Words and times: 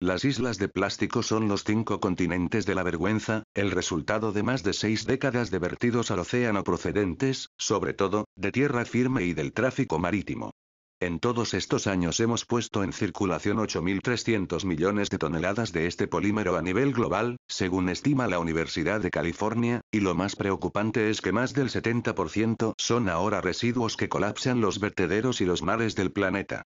Las 0.00 0.24
islas 0.24 0.58
de 0.58 0.68
plástico 0.68 1.24
son 1.24 1.48
los 1.48 1.64
cinco 1.64 1.98
continentes 1.98 2.64
de 2.66 2.76
la 2.76 2.84
vergüenza, 2.84 3.42
el 3.52 3.72
resultado 3.72 4.30
de 4.30 4.44
más 4.44 4.62
de 4.62 4.72
seis 4.72 5.06
décadas 5.06 5.50
de 5.50 5.58
vertidos 5.58 6.12
al 6.12 6.20
océano 6.20 6.62
procedentes, 6.62 7.48
sobre 7.56 7.94
todo, 7.94 8.26
de 8.36 8.52
tierra 8.52 8.84
firme 8.84 9.24
y 9.24 9.34
del 9.34 9.52
tráfico 9.52 9.98
marítimo. 9.98 10.52
En 11.00 11.18
todos 11.18 11.52
estos 11.52 11.88
años 11.88 12.20
hemos 12.20 12.46
puesto 12.46 12.84
en 12.84 12.92
circulación 12.92 13.56
8.300 13.56 14.64
millones 14.64 15.10
de 15.10 15.18
toneladas 15.18 15.72
de 15.72 15.88
este 15.88 16.06
polímero 16.06 16.56
a 16.56 16.62
nivel 16.62 16.92
global, 16.92 17.36
según 17.48 17.88
estima 17.88 18.28
la 18.28 18.38
Universidad 18.38 19.00
de 19.00 19.10
California, 19.10 19.80
y 19.90 19.98
lo 19.98 20.14
más 20.14 20.36
preocupante 20.36 21.10
es 21.10 21.20
que 21.20 21.32
más 21.32 21.54
del 21.54 21.70
70% 21.70 22.74
son 22.78 23.08
ahora 23.08 23.40
residuos 23.40 23.96
que 23.96 24.08
colapsan 24.08 24.60
los 24.60 24.78
vertederos 24.78 25.40
y 25.40 25.44
los 25.44 25.62
mares 25.62 25.96
del 25.96 26.12
planeta. 26.12 26.62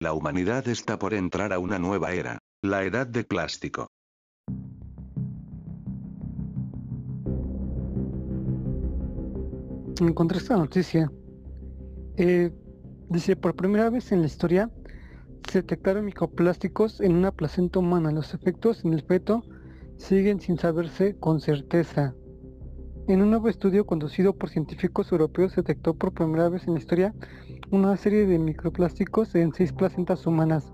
La 0.00 0.12
humanidad 0.12 0.68
está 0.68 0.98
por 0.98 1.14
entrar 1.14 1.52
a 1.52 1.58
una 1.58 1.78
nueva 1.78 2.12
era, 2.12 2.38
la 2.62 2.84
edad 2.84 3.06
de 3.06 3.24
plástico. 3.24 3.88
Encontré 10.00 10.38
esta 10.38 10.56
noticia. 10.56 11.10
Eh, 12.16 12.50
Dice, 13.08 13.36
por 13.36 13.54
primera 13.54 13.88
vez 13.88 14.10
en 14.10 14.20
la 14.20 14.26
historia 14.26 14.68
se 15.48 15.62
detectaron 15.62 16.04
microplásticos 16.04 17.00
en 17.00 17.14
una 17.14 17.30
placenta 17.30 17.78
humana. 17.78 18.10
Los 18.10 18.34
efectos 18.34 18.84
en 18.84 18.94
el 18.94 19.02
feto 19.02 19.44
siguen 19.96 20.40
sin 20.40 20.58
saberse 20.58 21.16
con 21.16 21.40
certeza. 21.40 22.14
En 23.06 23.22
un 23.22 23.30
nuevo 23.30 23.48
estudio 23.48 23.86
conducido 23.86 24.34
por 24.34 24.50
científicos 24.50 25.12
europeos 25.12 25.52
se 25.52 25.60
detectó 25.60 25.94
por 25.94 26.12
primera 26.12 26.48
vez 26.48 26.66
en 26.66 26.74
la 26.74 26.80
historia 26.80 27.14
una 27.70 27.96
serie 27.96 28.26
de 28.26 28.38
microplásticos 28.38 29.34
en 29.34 29.52
seis 29.52 29.72
placentas 29.72 30.26
humanas, 30.26 30.72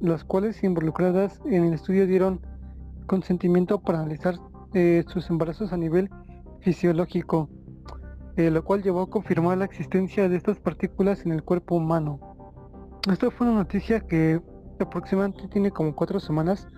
las 0.00 0.24
cuales 0.24 0.62
involucradas 0.62 1.40
en 1.46 1.64
el 1.64 1.74
estudio 1.74 2.06
dieron 2.06 2.40
consentimiento 3.06 3.80
para 3.80 4.00
analizar 4.00 4.36
eh, 4.74 5.04
sus 5.08 5.28
embarazos 5.30 5.72
a 5.72 5.76
nivel 5.76 6.10
fisiológico. 6.60 7.48
Eh, 8.36 8.50
lo 8.50 8.62
cual 8.64 8.82
llevó 8.82 9.00
a 9.00 9.08
confirmar 9.08 9.56
la 9.56 9.64
existencia 9.64 10.28
de 10.28 10.36
estas 10.36 10.58
partículas 10.58 11.24
en 11.24 11.32
el 11.32 11.42
cuerpo 11.42 11.76
humano. 11.76 12.20
Esto 13.10 13.30
fue 13.30 13.46
una 13.46 13.56
noticia 13.56 14.00
que 14.00 14.42
aproximadamente 14.78 15.48
tiene 15.48 15.70
como 15.70 15.94
cuatro 15.94 16.20
semanas 16.20 16.68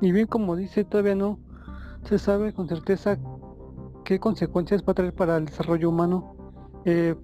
y 0.00 0.12
bien 0.12 0.28
como 0.28 0.54
dice 0.54 0.84
todavía 0.84 1.16
no 1.16 1.40
se 2.04 2.18
sabe 2.18 2.52
con 2.52 2.68
certeza 2.68 3.18
qué 4.04 4.20
consecuencias 4.20 4.82
va 4.82 4.92
a 4.92 4.94
traer 4.94 5.14
para 5.14 5.38
el 5.38 5.46
desarrollo 5.46 5.88
humano 5.88 6.36
eh, 6.84 7.16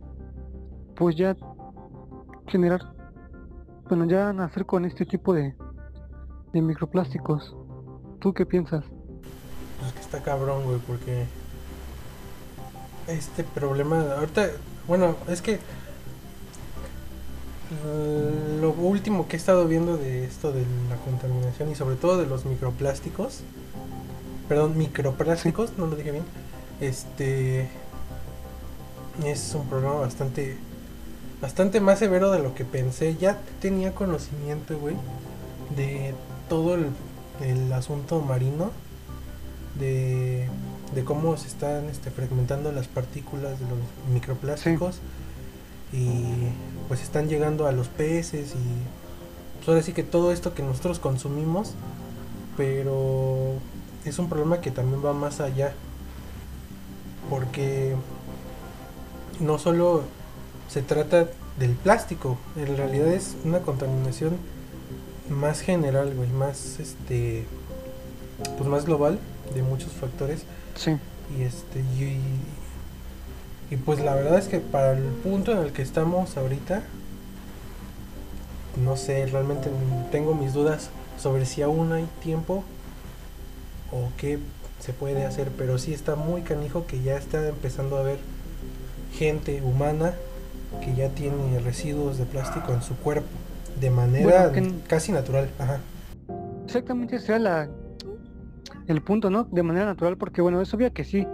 pues 0.98 1.16
ya 1.16 1.34
generar 2.48 2.80
bueno 3.88 4.04
ya 4.04 4.32
nacer 4.34 4.66
con 4.66 4.84
este 4.84 5.06
tipo 5.06 5.32
de, 5.32 5.54
de 6.52 6.60
microplásticos 6.60 7.56
¿tú 8.20 8.34
qué 8.34 8.44
piensas? 8.44 8.84
Pues 9.80 9.92
que 9.92 10.00
está 10.00 10.22
cabrón 10.22 10.64
güey 10.64 10.78
porque 10.86 11.26
este 13.08 13.42
problema. 13.42 14.14
Ahorita, 14.18 14.50
bueno, 14.86 15.16
es 15.28 15.42
que 15.42 15.58
lo 18.60 18.70
último 18.70 19.28
que 19.28 19.36
he 19.36 19.38
estado 19.38 19.66
viendo 19.66 19.98
de 19.98 20.24
esto 20.24 20.52
de 20.52 20.64
la 20.88 20.96
contaminación 21.04 21.70
y 21.70 21.74
sobre 21.74 21.96
todo 21.96 22.18
de 22.18 22.26
los 22.26 22.46
microplásticos, 22.46 23.40
perdón, 24.48 24.78
microplásticos, 24.78 25.76
no 25.76 25.86
lo 25.86 25.96
dije 25.96 26.12
bien, 26.12 26.24
este 26.80 27.68
es 29.24 29.54
un 29.54 29.66
problema 29.66 29.94
bastante 29.94 30.56
bastante 31.40 31.80
más 31.80 31.98
severo 31.98 32.30
de 32.30 32.40
lo 32.40 32.54
que 32.54 32.64
pensé. 32.64 33.16
Ya 33.16 33.38
tenía 33.60 33.94
conocimiento, 33.94 34.78
güey, 34.78 34.96
de 35.76 36.14
todo 36.48 36.74
el, 36.74 36.86
el 37.40 37.72
asunto 37.72 38.20
marino, 38.20 38.70
de 39.78 40.48
de 40.94 41.04
cómo 41.04 41.36
se 41.36 41.48
están 41.48 41.88
este, 41.88 42.10
fragmentando 42.10 42.72
las 42.72 42.88
partículas 42.88 43.58
de 43.58 43.66
los 43.66 43.78
microplásticos. 44.12 44.98
Y 45.92 46.22
pues 46.86 47.02
están 47.02 47.28
llegando 47.28 47.66
a 47.66 47.72
los 47.72 47.88
peces 47.88 48.52
y 48.52 49.56
pues 49.56 49.68
ahora 49.68 49.82
sí 49.82 49.92
que 49.92 50.02
todo 50.02 50.32
esto 50.32 50.52
que 50.54 50.62
nosotros 50.62 50.98
consumimos 50.98 51.72
pero 52.58 53.54
es 54.04 54.18
un 54.18 54.28
problema 54.28 54.60
que 54.60 54.70
también 54.70 55.04
va 55.04 55.12
más 55.12 55.40
allá. 55.40 55.72
Porque 57.30 57.94
no 59.40 59.58
solo 59.58 60.02
se 60.68 60.82
trata 60.82 61.28
del 61.58 61.72
plástico 61.72 62.38
en 62.56 62.76
realidad 62.76 63.08
es 63.08 63.36
una 63.44 63.60
contaminación 63.60 64.36
más 65.28 65.60
general 65.60 66.14
güey 66.14 66.28
más 66.30 66.78
este 66.80 67.44
pues 68.56 68.68
más 68.68 68.84
global 68.84 69.18
de 69.54 69.62
muchos 69.62 69.92
factores 69.92 70.44
Sí. 70.78 70.96
Y 71.36 71.42
este 71.42 71.80
y, 71.80 72.20
y 73.70 73.76
pues 73.76 74.00
la 74.00 74.14
verdad 74.14 74.38
es 74.38 74.46
que 74.46 74.60
para 74.60 74.92
el 74.92 75.02
punto 75.02 75.52
en 75.52 75.58
el 75.58 75.72
que 75.72 75.82
estamos 75.82 76.36
ahorita 76.36 76.82
no 78.84 78.96
sé, 78.96 79.26
realmente 79.26 79.70
tengo 80.12 80.34
mis 80.34 80.52
dudas 80.52 80.90
sobre 81.20 81.46
si 81.46 81.62
aún 81.62 81.92
hay 81.92 82.06
tiempo 82.22 82.62
o 83.90 84.10
qué 84.16 84.38
se 84.78 84.92
puede 84.92 85.24
hacer, 85.24 85.48
pero 85.58 85.78
sí 85.78 85.92
está 85.92 86.14
muy 86.14 86.42
canijo 86.42 86.86
que 86.86 87.02
ya 87.02 87.16
está 87.16 87.48
empezando 87.48 87.96
a 87.96 88.00
haber 88.00 88.18
gente 89.14 89.60
humana 89.62 90.14
que 90.80 90.94
ya 90.94 91.08
tiene 91.10 91.58
residuos 91.60 92.18
de 92.18 92.24
plástico 92.24 92.72
en 92.72 92.82
su 92.82 92.96
cuerpo 92.96 93.28
de 93.80 93.90
manera 93.90 94.52
casi 94.86 95.12
natural. 95.12 95.50
Ajá. 95.58 95.80
Exactamente, 96.64 97.18
sea 97.18 97.38
la 97.38 97.68
el 98.86 99.02
punto, 99.02 99.30
¿no? 99.30 99.44
De 99.44 99.62
manera 99.62 99.86
natural, 99.86 100.16
porque 100.16 100.40
bueno, 100.40 100.60
es 100.60 100.72
obvio 100.72 100.92
que 100.92 101.04
sí 101.04 101.26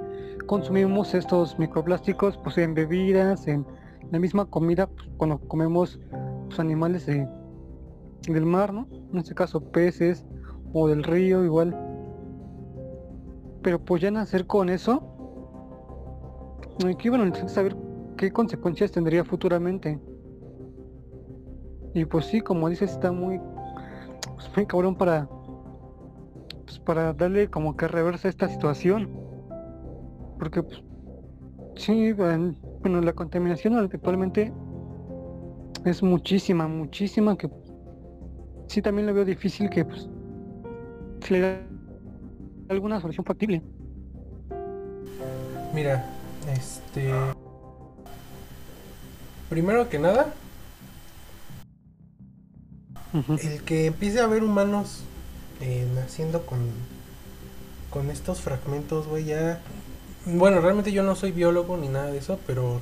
consumimos 0.46 1.14
estos 1.14 1.58
microplásticos 1.58 2.36
pues 2.38 2.58
en 2.58 2.74
bebidas, 2.74 3.46
en 3.46 3.64
la 4.10 4.18
misma 4.18 4.44
comida, 4.46 4.86
pues, 4.86 5.08
cuando 5.16 5.38
comemos 5.38 5.98
pues, 6.46 6.58
animales 6.60 7.06
de, 7.06 7.26
del 8.28 8.44
mar, 8.44 8.72
¿no? 8.72 8.88
En 9.12 9.18
este 9.18 9.34
caso 9.34 9.60
peces 9.60 10.24
o 10.72 10.88
del 10.88 11.04
río 11.04 11.44
igual. 11.44 11.76
Pero 13.62 13.78
pues 13.78 14.02
ya 14.02 14.10
nacer 14.10 14.46
con 14.46 14.68
eso, 14.68 15.02
aquí 16.86 17.08
bueno, 17.08 17.24
necesito 17.24 17.52
saber 17.52 17.76
qué 18.16 18.32
consecuencias 18.32 18.92
tendría 18.92 19.24
futuramente. 19.24 19.98
Y 21.94 22.04
pues 22.04 22.26
sí, 22.26 22.40
como 22.40 22.68
dices, 22.68 22.92
está 22.92 23.12
muy, 23.12 23.40
pues, 24.34 24.50
muy 24.56 24.66
cabrón 24.66 24.96
para 24.96 25.28
pues, 26.64 26.78
para 26.80 27.12
darle 27.12 27.48
como 27.48 27.76
que 27.76 27.88
reversa 27.88 28.28
esta 28.28 28.48
situación. 28.48 29.08
Porque 30.38 30.62
pues, 30.62 30.82
sí, 31.76 32.12
bueno, 32.12 33.00
la 33.00 33.12
contaminación 33.12 33.76
actualmente 33.76 34.52
es 35.84 36.02
muchísima, 36.02 36.66
muchísima 36.66 37.36
que 37.36 37.48
sí 38.68 38.82
también 38.82 39.06
lo 39.06 39.14
veo 39.14 39.24
difícil 39.24 39.68
que 39.70 39.84
pues 39.84 40.08
le 41.28 41.40
da 41.40 41.60
alguna 42.68 43.00
solución 43.00 43.24
factible. 43.24 43.62
Mira, 45.74 46.04
este 46.52 47.12
primero 49.54 49.88
que 49.88 50.00
nada 50.00 50.34
el 53.40 53.62
que 53.62 53.86
empiece 53.86 54.18
a 54.18 54.24
haber 54.24 54.42
humanos 54.42 55.02
eh, 55.60 55.86
naciendo 55.94 56.44
con, 56.44 56.58
con 57.88 58.10
estos 58.10 58.40
fragmentos, 58.40 59.06
güey, 59.06 59.26
ya... 59.26 59.60
Bueno, 60.26 60.60
realmente 60.60 60.90
yo 60.90 61.04
no 61.04 61.14
soy 61.14 61.30
biólogo 61.30 61.76
ni 61.76 61.86
nada 61.86 62.06
de 62.06 62.18
eso, 62.18 62.40
pero 62.48 62.80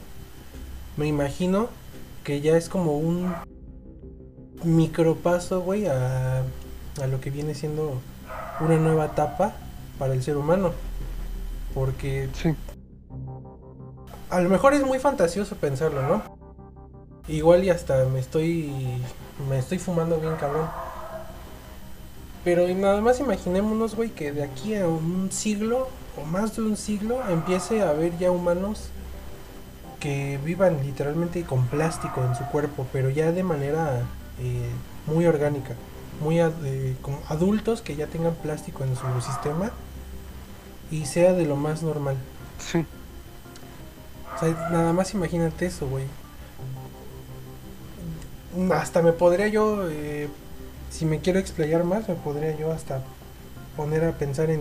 me 0.97 1.07
imagino 1.07 1.69
que 2.25 2.41
ya 2.41 2.57
es 2.57 2.71
como 2.71 2.97
un 2.97 3.35
micropaso, 4.65 5.61
güey, 5.61 5.89
a, 5.89 6.39
a 6.39 7.07
lo 7.07 7.21
que 7.21 7.29
viene 7.29 7.55
siendo 7.55 8.01
una 8.61 8.79
nueva 8.79 9.05
etapa 9.05 9.53
para 9.99 10.15
el 10.15 10.23
ser 10.23 10.39
humano. 10.39 10.73
Porque... 11.75 12.31
Sí. 12.33 12.55
A 14.31 14.41
lo 14.41 14.49
mejor 14.49 14.73
es 14.73 14.83
muy 14.87 14.99
fantasioso 14.99 15.57
pensarlo, 15.57 16.01
¿no? 16.01 16.32
Igual 17.29 17.65
y 17.65 17.71
hasta 17.71 18.05
me 18.07 18.21
estoy... 18.21 18.73
Me 19.49 19.59
estoy 19.59 19.79
fumando 19.79 20.19
bien 20.19 20.37
cabrón. 20.37 20.69
Pero 22.45 22.67
nada 22.69 23.01
más 23.01 23.21
imaginémonos, 23.21 23.95
güey, 23.95 24.11
que 24.11 24.33
de 24.33 24.43
aquí 24.43 24.75
a 24.75 24.87
un 24.89 25.31
siglo 25.31 25.89
o 26.21 26.25
más 26.27 26.57
de 26.57 26.63
un 26.63 26.77
siglo 26.77 27.21
empiece 27.29 27.83
a 27.83 27.91
haber 27.91 28.19
ya 28.19 28.31
humanos 28.31 28.91
que 30.01 30.39
vivan 30.45 30.85
literalmente 30.85 31.45
con 31.45 31.67
plástico 31.67 32.25
en 32.25 32.35
su 32.35 32.45
cuerpo, 32.47 32.87
pero 32.93 33.09
ya 33.09 33.31
de 33.31 33.45
manera 33.45 34.03
eh, 34.41 34.69
muy 35.07 35.27
orgánica, 35.27 35.75
muy 36.21 36.41
eh, 36.41 36.97
adultos 37.29 37.83
que 37.83 37.95
ya 37.95 38.09
tengan 38.09 38.35
plástico 38.35 38.83
en 38.83 38.97
su 38.97 39.21
sistema 39.21 39.71
y 40.91 41.07
sea 41.07 41.33
de 41.33 41.47
lo 41.47 41.55
más 41.55 41.85
normal. 41.85 42.17
Sí. 42.59 42.85
O 44.35 44.41
sea, 44.41 44.69
nada 44.71 44.93
más 44.93 45.15
imagínate 45.15 45.67
eso, 45.67 45.87
güey. 45.87 46.05
Hasta 48.73 49.03
me 49.03 49.13
podría 49.13 49.49
yo 49.49 49.89
eh, 49.89 50.29
si 50.93 51.07
me 51.07 51.21
quiero 51.21 51.39
explayar 51.39 51.85
más, 51.85 52.09
me 52.09 52.15
podría 52.15 52.57
yo 52.57 52.71
hasta 52.71 53.03
poner 53.77 54.05
a 54.05 54.13
pensar 54.13 54.51
en 54.51 54.61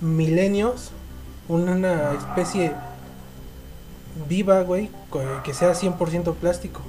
milenios, 0.00 0.90
una 1.48 2.12
especie 2.12 2.72
viva, 4.28 4.62
güey, 4.62 4.90
que 5.44 5.54
sea 5.54 5.72
100% 5.72 6.34
plástico. 6.34 6.80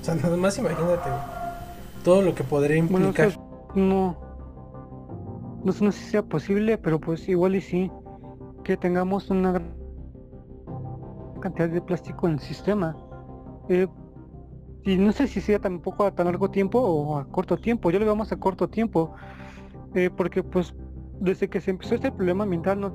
O 0.00 0.04
sea, 0.04 0.14
nada 0.22 0.36
más 0.36 0.56
imagínate, 0.58 1.10
todo 2.04 2.22
lo 2.22 2.34
que 2.34 2.44
podría 2.44 2.76
implicar. 2.76 3.38
no, 3.74 4.16
no 5.64 5.72
sé 5.72 5.92
si 5.92 6.10
sea 6.10 6.22
posible, 6.22 6.78
pero 6.78 7.00
pues 7.00 7.28
igual 7.28 7.56
y 7.56 7.60
sí, 7.60 7.90
que 8.62 8.76
tengamos 8.76 9.30
una 9.30 9.52
gran 9.52 9.74
cantidad 11.40 11.68
de 11.68 11.80
plástico 11.80 12.28
en 12.28 12.34
el 12.34 12.40
sistema. 12.40 12.96
Eh, 13.68 13.88
y 14.84 14.96
no 14.96 15.12
sé 15.12 15.28
si 15.28 15.40
sea 15.40 15.58
tampoco 15.58 16.04
a 16.04 16.14
tan 16.14 16.26
largo 16.26 16.50
tiempo 16.50 16.80
o 16.80 17.18
a 17.18 17.26
corto 17.26 17.56
tiempo. 17.56 17.90
Yo 17.90 17.98
lo 17.98 18.06
veo 18.06 18.16
más 18.16 18.32
a 18.32 18.36
corto 18.36 18.68
tiempo. 18.68 19.14
Eh, 19.94 20.10
porque 20.16 20.42
pues 20.42 20.74
desde 21.18 21.48
que 21.48 21.60
se 21.60 21.72
empezó 21.72 21.94
este 21.94 22.12
problema 22.12 22.44
ambiental 22.44 22.80
no 22.80 22.92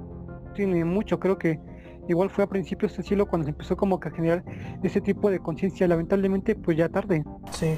tiene 0.55 0.83
mucho. 0.83 1.19
Creo 1.19 1.37
que 1.37 1.59
igual 2.07 2.29
fue 2.29 2.43
a 2.43 2.47
principios 2.47 2.95
de 2.97 3.03
siglo 3.03 3.27
cuando 3.27 3.45
se 3.45 3.51
empezó 3.51 3.77
como 3.77 3.99
que 3.99 4.09
a 4.09 4.11
generar 4.11 4.43
ese 4.81 4.99
tipo 4.99 5.29
de 5.29 5.39
conciencia. 5.39 5.87
Lamentablemente 5.87 6.55
pues 6.55 6.77
ya 6.77 6.89
tarde. 6.89 7.23
Sí. 7.51 7.75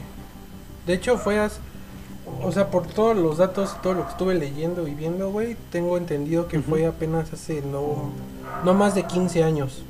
De 0.86 0.94
hecho 0.94 1.18
fue 1.18 1.38
O 2.42 2.52
sea, 2.54 2.72
por 2.72 2.88
todos 2.88 3.18
los 3.18 3.40
datos, 3.40 3.76
todo 3.82 3.94
lo 3.94 4.06
que 4.06 4.12
estuve 4.12 4.36
leyendo 4.36 4.88
y 4.88 4.94
viendo, 4.94 5.32
güey, 5.32 5.58
tengo 5.70 5.98
entendido 5.98 6.48
que 6.48 6.60
fue 6.62 6.86
apenas 6.86 7.34
hace 7.34 7.62
no, 7.62 8.10
no 8.64 8.74
más 8.74 8.96
de 8.96 9.04
15 9.04 9.44
años. 9.44 9.84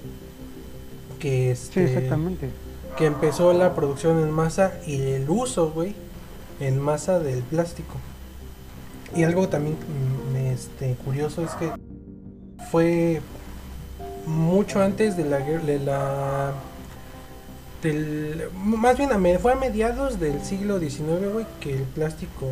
Que 1.19 1.51
este, 1.51 1.87
sí, 1.87 1.93
exactamente 1.93 2.49
que 2.97 3.05
empezó 3.05 3.53
la 3.53 3.75
producción 3.75 4.19
en 4.19 4.31
masa 4.31 4.73
y 4.85 4.99
el 5.01 5.29
uso, 5.29 5.71
güey, 5.71 5.95
en 6.59 6.79
masa 6.79 7.19
del 7.19 7.43
plástico. 7.43 7.95
Y 9.15 9.23
algo 9.23 9.47
también 9.47 9.75
mm, 9.75 10.35
este, 10.47 10.95
curioso 11.05 11.43
es 11.43 11.51
que 11.51 11.71
fue 12.71 13.21
mucho 14.25 14.81
antes 14.81 15.15
de 15.15 15.23
la 15.23 15.39
de 15.39 15.79
la 15.79 16.53
del, 17.81 18.49
más 18.53 18.97
bien 18.97 19.09
fue 19.39 19.53
a 19.53 19.55
mediados 19.55 20.19
del 20.19 20.43
siglo 20.43 20.79
XIX, 20.79 21.31
güey, 21.31 21.45
que 21.61 21.75
el 21.75 21.83
plástico 21.83 22.47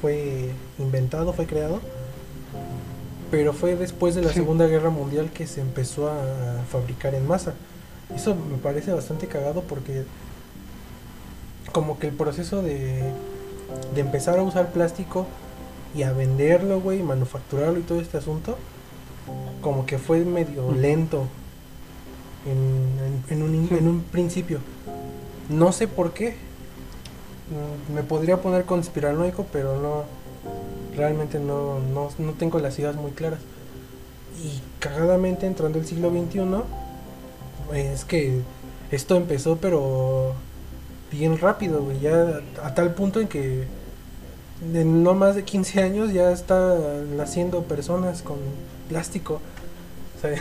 fue 0.00 0.50
inventado, 0.78 1.32
fue 1.32 1.46
creado. 1.46 1.80
Pero 3.30 3.52
fue 3.52 3.74
después 3.74 4.14
de 4.14 4.22
la 4.22 4.32
Segunda 4.32 4.66
Guerra 4.66 4.90
Mundial 4.90 5.30
que 5.32 5.46
se 5.46 5.60
empezó 5.60 6.08
a 6.08 6.62
fabricar 6.70 7.14
en 7.14 7.26
masa. 7.26 7.54
Eso 8.14 8.34
me 8.34 8.58
parece 8.58 8.92
bastante 8.92 9.26
cagado 9.26 9.62
porque 9.62 10.04
como 11.72 11.98
que 11.98 12.08
el 12.08 12.14
proceso 12.14 12.62
de, 12.62 13.02
de 13.94 14.00
empezar 14.00 14.38
a 14.38 14.42
usar 14.42 14.72
plástico 14.72 15.26
y 15.94 16.02
a 16.02 16.12
venderlo, 16.12 16.80
güey, 16.80 17.02
manufacturarlo 17.02 17.78
y 17.78 17.82
todo 17.82 18.00
este 18.00 18.18
asunto, 18.18 18.56
como 19.60 19.86
que 19.86 19.98
fue 19.98 20.24
medio 20.24 20.72
lento 20.72 21.26
en, 22.46 23.42
un, 23.42 23.68
en 23.70 23.88
un 23.88 24.00
principio. 24.12 24.58
No 25.48 25.72
sé 25.72 25.88
por 25.88 26.12
qué. 26.12 26.36
Mm, 27.50 27.94
me 27.94 28.02
podría 28.02 28.40
poner 28.40 28.64
conspiranoico, 28.64 29.46
pero 29.52 29.80
no. 29.80 30.04
Realmente 30.96 31.38
no, 31.38 31.80
no, 31.80 32.08
no 32.18 32.32
tengo 32.32 32.58
las 32.60 32.78
ideas 32.78 32.96
muy 32.96 33.12
claras. 33.12 33.40
Y 34.42 34.60
cagadamente 34.78 35.46
entrando 35.46 35.78
el 35.78 35.86
siglo 35.86 36.10
XXI 36.10 36.40
es 37.72 38.04
que 38.04 38.40
esto 38.90 39.16
empezó, 39.16 39.56
pero 39.56 40.34
bien 41.10 41.38
rápido, 41.38 41.82
güey. 41.82 42.00
Ya 42.00 42.40
a 42.62 42.74
tal 42.74 42.94
punto 42.94 43.20
en 43.20 43.28
que 43.28 43.64
en 44.72 45.02
no 45.02 45.14
más 45.14 45.34
de 45.34 45.44
15 45.44 45.82
años 45.82 46.12
ya 46.12 46.30
está 46.30 46.76
naciendo 47.16 47.62
personas 47.62 48.22
con 48.22 48.36
plástico. 48.88 49.40
O 50.16 50.20
sea, 50.20 50.32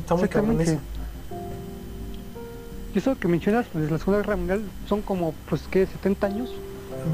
está 0.00 0.14
muy 0.14 0.28
cabrón 0.28 0.60
eso. 0.60 0.78
Y 2.94 2.98
eso 2.98 3.16
que 3.18 3.28
mencionas, 3.28 3.66
pues 3.72 3.90
la 3.90 3.98
Segunda 3.98 4.20
Guerra 4.20 4.36
Mundial 4.36 4.62
son 4.88 5.02
como, 5.02 5.32
pues, 5.48 5.62
¿qué? 5.70 5.86
¿70 5.86 6.24
años? 6.24 6.50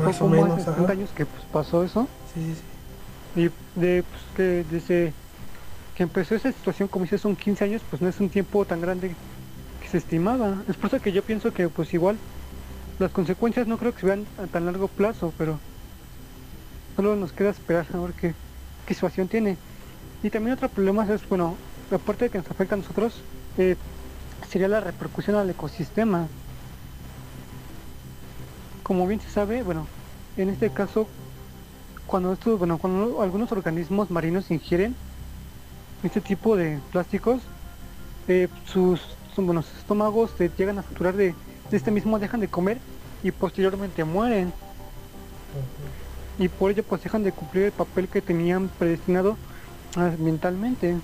Más 0.02 0.20
o 0.22 0.28
menos, 0.28 0.62
70 0.62 0.92
años 0.92 1.10
que 1.14 1.26
pues, 1.26 1.42
pasó 1.52 1.84
eso. 1.84 2.08
Sí, 2.34 2.40
sí, 2.40 2.54
sí. 2.54 3.40
Y 3.42 3.80
de, 3.80 4.02
pues, 4.02 4.22
que 4.36 4.64
desde 4.70 5.12
que 5.96 6.02
empezó 6.02 6.34
esa 6.34 6.52
situación, 6.52 6.88
como 6.88 7.04
dices, 7.04 7.22
son 7.22 7.34
15 7.34 7.64
años, 7.64 7.82
pues 7.88 8.02
no 8.02 8.08
es 8.08 8.20
un 8.20 8.28
tiempo 8.28 8.66
tan 8.66 8.82
grande 8.82 9.14
que 9.80 9.88
se 9.88 9.96
estimaba. 9.96 10.62
Es 10.68 10.76
por 10.76 10.88
eso 10.88 11.00
que 11.00 11.10
yo 11.10 11.22
pienso 11.22 11.52
que 11.54 11.70
pues 11.70 11.94
igual 11.94 12.18
las 12.98 13.10
consecuencias 13.10 13.66
no 13.66 13.78
creo 13.78 13.94
que 13.94 14.00
se 14.00 14.06
vean 14.06 14.26
a 14.38 14.46
tan 14.46 14.66
largo 14.66 14.88
plazo, 14.88 15.32
pero 15.38 15.58
solo 16.96 17.16
nos 17.16 17.32
queda 17.32 17.50
esperar 17.50 17.86
a 17.94 17.98
ver 17.98 18.12
qué, 18.12 18.34
situación 18.94 19.26
tiene. 19.26 19.56
Y 20.22 20.28
también 20.28 20.54
otro 20.54 20.68
problema 20.68 21.10
es, 21.10 21.26
bueno, 21.30 21.56
aparte 21.90 22.26
de 22.26 22.30
que 22.30 22.38
nos 22.38 22.50
afecta 22.50 22.74
a 22.74 22.78
nosotros, 22.78 23.14
eh, 23.56 23.76
sería 24.50 24.68
la 24.68 24.80
repercusión 24.80 25.36
al 25.36 25.48
ecosistema. 25.48 26.26
Como 28.82 29.06
bien 29.06 29.20
se 29.20 29.30
sabe, 29.30 29.62
bueno, 29.62 29.86
en 30.36 30.50
este 30.50 30.68
caso, 30.68 31.08
cuando 32.06 32.34
estos, 32.34 32.58
bueno, 32.58 32.76
cuando 32.76 33.22
algunos 33.22 33.50
organismos 33.50 34.10
marinos 34.10 34.50
ingieren 34.50 34.94
este 36.02 36.20
tipo 36.20 36.56
de 36.56 36.78
plásticos, 36.92 37.40
eh, 38.28 38.48
sus, 38.66 39.00
buenos 39.36 39.66
estómagos 39.78 40.30
se 40.36 40.50
llegan 40.56 40.78
a 40.78 40.82
saturar 40.82 41.14
de, 41.14 41.34
este 41.70 41.90
mismo, 41.90 42.18
dejan 42.18 42.40
de 42.40 42.48
comer 42.48 42.78
y 43.22 43.30
posteriormente 43.30 44.04
mueren. 44.04 44.52
Y 46.38 46.48
por 46.48 46.70
ello 46.70 46.82
pues 46.82 47.02
dejan 47.02 47.22
de 47.22 47.32
cumplir 47.32 47.64
el 47.64 47.72
papel 47.72 48.08
que 48.08 48.20
tenían 48.20 48.68
predestinado 48.78 49.36
ambientalmente. 49.94 50.96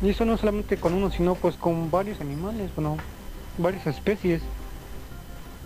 Y 0.00 0.10
eso 0.10 0.24
no 0.24 0.36
solamente 0.36 0.76
con 0.76 0.94
uno, 0.94 1.10
sino 1.10 1.34
pues 1.34 1.56
con 1.56 1.90
varios 1.90 2.20
animales, 2.20 2.70
bueno, 2.74 2.96
varias 3.58 3.86
especies. 3.86 4.42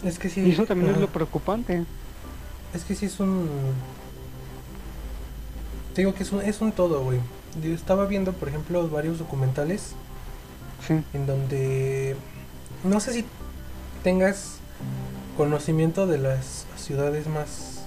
Es 0.04 0.18
que 0.18 0.28
sí. 0.28 0.40
Y 0.40 0.52
eso 0.52 0.64
también 0.64 0.92
es 0.92 0.98
lo 0.98 1.08
preocupante. 1.08 1.84
Es 2.74 2.84
que 2.84 2.94
sí 2.94 3.06
es 3.06 3.20
un 3.20 3.48
te 5.94 6.02
digo 6.02 6.14
que 6.14 6.22
es 6.22 6.32
un, 6.32 6.42
es 6.42 6.60
un 6.60 6.72
todo, 6.72 7.02
güey. 7.02 7.18
Yo 7.62 7.74
estaba 7.74 8.06
viendo, 8.06 8.32
por 8.32 8.48
ejemplo, 8.48 8.88
varios 8.88 9.18
documentales. 9.18 9.94
En 11.12 11.26
donde. 11.26 12.16
No 12.82 12.98
sé 12.98 13.12
si 13.12 13.24
tengas 14.02 14.56
conocimiento 15.36 16.06
de 16.06 16.18
las 16.18 16.66
ciudades 16.76 17.28
más 17.28 17.84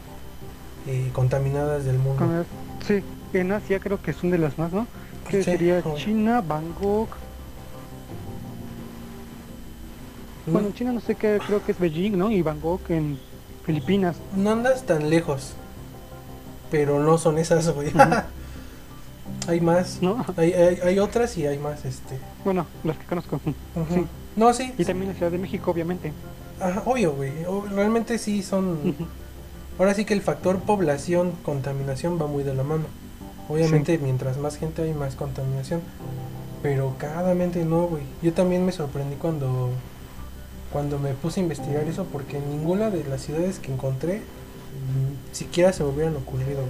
eh, 0.88 1.10
contaminadas 1.12 1.84
del 1.84 1.98
mundo. 1.98 2.46
Sí, 2.88 3.04
en 3.34 3.52
Asia 3.52 3.80
creo 3.80 4.02
que 4.02 4.14
son 4.14 4.32
de 4.32 4.38
las 4.38 4.58
más, 4.58 4.72
¿no? 4.72 4.88
Que 5.30 5.44
sería 5.44 5.84
China, 5.96 6.42
Bangkok. 6.42 7.10
Bueno, 10.48 10.70
China 10.74 10.94
no 10.94 11.02
sé 11.02 11.16
qué, 11.16 11.40
creo 11.46 11.66
que 11.66 11.74
es 11.74 11.80
Beijing, 11.80 12.18
¿no? 12.18 12.32
Y 12.32 12.42
Bangkok 12.42 12.90
en 12.92 13.20
Filipinas. 13.66 14.16
No 14.36 14.52
andas 14.52 14.86
tan 14.86 15.10
lejos 15.10 15.56
pero 16.76 17.00
no 17.00 17.18
son 17.18 17.38
esas, 17.38 17.70
güey. 17.70 17.90
hay 19.48 19.62
más. 19.62 20.00
¿No? 20.02 20.26
Hay, 20.36 20.52
hay, 20.52 21.00
otras 21.00 21.38
y 21.38 21.48
hay 21.48 21.58
más, 21.58 21.86
este. 21.86 22.20
Bueno, 22.44 22.66
las 22.84 22.98
que 22.98 23.06
conozco. 23.06 23.40
sí. 23.46 24.06
No, 24.36 24.54
sí. 24.54 24.74
Y 24.78 24.84
también 24.84 25.14
la 25.14 25.18
Ciudad 25.18 25.32
de 25.32 25.38
México, 25.38 25.72
obviamente. 25.72 26.12
Ajá, 26.60 26.84
obvio, 26.86 27.14
güey. 27.14 27.32
Realmente 27.72 28.18
sí 28.18 28.44
son. 28.44 28.94
Ahora 29.80 29.94
sí 29.94 30.04
que 30.04 30.14
el 30.14 30.22
factor 30.22 30.60
población, 30.60 31.32
contaminación 31.44 32.22
va 32.22 32.28
muy 32.28 32.44
de 32.44 32.54
la 32.54 32.64
mano. 32.64 32.84
Obviamente, 33.48 33.98
mientras 33.98 34.38
más 34.38 34.58
gente 34.58 34.82
hay, 34.82 34.94
más 34.94 35.16
contaminación. 35.16 35.80
Pero 36.62 36.96
cagadamente 36.98 37.64
no, 37.64 37.88
güey. 37.88 38.04
Yo 38.22 38.34
también 38.34 38.66
me 38.66 38.74
sorprendí 38.74 39.16
cuando 39.16 39.70
cuando 40.74 41.00
me 41.00 41.14
puse 41.14 41.40
a 41.40 41.44
investigar 41.44 41.88
eso 41.88 42.04
porque 42.12 42.38
en 42.38 42.50
ninguna 42.50 42.90
de 42.90 43.06
las 43.06 43.22
ciudades 43.22 43.60
que 43.60 43.72
encontré 43.72 44.22
siquiera 45.32 45.74
se 45.74 45.84
me 45.84 45.90
hubieran 45.90 46.16
ocurrido. 46.16 46.64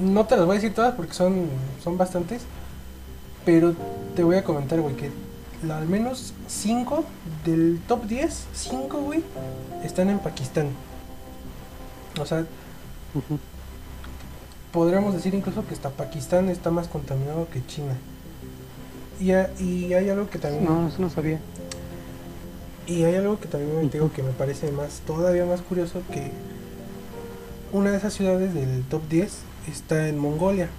No 0.00 0.26
te 0.26 0.36
las 0.36 0.46
voy 0.46 0.56
a 0.56 0.60
decir 0.60 0.74
todas 0.74 0.94
porque 0.94 1.14
son, 1.14 1.46
son 1.82 1.98
bastantes. 1.98 2.42
Pero 3.44 3.74
te 4.14 4.22
voy 4.22 4.36
a 4.36 4.44
comentar, 4.44 4.80
güey, 4.80 4.94
que 4.94 5.10
al 5.70 5.88
menos 5.88 6.34
5 6.46 7.04
del 7.44 7.80
top 7.88 8.04
10, 8.06 8.46
5, 8.52 9.00
güey, 9.00 9.24
están 9.82 10.10
en 10.10 10.18
Pakistán. 10.18 10.68
O 12.20 12.26
sea, 12.26 12.44
podríamos 14.72 15.14
decir 15.14 15.34
incluso 15.34 15.66
que 15.66 15.74
hasta 15.74 15.90
Pakistán 15.90 16.48
está 16.48 16.70
más 16.70 16.88
contaminado 16.88 17.48
que 17.50 17.64
China. 17.66 17.94
Y, 19.20 19.32
y 19.62 19.94
hay 19.94 20.10
algo 20.10 20.28
que 20.30 20.38
también... 20.38 20.64
No, 20.64 20.88
eso 20.88 21.00
no 21.00 21.10
sabía. 21.10 21.40
Y 22.88 23.04
hay 23.04 23.16
algo 23.16 23.38
que 23.38 23.48
también 23.48 23.76
me 23.76 23.88
digo 23.88 24.10
que 24.10 24.22
me 24.22 24.32
parece 24.32 24.72
más, 24.72 25.02
todavía 25.06 25.44
más 25.44 25.60
curioso 25.60 26.00
que 26.10 26.32
una 27.70 27.90
de 27.90 27.98
esas 27.98 28.14
ciudades 28.14 28.54
del 28.54 28.82
top 28.84 29.02
10 29.10 29.30
está 29.70 30.08
en 30.08 30.18
Mongolia. 30.18 30.70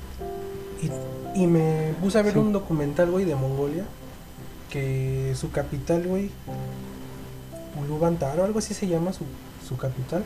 Y, 1.35 1.45
me 1.45 1.93
puse 2.01 2.17
a 2.17 2.23
ver 2.23 2.37
un 2.39 2.51
documental, 2.51 3.11
güey, 3.11 3.25
de 3.25 3.35
Mongolia. 3.35 3.85
que 4.71 5.33
su 5.35 5.51
capital, 5.51 6.07
güey, 6.07 6.31
Ulubantar 7.79 8.39
o 8.39 8.43
algo 8.43 8.59
así 8.59 8.73
se 8.73 8.87
llama 8.87 9.13
su, 9.13 9.25
su 9.67 9.77
capital. 9.77 10.25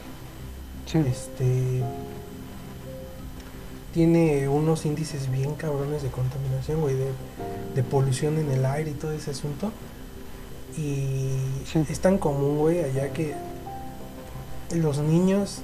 Sí. 0.85 0.99
Este 0.99 1.83
tiene 3.93 4.47
unos 4.47 4.85
índices 4.85 5.29
bien 5.29 5.53
cabrones 5.53 6.01
de 6.01 6.09
contaminación, 6.09 6.81
güey, 6.81 6.95
de, 6.95 7.11
de 7.75 7.83
polución 7.83 8.39
en 8.39 8.49
el 8.51 8.65
aire 8.65 8.91
y 8.91 8.93
todo 8.93 9.11
ese 9.11 9.31
asunto. 9.31 9.71
Y 10.77 11.29
Sí. 11.65 11.85
es 11.89 11.99
tan 11.99 12.17
común, 12.17 12.57
güey, 12.57 12.83
allá 12.83 13.11
que 13.13 13.33
los 14.75 14.97
niños 14.99 15.59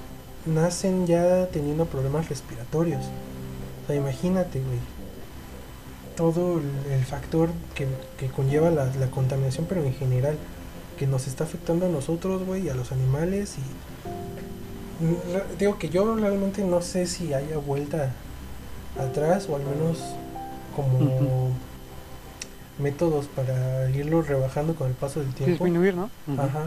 nacen 0.45 1.07
ya 1.07 1.47
teniendo 1.47 1.85
problemas 1.85 2.29
respiratorios. 2.29 3.03
O 3.83 3.87
sea, 3.87 3.95
imagínate, 3.95 4.59
güey. 4.59 4.79
Todo 6.15 6.59
el, 6.91 7.05
factor 7.05 7.49
que, 7.75 7.87
que 8.17 8.27
conlleva 8.27 8.69
la, 8.69 8.85
la 8.85 9.09
contaminación, 9.09 9.65
pero 9.69 9.83
en 9.83 9.93
general, 9.93 10.37
que 10.97 11.07
nos 11.07 11.27
está 11.27 11.45
afectando 11.45 11.85
a 11.85 11.89
nosotros, 11.89 12.45
güey, 12.45 12.65
y 12.65 12.69
a 12.69 12.75
los 12.75 12.91
animales. 12.91 13.55
Y 13.57 13.61
digo 15.57 15.77
que 15.79 15.89
yo 15.89 16.15
realmente 16.15 16.63
no 16.63 16.81
sé 16.81 17.07
si 17.07 17.33
haya 17.33 17.57
vuelta 17.57 18.11
atrás 18.99 19.47
o 19.49 19.55
al 19.55 19.63
menos 19.63 19.97
como. 20.75 21.51
Métodos 22.79 23.25
para 23.27 23.89
irlo 23.89 24.21
rebajando 24.21 24.73
con 24.75 24.87
el 24.87 24.93
paso 24.93 25.19
del 25.19 25.33
tiempo. 25.33 25.51
Disminuir, 25.65 25.93
¿no? 25.95 26.09
Ajá. 26.37 26.65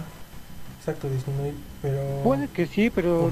Exacto, 0.78 1.08
disminuir, 1.08 1.54
pero 1.80 2.00
Puede 2.24 2.48
que 2.48 2.66
sí, 2.66 2.90
pero 2.90 3.30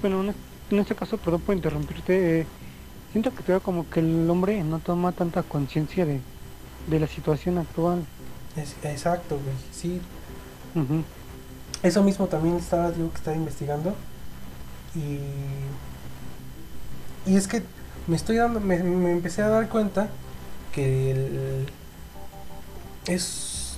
bueno, 0.00 0.22
en, 0.22 0.30
es- 0.30 0.36
en 0.70 0.78
este 0.80 0.94
caso, 0.94 1.16
perdón 1.18 1.40
por 1.42 1.54
interrumpirte, 1.54 2.40
eh, 2.40 2.46
siento 3.12 3.30
que 3.34 3.42
todavía 3.42 3.64
como 3.64 3.88
que 3.90 4.00
el 4.00 4.28
hombre 4.30 4.62
no 4.64 4.78
toma 4.78 5.12
tanta 5.12 5.42
conciencia 5.42 6.04
de, 6.06 6.20
de 6.88 7.00
la 7.00 7.06
situación 7.06 7.58
actual. 7.58 8.04
Es- 8.56 8.76
exacto, 8.82 9.36
güey. 9.36 9.56
Sí, 9.72 10.00
eso 11.82 12.02
mismo 12.02 12.26
también 12.26 12.56
estaba, 12.56 12.90
digo, 12.92 13.10
que 13.10 13.16
estaba 13.18 13.36
investigando. 13.36 13.94
Y. 14.94 15.18
Y 17.30 17.36
es 17.36 17.46
que 17.46 17.62
me 18.06 18.16
estoy 18.16 18.36
dando. 18.36 18.58
Me, 18.60 18.82
me 18.82 19.12
empecé 19.12 19.42
a 19.42 19.48
dar 19.48 19.68
cuenta 19.68 20.08
que 20.78 21.10
el- 21.10 21.66
es. 23.06 23.76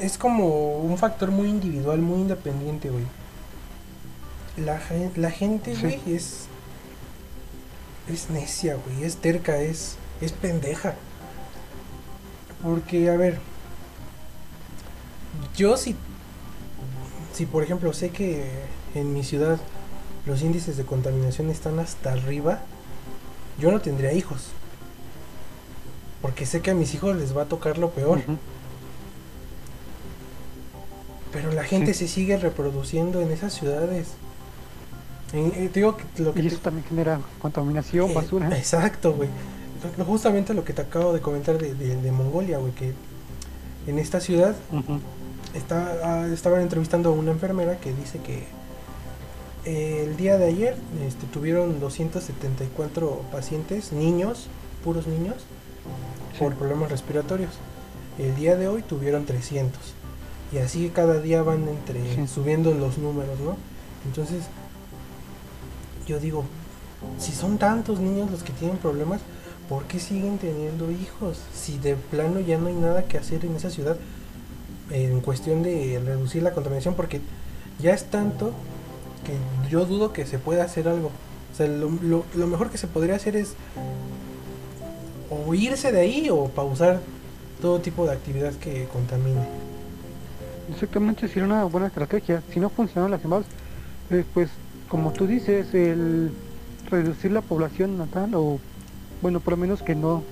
Es 0.00 0.18
como 0.18 0.78
un 0.78 0.98
factor 0.98 1.30
muy 1.30 1.48
individual, 1.48 1.98
muy 2.00 2.20
independiente, 2.20 2.90
güey. 2.90 3.04
La, 4.56 4.78
gen- 4.80 5.12
la 5.16 5.30
gente, 5.30 5.76
Sí. 5.76 6.00
es. 6.12 6.46
Es 8.12 8.28
necia, 8.30 8.74
güey. 8.76 9.04
Es 9.04 9.16
terca, 9.16 9.58
es. 9.58 9.96
Es 10.20 10.32
pendeja. 10.32 10.94
Porque, 12.62 13.08
a 13.10 13.16
ver. 13.16 13.38
Yo 15.56 15.76
si 15.76 15.94
si 17.34 17.46
por 17.46 17.62
ejemplo 17.62 17.92
sé 17.92 18.10
que 18.10 18.50
en 18.96 19.12
mi 19.14 19.22
ciudad 19.22 19.60
los 20.26 20.42
índices 20.42 20.76
de 20.76 20.84
contaminación 20.84 21.50
están 21.50 21.78
hasta 21.78 22.12
arriba, 22.12 22.60
yo 23.60 23.70
no 23.70 23.80
tendría 23.80 24.12
hijos. 24.12 24.48
Porque 26.22 26.46
sé 26.46 26.60
que 26.60 26.70
a 26.70 26.74
mis 26.74 26.94
hijos 26.94 27.16
les 27.16 27.36
va 27.36 27.42
a 27.42 27.46
tocar 27.46 27.78
lo 27.78 27.90
peor. 27.90 28.20
Pero 31.32 31.52
la 31.52 31.64
gente 31.64 31.92
Sí. 31.94 32.06
se 32.06 32.14
sigue 32.14 32.36
reproduciendo 32.38 33.20
en 33.20 33.30
esas 33.30 33.52
ciudades. 33.54 34.08
En- 35.32 35.52
eh, 35.54 35.70
digo 35.72 35.96
que 35.96 36.22
lo 36.22 36.32
que 36.32 36.40
Y 36.40 36.42
te- 36.42 36.48
eso 36.48 36.58
también 36.58 36.86
genera 36.88 37.20
contaminación, 37.40 38.10
eh, 38.10 38.14
basura. 38.14 38.48
exacto, 38.58 39.12
güey. 39.12 39.28
Justamente 40.06 40.54
lo 40.54 40.64
que 40.64 40.72
te 40.72 40.82
acabo 40.82 41.12
de 41.12 41.20
comentar 41.20 41.58
de, 41.58 41.74
de- 41.74 41.96
de 42.00 42.12
Mongolia, 42.12 42.58
güey, 42.58 42.72
que 42.72 42.94
en 43.86 43.98
esta 43.98 44.20
ciudad 44.20 44.56
está, 45.54 45.98
ah, 46.02 46.26
estaban 46.32 46.62
entrevistando 46.62 47.10
a 47.10 47.12
una 47.12 47.30
enfermera 47.30 47.78
que 47.78 47.92
dice 47.92 48.18
que 48.18 48.44
eh, 49.64 50.04
el 50.08 50.16
día 50.16 50.36
de 50.38 50.46
ayer 50.46 50.76
este, 51.06 51.26
tuvieron 51.26 51.78
274 51.78 53.22
pacientes, 53.30 53.92
niños, 53.92 54.48
puros 54.82 55.06
niños. 55.06 55.36
Por 56.38 56.54
problemas 56.54 56.90
respiratorios. 56.90 57.50
El 58.18 58.34
día 58.36 58.56
de 58.56 58.68
hoy 58.68 58.82
tuvieron 58.82 59.24
300. 59.26 59.80
Y 60.52 60.58
así 60.58 60.90
cada 60.94 61.20
día 61.20 61.42
van 61.42 61.68
entre 61.68 62.14
Sí. 62.14 62.26
subiendo 62.26 62.72
los 62.74 62.98
números, 62.98 63.38
¿no? 63.40 63.56
Entonces, 64.06 64.44
yo 66.06 66.18
digo, 66.18 66.44
si 67.18 67.32
son 67.32 67.58
tantos 67.58 68.00
niños 68.00 68.30
los 68.30 68.42
que 68.42 68.52
tienen 68.52 68.78
problemas, 68.78 69.20
¿por 69.68 69.84
qué 69.84 70.00
siguen 70.00 70.38
teniendo 70.38 70.90
hijos? 70.90 71.38
Si 71.54 71.78
de 71.78 71.94
plano 71.96 72.40
ya 72.40 72.58
no 72.58 72.68
hay 72.68 72.74
nada 72.74 73.04
que 73.04 73.18
hacer 73.18 73.44
en 73.44 73.56
esa 73.56 73.70
ciudad 73.70 73.96
en 74.90 75.20
cuestión 75.20 75.62
de 75.62 76.00
reducir 76.04 76.42
la 76.42 76.52
contaminación, 76.52 76.94
porque 76.94 77.20
ya 77.78 77.92
es 77.92 78.04
tanto 78.10 78.52
que 79.24 79.34
yo 79.70 79.84
dudo 79.84 80.14
que 80.14 80.24
se 80.24 80.38
pueda 80.38 80.64
hacer 80.64 80.88
algo. 80.88 81.10
O 81.52 81.56
sea, 81.56 81.66
lo, 81.66 81.90
lo- 82.02 82.24
lo 82.34 82.46
mejor 82.46 82.70
que 82.70 82.78
se 82.78 82.86
podría 82.86 83.16
hacer 83.16 83.36
es 83.36 83.52
o 85.30 85.54
irse 85.54 85.92
de 85.92 86.00
ahí 86.00 86.28
o 86.30 86.48
pausar 86.48 87.00
todo 87.60 87.80
tipo 87.80 88.06
de 88.06 88.12
actividad 88.12 88.52
que 88.54 88.86
contamine. 88.92 89.40
Exactamente, 90.72 91.28
sería 91.28 91.44
una 91.44 91.64
buena 91.64 91.86
estrategia. 91.86 92.42
Si 92.52 92.60
no 92.60 92.68
funcionan 92.68 93.10
las 93.10 93.22
demás, 93.22 93.44
eh, 94.10 94.24
pues 94.34 94.50
como 94.88 95.12
tú 95.12 95.26
dices, 95.26 95.72
el 95.74 96.30
reducir 96.90 97.32
la 97.32 97.42
población 97.42 97.98
natal 97.98 98.34
o 98.34 98.58
bueno, 99.20 99.40
por 99.40 99.52
lo 99.52 99.56
menos 99.58 99.82
que 99.82 99.94
no 99.94 100.22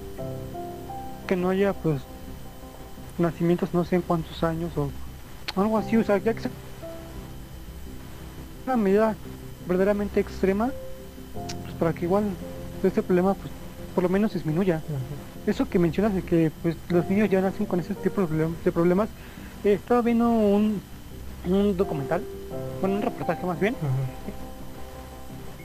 que 1.26 1.36
no 1.36 1.50
haya 1.50 1.72
pues 1.72 2.00
nacimientos 3.18 3.74
no 3.74 3.84
sé 3.84 3.96
en 3.96 4.02
cuántos 4.02 4.42
años 4.42 4.70
o 4.76 4.90
algo 5.60 5.78
así, 5.78 5.96
o 5.96 6.04
sea, 6.04 6.18
ya 6.18 6.34
que 6.34 6.48
una 8.66 8.76
medida 8.76 9.16
verdaderamente 9.66 10.20
extrema, 10.20 10.70
pues 11.62 11.74
para 11.74 11.92
que 11.92 12.04
igual 12.04 12.24
este 12.82 13.02
problema 13.02 13.34
pues 13.34 13.50
por 13.96 14.02
lo 14.04 14.10
menos 14.10 14.34
disminuya. 14.34 14.82
Eso 15.46 15.68
que 15.68 15.78
mencionas 15.78 16.14
de 16.14 16.22
que 16.22 16.52
pues 16.62 16.76
los 16.90 17.08
niños 17.08 17.30
ya 17.30 17.40
nacen 17.40 17.64
con 17.64 17.80
ese 17.80 17.94
tipo 17.94 18.20
de 18.20 18.26
problem- 18.28 18.54
de 18.62 18.70
problemas, 18.70 19.08
eh, 19.64 19.72
estaba 19.72 20.02
viendo 20.02 20.28
un, 20.28 20.82
un 21.46 21.76
documental, 21.78 22.22
bueno 22.82 22.96
un 22.96 23.02
reportaje 23.02 23.46
más 23.46 23.58
bien, 23.58 23.74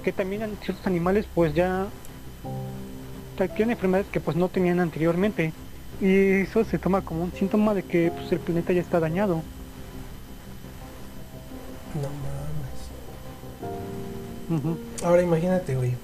que 0.02 0.14
también 0.14 0.58
ciertos 0.64 0.88
animales 0.88 1.26
pues 1.36 1.54
ya 1.54 1.88
tienen 3.56 3.72
enfermedades 3.72 4.08
que 4.12 4.22
pues 4.22 4.38
no 4.38 4.48
tenían 4.48 4.80
anteriormente 4.80 5.52
y 6.00 6.42
eso 6.44 6.64
se 6.64 6.80
toma 6.80 7.02
como 7.02 7.24
un 7.24 7.34
síntoma 7.34 7.74
de 7.74 7.84
que 7.84 8.12
pues 8.16 8.32
el 8.32 8.40
planeta 8.40 8.72
ya 8.72 8.82
está 8.82 9.00
dañado. 9.02 9.42
No 11.96 12.08
mames. 14.62 14.78
Ahora 15.04 15.22
imagínate, 15.22 15.76
güey. 15.76 15.96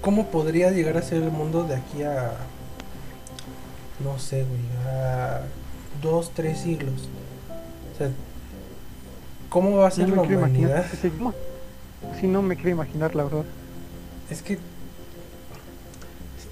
¿Cómo 0.00 0.26
podría 0.28 0.70
llegar 0.70 0.96
a 0.96 1.02
ser 1.02 1.22
el 1.22 1.30
mundo 1.30 1.64
de 1.64 1.76
aquí 1.76 2.02
a. 2.02 2.32
No 4.02 4.18
sé, 4.18 4.44
güey. 4.44 4.60
A 4.86 5.40
dos, 6.02 6.30
tres 6.34 6.60
siglos? 6.60 7.08
O 7.94 7.98
sea, 7.98 8.10
¿cómo 9.48 9.76
va 9.76 9.88
a 9.88 9.90
ser 9.90 10.08
No 10.08 10.16
la 10.16 10.22
me 10.22 10.36
humanidad? 10.36 10.86
Sí, 12.20 12.28
no 12.28 12.42
me 12.42 12.54
quiero 12.54 12.70
imaginar 12.70 13.14
la 13.16 13.24
verdad. 13.24 13.44
Es 14.30 14.42
que. 14.42 14.58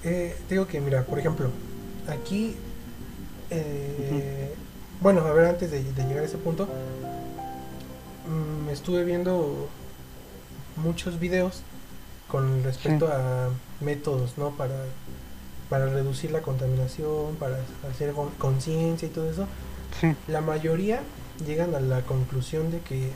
eh, 0.03 0.35
digo 0.49 0.67
que, 0.67 0.81
mira, 0.81 1.03
por 1.03 1.17
ejemplo, 1.19 1.49
aquí. 2.09 2.55
eh, 3.49 4.53
Bueno, 4.99 5.21
a 5.21 5.31
ver, 5.31 5.45
antes 5.45 5.71
de, 5.71 5.83
de 5.83 6.03
llegar 6.03 6.23
a 6.23 6.25
ese 6.25 6.37
punto, 6.37 6.67
mm, 8.27 8.69
estuve 8.71 9.05
viendo 9.05 9.69
muchos 10.75 11.17
videos 11.19 11.61
con 12.27 12.63
respecto 12.63 13.07
a 13.07 13.49
métodos, 13.81 14.37
¿no? 14.37 14.51
Para, 14.51 14.75
para 15.69 15.85
reducir 15.87 16.31
la 16.31 16.41
contaminación, 16.41 17.35
para 17.39 17.57
hacer 17.91 18.11
con- 18.13 18.31
conciencia 18.31 19.07
y 19.07 19.11
todo 19.11 19.29
eso. 19.29 19.45
Sí, 20.01 20.13
La 20.27 20.41
mayoría 20.41 21.01
llegan 21.45 21.73
a 21.75 21.79
la 21.79 22.01
conclusión 22.01 22.71
de 22.71 22.79
que 22.81 23.11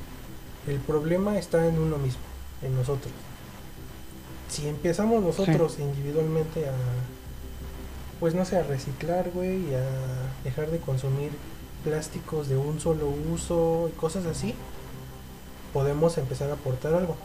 el 0.68 0.78
problema 0.80 1.38
está 1.38 1.66
en 1.68 1.78
uno 1.80 1.98
mismo, 1.98 2.22
en 2.62 2.76
nosotros. 2.76 3.12
Si 4.50 4.68
empezamos 4.68 5.24
nosotros 5.24 5.78
individualmente 5.80 6.68
a, 6.68 6.74
pues 8.20 8.36
no 8.36 8.46
sé, 8.46 8.58
a 8.58 8.64
reciclar, 8.64 9.32
güey, 9.34 9.70
y 9.70 9.74
a 9.74 9.84
dejar 10.44 10.70
de 10.70 10.80
consumir 10.80 11.32
plásticos 11.84 12.48
de 12.48 12.58
un 12.58 12.80
solo 12.80 13.08
uso 13.34 13.90
y 13.92 13.98
cosas 13.98 14.26
así, 14.26 14.54
podemos 15.74 16.18
empezar 16.18 16.50
a 16.50 16.54
aportar 16.54 16.94
algo. 16.94 17.16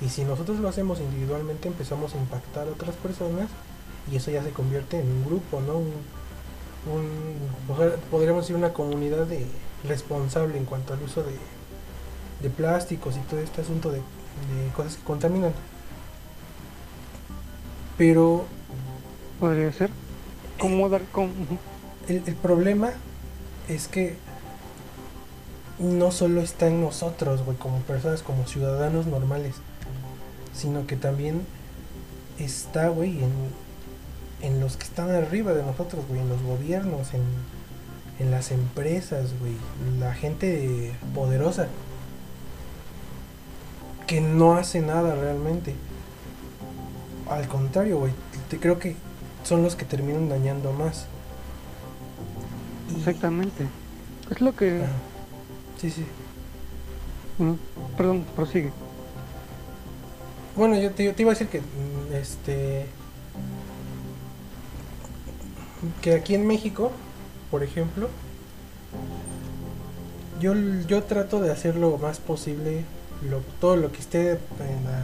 Y 0.00 0.08
si 0.08 0.24
nosotros 0.24 0.58
lo 0.58 0.68
hacemos 0.68 1.00
individualmente, 1.00 1.68
empezamos 1.68 2.14
a 2.14 2.18
impactar 2.18 2.68
a 2.68 2.70
otras 2.70 2.94
personas 2.96 3.48
y 4.10 4.16
eso 4.16 4.30
ya 4.30 4.42
se 4.42 4.50
convierte 4.50 5.00
en 5.00 5.06
un 5.06 5.24
grupo, 5.24 5.60
¿no? 5.60 5.78
Un, 5.78 5.92
podríamos 8.10 8.44
decir 8.44 8.56
una 8.56 8.72
comunidad 8.72 9.26
de 9.26 9.46
responsable 9.88 10.58
en 10.58 10.66
cuanto 10.66 10.92
al 10.92 11.02
uso 11.02 11.22
de, 11.22 11.34
de 12.42 12.50
plásticos 12.50 13.16
y 13.16 13.20
todo 13.20 13.40
este 13.40 13.62
asunto 13.62 13.90
de, 13.90 13.98
de 13.98 14.72
cosas 14.76 14.96
que 14.96 15.04
contaminan. 15.04 15.52
Pero 17.96 18.44
podría 19.40 19.72
ser. 19.72 19.90
cómo 20.58 20.88
dar 20.88 21.02
con... 21.04 21.30
El, 22.08 22.22
el 22.26 22.34
problema 22.34 22.90
es 23.68 23.88
que 23.88 24.16
no 25.78 26.10
solo 26.10 26.40
está 26.40 26.66
en 26.66 26.80
nosotros, 26.80 27.42
güey, 27.44 27.56
como 27.56 27.78
personas, 27.80 28.22
como 28.22 28.46
ciudadanos 28.46 29.06
normales, 29.06 29.56
sino 30.54 30.86
que 30.86 30.96
también 30.96 31.42
está, 32.38 32.88
güey, 32.88 33.18
en, 33.22 33.32
en 34.42 34.60
los 34.60 34.76
que 34.76 34.84
están 34.84 35.10
arriba 35.10 35.52
de 35.52 35.62
nosotros, 35.62 36.04
güey, 36.08 36.20
en 36.20 36.28
los 36.28 36.42
gobiernos, 36.42 37.12
en, 37.14 37.22
en 38.18 38.30
las 38.30 38.50
empresas, 38.50 39.30
güey, 39.40 39.54
la 39.98 40.14
gente 40.14 40.92
poderosa 41.14 41.68
que 44.06 44.20
no 44.20 44.54
hace 44.56 44.80
nada 44.80 45.14
realmente. 45.14 45.74
Al 47.30 47.48
contrario, 47.48 47.98
güey, 47.98 48.12
te 48.50 48.58
creo 48.58 48.78
que 48.78 48.96
son 49.44 49.62
los 49.62 49.76
que 49.76 49.84
terminan 49.84 50.28
dañando 50.28 50.72
más. 50.72 51.06
Y- 52.94 52.98
Exactamente. 52.98 53.66
Es 54.30 54.40
lo 54.40 54.54
que... 54.54 54.82
Ajá. 54.82 54.92
Sí, 55.80 55.90
sí. 55.90 56.04
Perdón, 57.96 58.24
prosigue. 58.36 58.70
Bueno, 60.56 60.78
yo 60.78 60.90
te, 60.92 61.12
te 61.12 61.22
iba 61.22 61.32
a 61.32 61.34
decir 61.34 61.48
que 61.48 61.60
mm, 61.60 62.14
este 62.14 62.86
que 66.00 66.14
aquí 66.14 66.34
en 66.34 66.46
México, 66.46 66.92
por 67.50 67.62
ejemplo, 67.62 68.08
yo, 70.40 70.54
yo 70.88 71.02
trato 71.02 71.40
de 71.40 71.50
hacer 71.52 71.76
lo 71.76 71.98
más 71.98 72.20
posible, 72.20 72.84
lo, 73.28 73.40
todo 73.60 73.76
lo 73.76 73.92
que 73.92 74.00
esté 74.00 74.30
en 74.32 74.84
la- 74.84 75.02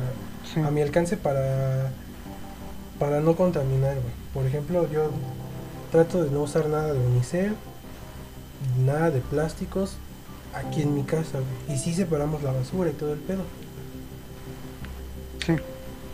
Sí. 0.53 0.59
a 0.61 0.71
mi 0.71 0.81
alcance 0.81 1.17
para 1.17 1.91
para 2.99 3.21
no 3.21 3.35
contaminar, 3.35 3.95
güey. 3.95 4.13
Por 4.35 4.45
ejemplo, 4.47 4.87
yo 4.91 5.11
trato 5.91 6.23
de 6.23 6.31
no 6.31 6.43
usar 6.43 6.69
nada 6.69 6.93
de 6.93 6.99
unicel, 6.99 7.55
nada 8.85 9.11
de 9.11 9.21
plásticos 9.21 9.97
aquí 10.55 10.83
en 10.83 10.95
mi 10.95 11.05
casa, 11.05 11.39
güey. 11.39 11.77
Y 11.77 11.81
sí 11.81 11.95
separamos 11.95 12.43
la 12.43 12.53
basura 12.53 12.91
y 12.91 12.93
todo 12.93 13.13
el 13.15 13.19
pedo. 13.21 13.43
Sí. 15.47 15.55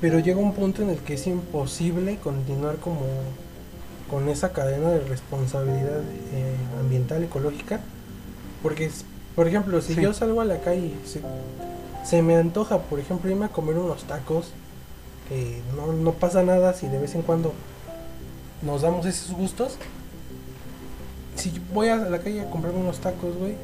Pero 0.01 0.19
llega 0.19 0.39
un 0.39 0.53
punto 0.55 0.83
en 0.83 0.91
el 0.91 0.99
que 0.99 1.15
es 1.15 1.27
imposible 1.27 2.17
continuar 2.19 2.77
como 2.77 3.01
con 4.11 4.29
esa 4.29 4.53
cadena 4.53 4.91
de 4.91 5.01
responsabilidad 5.01 6.01
eh, 6.33 6.55
ambiental, 6.79 7.25
ecológica. 7.25 7.81
Porque, 8.63 8.91
por 9.35 9.49
ejemplo, 9.49 9.81
si 9.81 9.95
Sí. 9.95 10.01
yo 10.03 10.13
salgo 10.13 10.41
a 10.41 10.45
la 10.45 10.59
calle, 10.61 10.87
y 10.87 11.01
se, 11.09 11.21
se 12.05 12.23
me 12.23 12.37
antoja, 12.37 12.79
por 12.83 13.01
ejemplo, 13.01 13.31
irme 13.31 13.47
a 13.47 13.49
comer 13.49 13.77
unos 13.79 14.05
tacos, 14.05 14.51
que 15.29 15.61
no, 15.77 15.93
no 15.93 16.13
pasa 16.13 16.43
nada 16.43 16.73
si 16.73 16.87
de 16.89 16.99
vez 16.99 17.15
en 17.15 17.23
cuando 17.23 17.53
nos 18.63 18.83
damos 18.83 19.07
esos 19.07 19.33
gustos. 19.37 19.77
Si 21.35 21.51
yo 21.53 21.61
voy 21.75 21.89
a 21.89 21.97
la 21.97 22.19
calle 22.21 22.43
a 22.43 22.51
comprar 22.51 22.75
unos 22.75 22.99
tacos, 23.01 23.37
güey, 23.37 23.55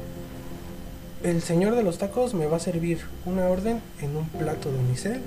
el 1.23 1.41
señor 1.41 1.75
de 1.75 1.83
los 1.83 1.97
tacos 1.99 2.33
me 2.33 2.47
va 2.47 2.57
a 2.57 2.59
servir 2.59 2.99
una 3.25 3.47
orden 3.47 3.81
en 4.01 4.15
un 4.17 4.27
plato 4.27 4.71
de 4.71 4.77
unicel, 4.77 5.21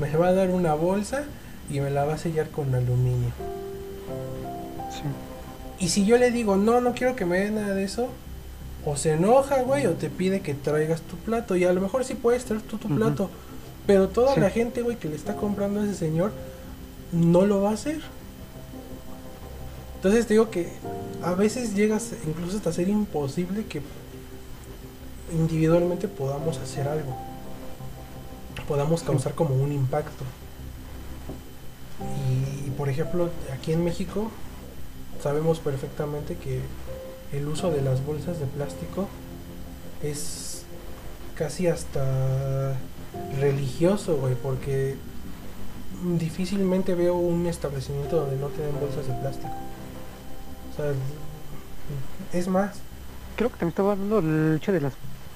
me 0.00 0.14
va 0.16 0.28
a 0.28 0.32
dar 0.32 0.50
una 0.50 0.74
bolsa 0.74 1.24
y 1.70 1.80
me 1.80 1.90
la 1.90 2.04
va 2.04 2.14
a 2.14 2.18
sellar 2.18 2.50
con 2.50 2.74
aluminio. 2.74 3.30
Sí. 4.90 5.02
Y 5.84 5.88
si 5.90 6.04
yo 6.06 6.16
le 6.18 6.30
digo, 6.30 6.56
no, 6.56 6.80
no 6.80 6.92
quiero 6.94 7.14
que 7.14 7.24
me 7.24 7.38
dé 7.40 7.50
nada 7.50 7.74
de 7.74 7.84
eso, 7.84 8.08
o 8.84 8.96
se 8.96 9.12
enoja, 9.12 9.62
güey, 9.62 9.86
o 9.86 9.92
te 9.92 10.08
pide 10.10 10.40
que 10.40 10.54
traigas 10.54 11.02
tu 11.02 11.16
plato. 11.16 11.56
Y 11.56 11.64
a 11.64 11.72
lo 11.72 11.80
mejor 11.80 12.04
sí 12.04 12.14
puedes 12.14 12.44
traer 12.44 12.62
tú 12.62 12.78
tu 12.78 12.88
plato. 12.88 13.30
Pero 13.86 14.08
toda 14.08 14.34
Sí. 14.34 14.40
la 14.40 14.50
gente, 14.50 14.82
güey, 14.82 14.96
que 14.96 15.08
le 15.08 15.16
está 15.16 15.34
comprando 15.34 15.80
a 15.80 15.84
ese 15.84 15.94
señor, 15.94 16.32
no 17.12 17.44
lo 17.46 17.62
va 17.62 17.70
a 17.70 17.74
hacer. 17.74 18.00
Entonces 19.96 20.26
te 20.26 20.34
digo 20.34 20.50
que 20.50 20.68
a 21.22 21.34
veces 21.34 21.74
llegas 21.74 22.12
incluso 22.26 22.56
hasta 22.58 22.72
ser 22.72 22.88
imposible 22.88 23.64
que 23.66 23.82
individualmente 25.32 26.06
podamos 26.08 26.58
hacer 26.58 26.86
algo. 26.88 27.16
Podamos 28.66 29.02
causar 29.02 29.34
como 29.34 29.54
un 29.54 29.72
impacto. 29.72 30.24
Y, 32.66 32.70
por 32.70 32.88
ejemplo, 32.88 33.30
aquí 33.52 33.72
en 33.72 33.84
México 33.84 34.30
sabemos 35.22 35.58
perfectamente 35.58 36.36
que 36.36 36.60
el 37.32 37.46
uso 37.48 37.70
de 37.70 37.82
las 37.82 38.04
bolsas 38.04 38.38
de 38.38 38.46
plástico 38.46 39.08
es 40.02 40.62
casi 41.34 41.66
hasta 41.66 42.76
religioso, 43.40 44.16
güey, 44.16 44.34
porque 44.34 44.96
difícilmente 46.18 46.94
veo 46.94 47.14
un 47.16 47.46
establecimiento 47.46 48.16
donde 48.16 48.36
no 48.36 48.48
tienen 48.48 48.78
bolsas 48.78 49.06
de 49.06 49.14
plástico. 49.14 49.52
O 50.72 50.76
sea, 50.76 50.92
es 52.32 52.46
más, 52.46 52.76
Creo 53.38 53.50
que 53.50 53.56
también 53.56 53.68
estaba 53.68 53.92
hablando 53.92 54.20
del 54.20 54.56
hecho 54.56 54.72
de 54.72 54.80
las 54.80 54.94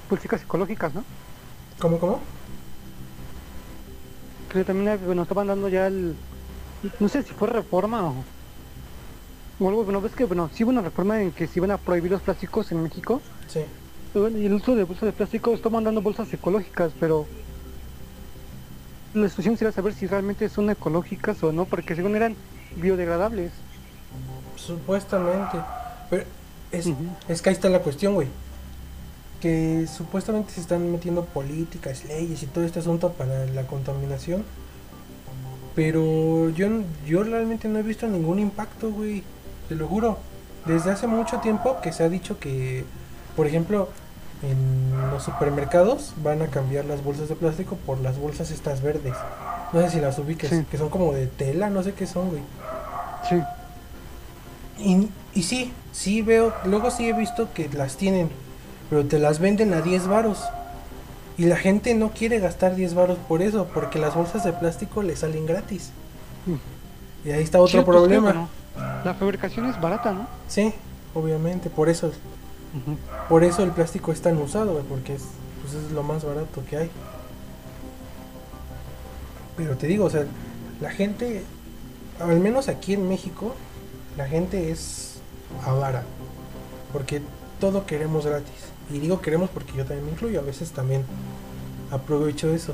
políticas 0.09 0.41
ecológicas, 0.41 0.93
¿no? 0.93 1.05
¿cómo, 1.79 1.97
cómo? 1.99 2.19
También 4.61 4.89
eh, 4.89 4.99
bueno, 5.03 5.23
estaban 5.23 5.47
dando 5.47 5.67
ya 5.67 5.87
el... 5.87 6.15
No 6.99 7.09
sé 7.09 7.23
si 7.23 7.33
fue 7.33 7.47
reforma 7.47 8.03
o... 8.03 8.23
O 9.59 9.69
algo, 9.69 9.83
bueno, 9.83 10.01
ves 10.01 10.13
que, 10.13 10.25
bueno, 10.25 10.49
sí 10.53 10.63
hubo 10.63 10.71
una 10.71 10.81
reforma 10.81 11.21
en 11.21 11.31
que 11.31 11.47
se 11.47 11.59
iban 11.59 11.71
a 11.71 11.77
prohibir 11.77 12.11
los 12.11 12.21
plásticos 12.21 12.71
en 12.71 12.83
México. 12.83 13.21
Sí, 13.47 13.61
Y 14.15 14.45
el 14.45 14.53
uso 14.53 14.75
de 14.75 14.83
bolsas 14.83 15.05
de 15.05 15.11
plástico, 15.13 15.53
estaban 15.53 15.83
dando 15.83 16.01
bolsas 16.01 16.31
ecológicas, 16.31 16.91
pero... 16.99 17.25
La 19.13 19.29
situación 19.29 19.57
sería 19.57 19.71
saber 19.71 19.93
si 19.93 20.07
realmente 20.07 20.49
son 20.49 20.69
ecológicas 20.69 21.41
o 21.43 21.51
no, 21.51 21.65
porque 21.65 21.95
según 21.95 22.15
eran 22.15 22.35
biodegradables. 22.75 23.51
supuestamente. 24.55 25.59
Pero 26.09 26.23
es, 26.71 26.89
es 27.27 27.41
que 27.41 27.49
ahí 27.49 27.53
está 27.53 27.69
la 27.69 27.79
cuestión, 27.79 28.15
güey. 28.15 28.27
Que 29.43 29.87
supuestamente 29.93 30.53
se 30.53 30.61
están 30.61 30.89
metiendo 30.89 31.25
políticas, 31.25 32.05
leyes 32.05 32.41
y 32.43 32.45
todo 32.45 32.63
este 32.63 32.79
asunto 32.79 33.11
para 33.11 33.45
la 33.47 33.63
contaminación. 33.67 34.45
Pero 35.75 36.49
yo, 36.51 36.67
yo 37.05 37.23
realmente 37.23 37.67
no 37.67 37.77
he 37.79 37.83
visto 37.83 38.07
ningún 38.07 38.39
impacto, 38.39 38.89
güey. 38.89 39.21
Te 39.67 39.75
lo 39.75 39.85
juro. 39.87 40.17
Desde 40.65 40.91
hace 40.91 41.07
mucho 41.07 41.39
tiempo 41.39 41.81
que 41.81 41.91
se 41.91 42.03
ha 42.05 42.09
dicho 42.09 42.39
que, 42.39 42.85
por 43.35 43.45
ejemplo, 43.45 43.89
en 44.43 45.11
los 45.11 45.23
supermercados 45.23 46.13
van 46.23 46.41
a 46.41 46.47
cambiar 46.47 46.85
las 46.85 47.03
bolsas 47.03 47.27
de 47.27 47.35
plástico 47.35 47.75
por 47.85 47.99
las 47.99 48.17
bolsas 48.17 48.49
estas 48.49 48.81
verdes. 48.81 49.13
No 49.73 49.81
sé 49.81 49.89
si 49.89 49.99
las 49.99 50.17
ubiques, 50.19 50.49
Sí. 50.51 50.65
que 50.71 50.77
son 50.77 50.87
como 50.89 51.11
de 51.11 51.27
tela, 51.27 51.69
no 51.69 51.83
sé 51.83 51.93
qué 51.93 52.07
son, 52.07 52.29
güey. 52.29 52.41
Sí. 53.27 53.41
Y, 54.79 55.09
y 55.37 55.43
sí, 55.43 55.73
sí 55.91 56.21
veo, 56.21 56.53
luego 56.63 56.91
sí 56.91 57.09
he 57.09 57.13
visto 57.13 57.49
que 57.53 57.67
las 57.73 57.97
tienen, 57.97 58.29
pero 58.93 59.07
te 59.07 59.17
las 59.17 59.39
venden 59.39 59.73
a 59.73 59.81
10 59.81 60.05
varos. 60.07 60.43
Y 61.35 61.45
la 61.45 61.55
gente 61.55 61.95
no 61.95 62.11
quiere 62.11 62.37
gastar 62.37 62.75
10 62.75 62.93
varos 62.93 63.17
por 63.27 63.41
eso, 63.41 63.67
porque 63.73 63.97
las 63.97 64.13
bolsas 64.13 64.43
de 64.43 64.53
plástico 64.53 65.01
le 65.01 65.15
salen 65.15 65.47
gratis. 65.47 65.89
Mm. 66.45 67.27
Y 67.27 67.31
ahí 67.31 67.41
está 67.41 67.59
otro 67.59 67.79
Sí, 67.79 67.83
pues, 67.83 67.97
problema. 67.97 68.29
creo 68.29 68.47
que 68.75 68.79
no. 68.79 69.03
La 69.03 69.15
fabricación 69.15 69.65
es 69.65 69.81
barata, 69.81 70.11
¿no? 70.11 70.27
Sí, 70.47 70.71
obviamente, 71.15 71.71
por 71.71 71.89
eso, 71.89 72.11
por 73.29 73.43
eso 73.43 73.63
el 73.63 73.71
plástico 73.71 74.11
es 74.11 74.21
tan 74.21 74.37
usado, 74.37 74.79
porque 74.87 75.15
es, 75.15 75.23
pues 75.63 75.73
es 75.73 75.91
lo 75.91 76.03
más 76.03 76.23
barato 76.23 76.63
que 76.69 76.77
hay. 76.77 76.91
Pero 79.57 79.75
te 79.75 79.87
digo, 79.87 80.05
o 80.05 80.09
sea, 80.11 80.25
la 80.81 80.91
gente, 80.91 81.41
al 82.19 82.39
menos 82.39 82.67
aquí 82.69 82.93
en 82.93 83.09
México, 83.09 83.55
la 84.17 84.27
gente 84.27 84.69
es 84.69 85.15
avara. 85.65 86.03
Porque 86.91 87.23
todo 87.59 87.87
queremos 87.87 88.27
gratis. 88.27 88.72
Y 88.91 88.99
digo 88.99 89.21
queremos 89.21 89.49
porque 89.49 89.73
yo 89.73 89.85
también 89.85 90.05
me 90.05 90.11
incluyo, 90.11 90.39
a 90.39 90.43
veces 90.43 90.71
también 90.71 91.03
aprovecho 91.91 92.53
eso. 92.53 92.73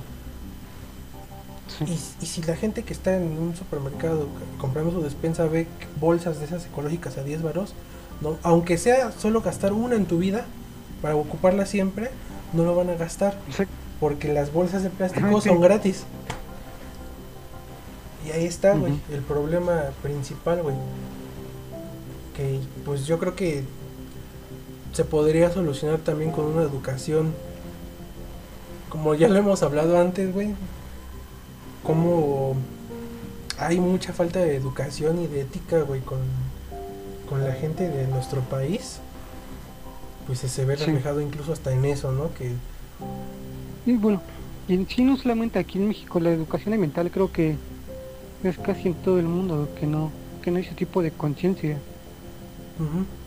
Sí. 1.77 1.85
Y, 2.19 2.23
y 2.23 2.27
si 2.27 2.41
la 2.43 2.55
gente 2.55 2.83
que 2.83 2.93
está 2.93 3.15
en 3.15 3.37
un 3.37 3.55
supermercado 3.55 4.27
comprando 4.59 4.91
su 4.91 5.01
despensa 5.01 5.45
ve 5.45 5.67
bolsas 5.99 6.39
de 6.39 6.45
esas 6.45 6.65
ecológicas 6.65 7.17
a 7.17 7.23
10 7.23 7.43
varos, 7.43 7.73
no, 8.21 8.37
aunque 8.43 8.77
sea 8.77 9.11
solo 9.11 9.41
gastar 9.41 9.71
una 9.73 9.95
en 9.95 10.05
tu 10.05 10.17
vida 10.17 10.45
para 11.01 11.15
ocuparla 11.15 11.65
siempre, 11.65 12.09
no 12.53 12.63
lo 12.63 12.75
van 12.75 12.89
a 12.89 12.95
gastar 12.95 13.37
Sí. 13.55 13.63
porque 13.99 14.33
las 14.33 14.51
bolsas 14.51 14.83
de 14.83 14.89
plástico 14.89 15.39
sí. 15.41 15.49
son 15.49 15.61
gratis. 15.61 16.03
Y 18.27 18.31
ahí 18.31 18.45
está, 18.45 18.73
güey, 18.73 18.93
el 19.11 19.21
problema 19.21 19.81
principal, 20.01 20.61
güey. 20.63 20.75
Que 22.35 22.59
pues 22.85 23.05
yo 23.05 23.17
creo 23.19 23.35
que 23.35 23.63
se 24.93 25.03
podría 25.05 25.51
solucionar 25.51 25.99
también 25.99 26.31
con 26.31 26.45
una 26.45 26.61
educación. 26.63 27.33
Como 28.89 29.13
ya 29.15 29.27
lo 29.27 29.37
hemos 29.37 29.61
hablado 29.63 29.99
antes, 29.99 30.33
güey. 30.33 30.53
Como 31.83 32.55
hay 33.57 33.79
mucha 33.79 34.13
falta 34.13 34.39
de 34.39 34.55
educación 34.55 35.21
y 35.21 35.27
de 35.27 35.41
ética, 35.41 35.81
güey, 35.81 36.01
con, 36.01 36.19
con 37.29 37.43
la 37.43 37.53
gente 37.53 37.87
de 37.87 38.07
nuestro 38.07 38.41
país. 38.41 38.99
Pues 40.27 40.39
se 40.39 40.65
ve 40.65 40.77
Sí. 40.77 40.85
reflejado 40.85 41.21
incluso 41.21 41.53
hasta 41.53 41.71
en 41.73 41.85
eso, 41.85 42.11
¿no? 42.11 42.33
Que 42.33 42.53
Y 43.85 43.93
bueno, 43.93 44.21
y 44.67 44.73
en 44.75 44.87
sí 44.87 45.03
no 45.03 45.17
solamente 45.17 45.57
aquí 45.59 45.77
en 45.79 45.87
México, 45.87 46.19
la 46.19 46.31
educación 46.31 46.73
ambiental 46.73 47.09
creo 47.11 47.31
que 47.31 47.55
es 48.43 48.57
casi 48.59 48.89
en 48.89 48.93
todo 48.95 49.19
el 49.19 49.25
mundo 49.25 49.69
que 49.79 49.87
no, 49.87 50.11
que 50.41 50.51
no 50.51 50.57
hay 50.57 50.63
ese 50.65 50.75
tipo 50.75 51.01
de 51.01 51.11
conciencia. 51.11 51.77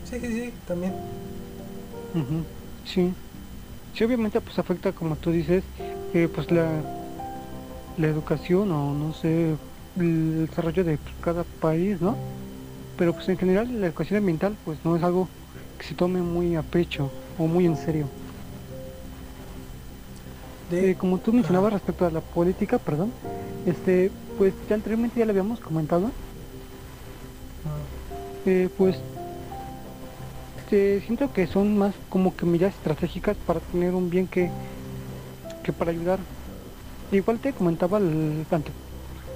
Sí, 0.09 0.19
sí, 0.19 0.27
sí, 0.27 0.53
también. 0.67 0.93
Ujú, 2.13 2.47
Sí. 2.83 3.15
Sí, 3.93 4.03
obviamente 4.05 4.41
pues 4.41 4.59
afecta 4.59 4.93
como 4.93 5.17
tú 5.17 5.31
dices, 5.31 5.71
eh, 6.13 6.29
pues 6.29 6.51
la, 6.51 6.85
la 7.95 8.07
educación 8.07 8.71
o 8.71 8.93
no 8.93 9.13
sé, 9.13 9.57
el 9.95 10.47
desarrollo 10.47 10.83
de 10.83 10.99
cada 11.19 11.45
país, 11.45 12.01
¿no? 12.01 12.17
Pero 12.97 13.13
pues 13.13 13.29
en 13.29 13.37
general 13.37 13.79
la 13.81 13.87
educación 13.87 14.17
ambiental 14.19 14.59
pues 14.63 14.83
no 14.85 14.95
es 14.97 15.03
algo 15.03 15.33
que 15.77 15.85
se 15.85 15.95
tome 15.95 16.21
muy 16.23 16.55
a 16.55 16.63
pecho 16.63 17.13
o 17.37 17.47
muy 17.47 17.65
en 17.65 17.77
serio. 17.77 18.13
De, 20.69 20.91
Eh, 20.91 20.97
como 20.97 21.19
tú 21.19 21.33
mencionabas 21.33 21.73
respecto 21.73 22.05
a 22.05 22.11
la 22.11 22.21
política, 22.21 22.79
perdón, 22.79 23.15
este, 23.65 24.11
pues 24.35 24.55
ya 24.67 24.75
anteriormente 24.75 25.19
ya 25.19 25.25
lo 25.25 25.31
habíamos 25.31 25.59
comentado, 25.59 26.15
Ah, 27.63 27.87
eh, 28.45 28.69
pues 28.75 29.03
eh, 30.73 31.01
siento 31.05 31.31
que 31.31 31.45
son 31.47 31.77
más 31.77 31.95
como 32.09 32.35
que 32.35 32.45
medidas 32.45 32.73
estratégicas 32.73 33.37
para 33.37 33.59
tener 33.59 33.93
un 33.93 34.09
bien 34.09 34.27
que, 34.27 34.49
que 35.63 35.71
para 35.71 35.91
ayudar. 35.91 36.19
Igual 37.11 37.39
te 37.39 37.53
comentaba 37.53 37.99
el 37.99 38.47
ante- 38.49 38.73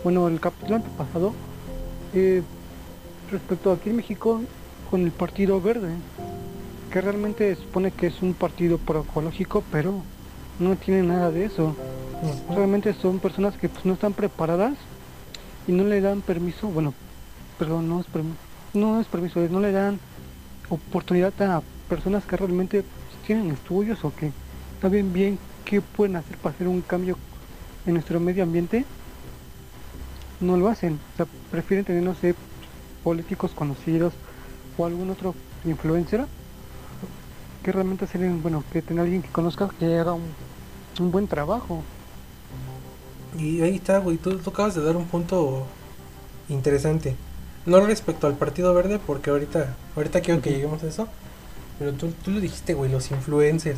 bueno 0.03 0.27
el 0.27 0.39
capítulo 0.39 0.77
antepasado 0.77 1.33
eh, 2.13 2.41
respecto 3.27 3.69
a 3.71 3.75
aquí 3.75 3.89
en 3.89 3.97
México 3.97 4.41
con 4.89 5.01
el 5.03 5.11
Partido 5.11 5.61
Verde, 5.61 5.95
que 6.89 7.01
realmente 7.01 7.53
supone 7.55 7.91
que 7.91 8.07
es 8.07 8.21
un 8.21 8.33
partido 8.33 8.77
proecológico, 8.79 9.63
pero 9.69 10.05
no 10.57 10.75
tiene 10.77 11.03
nada 11.03 11.29
de 11.29 11.45
eso. 11.45 11.75
ujú. 12.23 12.53
Solamente 12.53 12.93
son 12.93 13.19
personas 13.19 13.57
que 13.57 13.69
pues 13.69 13.85
no 13.85 13.93
están 13.93 14.13
preparadas 14.13 14.79
y 15.67 15.71
no 15.71 15.83
le 15.83 16.01
dan 16.01 16.21
permiso, 16.21 16.67
bueno, 16.67 16.95
perdón, 17.57 17.89
no 17.89 17.99
es 17.99 18.07
permiso, 18.07 18.39
no 18.73 18.99
es 18.99 19.07
permiso, 19.07 19.39
no 19.49 19.59
le 19.59 19.71
dan 19.71 19.99
oportunidad 20.69 21.33
a 21.41 21.61
personas 21.89 22.25
que 22.25 22.37
realmente 22.37 22.83
tienen 23.25 23.51
estudios 23.51 24.03
o 24.03 24.13
que 24.13 24.31
saben 24.81 25.13
bien 25.13 25.39
qué 25.65 25.81
pueden 25.81 26.15
hacer 26.15 26.37
para 26.37 26.55
hacer 26.55 26.67
un 26.67 26.81
cambio 26.81 27.17
en 27.85 27.93
nuestro 27.93 28.19
medio 28.19 28.43
ambiente. 28.43 28.85
No 30.39 30.55
lo 30.57 30.69
hacen, 30.69 30.99
o 31.13 31.17
sea, 31.17 31.25
prefieren 31.51 31.85
tener, 31.85 32.03
no 32.03 32.15
sé, 32.15 32.35
políticos 33.03 33.51
conocidos 33.51 34.13
o 34.77 34.85
algún 34.85 35.09
otro 35.09 35.33
influencer 35.65 36.25
que 37.63 37.71
realmente 37.71 38.05
hacer, 38.05 38.21
bueno, 38.29 38.63
que 38.71 38.81
tenga 38.81 39.01
alguien 39.01 39.21
que 39.21 39.29
conozca 39.29 39.69
que 39.79 39.97
haga 39.97 40.13
un, 40.13 41.11
buen 41.11 41.27
trabajo. 41.27 41.83
Y 43.37 43.61
ahí 43.61 43.75
está, 43.75 43.99
güey. 43.99 44.17
Tú, 44.17 44.39
acabas 44.45 44.75
de 44.75 44.83
dar 44.83 44.95
un 44.95 45.05
punto 45.05 45.65
interesante. 46.49 47.15
No 47.67 47.81
respecto 47.85 48.25
al 48.25 48.33
Partido 48.33 48.73
Verde, 48.73 48.97
porque 49.05 49.29
ahorita, 49.29 49.75
ahorita 49.95 50.21
quiero 50.21 50.41
que 50.41 50.49
lleguemos 50.51 50.81
a 50.83 50.87
eso. 50.87 51.07
Pero 51.77 51.93
tú, 51.93 52.11
tú 52.23 52.31
lo 52.31 52.39
dijiste, 52.39 52.73
güey, 52.73 52.91
los 52.91 53.11
influencers. 53.11 53.77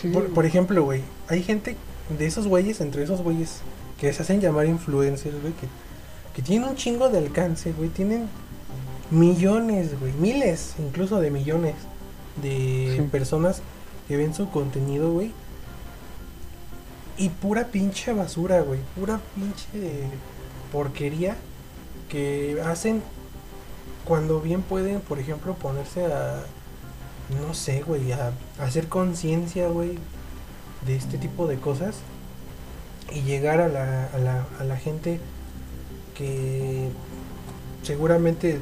Sí, 0.00 0.08
Por, 0.08 0.28
por 0.34 0.44
ejemplo, 0.46 0.82
güey, 0.82 1.02
hay 1.28 1.42
gente 1.42 1.76
de 2.18 2.26
esos 2.26 2.46
güeyes, 2.46 2.80
entre 2.80 3.02
esos 3.04 3.22
güeyes, 3.22 3.60
que 3.98 4.12
se 4.12 4.22
hacen 4.22 4.40
llamar 4.40 4.66
influencers, 4.66 5.40
güey, 5.40 5.52
que, 5.54 5.68
que 6.34 6.42
tienen 6.42 6.68
un 6.68 6.76
chingo 6.76 7.08
de 7.08 7.18
alcance, 7.18 7.72
güey. 7.72 7.88
Tienen 7.90 8.28
millones, 9.10 9.98
güey, 10.00 10.12
miles, 10.14 10.74
incluso 10.78 11.20
de 11.20 11.30
millones 11.30 11.74
de 12.42 12.94
Sí. 12.96 13.02
personas 13.10 13.62
que 14.08 14.16
ven 14.16 14.34
su 14.34 14.50
contenido, 14.50 15.12
güey. 15.12 15.32
Y 17.16 17.28
pura 17.28 17.68
pinche 17.68 18.12
basura, 18.12 18.60
güey. 18.62 18.80
Pura 18.98 19.20
pinche 19.36 20.08
porquería 20.74 21.36
que 22.08 22.60
hacen 22.66 23.00
cuando 24.04 24.40
bien 24.40 24.60
pueden, 24.62 25.00
por 25.00 25.20
ejemplo, 25.20 25.54
ponerse 25.54 26.04
a, 26.12 26.42
no 27.46 27.54
sé, 27.54 27.82
güey, 27.82 28.10
a, 28.12 28.32
a 28.58 28.64
hacer 28.64 28.88
conciencia, 28.88 29.68
güey, 29.68 29.98
de 30.84 30.96
este 30.96 31.16
tipo 31.16 31.46
de 31.46 31.56
cosas 31.58 31.94
y 33.12 33.20
llegar 33.22 33.60
a 33.60 33.68
la, 33.68 34.08
a 34.12 34.18
la, 34.18 34.44
a 34.58 34.64
la 34.64 34.76
gente 34.76 35.20
que 36.16 36.88
seguramente 37.82 38.58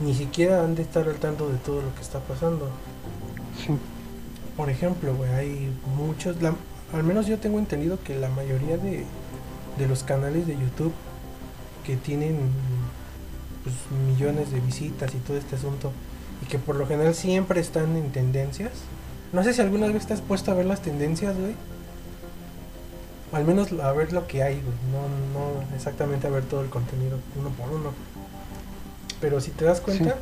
ni 0.00 0.14
siquiera 0.14 0.64
han 0.64 0.74
de 0.74 0.82
estar 0.82 1.06
al 1.06 1.16
tanto 1.16 1.48
de 1.50 1.58
todo 1.58 1.82
lo 1.82 1.94
que 1.94 2.00
está 2.00 2.20
pasando. 2.20 2.70
sí. 3.66 3.76
Por 4.56 4.68
ejemplo, 4.70 5.14
güey, 5.14 5.30
hay 5.32 5.70
muchos, 5.96 6.40
la- 6.42 6.54
al 6.92 7.02
menos 7.04 7.26
yo 7.26 7.38
tengo 7.38 7.58
entendido 7.58 7.98
que 8.02 8.18
la 8.18 8.28
mayoría 8.30 8.76
de, 8.78 9.04
de 9.78 9.88
los 9.88 10.02
canales 10.04 10.46
de 10.46 10.54
YouTube 10.54 10.92
que 11.90 11.96
tienen 11.96 12.36
pues, 13.64 13.74
millones 14.06 14.52
de 14.52 14.60
visitas 14.60 15.12
y 15.12 15.18
todo 15.18 15.36
este 15.36 15.56
asunto 15.56 15.90
y 16.40 16.46
que 16.46 16.56
por 16.56 16.76
lo 16.76 16.86
general 16.86 17.16
siempre 17.16 17.60
están 17.60 17.96
en 17.96 18.12
tendencias. 18.12 18.70
No 19.32 19.42
sé 19.42 19.52
si 19.52 19.60
alguna 19.60 19.88
vez 19.88 20.06
te 20.06 20.14
has 20.14 20.20
puesto 20.20 20.52
a 20.52 20.54
ver 20.54 20.66
las 20.66 20.82
tendencias, 20.82 21.36
güey. 21.36 21.54
Al 23.32 23.44
menos 23.44 23.72
a 23.72 23.90
ver 23.90 24.12
lo 24.12 24.28
que 24.28 24.44
hay, 24.44 24.60
güey. 24.60 24.76
No, 24.92 25.02
no 25.34 25.74
exactamente 25.74 26.28
a 26.28 26.30
ver 26.30 26.44
todo 26.44 26.62
el 26.62 26.70
contenido 26.70 27.18
uno 27.36 27.50
por 27.50 27.68
uno. 27.70 27.90
Pero 29.20 29.40
si 29.40 29.50
te 29.50 29.64
das 29.64 29.80
cuenta, 29.80 30.16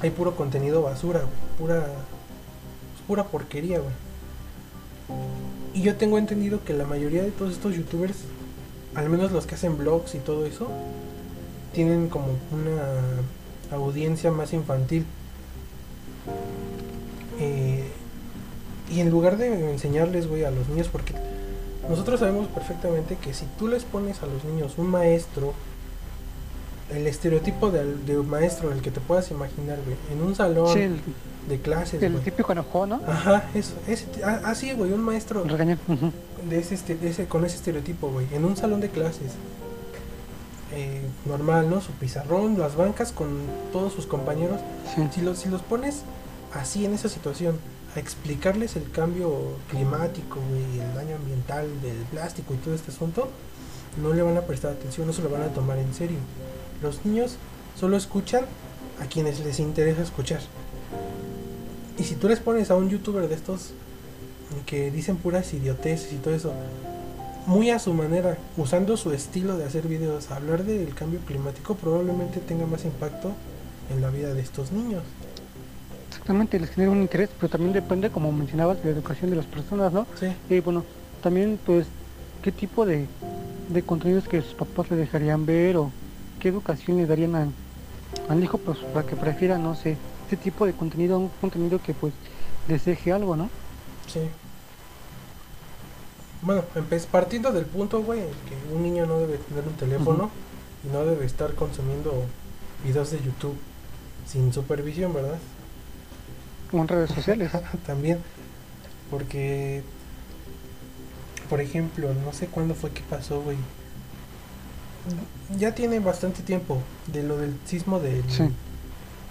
hay 0.00 0.10
puro 0.10 0.36
contenido 0.36 0.80
basura, 0.80 1.22
güey. 1.22 1.32
Pura, 1.58 1.80
pues, 1.80 3.02
pura 3.08 3.24
porquería, 3.24 3.80
güey. 3.80 3.94
Y 5.74 5.82
yo 5.82 5.96
tengo 5.96 6.18
entendido 6.18 6.62
que 6.62 6.72
la 6.72 6.86
mayoría 6.86 7.24
de 7.24 7.32
todos 7.32 7.52
estos 7.52 7.74
youtubers, 7.74 8.18
al 8.96 9.10
menos 9.10 9.30
los 9.30 9.46
que 9.46 9.54
hacen 9.54 9.76
vlogs 9.76 10.14
y 10.14 10.18
todo 10.18 10.46
eso, 10.46 10.68
tienen 11.72 12.08
como 12.08 12.28
una 12.50 13.76
audiencia 13.76 14.30
más 14.30 14.52
infantil. 14.54 15.04
Eh, 17.38 17.84
y 18.90 19.00
en 19.00 19.10
lugar 19.10 19.36
de 19.36 19.70
enseñarles, 19.70 20.26
güey, 20.26 20.44
a 20.44 20.50
los 20.50 20.68
niños, 20.68 20.88
porque 20.88 21.12
nosotros 21.88 22.20
sabemos 22.20 22.48
perfectamente 22.48 23.16
que 23.16 23.34
si 23.34 23.44
tú 23.58 23.68
les 23.68 23.84
pones 23.84 24.22
a 24.22 24.26
los 24.26 24.44
niños 24.44 24.74
un 24.78 24.88
maestro, 24.88 25.52
el 26.90 27.06
estereotipo 27.06 27.70
de 27.70 28.18
un 28.18 28.30
maestro, 28.30 28.72
el 28.72 28.80
que 28.80 28.90
te 28.90 29.00
puedas 29.00 29.30
imaginar, 29.30 29.78
güey, 29.84 29.96
en 30.12 30.22
un 30.22 30.34
salón 30.34 31.00
de 31.48 31.60
clases, 31.60 32.02
el 32.02 32.12
güey. 32.12 32.24
típico 32.24 32.52
enojón, 32.52 32.88
¿no? 32.90 33.00
Ajá, 33.06 33.44
eso, 33.54 33.74
ese, 33.86 34.06
ti- 34.06 34.20
ah, 34.24 34.40
ah, 34.44 34.54
sí, 34.54 34.72
güey, 34.72 34.92
un 34.92 35.00
maestro 35.02 35.44
de 35.44 36.58
ese, 36.58 36.74
este- 36.74 36.96
de 36.96 37.08
ese, 37.10 37.26
con 37.26 37.44
ese 37.44 37.56
estereotipo, 37.56 38.08
güey, 38.10 38.26
en 38.32 38.44
un 38.44 38.56
salón 38.56 38.80
de 38.80 38.88
clases. 38.90 39.32
eh, 40.72 41.00
normal, 41.26 41.70
¿no? 41.70 41.80
Su 41.80 41.92
pizarrón, 41.92 42.58
las 42.58 42.74
bancas 42.76 43.12
con 43.12 43.28
todos 43.72 43.92
sus 43.92 44.06
compañeros. 44.06 44.60
Sí. 44.94 45.08
Si 45.14 45.20
los, 45.22 45.38
si 45.38 45.48
los 45.48 45.62
pones 45.62 46.02
así 46.52 46.84
en 46.84 46.92
esa 46.92 47.08
situación, 47.08 47.56
a 47.94 48.00
explicarles 48.00 48.76
el 48.76 48.90
cambio 48.90 49.32
climático, 49.70 50.38
güey, 50.50 50.80
el 50.86 50.94
daño 50.94 51.16
ambiental 51.16 51.66
del 51.82 51.96
plástico 52.10 52.52
y 52.52 52.56
todo 52.58 52.74
este 52.74 52.90
asunto, 52.90 53.28
no 54.02 54.12
le 54.12 54.22
van 54.22 54.36
a 54.36 54.42
prestar 54.42 54.72
atención, 54.72 55.06
no 55.06 55.12
se 55.12 55.22
lo 55.22 55.30
van 55.30 55.42
a 55.42 55.46
tomar 55.48 55.78
en 55.78 55.94
serio. 55.94 56.18
Los 56.82 57.04
niños 57.06 57.36
solo 57.78 57.96
escuchan 57.96 58.44
a 59.00 59.06
quienes 59.06 59.40
les 59.40 59.60
interesa 59.60 60.02
escuchar. 60.02 60.40
Y 61.98 62.04
si 62.04 62.14
tú 62.16 62.28
les 62.28 62.40
pones 62.40 62.70
a 62.70 62.76
un 62.76 62.88
youtuber 62.90 63.28
de 63.28 63.34
estos 63.34 63.72
que 64.66 64.90
dicen 64.90 65.16
puras 65.16 65.52
idioteces 65.54 66.12
y 66.12 66.16
todo 66.16 66.34
eso, 66.34 66.52
muy 67.46 67.70
a 67.70 67.78
su 67.78 67.94
manera, 67.94 68.36
usando 68.56 68.96
su 68.96 69.12
estilo 69.12 69.56
de 69.56 69.64
hacer 69.64 69.86
videos, 69.86 70.30
hablar 70.30 70.64
del 70.64 70.94
cambio 70.94 71.20
climático 71.20 71.74
probablemente 71.74 72.40
tenga 72.40 72.66
más 72.66 72.84
impacto 72.84 73.30
en 73.94 74.02
la 74.02 74.10
vida 74.10 74.34
de 74.34 74.40
estos 74.40 74.72
niños. 74.72 75.02
Exactamente, 76.08 76.58
les 76.58 76.70
genera 76.70 76.90
un 76.90 77.02
interés, 77.02 77.30
pero 77.38 77.48
también 77.48 77.72
depende, 77.72 78.10
como 78.10 78.32
mencionabas, 78.32 78.78
de 78.82 78.90
la 78.90 78.96
educación 78.96 79.30
de 79.30 79.36
las 79.36 79.46
personas, 79.46 79.92
¿no? 79.92 80.06
Sí, 80.18 80.26
Y 80.54 80.60
bueno, 80.60 80.84
también 81.22 81.58
pues, 81.64 81.86
¿qué 82.42 82.50
tipo 82.50 82.84
de, 82.84 83.06
de 83.68 83.82
contenidos 83.82 84.26
que 84.28 84.42
sus 84.42 84.54
papás 84.54 84.90
le 84.90 84.96
dejarían 84.96 85.46
ver 85.46 85.76
o 85.76 85.90
qué 86.40 86.48
educación 86.48 86.96
le 86.96 87.06
darían 87.06 87.36
a- 87.36 87.48
al 88.28 88.42
hijo 88.42 88.58
pues 88.58 88.78
para 88.92 89.06
que 89.06 89.14
prefiera, 89.14 89.56
no 89.58 89.74
sé, 89.76 89.96
este 90.26 90.36
tipo 90.36 90.66
de 90.66 90.72
contenido 90.72 91.18
un 91.18 91.28
contenido 91.40 91.80
que 91.80 91.94
pues 91.94 92.12
les 92.68 92.84
deje 92.84 93.12
algo, 93.12 93.36
¿no? 93.36 93.48
sí. 94.06 94.20
Bueno, 96.42 96.62
partiendo 97.10 97.50
del 97.50 97.64
punto, 97.64 98.02
güey, 98.02 98.20
que 98.20 98.74
un 98.74 98.82
niño 98.82 99.06
no 99.06 99.18
debe 99.18 99.38
tener 99.38 99.66
un 99.66 99.74
teléfono 99.74 100.30
y 100.84 100.92
no 100.92 101.04
debe 101.04 101.24
estar 101.24 101.54
consumiendo 101.54 102.12
videos 102.84 103.10
de 103.10 103.18
YouTube 103.18 103.56
sin 104.28 104.52
supervisión, 104.52 105.12
¿verdad? 105.12 105.38
O 106.72 106.78
en 106.78 106.86
redes 106.86 107.10
sociales. 107.10 107.50
También, 107.86 108.18
porque, 109.10 109.82
por 111.48 111.60
ejemplo, 111.60 112.12
no 112.24 112.32
sé 112.32 112.46
cuándo 112.46 112.74
fue 112.74 112.90
que 112.90 113.02
pasó, 113.02 113.40
güey. 113.40 113.56
Ya 115.58 115.74
tiene 115.74 115.98
bastante 115.98 116.42
tiempo 116.42 116.80
de 117.06 117.24
lo 117.24 117.38
del 117.38 117.56
sismo 117.64 117.98
del, 117.98 118.22
Sí. 118.30 118.44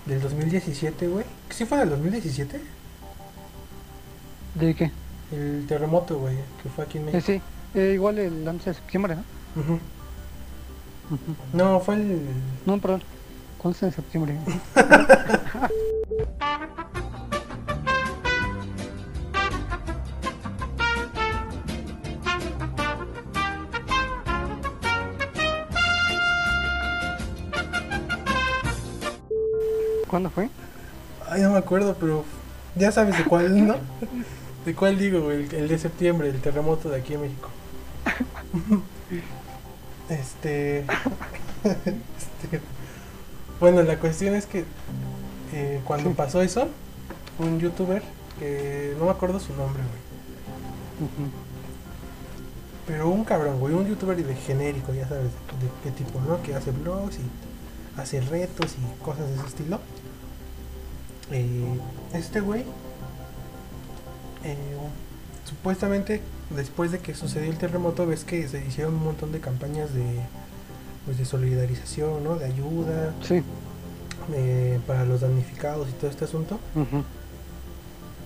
Del 0.05 0.21
2017, 0.21 1.07
güey. 1.07 1.25
¿Sí 1.49 1.65
fue 1.65 1.79
del 1.79 1.89
2017? 1.89 2.61
¿De 4.55 4.75
qué? 4.75 4.91
El 5.31 5.65
terremoto, 5.67 6.19
güey, 6.19 6.35
que 6.61 6.69
fue 6.69 6.85
aquí 6.85 6.99
en 6.99 7.09
Eh, 7.09 7.13
México. 7.13 7.43
sí, 7.73 7.79
eh, 7.79 7.91
igual 7.95 8.19
el 8.19 8.47
11 8.47 8.69
de 8.69 8.73
septiembre, 8.75 9.15
¿no? 9.15 9.23
Ujú. 9.61 9.73
Ujú. 9.73 11.35
No, 11.53 11.79
fue 11.79 11.95
el... 11.95 12.21
No, 12.65 12.77
perdón. 12.79 13.01
11 13.63 13.85
de 13.87 13.91
septiembre. 13.93 14.37
¿Cuándo 30.07 30.29
fue? 30.29 30.49
Ay, 31.29 31.41
no 31.41 31.51
me 31.51 31.57
acuerdo, 31.57 31.95
pero 31.99 32.25
ya 32.75 32.91
sabes 32.91 33.17
de 33.17 33.25
cuál, 33.25 33.65
¿no? 33.67 33.75
¿De 34.65 34.75
cuál 34.75 34.97
digo, 34.97 35.21
güey? 35.21 35.45
El, 35.45 35.53
el 35.55 35.67
de 35.67 35.77
septiembre, 35.79 36.29
el 36.29 36.41
terremoto 36.41 36.89
de 36.89 36.97
aquí 36.97 37.13
en 37.13 37.21
México. 37.21 37.49
Este... 40.09 40.81
este, 41.63 42.61
Bueno, 43.59 43.81
la 43.83 43.99
cuestión 43.99 44.35
es 44.35 44.45
que 44.45 44.65
eh, 45.53 45.81
cuando 45.85 46.09
Sí. 46.09 46.15
pasó 46.15 46.41
eso, 46.41 46.67
un 47.39 47.59
youtuber, 47.59 48.03
que 48.39 48.95
no 48.99 49.05
me 49.05 49.11
acuerdo 49.11 49.39
su 49.39 49.53
nombre, 49.55 49.81
güey. 49.83 51.09
Pero 52.87 53.09
un 53.09 53.23
cabrón, 53.23 53.59
güey, 53.59 53.73
un 53.73 53.87
youtuber 53.87 54.15
de 54.15 54.35
genérico, 54.35 54.93
ya 54.93 55.07
sabes 55.07 55.23
de 55.23 55.69
qué 55.83 55.91
tipo, 55.91 56.19
¿no? 56.21 56.41
Que 56.43 56.53
hace 56.53 56.71
vlogs 56.71 57.17
y 57.17 57.23
hace 57.97 58.21
retos 58.21 58.73
y 58.75 59.03
cosas 59.03 59.27
de 59.29 59.35
ese 59.35 59.45
estilo. 59.47 59.79
Eh, 61.31 61.79
este 62.13 62.39
güey, 62.39 62.63
eh, 64.43 64.55
supuestamente 65.45 66.21
después 66.51 66.91
de 66.91 66.99
que 66.99 67.15
sucedió 67.15 67.49
el 67.49 67.57
terremoto, 67.57 68.05
ves 68.05 68.23
que 68.23 68.47
se 68.47 68.65
hicieron 68.65 68.95
un 68.95 69.03
montón 69.03 69.31
de 69.31 69.39
campañas 69.39 69.93
de, 69.93 70.03
pues, 71.05 71.17
de 71.17 71.25
solidarización, 71.25 72.23
¿no? 72.23 72.35
De 72.35 72.45
ayuda 72.45 73.13
Sí. 73.23 73.41
eh, 74.33 74.79
para 74.87 75.05
los 75.05 75.21
damnificados 75.21 75.89
y 75.89 75.93
todo 75.93 76.09
este 76.09 76.25
asunto. 76.25 76.59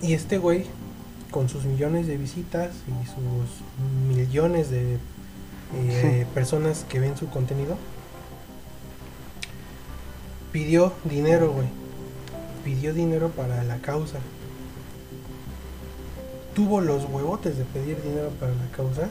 Y 0.02 0.14
este 0.14 0.38
güey, 0.38 0.64
con 1.30 1.48
sus 1.48 1.64
millones 1.64 2.06
de 2.06 2.16
visitas 2.16 2.70
y 2.88 3.06
sus 3.06 4.16
millones 4.16 4.70
de 4.70 4.98
eh, 5.76 6.26
personas 6.34 6.84
que 6.88 6.98
ven 7.00 7.16
su 7.16 7.28
contenido, 7.28 7.76
pidió 10.52 10.92
dinero, 11.04 11.52
güey. 11.52 11.68
Pidió 12.64 12.92
dinero 12.92 13.30
para 13.30 13.62
la 13.64 13.78
causa. 13.78 14.18
Tuvo 16.54 16.80
los 16.80 17.04
huevotes 17.04 17.56
de 17.56 17.64
pedir 17.64 18.02
dinero 18.02 18.30
para 18.40 18.52
la 18.52 18.68
causa 18.76 19.08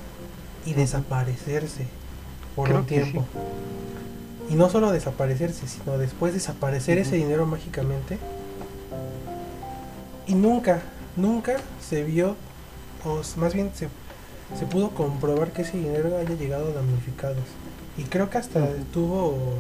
y 0.66 0.74
desaparecerse 0.74 1.86
por 2.56 2.68
Creo 2.68 2.80
un 2.80 2.86
tiempo. 2.86 3.26
Y 4.50 4.56
no 4.56 4.70
solo 4.70 4.92
desaparecerse, 4.92 5.68
sino 5.68 5.98
después 5.98 6.34
desaparecer 6.34 6.98
ese 6.98 7.16
dinero 7.16 7.46
mágicamente. 7.46 8.18
Y 10.28 10.36
nunca, 10.36 10.82
nunca 11.16 11.58
se 11.82 12.04
vio, 12.04 12.36
o 13.06 13.22
más 13.38 13.54
bien 13.54 13.72
se, 13.74 13.90
se 14.58 14.66
pudo 14.66 14.90
comprobar 14.90 15.52
que 15.52 15.62
ese 15.62 15.78
dinero 15.78 16.18
haya 16.18 16.36
llegado 16.36 16.70
a 16.70 16.74
damnificados. 16.74 17.46
Y 17.98 18.04
creo 18.04 18.30
que 18.30 18.38
hasta 18.38 18.70
estuvo, 18.72 19.56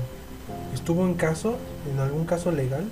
estuvo 0.73 1.05
en 1.05 1.13
caso, 1.15 1.57
en 1.91 1.99
algún 1.99 2.25
caso 2.25 2.51
legal, 2.51 2.85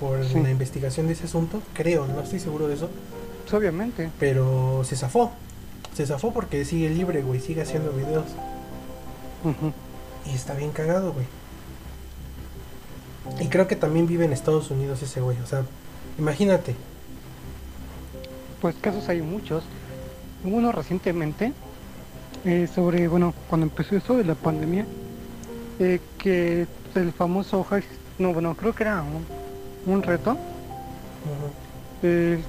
por 0.00 0.24
Sí. 0.24 0.40
la 0.40 0.50
investigación 0.50 1.06
de 1.06 1.12
ese 1.12 1.24
asunto, 1.24 1.62
creo, 1.74 2.06
no 2.06 2.20
estoy 2.20 2.40
seguro 2.40 2.66
de 2.68 2.74
eso, 2.74 2.88
Pues, 3.42 3.54
obviamente. 3.54 4.10
pero 4.18 4.82
se 4.84 4.96
zafó. 4.96 5.30
Se 5.94 6.06
zafó 6.06 6.32
porque 6.32 6.64
sigue 6.64 6.88
libre, 6.90 7.22
güey, 7.22 7.40
sigue 7.40 7.62
haciendo 7.62 7.92
videos. 7.92 8.24
Y 10.24 10.34
está 10.34 10.54
bien 10.54 10.70
cagado, 10.70 11.12
güey. 11.12 11.26
Y 13.40 13.48
creo 13.48 13.68
que 13.68 13.76
también 13.76 14.06
vive 14.06 14.24
en 14.24 14.32
Estados 14.32 14.70
Unidos 14.70 15.02
ese 15.02 15.20
güey. 15.20 15.36
O 15.40 15.46
sea, 15.46 15.62
imagínate. 16.18 16.74
Pues 18.60 18.74
casos 18.80 19.08
hay 19.08 19.20
muchos. 19.22 19.64
Hubo 20.44 20.56
uno 20.56 20.72
recientemente 20.72 21.52
eh, 22.44 22.68
sobre, 22.74 23.06
bueno, 23.08 23.34
cuando 23.48 23.66
empezó 23.66 23.96
esto 23.96 24.16
de 24.16 24.24
la 24.24 24.34
pandemia, 24.34 24.86
eh, 25.82 26.00
que 26.18 26.66
el 26.94 27.12
famoso 27.12 27.66
no, 28.18 28.32
bueno, 28.32 28.54
creo 28.54 28.72
que 28.72 28.84
era 28.84 29.02
un, 29.02 29.92
un 29.92 30.02
reto, 30.02 30.36
eh, 32.02 32.40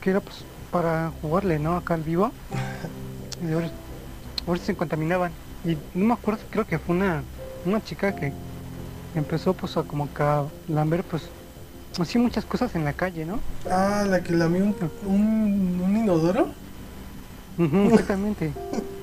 que 0.00 0.10
era 0.10 0.20
pues 0.20 0.38
para 0.72 1.12
jugarle, 1.22 1.58
¿no? 1.58 1.76
Acá 1.76 1.94
al 1.94 2.02
vivo. 2.02 2.32
Y 3.42 3.52
a 3.52 3.56
ver, 3.56 3.70
a 4.46 4.50
ver 4.50 4.60
si 4.60 4.66
se 4.66 4.74
contaminaban. 4.76 5.30
Y 5.66 5.76
no 5.92 6.06
me 6.06 6.14
acuerdo, 6.14 6.40
creo 6.50 6.66
que 6.66 6.78
fue 6.78 6.96
una, 6.96 7.22
una 7.66 7.82
chica 7.84 8.14
que 8.14 8.32
empezó 9.14 9.52
pues 9.52 9.76
a 9.76 9.82
como 9.82 10.12
que 10.14 10.22
a 10.22 10.44
lamber 10.68 11.02
pues 11.02 11.24
así 12.00 12.16
muchas 12.16 12.44
cosas 12.44 12.74
en 12.74 12.84
la 12.84 12.92
calle, 12.94 13.26
¿no? 13.26 13.38
Ah, 13.70 14.04
la 14.08 14.22
que 14.22 14.32
lamió 14.32 14.64
un, 14.64 14.74
un, 15.06 15.80
un 15.84 15.96
inodoro. 15.96 16.48
Exactamente. 17.58 18.52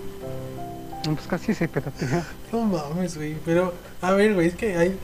Pues 1.03 1.27
casi 1.27 1.53
se 1.53 1.67
petatea. 1.67 2.25
No 2.51 2.63
mames, 2.65 3.15
güey. 3.17 3.35
Pero, 3.45 3.73
a 4.01 4.11
ver, 4.13 4.33
güey, 4.33 4.47
es 4.47 4.55
que 4.55 4.77
hay. 4.77 4.97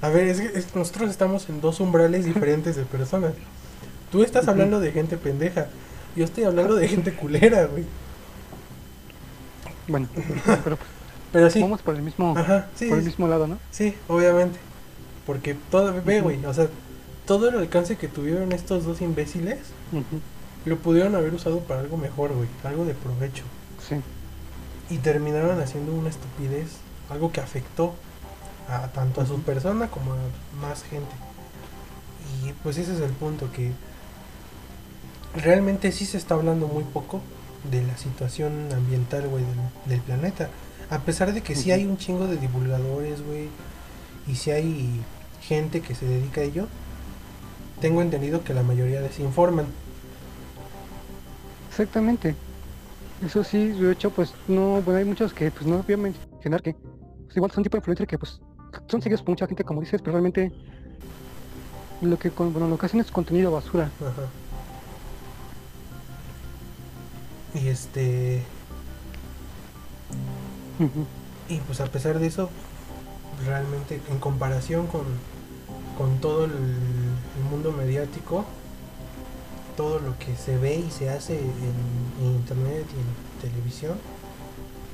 A 0.00 0.08
ver, 0.08 0.26
es 0.28 0.40
que 0.40 0.58
es- 0.58 0.74
nosotros 0.74 1.10
estamos 1.10 1.48
en 1.48 1.60
dos 1.60 1.80
umbrales 1.80 2.24
diferentes 2.24 2.76
de 2.76 2.84
personas. 2.84 3.34
Tú 4.10 4.22
estás 4.22 4.48
hablando 4.48 4.80
de 4.80 4.92
gente 4.92 5.16
pendeja. 5.16 5.68
Yo 6.16 6.24
estoy 6.24 6.44
hablando 6.44 6.74
de 6.74 6.88
gente 6.88 7.12
culera, 7.14 7.66
güey. 7.66 7.84
Bueno, 9.88 10.08
pero 10.64 10.76
pues, 10.76 10.88
Pero 11.32 11.50
sí. 11.50 11.60
vamos 11.60 11.82
por 11.82 11.94
el 11.96 12.02
mismo, 12.02 12.34
Ajá, 12.36 12.68
sí, 12.74 12.86
por 12.88 12.98
el 12.98 13.04
mismo 13.04 13.26
lado, 13.28 13.46
¿no? 13.46 13.58
sí, 13.70 13.94
obviamente. 14.08 14.58
Porque 15.26 15.56
todo, 15.70 15.94
ve, 16.04 16.20
güey, 16.20 16.44
o 16.44 16.52
sea, 16.54 16.66
todo 17.26 17.48
el 17.48 17.56
alcance 17.56 17.96
que 17.96 18.08
tuvieron 18.08 18.52
estos 18.52 18.84
dos 18.84 19.00
imbéciles 19.00 19.58
lo 20.64 20.76
pudieron 20.78 21.14
haber 21.14 21.32
usado 21.34 21.60
para 21.60 21.80
algo 21.80 21.96
mejor, 21.96 22.32
güey, 22.34 22.48
algo 22.64 22.84
de 22.84 22.94
provecho. 22.94 23.44
Sí. 23.88 23.96
Y 24.92 24.98
terminaron 24.98 25.58
haciendo 25.60 25.92
una 25.92 26.10
estupidez, 26.10 26.68
algo 27.08 27.32
que 27.32 27.40
afectó 27.40 27.94
a 28.68 28.88
tanto 28.88 29.22
a 29.22 29.26
su 29.26 29.40
persona 29.40 29.88
como 29.88 30.12
a 30.12 30.16
más 30.60 30.82
gente. 30.82 31.14
Y 32.44 32.52
pues 32.62 32.76
ese 32.76 32.94
es 32.94 33.00
el 33.00 33.12
punto, 33.12 33.50
que 33.52 33.72
realmente 35.34 35.92
sí 35.92 36.04
se 36.04 36.18
está 36.18 36.34
hablando 36.34 36.66
muy 36.66 36.84
poco 36.84 37.20
de 37.70 37.82
la 37.82 37.96
situación 37.96 38.68
ambiental, 38.72 39.28
güey, 39.28 39.44
del, 39.44 39.56
del 39.86 40.00
planeta. 40.00 40.50
A 40.90 40.98
pesar 40.98 41.32
de 41.32 41.42
que 41.42 41.56
sí 41.56 41.70
hay 41.70 41.86
un 41.86 41.96
chingo 41.96 42.26
de 42.26 42.36
divulgadores, 42.36 43.24
güey, 43.24 43.48
y 44.26 44.34
sí 44.34 44.50
hay 44.50 45.00
gente 45.40 45.80
que 45.80 45.94
se 45.94 46.04
dedica 46.06 46.42
a 46.42 46.44
ello, 46.44 46.66
tengo 47.80 48.02
entendido 48.02 48.44
que 48.44 48.52
la 48.52 48.62
mayoría 48.62 49.00
desinforman. 49.00 49.66
Exactamente. 51.70 52.36
Eso 53.24 53.44
sí, 53.44 53.68
de 53.68 53.92
hecho, 53.92 54.10
pues 54.10 54.34
no, 54.48 54.82
bueno, 54.82 54.98
hay 54.98 55.04
muchos 55.04 55.32
que 55.32 55.50
pues 55.50 55.64
no 55.66 55.82
voy 55.82 55.94
a 55.94 55.96
mencionar 55.96 56.60
que 56.62 56.74
pues, 56.74 57.36
igual 57.36 57.50
son 57.52 57.62
tipo 57.62 57.76
de 57.76 57.80
influencer 57.80 58.06
que 58.06 58.18
pues 58.18 58.40
son 58.88 59.00
seguidos 59.00 59.22
por 59.22 59.30
mucha 59.30 59.46
gente 59.46 59.62
como 59.64 59.80
dices, 59.80 60.00
pero 60.02 60.12
realmente 60.12 60.50
lo 62.00 62.18
que 62.18 62.30
con- 62.30 62.52
bueno, 62.52 62.66
lo 62.68 62.76
que 62.78 62.86
hacen 62.86 63.00
es 63.00 63.10
contenido 63.12 63.52
basura. 63.52 63.90
Ajá. 64.00 64.28
Y 67.54 67.68
este. 67.68 68.42
Y 71.48 71.58
pues 71.58 71.80
a 71.80 71.86
pesar 71.86 72.18
de 72.18 72.26
eso, 72.26 72.50
realmente 73.46 74.00
en 74.10 74.18
comparación 74.18 74.86
con, 74.88 75.02
con 75.96 76.18
todo 76.20 76.46
el, 76.46 76.50
el 76.50 77.44
mundo 77.50 77.70
mediático, 77.72 78.44
todo 79.76 79.98
lo 79.98 80.18
que 80.18 80.36
se 80.36 80.56
ve 80.58 80.76
y 80.76 80.90
se 80.90 81.10
hace 81.10 81.38
en, 81.38 82.24
en 82.24 82.26
internet 82.26 82.86
y 82.90 83.46
en 83.46 83.50
televisión, 83.50 83.98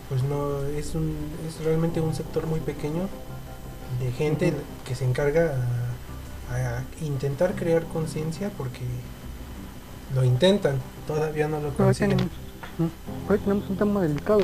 pues 0.09 0.23
no 0.23 0.63
es 0.65 0.95
un 0.95 1.15
es 1.47 1.65
realmente 1.65 2.01
un 2.01 2.15
sector 2.15 2.47
muy 2.47 2.61
pequeño 2.61 3.09
de 4.01 4.13
gente 4.13 4.55
que 4.87 4.95
se 4.95 5.05
encarga 5.05 5.55
a, 6.51 6.79
a 6.79 7.05
intentar 7.05 7.55
crear 7.55 7.85
conciencia 7.85 8.51
porque 8.57 8.81
lo 10.15 10.25
intentan, 10.25 10.77
todavía 11.07 11.49
no 11.49 11.61
lo 11.61 11.75
consiguen. 11.75 12.19
hoy 13.29 13.39
tenemos 13.39 13.69
un 13.69 13.77
tema 13.77 14.01
delicado. 14.01 14.41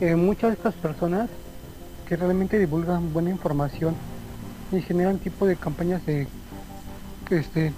Eh, 0.00 0.14
muchas 0.14 0.50
de 0.50 0.54
estas 0.54 0.74
personas 0.74 1.30
que 2.08 2.16
realmente 2.16 2.58
divulgan 2.58 3.12
buena 3.12 3.30
información 3.30 3.94
y 4.72 4.80
generan 4.80 5.18
tipo 5.18 5.46
de 5.46 5.56
campañas 5.56 6.04
de 6.06 6.28
este 7.30 7.72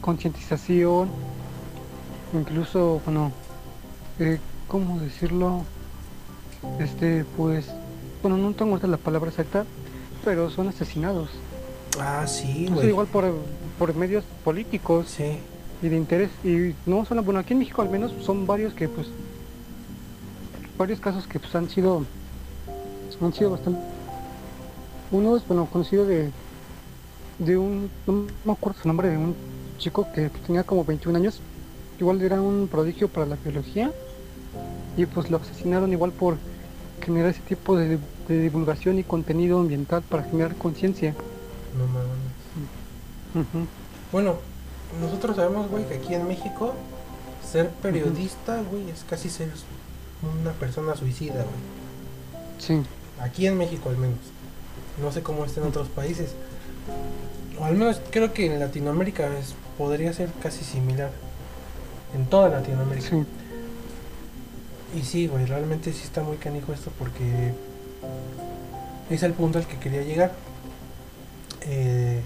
concientización 0.00 1.10
incluso 2.34 3.00
bueno 3.04 3.32
eh, 4.18 4.38
cómo 4.68 4.98
decirlo 5.00 5.64
este 6.78 7.24
pues 7.36 7.66
bueno 8.22 8.36
no 8.36 8.52
tengo 8.52 8.78
la 8.78 8.96
palabra 8.96 9.30
exacta 9.30 9.64
pero 10.24 10.50
son 10.50 10.68
asesinados 10.68 11.30
Ah, 11.98 12.24
sí, 12.26 12.68
güey. 12.72 12.88
igual 12.88 13.06
por 13.08 13.24
por 13.78 13.94
medios 13.96 14.24
políticos 14.44 15.06
Sí. 15.08 15.38
y 15.82 15.88
de 15.88 15.96
interés 15.96 16.30
y 16.44 16.74
no 16.86 17.04
solo 17.04 17.22
bueno 17.22 17.40
aquí 17.40 17.52
en 17.52 17.58
México 17.60 17.82
al 17.82 17.90
menos 17.90 18.12
son 18.24 18.46
varios 18.46 18.74
que 18.74 18.88
pues 18.88 19.08
varios 20.78 21.00
casos 21.00 21.26
que 21.26 21.38
pues 21.40 21.54
han 21.54 21.68
sido 21.68 22.04
han 23.22 23.32
sido 23.34 23.50
bastante 23.50 23.80
Uno 25.10 25.36
es, 25.36 25.46
bueno, 25.46 25.66
conocido 25.66 26.06
de, 26.06 26.30
de 27.38 27.58
un, 27.58 27.90
no 28.06 28.24
me 28.44 28.52
acuerdo 28.52 28.80
su 28.80 28.86
nombre, 28.88 29.08
de 29.10 29.18
un 29.18 29.34
chico 29.76 30.06
que 30.14 30.30
tenía 30.46 30.62
como 30.62 30.84
21 30.84 31.18
años, 31.18 31.40
igual 32.00 32.20
era 32.22 32.40
un 32.40 32.68
prodigio 32.68 33.08
para 33.08 33.26
la 33.26 33.36
biología, 33.36 33.92
y 34.96 35.06
pues 35.06 35.30
lo 35.30 35.36
asesinaron 35.38 35.92
igual 35.92 36.12
por 36.12 36.36
generar 37.04 37.30
ese 37.30 37.40
tipo 37.42 37.76
de, 37.76 37.98
de 38.28 38.40
divulgación 38.40 38.98
y 38.98 39.04
contenido 39.04 39.58
ambiental 39.60 40.02
para 40.02 40.24
generar 40.24 40.54
conciencia. 40.56 41.14
No 41.76 41.86
mames. 41.86 43.68
Bueno, 44.12 44.36
nosotros 45.00 45.36
sabemos, 45.36 45.70
güey, 45.70 45.86
que 45.86 45.94
aquí 45.94 46.14
en 46.14 46.26
México 46.26 46.74
ser 47.48 47.68
periodista, 47.68 48.60
güey, 48.70 48.90
es 48.90 49.04
casi 49.08 49.30
ser 49.30 49.48
una 50.42 50.52
persona 50.52 50.96
suicida, 50.96 51.34
güey. 51.34 51.46
Sí, 52.58 52.82
Aquí 53.20 53.46
en 53.46 53.56
México 53.58 53.90
al 53.90 53.98
menos. 53.98 54.18
No 55.00 55.12
sé 55.12 55.22
cómo 55.22 55.44
está 55.44 55.60
en 55.60 55.66
otros 55.68 55.88
países. 55.88 56.30
O 57.58 57.64
al 57.64 57.76
menos 57.76 58.00
creo 58.10 58.32
que 58.32 58.46
en 58.46 58.58
Latinoamérica 58.58 59.26
es- 59.38 59.54
podría 59.76 60.12
ser 60.14 60.30
casi 60.42 60.64
similar. 60.64 61.10
En 62.14 62.26
toda 62.26 62.48
Latinoamérica. 62.48 63.08
sí. 63.08 63.24
Y 64.98 65.02
sí, 65.02 65.28
güey, 65.28 65.46
realmente 65.46 65.92
sí 65.92 66.02
está 66.02 66.22
muy 66.22 66.36
canijo 66.36 66.72
esto 66.72 66.90
porque 66.98 67.52
es 69.08 69.22
el 69.22 69.32
punto 69.34 69.58
al 69.58 69.66
que 69.66 69.78
quería 69.78 70.02
llegar. 70.02 70.32
Eh, 71.62 72.20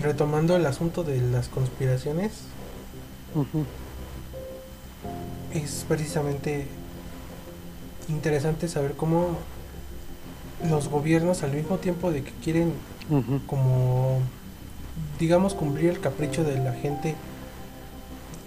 retomando 0.00 0.56
el 0.56 0.66
asunto 0.66 1.04
de 1.04 1.20
las 1.20 1.48
conspiraciones, 1.48 2.32
es 5.52 5.84
precisamente 5.86 6.66
interesante 8.08 8.68
saber 8.68 8.94
cómo 8.94 9.38
los 10.68 10.88
gobiernos 10.88 11.42
al 11.42 11.52
mismo 11.52 11.76
tiempo 11.78 12.10
de 12.10 12.22
que 12.22 12.32
quieren 12.42 12.72
como 13.46 14.20
digamos 15.18 15.54
cumplir 15.54 15.90
el 15.90 16.00
capricho 16.00 16.42
de 16.42 16.58
la 16.58 16.72
gente 16.72 17.16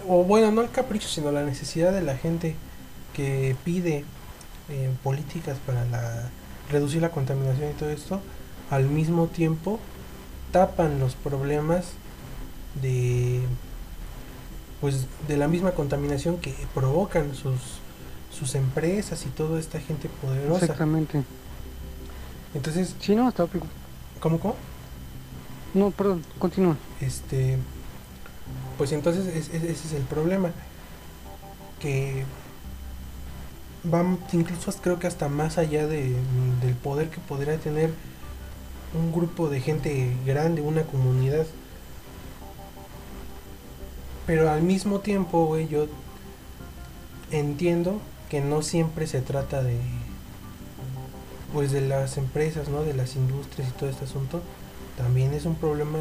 o 0.08 0.24
bueno 0.24 0.50
no 0.50 0.62
el 0.62 0.70
capricho 0.70 1.08
sino 1.08 1.30
la 1.30 1.44
necesidad 1.44 1.92
de 1.92 2.02
la 2.02 2.16
gente 2.16 2.56
que 3.14 3.56
pide 3.64 4.04
eh, 4.70 4.90
políticas 5.02 5.58
para 5.66 5.84
la 5.86 6.30
reducir 6.70 7.00
la 7.02 7.10
contaminación 7.10 7.70
y 7.70 7.74
todo 7.74 7.90
esto 7.90 8.20
al 8.70 8.84
mismo 8.88 9.26
tiempo 9.26 9.78
tapan 10.52 10.98
los 10.98 11.14
problemas 11.14 11.86
de 12.82 13.40
pues 14.80 15.06
de 15.26 15.36
la 15.36 15.48
misma 15.48 15.72
contaminación 15.72 16.38
que 16.38 16.54
provocan 16.74 17.34
sus 17.34 17.80
sus 18.30 18.54
empresas 18.54 19.24
y 19.26 19.30
toda 19.30 19.58
esta 19.58 19.80
gente 19.80 20.08
poderosa 20.22 20.66
Exactamente. 20.66 21.22
entonces 22.54 22.94
Sí, 23.00 23.14
no, 23.16 23.28
está... 23.28 23.46
cómo 24.20 24.38
cómo 24.38 24.54
No, 25.74 25.90
perdón, 25.90 26.22
continúa. 26.38 26.76
este 27.00 27.58
pues 28.78 28.92
entonces 28.92 29.26
es- 29.26 29.48
es- 29.52 29.64
ese 29.64 29.88
es 29.88 29.92
el 29.92 30.02
problema 30.02 30.52
que 31.80 32.24
van 33.84 34.18
incluso 34.32 34.72
creo 34.80 34.98
que 34.98 35.06
hasta 35.06 35.28
más 35.28 35.58
allá 35.58 35.86
de- 35.86 36.14
del 36.62 36.74
poder 36.74 37.10
que 37.10 37.20
podría 37.20 37.58
tener 37.58 37.90
un 38.98 39.12
grupo 39.12 39.48
de 39.50 39.60
gente 39.60 40.16
grande 40.24 40.62
una 40.62 40.82
comunidad. 40.82 41.46
Pero 44.26 44.50
al 44.50 44.62
mismo 44.62 45.00
tiempo 45.00 45.46
güey 45.46 45.68
yo 45.68 45.86
entiendo 47.30 48.00
que 48.30 48.40
no 48.40 48.62
siempre 48.62 49.06
se 49.06 49.20
trata 49.20 49.62
de 49.62 49.78
pues 51.52 51.72
de 51.72 51.80
las 51.80 52.18
empresas 52.18 52.68
no 52.68 52.82
de 52.82 52.92
las 52.94 53.16
industrias 53.16 53.68
y 53.68 53.72
todo 53.72 53.88
este 53.88 54.04
asunto. 54.04 54.42
También 54.98 55.32
es 55.32 55.46
un 55.46 55.54
problema 55.54 56.00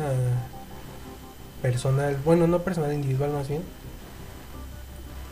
personal, 1.61 2.17
bueno, 2.23 2.47
no 2.47 2.59
personal, 2.59 2.93
individual 2.93 3.31
más 3.31 3.47
bien, 3.47 3.61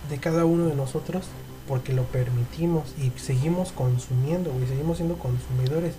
de 0.09 0.17
cada 0.17 0.45
uno 0.45 0.67
de 0.67 0.75
nosotros, 0.75 1.25
porque 1.67 1.93
lo 1.93 2.03
permitimos 2.03 2.93
y 3.01 3.11
seguimos 3.19 3.71
consumiendo, 3.71 4.51
güey, 4.51 4.67
seguimos 4.67 4.97
siendo 4.97 5.15
consumidores 5.15 5.95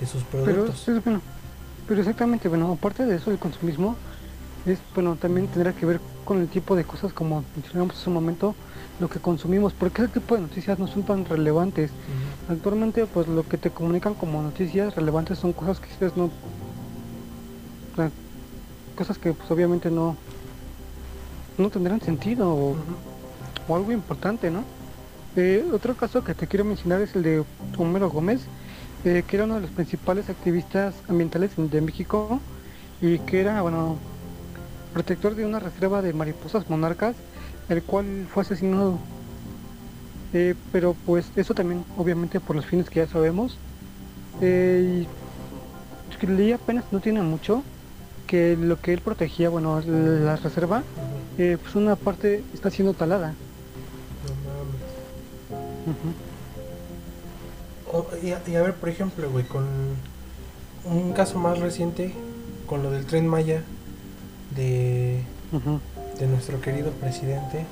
de 0.00 0.06
sus 0.06 0.22
Pero 0.24 0.44
productos. 0.44 0.88
es 0.88 1.04
bueno, 1.04 1.20
pero 1.86 2.00
exactamente, 2.00 2.48
bueno, 2.48 2.72
aparte 2.72 3.04
de 3.06 3.16
eso, 3.16 3.30
el 3.30 3.38
consumismo 3.38 3.96
es, 4.66 4.78
bueno, 4.94 5.16
también 5.16 5.46
tendrá 5.48 5.72
que 5.72 5.86
ver 5.86 6.00
con 6.24 6.40
el 6.40 6.48
tipo 6.48 6.74
de 6.74 6.84
cosas 6.84 7.12
como 7.12 7.44
mencionamos 7.54 7.96
hace 7.96 8.08
un 8.08 8.14
momento, 8.14 8.54
lo 9.00 9.08
que 9.08 9.18
consumimos, 9.18 9.72
porque 9.72 10.02
ese 10.02 10.12
tipo 10.12 10.34
de 10.36 10.42
noticias 10.42 10.78
no 10.78 10.86
son 10.86 11.02
tan 11.02 11.24
relevantes. 11.24 11.90
Actualmente, 12.48 13.06
pues 13.06 13.26
lo 13.28 13.46
que 13.46 13.58
te 13.58 13.70
comunican 13.70 14.14
como 14.14 14.40
noticias 14.40 14.94
relevantes 14.94 15.38
son 15.38 15.52
cosas 15.52 15.80
que 15.80 15.88
quizás 15.88 16.16
no, 16.16 16.30
cosas 18.94 19.18
que 19.18 19.32
pues 19.32 19.50
obviamente 19.50 19.90
no, 19.90 20.16
no 21.58 21.70
tendrán 21.70 22.00
sentido 22.00 22.54
o, 22.54 22.76
algo 23.74 23.92
importante, 23.92 24.50
¿no? 24.50 24.62
Eh, 25.36 25.64
otro 25.72 25.96
caso 25.96 26.22
que 26.22 26.34
te 26.34 26.46
quiero 26.46 26.64
mencionar 26.64 27.00
es 27.00 27.16
el 27.16 27.22
de 27.22 27.44
Homero 27.76 28.10
Gómez, 28.10 28.42
eh, 29.04 29.24
que 29.26 29.36
era 29.36 29.46
uno 29.46 29.56
de 29.56 29.62
los 29.62 29.70
principales 29.70 30.28
activistas 30.28 30.94
ambientales 31.08 31.52
de 31.56 31.80
México 31.80 32.40
y 33.00 33.18
que 33.20 33.40
era, 33.40 33.62
bueno, 33.62 33.96
protector 34.92 35.34
de 35.34 35.44
una 35.44 35.58
reserva 35.58 36.02
de 36.02 36.12
mariposas 36.12 36.68
monarcas, 36.70 37.16
el 37.68 37.82
cual 37.82 38.26
fue 38.32 38.42
asesinado. 38.42 38.98
Eh, 40.32 40.54
pero 40.72 40.94
pues 41.06 41.30
eso 41.36 41.54
también, 41.54 41.84
obviamente, 41.96 42.38
por 42.40 42.56
los 42.56 42.66
fines 42.66 42.90
que 42.90 43.00
ya 43.00 43.08
sabemos. 43.08 43.56
Y 44.40 45.06
que 46.18 46.26
leí 46.26 46.52
apenas, 46.52 46.84
no 46.90 47.00
tiene 47.00 47.22
mucho, 47.22 47.62
que 48.34 48.56
lo 48.60 48.80
que 48.80 48.92
él 48.92 49.00
protegía, 49.00 49.48
bueno, 49.48 49.80
la 49.86 50.34
reserva, 50.34 50.82
eh, 51.38 51.56
pues 51.62 51.76
una 51.76 51.94
parte 51.94 52.42
está 52.52 52.68
siendo 52.68 52.92
talada. 52.92 53.32
No 54.26 54.34
mames. 57.94 58.24
Y, 58.24 58.32
a, 58.32 58.42
y 58.48 58.56
a 58.56 58.62
ver, 58.62 58.74
por 58.74 58.88
ejemplo, 58.88 59.30
güey, 59.30 59.44
con 59.44 59.64
un 60.84 61.12
caso 61.12 61.38
más 61.38 61.60
reciente, 61.60 62.12
con 62.66 62.82
lo 62.82 62.90
del 62.90 63.06
tren 63.06 63.28
Maya 63.28 63.62
de, 64.56 65.20
de 66.18 66.26
nuestro 66.26 66.60
querido 66.60 66.90
presidente, 66.90 67.64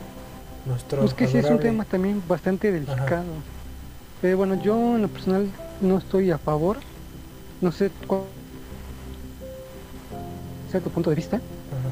nuestro 0.66 1.05
Es 1.05 1.12
que 1.14 1.27
sí 1.27 1.38
es 1.38 1.44
un 1.46 1.51
adorable- 1.55 1.62
tema 1.62 1.85
también 1.85 2.22
bastante 2.29 2.70
delicado. 2.70 3.25
Eh, 4.22 4.35
bueno, 4.35 4.62
yo 4.62 4.94
en 4.94 5.03
lo 5.03 5.09
personal 5.09 5.48
no 5.81 5.98
estoy 5.98 6.31
a 6.31 6.38
favor. 6.38 6.77
No 7.61 7.72
sé 7.72 7.90
cuál 8.07 8.22
sea 10.72 10.80
tu 10.80 10.90
punto 10.90 11.11
de 11.11 11.16
vista. 11.16 11.37
Ajá. 11.37 11.90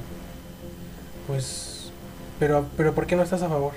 Pues, 1.27 1.91
pero, 2.39 2.67
pero 2.77 2.95
¿por 2.95 3.07
qué 3.07 3.15
no 3.15 3.23
estás 3.23 3.43
a 3.43 3.49
favor? 3.49 3.73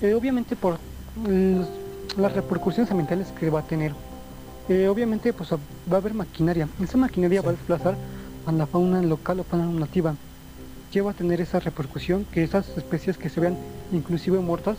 Eh, 0.00 0.14
obviamente 0.14 0.56
por 0.56 0.78
los- 1.26 1.68
las 2.16 2.32
repercusiones 2.32 2.90
ambientales 2.90 3.28
que 3.38 3.50
va 3.50 3.60
a 3.60 3.62
tener. 3.62 3.92
Eh, 4.68 4.88
obviamente 4.88 5.32
pues 5.32 5.52
va 5.52 5.58
a 5.92 5.96
haber 5.96 6.14
maquinaria. 6.14 6.68
Esa 6.82 6.96
maquinaria 6.98 7.42
va 7.42 7.50
a 7.50 7.52
desplazar 7.52 7.94
a 8.46 8.52
la 8.52 8.66
fauna 8.66 9.02
local 9.02 9.40
o 9.40 9.44
fauna 9.44 9.66
nativa. 9.66 10.14
Que 10.92 11.00
va 11.00 11.10
a 11.10 11.14
tener 11.14 11.40
esa 11.40 11.60
repercusión 11.60 12.24
que 12.32 12.42
esas 12.42 12.68
especies 12.76 13.18
que 13.18 13.28
se 13.28 13.40
vean 13.40 13.56
inclusive 13.92 14.38
muertas 14.40 14.76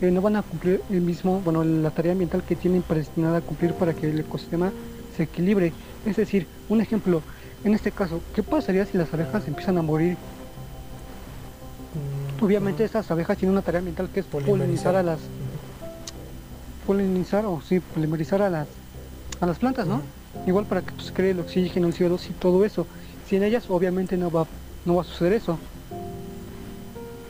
eh, 0.00 0.10
no 0.10 0.22
van 0.22 0.36
a 0.36 0.42
cumplir 0.42 0.80
el 0.90 1.02
mismo, 1.02 1.40
bueno, 1.44 1.62
la 1.62 1.90
tarea 1.90 2.12
ambiental 2.12 2.42
que 2.42 2.56
tienen 2.56 2.80
predestinada 2.82 3.38
a 3.38 3.40
cumplir 3.42 3.74
para 3.74 3.92
que 3.92 4.08
el 4.08 4.20
ecosistema 4.20 4.72
se 5.20 5.24
equilibre. 5.24 5.72
Es 6.06 6.16
decir, 6.16 6.46
un 6.68 6.80
ejemplo, 6.80 7.22
en 7.62 7.74
este 7.74 7.92
caso, 7.92 8.22
¿qué 8.34 8.42
pasaría 8.42 8.86
si 8.86 8.96
las 8.96 9.12
abejas 9.12 9.46
empiezan 9.46 9.76
a 9.76 9.82
morir 9.82 10.16
Mm, 11.94 12.44
Obviamente 12.44 12.84
estas 12.84 13.10
abejas 13.10 13.36
tienen 13.36 13.52
una 13.52 13.62
tarea 13.62 13.80
ambiental 13.80 14.08
que 14.08 14.20
es 14.20 14.26
polinizar 14.26 14.94
a 14.94 15.02
las 15.02 15.18
polinizar 16.86 17.44
o 17.44 17.60
sí, 17.60 17.80
polimerizar 17.80 18.42
a 18.42 18.48
las 18.48 18.68
a 19.40 19.46
las 19.46 19.58
plantas, 19.58 19.86
¿no? 19.86 20.02
Igual 20.46 20.66
para 20.66 20.82
que 20.82 20.92
pues, 20.92 21.12
cree 21.12 21.32
el 21.32 21.40
oxígeno, 21.40 21.88
el 21.88 21.94
CO2 21.94 22.30
y 22.30 22.32
todo 22.32 22.64
eso. 22.64 22.86
Sin 23.28 23.42
ellas 23.42 23.64
obviamente 23.68 24.16
no 24.16 24.30
va 24.30 24.46
no 24.84 24.94
va 24.96 25.02
a 25.02 25.04
suceder 25.04 25.32
eso. 25.34 25.58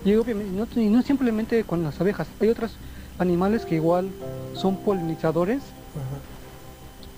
Y 0.04 0.14
obviamente 0.14 0.52
no, 0.52 0.82
y 0.82 0.88
no 0.88 1.02
simplemente 1.02 1.64
con 1.64 1.82
las 1.82 2.00
abejas, 2.00 2.28
hay 2.40 2.48
otros 2.48 2.72
animales 3.18 3.64
que 3.64 3.76
igual 3.76 4.10
son 4.54 4.76
polinizadores 4.76 5.62
Ajá. 5.96 6.29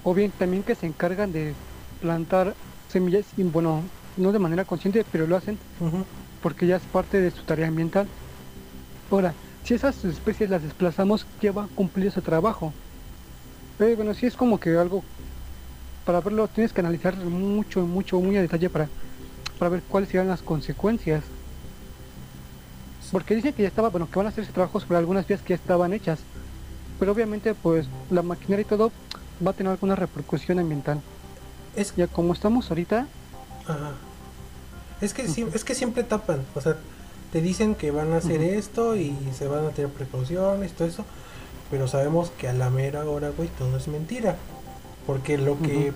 O 0.04 0.14
bien 0.14 0.32
también 0.32 0.62
que 0.62 0.74
se 0.74 0.86
encargan 0.86 1.32
de 1.32 1.54
plantar 2.00 2.54
semillas 2.88 3.26
y 3.36 3.42
bueno, 3.44 3.82
no 4.16 4.32
de 4.32 4.38
manera 4.38 4.64
consciente, 4.64 5.04
pero 5.10 5.26
lo 5.26 5.36
hacen 5.36 5.58
porque 6.42 6.66
ya 6.66 6.76
es 6.76 6.82
parte 6.82 7.20
de 7.20 7.30
su 7.30 7.42
tarea 7.44 7.68
ambiental. 7.68 8.08
Ahora, 9.10 9.34
si 9.64 9.74
esas 9.74 10.04
especies 10.04 10.50
las 10.50 10.62
desplazamos, 10.62 11.24
¿qué 11.40 11.50
va 11.50 11.64
a 11.64 11.68
cumplir 11.68 12.08
ese 12.08 12.20
trabajo? 12.20 12.72
Eh, 13.78 13.94
bueno, 13.96 14.12
sí 14.14 14.26
es 14.26 14.36
como 14.36 14.58
que 14.58 14.76
algo, 14.76 15.04
para 16.04 16.20
verlo 16.20 16.48
tienes 16.48 16.72
que 16.72 16.80
analizar 16.80 17.16
mucho, 17.16 17.86
mucho, 17.86 18.20
muy 18.20 18.36
a 18.36 18.42
detalle 18.42 18.68
para, 18.70 18.88
para 19.58 19.70
ver 19.70 19.82
cuáles 19.88 20.08
serán 20.08 20.28
las 20.28 20.42
consecuencias. 20.42 21.22
Porque 23.10 23.36
dicen 23.36 23.52
que 23.52 23.62
ya 23.62 23.68
estaba, 23.68 23.90
bueno, 23.90 24.08
que 24.10 24.18
van 24.18 24.26
a 24.26 24.30
hacer 24.30 24.44
ese 24.44 24.52
trabajo 24.52 24.80
sobre 24.80 24.98
algunas 24.98 25.26
vías 25.26 25.42
que 25.42 25.50
ya 25.50 25.56
estaban 25.56 25.92
hechas. 25.92 26.18
pero 26.98 27.12
obviamente 27.12 27.54
pues 27.54 27.86
la 28.10 28.22
maquinaria 28.22 28.62
y 28.62 28.64
todo 28.64 28.92
va 29.44 29.50
a 29.52 29.54
tener 29.54 29.70
alguna 29.72 29.96
repercusión 29.96 30.58
ambiental. 30.58 31.00
Es, 31.74 31.94
Ya 31.96 32.06
como 32.06 32.32
estamos 32.32 32.70
ahorita, 32.70 33.06
ajá. 33.66 33.92
es, 35.00 35.14
que, 35.14 35.28
sí- 35.28 35.46
es 35.54 35.64
que 35.64 35.74
siempre 35.74 36.04
tapan, 36.04 36.44
o 36.54 36.60
sea, 36.60 36.76
te 37.32 37.40
dicen 37.40 37.74
que 37.74 37.90
van 37.90 38.12
a 38.12 38.18
hacer 38.18 38.42
esto 38.42 38.96
y 38.96 39.16
se 39.36 39.48
van 39.48 39.64
a 39.66 39.70
tener 39.70 39.90
precauciones, 39.90 40.72
todo 40.74 40.86
eso, 40.88 41.04
pero 41.70 41.88
sabemos 41.88 42.30
que 42.30 42.48
a 42.48 42.52
la 42.52 42.68
mera 42.70 43.04
hora, 43.08 43.30
güey, 43.30 43.48
todo 43.58 43.76
es 43.78 43.88
mentira. 43.88 44.36
Porque 45.06 45.38
lo 45.38 45.58
que, 45.60 45.92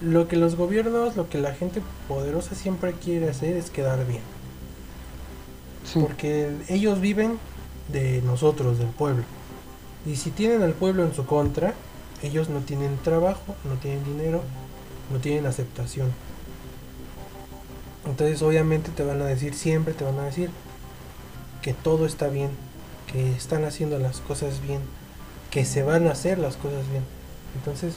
lo 0.00 0.28
que 0.28 0.36
los 0.36 0.54
gobiernos, 0.56 1.16
lo 1.16 1.28
que 1.28 1.38
la 1.38 1.52
gente 1.54 1.82
poderosa 2.08 2.54
siempre 2.54 2.92
quiere 2.92 3.28
hacer 3.28 3.56
es 3.56 3.70
quedar 3.70 4.06
bien. 4.06 4.22
sí, 5.84 5.98
Porque 6.00 6.50
ellos 6.68 7.00
viven 7.00 7.38
de 7.92 8.22
nosotros, 8.22 8.78
del 8.78 8.88
pueblo. 8.88 9.24
Y 10.06 10.16
si 10.16 10.30
tienen 10.30 10.62
al 10.62 10.72
pueblo 10.72 11.02
en 11.04 11.12
su 11.14 11.26
contra, 11.26 11.74
ellos 12.26 12.48
no 12.48 12.60
tienen 12.60 12.98
trabajo, 12.98 13.54
no 13.64 13.74
tienen 13.76 14.04
dinero, 14.04 14.42
no 15.12 15.18
tienen 15.18 15.46
aceptación. 15.46 16.12
Entonces 18.04 18.42
obviamente 18.42 18.90
te 18.90 19.04
van 19.04 19.20
a 19.22 19.26
decir, 19.26 19.54
siempre 19.54 19.94
te 19.94 20.04
van 20.04 20.18
a 20.18 20.24
decir 20.24 20.50
que 21.62 21.72
todo 21.72 22.06
está 22.06 22.28
bien, 22.28 22.50
que 23.10 23.32
están 23.32 23.64
haciendo 23.64 23.98
las 23.98 24.20
cosas 24.20 24.60
bien, 24.62 24.80
que 25.50 25.64
se 25.64 25.82
van 25.82 26.06
a 26.06 26.12
hacer 26.12 26.38
las 26.38 26.56
cosas 26.56 26.88
bien. 26.90 27.02
Entonces, 27.56 27.94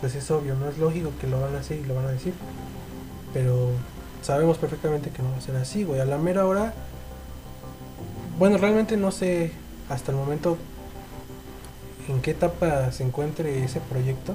pues 0.00 0.14
es 0.14 0.30
obvio, 0.30 0.54
no 0.54 0.68
es 0.68 0.78
lógico 0.78 1.10
que 1.20 1.26
lo 1.26 1.40
van 1.40 1.54
a 1.56 1.60
hacer 1.60 1.78
y 1.78 1.84
lo 1.84 1.94
van 1.94 2.06
a 2.06 2.12
decir. 2.12 2.34
Pero 3.32 3.70
sabemos 4.22 4.58
perfectamente 4.58 5.10
que 5.10 5.22
no 5.22 5.30
va 5.30 5.38
a 5.38 5.40
ser 5.40 5.56
así, 5.56 5.82
güey. 5.82 6.00
A 6.00 6.04
la 6.04 6.18
mera 6.18 6.46
hora 6.46 6.74
bueno, 8.36 8.58
realmente 8.58 8.96
no 8.96 9.12
sé 9.12 9.52
hasta 9.88 10.10
el 10.10 10.18
momento 10.18 10.58
en 12.08 12.20
qué 12.20 12.32
etapa 12.32 12.90
se 12.92 13.04
encuentre 13.04 13.64
ese 13.64 13.80
proyecto. 13.80 14.34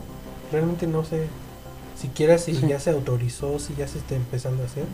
Realmente 0.52 0.88
no 0.88 1.04
sé 1.04 1.28
siquiera 1.96 2.38
si 2.38 2.56
Sí. 2.56 2.68
ya 2.68 2.80
se 2.80 2.90
autorizó, 2.92 3.60
si 3.60 3.76
ya 3.76 3.88
se 3.88 3.98
está 4.00 4.16
empezando 4.16 4.64
a 4.64 4.66
hacer. 4.66 4.86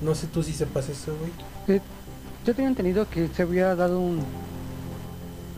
No 0.00 0.14
sé 0.14 0.26
tú 0.26 0.42
si 0.42 0.52
sepas 0.52 0.88
eso, 0.88 1.16
güey. 1.18 1.80
yo 2.44 2.54
tenía 2.54 2.68
entendido 2.68 3.08
que 3.08 3.28
se 3.28 3.42
había 3.42 3.74
dado 3.74 4.00
un, 4.00 4.22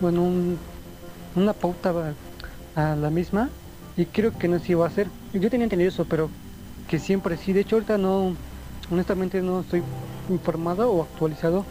bueno, 0.00 0.22
un, 0.22 0.58
una 1.36 1.52
pauta 1.52 2.14
a, 2.74 2.92
a 2.92 2.96
la 2.96 3.10
misma 3.10 3.50
y 3.96 4.06
creo 4.06 4.36
que 4.36 4.48
no 4.48 4.58
se 4.58 4.72
iba 4.72 4.84
a 4.84 4.88
hacer. 4.88 5.08
Yo 5.32 5.50
tenía 5.50 5.64
entendido 5.64 5.88
eso, 5.90 6.04
pero 6.06 6.30
que 6.88 6.98
siempre 6.98 7.36
sí. 7.36 7.52
De 7.52 7.60
hecho, 7.60 7.76
ahorita 7.76 7.98
no, 7.98 8.34
honestamente 8.90 9.42
no 9.42 9.60
estoy 9.60 9.82
informado 10.28 10.90
o 10.90 11.02
actualizado 11.02 11.64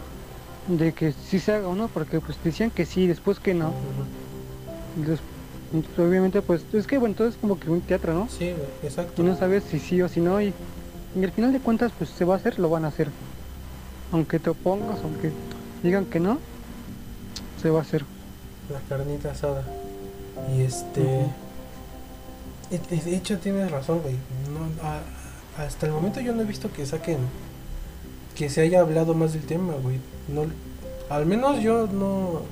de 0.70 0.93
que 0.93 1.11
sí 1.13 1.39
se 1.39 1.53
haga 1.53 1.67
o 1.67 1.76
no, 1.76 1.88
porque 1.88 2.20
pues 2.22 2.38
decían 2.43 2.70
que 2.72 2.86
sí, 2.86 3.07
después 3.07 3.39
que 3.39 3.53
no. 3.53 3.74
Entonces, 4.97 5.24
obviamente, 5.97 6.41
pues 6.41 6.61
es 6.74 6.86
que 6.88 6.97
bueno, 6.97 7.15
todo 7.15 7.28
es 7.28 7.36
como 7.36 7.59
que 7.59 7.70
un 7.70 7.82
teatro, 7.82 8.13
¿no? 8.13 8.28
Sí, 8.30 8.53
exacto. 8.84 9.22
Y 9.22 9.26
no 9.26 9.36
sabes 9.36 9.63
si 9.70 9.80
sí 9.80 10.01
o 10.01 10.07
si 10.09 10.20
no, 10.20 10.39
y, 10.41 10.53
y 11.20 11.24
al 11.24 11.32
final 11.32 11.51
de 11.53 11.59
cuentas, 11.59 11.91
pues 11.97 12.09
se 12.11 12.24
va 12.26 12.36
a 12.36 12.38
hacer, 12.38 12.59
lo 12.59 12.70
van 12.70 12.86
a 12.86 12.89
hacer. 12.89 13.09
Aunque 14.11 14.39
te 14.39 14.49
opongas, 14.49 14.99
aunque 15.03 15.32
digan 15.84 16.05
que 16.05 16.20
no, 16.20 16.38
se 17.61 17.70
va 17.70 17.80
a 17.80 17.82
hacer. 17.82 18.03
La 18.72 18.80
carnita 18.88 19.32
asada. 19.32 19.63
Y 20.55 20.61
este. 20.61 21.01
De 22.70 23.15
hecho, 23.15 23.39
tienes 23.39 23.72
razón, 23.72 24.01
güey. 24.01 24.15
No, 24.53 24.88
a- 24.88 25.01
hasta 25.63 25.88
el 25.88 25.91
momento 25.91 26.20
yo 26.22 26.34
no 26.34 26.41
he 26.41 26.45
visto 26.45 26.72
que 26.72 26.86
saquen. 26.86 27.17
Que 28.40 28.50
se 28.50 28.62
haya 28.62 28.80
hablado 28.80 29.14
más 29.16 29.34
del 29.34 29.42
tema, 29.42 29.74
güey. 29.84 29.98
No, 30.30 30.46
al 31.10 31.26
menos 31.26 31.62
yo 31.62 31.88
no. 31.88 32.44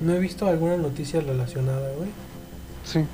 No 0.00 0.14
he 0.14 0.18
visto 0.18 0.46
alguna 0.46 0.78
noticia 0.78 1.20
relacionada, 1.20 1.92
güey. 1.98 2.08
Sí, 2.86 3.04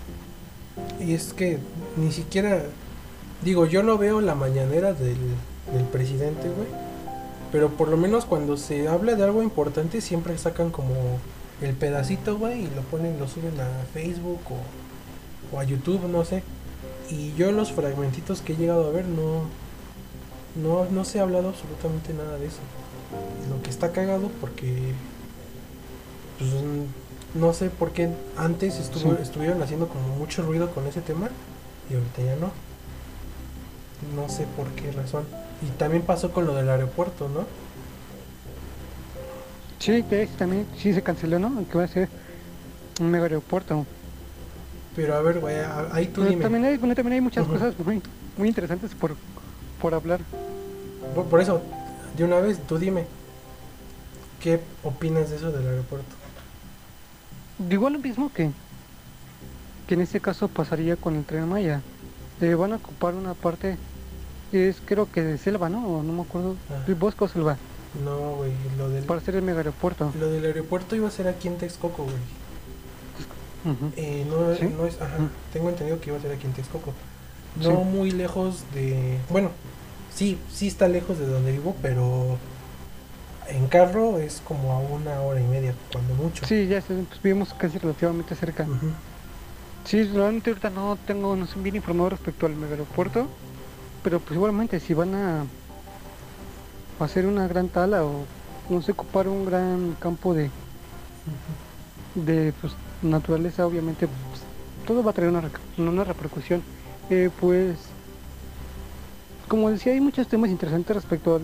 Y 1.04 1.14
es 1.14 1.32
que 1.32 1.58
ni 1.96 2.12
siquiera. 2.12 2.62
Digo, 3.42 3.66
yo 3.66 3.82
no 3.82 3.98
veo 3.98 4.20
la 4.20 4.36
mañanera 4.36 4.92
del, 4.92 5.18
del 5.74 5.82
presidente, 5.90 6.48
güey. 6.48 6.68
Pero 7.50 7.70
por 7.70 7.88
lo 7.88 7.96
menos 7.96 8.24
cuando 8.24 8.56
se 8.56 8.86
habla 8.86 9.16
de 9.16 9.24
algo 9.24 9.42
importante, 9.42 10.00
siempre 10.00 10.38
sacan 10.38 10.70
como 10.70 10.94
el 11.60 11.74
pedacito, 11.74 12.38
güey, 12.38 12.66
y 12.66 12.70
lo 12.70 12.82
ponen, 12.82 13.18
lo 13.18 13.26
suben 13.26 13.58
a 13.58 13.84
Facebook 13.92 14.38
o, 14.48 15.56
o 15.56 15.58
a 15.58 15.64
YouTube, 15.64 16.06
no 16.08 16.24
sé. 16.24 16.44
Y 17.10 17.34
yo 17.34 17.50
los 17.50 17.72
fragmentitos 17.72 18.42
que 18.42 18.52
he 18.52 18.56
llegado 18.56 18.86
a 18.86 18.92
ver 18.92 19.06
no, 19.06 19.42
no, 20.62 20.84
no 20.90 21.04
se 21.04 21.18
ha 21.18 21.22
hablado 21.22 21.48
absolutamente 21.50 22.12
nada 22.14 22.38
de 22.38 22.46
eso. 22.46 22.58
Lo 23.50 23.62
que 23.62 23.70
está 23.70 23.92
cagado 23.92 24.30
porque, 24.40 24.92
pues, 26.38 26.50
no 27.34 27.52
sé 27.52 27.68
por 27.70 27.92
qué 27.92 28.08
antes 28.36 28.78
estuvo, 28.78 29.12
Sí. 29.16 29.22
estuvieron 29.22 29.62
haciendo 29.62 29.88
como 29.88 30.08
mucho 30.16 30.42
ruido 30.42 30.70
con 30.70 30.86
ese 30.86 31.00
tema 31.00 31.28
y 31.90 31.94
ahorita 31.94 32.22
ya 32.22 32.36
no. 32.36 32.50
No 34.14 34.28
sé 34.28 34.46
por 34.56 34.68
qué 34.70 34.92
razón. 34.92 35.24
Y 35.62 35.66
también 35.78 36.02
pasó 36.02 36.30
con 36.32 36.46
lo 36.46 36.54
del 36.54 36.68
aeropuerto, 36.68 37.28
¿no? 37.28 37.44
sí, 39.78 40.02
que 40.02 40.26
también 40.38 40.66
sí 40.78 40.92
se 40.92 41.02
canceló, 41.02 41.38
¿no? 41.38 41.64
Que 41.68 41.78
va 41.78 41.84
a 41.84 41.88
ser 41.88 42.08
un 43.00 43.10
mega 43.10 43.24
aeropuerto. 43.24 43.86
Pero 44.96 45.14
a 45.14 45.20
ver, 45.20 45.38
güey, 45.38 45.56
a- 45.60 45.88
ahí 45.92 46.06
tú 46.06 46.22
Pero 46.22 46.30
dime. 46.30 46.42
también 46.42 46.64
hay, 46.64 46.76
bueno, 46.78 46.94
también 46.94 47.14
hay 47.14 47.20
muchas 47.20 47.46
cosas 47.46 47.78
muy, 47.78 48.02
muy 48.36 48.48
interesantes 48.48 48.94
por, 48.94 49.14
por 49.80 49.94
hablar. 49.94 50.20
Por, 51.14 51.26
por 51.26 51.40
eso, 51.40 51.60
de 52.16 52.24
una 52.24 52.38
vez, 52.40 52.58
tú 52.66 52.78
dime. 52.78 53.04
¿Qué 54.40 54.60
opinas 54.84 55.30
de 55.30 55.36
eso 55.36 55.50
del 55.50 55.66
aeropuerto? 55.66 56.06
Igual 57.70 57.94
lo 57.94 57.98
mismo 57.98 58.30
que, 58.32 58.50
que 59.88 59.94
en 59.94 60.02
este 60.02 60.20
caso 60.20 60.48
pasaría 60.48 60.96
con 60.96 61.16
el 61.16 61.24
tren 61.24 61.48
Maya. 61.48 61.80
Eh, 62.40 62.54
van 62.54 62.74
a 62.74 62.76
ocupar 62.76 63.14
una 63.14 63.32
parte, 63.34 63.78
es 64.52 64.76
creo 64.84 65.10
que 65.10 65.22
de 65.22 65.38
selva, 65.38 65.68
¿no? 65.70 66.02
No 66.02 66.12
me 66.12 66.22
acuerdo, 66.22 66.54
Ah. 66.70 66.84
bosque 66.98 67.24
o 67.24 67.28
selva, 67.28 67.56
No, 68.04 68.34
güey, 68.36 68.52
lo 68.76 68.90
del, 68.90 69.04
para 69.04 69.20
hacer 69.20 69.36
el 69.36 69.42
mega 69.42 69.58
aeropuerto. 69.58 70.12
lo 70.20 70.28
del 70.30 70.44
aeropuerto 70.44 70.94
iba 70.94 71.08
a 71.08 71.10
ser 71.10 71.28
aquí 71.28 71.48
en 71.48 71.56
Texcoco, 71.56 72.04
güey. 72.04 72.16
Eh, 73.96 74.24
no, 74.28 74.54
¿Sí? 74.54 74.66
no 74.66 74.86
es, 74.86 75.00
ajá, 75.00 75.18
Mm. 75.18 75.30
tengo 75.52 75.70
entendido 75.70 75.98
que 76.00 76.10
iba 76.10 76.18
a 76.18 76.22
ser 76.22 76.30
aquí 76.32 76.46
en 76.46 76.52
Texcoco. 76.52 76.92
No 77.56 77.70
Sí. 77.70 77.76
muy 77.84 78.10
lejos 78.12 78.62
de, 78.74 79.18
bueno, 79.30 79.50
sí, 80.16 80.38
sí 80.52 80.66
está 80.66 80.88
lejos 80.88 81.18
de 81.18 81.26
donde 81.26 81.52
vivo, 81.52 81.76
pero 81.80 82.38
en 83.48 83.68
carro 83.68 84.18
es 84.18 84.42
como 84.46 84.72
a 84.72 84.78
una 84.78 85.20
hora 85.20 85.40
y 85.40 85.44
media, 85.44 85.74
cuando 85.92 86.14
mucho. 86.14 86.44
Sí, 86.46 86.66
ya 86.66 86.80
pues, 86.80 87.22
vivimos 87.22 87.54
casi 87.54 87.78
relativamente 87.78 88.34
cerca. 88.34 88.64
Ujú. 88.64 88.90
Sí, 89.84 90.02
realmente 90.02 90.50
ahorita 90.50 90.70
no 90.70 90.98
tengo, 91.06 91.36
no 91.36 91.46
soy 91.46 91.62
bien 91.62 91.76
informado 91.76 92.10
respecto 92.10 92.46
al 92.46 92.56
mega 92.56 92.72
aeropuerto, 92.72 93.28
pero 94.02 94.18
pues 94.18 94.32
igualmente 94.32 94.80
si 94.80 94.94
van 94.94 95.14
a 95.14 95.44
hacer 96.98 97.26
una 97.26 97.46
gran 97.46 97.68
tala 97.68 98.04
o 98.04 98.24
no 98.68 98.82
sé, 98.82 98.92
ocupar 98.92 99.28
un 99.28 99.44
gran 99.44 99.96
campo 100.00 100.34
de, 100.34 100.50
de 102.16 102.52
pues, 102.60 102.72
naturaleza, 103.02 103.64
obviamente 103.64 104.08
pues, 104.08 104.42
todo 104.86 105.04
va 105.04 105.12
a 105.12 105.14
traer 105.14 105.30
una, 105.30 105.42
una 105.78 106.02
repercusión. 106.02 106.62
Eh, 107.10 107.30
pues, 107.40 107.78
como 109.48 109.70
decía, 109.70 109.92
hay 109.92 110.00
muchos 110.00 110.26
temas 110.28 110.50
interesantes 110.50 110.96
respecto 110.96 111.36
al 111.36 111.42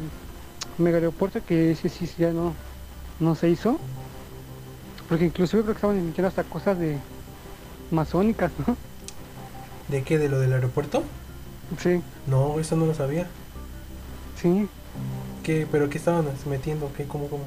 mega 0.79 0.97
aeropuerto 0.99 1.41
que 1.45 1.73
ese 1.73 1.89
sí 1.89 2.09
ya 2.19 2.31
no, 2.33 2.55
no 3.21 3.35
se 3.35 3.49
hizo, 3.51 3.79
porque 5.09 5.27
inclusive 5.27 5.63
creo 5.63 5.75
que 5.75 5.79
estaban 5.79 5.99
emitiendo 5.99 6.29
hasta 6.29 6.45
cosas 6.45 6.79
de 6.79 6.99
masónicas, 7.91 8.51
¿no? 8.67 8.77
¿De 9.89 10.03
qué? 10.03 10.19
¿De 10.19 10.29
lo 10.29 10.41
del 10.41 10.53
aeropuerto? 10.53 11.03
Sí, 11.79 12.01
No, 12.27 12.59
eso 12.61 12.77
no 12.77 12.87
lo 12.87 12.95
sabía. 12.95 13.27
sí. 14.37 14.69
¿Qué, 15.43 15.67
¿Pero 15.71 15.91
qué 15.91 15.99
estaban 15.99 16.25
metiendo? 16.49 16.89
¿Qué? 16.97 17.05
¿Cómo, 17.05 17.27
cómo? 17.27 17.43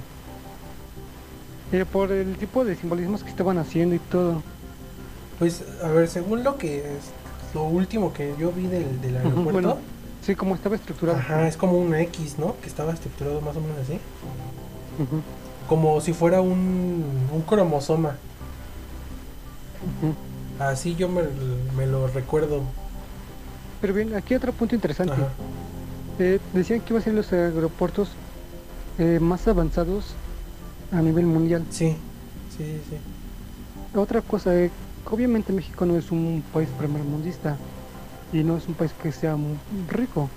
Eh, 1.72 1.86
por 1.86 2.12
el 2.12 2.36
tipo 2.36 2.66
de 2.66 2.76
simbolismos 2.76 3.24
que 3.24 3.30
estaban 3.30 3.58
haciendo 3.58 3.96
y 3.96 4.00
todo. 4.00 4.44
Pues, 5.40 5.64
a 5.82 5.88
ver, 5.88 6.10
según 6.10 6.44
lo 6.44 6.58
que 6.58 6.80
es 6.80 7.06
lo 7.54 7.64
último 7.64 8.12
que 8.12 8.34
yo 8.38 8.52
vi 8.52 8.68
del, 8.68 9.00
del 9.00 9.16
aeropuerto, 9.16 9.52
bueno, 9.54 9.78
sí, 10.26 10.36
como 10.36 10.56
estaba 10.56 10.76
estructurado. 10.76 11.18
ajá, 11.20 11.48
es 11.48 11.58
como 11.58 11.78
una 11.78 12.02
X, 12.02 12.38
¿no? 12.40 12.56
Que 12.62 12.68
estaba 12.68 12.94
estructurado 12.94 13.42
más 13.42 13.56
o 13.56 13.62
menos 13.62 13.78
así. 13.80 14.00
Como 15.68 16.00
si 16.02 16.14
fuera 16.14 16.42
un, 16.42 17.04
un 17.32 17.42
cromosoma. 17.42 18.18
ujú. 20.02 20.14
Así 20.64 20.96
yo 20.96 21.10
me, 21.10 21.22
me 21.76 21.86
lo 21.86 22.08
recuerdo. 22.08 22.62
Pero 23.82 23.94
bien, 23.94 24.16
aquí 24.16 24.36
otro 24.36 24.54
punto 24.54 24.74
interesante. 24.76 25.14
Ajá. 25.14 25.28
Eh, 26.20 26.40
decían 26.54 26.80
que 26.82 26.94
iba 26.94 27.00
a 27.00 27.04
ser 27.04 27.14
los 27.14 27.32
aeropuertos 27.34 28.10
eh, 29.00 29.20
más 29.22 29.48
avanzados 29.48 30.16
a 30.92 31.02
nivel 31.02 31.26
mundial. 31.26 31.66
Sí, 31.70 31.98
sí, 32.58 32.82
sí. 32.90 32.98
Otra 33.98 34.22
cosa, 34.22 34.56
eh, 34.56 34.72
obviamente 35.12 35.52
México 35.52 35.86
no 35.86 35.98
es 35.98 36.12
un 36.12 36.42
país 36.54 36.70
primermundista 36.78 37.58
y 38.34 38.44
no 38.44 38.58
es 38.58 38.68
un 38.68 38.74
país 38.74 38.92
que 39.02 39.12
sea 39.12 39.36
muy 39.36 39.58
rico. 39.90 40.30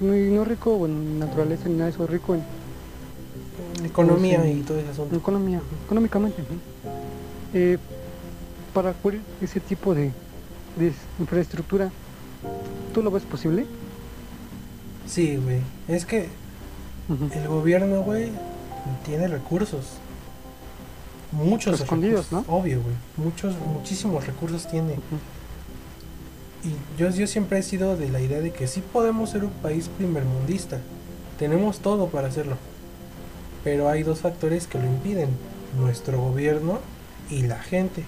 No, 0.00 0.12
no 0.14 0.44
rico 0.44 0.86
en 0.86 1.18
naturaleza 1.18 1.68
ni 1.68 1.74
nada 1.74 1.86
de 1.86 1.90
eso, 1.90 2.06
rico 2.06 2.34
en, 2.34 2.42
Economía 3.84 4.42
sí. 4.42 4.50
y 4.50 4.60
todo 4.62 4.78
ese 4.78 4.90
asunto. 4.90 5.16
economía, 5.16 5.60
económicamente. 5.84 6.42
eh, 7.54 7.78
para 8.74 8.92
cubrir 8.92 9.20
ese 9.40 9.60
tipo 9.60 9.94
de, 9.94 10.12
de 10.76 10.92
infraestructura, 11.18 11.90
¿tú 12.92 13.02
lo 13.02 13.10
ves 13.10 13.22
posible? 13.24 13.66
Sí, 15.06 15.36
güey. 15.36 15.60
Es 15.88 16.04
que 16.04 16.28
el 17.34 17.48
gobierno, 17.48 18.02
güey, 18.02 18.30
tiene 19.04 19.26
recursos. 19.28 19.86
Muchos 21.32 21.80
Escondidos, 21.80 22.30
recursos, 22.30 22.52
Obvio, 22.52 22.80
güey. 22.82 22.94
Muchos, 23.16 23.54
muchísimos 23.74 24.26
recursos 24.26 24.66
tiene. 24.68 24.94
Y 26.64 27.00
yo, 27.00 27.10
yo 27.10 27.26
siempre 27.26 27.58
he 27.58 27.62
sido 27.62 27.96
de 27.96 28.08
la 28.08 28.20
idea 28.20 28.40
de 28.40 28.52
que 28.52 28.66
sí 28.66 28.82
podemos 28.92 29.30
ser 29.30 29.44
un 29.44 29.50
país 29.50 29.88
primermundista. 29.96 30.78
Tenemos 31.38 31.78
todo 31.78 32.08
para 32.08 32.28
hacerlo. 32.28 32.56
Pero 33.64 33.88
hay 33.88 34.02
dos 34.02 34.20
factores 34.20 34.66
que 34.66 34.78
lo 34.78 34.86
impiden. 34.86 35.30
Nuestro 35.78 36.20
gobierno 36.20 36.80
y 37.30 37.42
la 37.42 37.58
gente. 37.60 38.04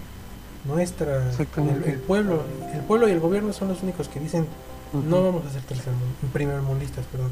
Nuestra... 0.65 1.31
El, 1.57 1.85
el 1.85 1.99
pueblo. 1.99 2.43
El 2.75 2.81
pueblo 2.81 3.09
y 3.09 3.13
el 3.13 3.21
gobierno 3.21 3.53
son 3.53 3.69
los 3.69 3.83
únicos 3.83 4.09
que 4.09 4.21
dicen 4.21 4.47
no 4.93 5.23
vamos 5.23 5.47
a 5.47 5.51
ser 5.51 5.63
tercer 5.63 5.93
primermundistas, 6.33 7.05
perdón. 7.07 7.31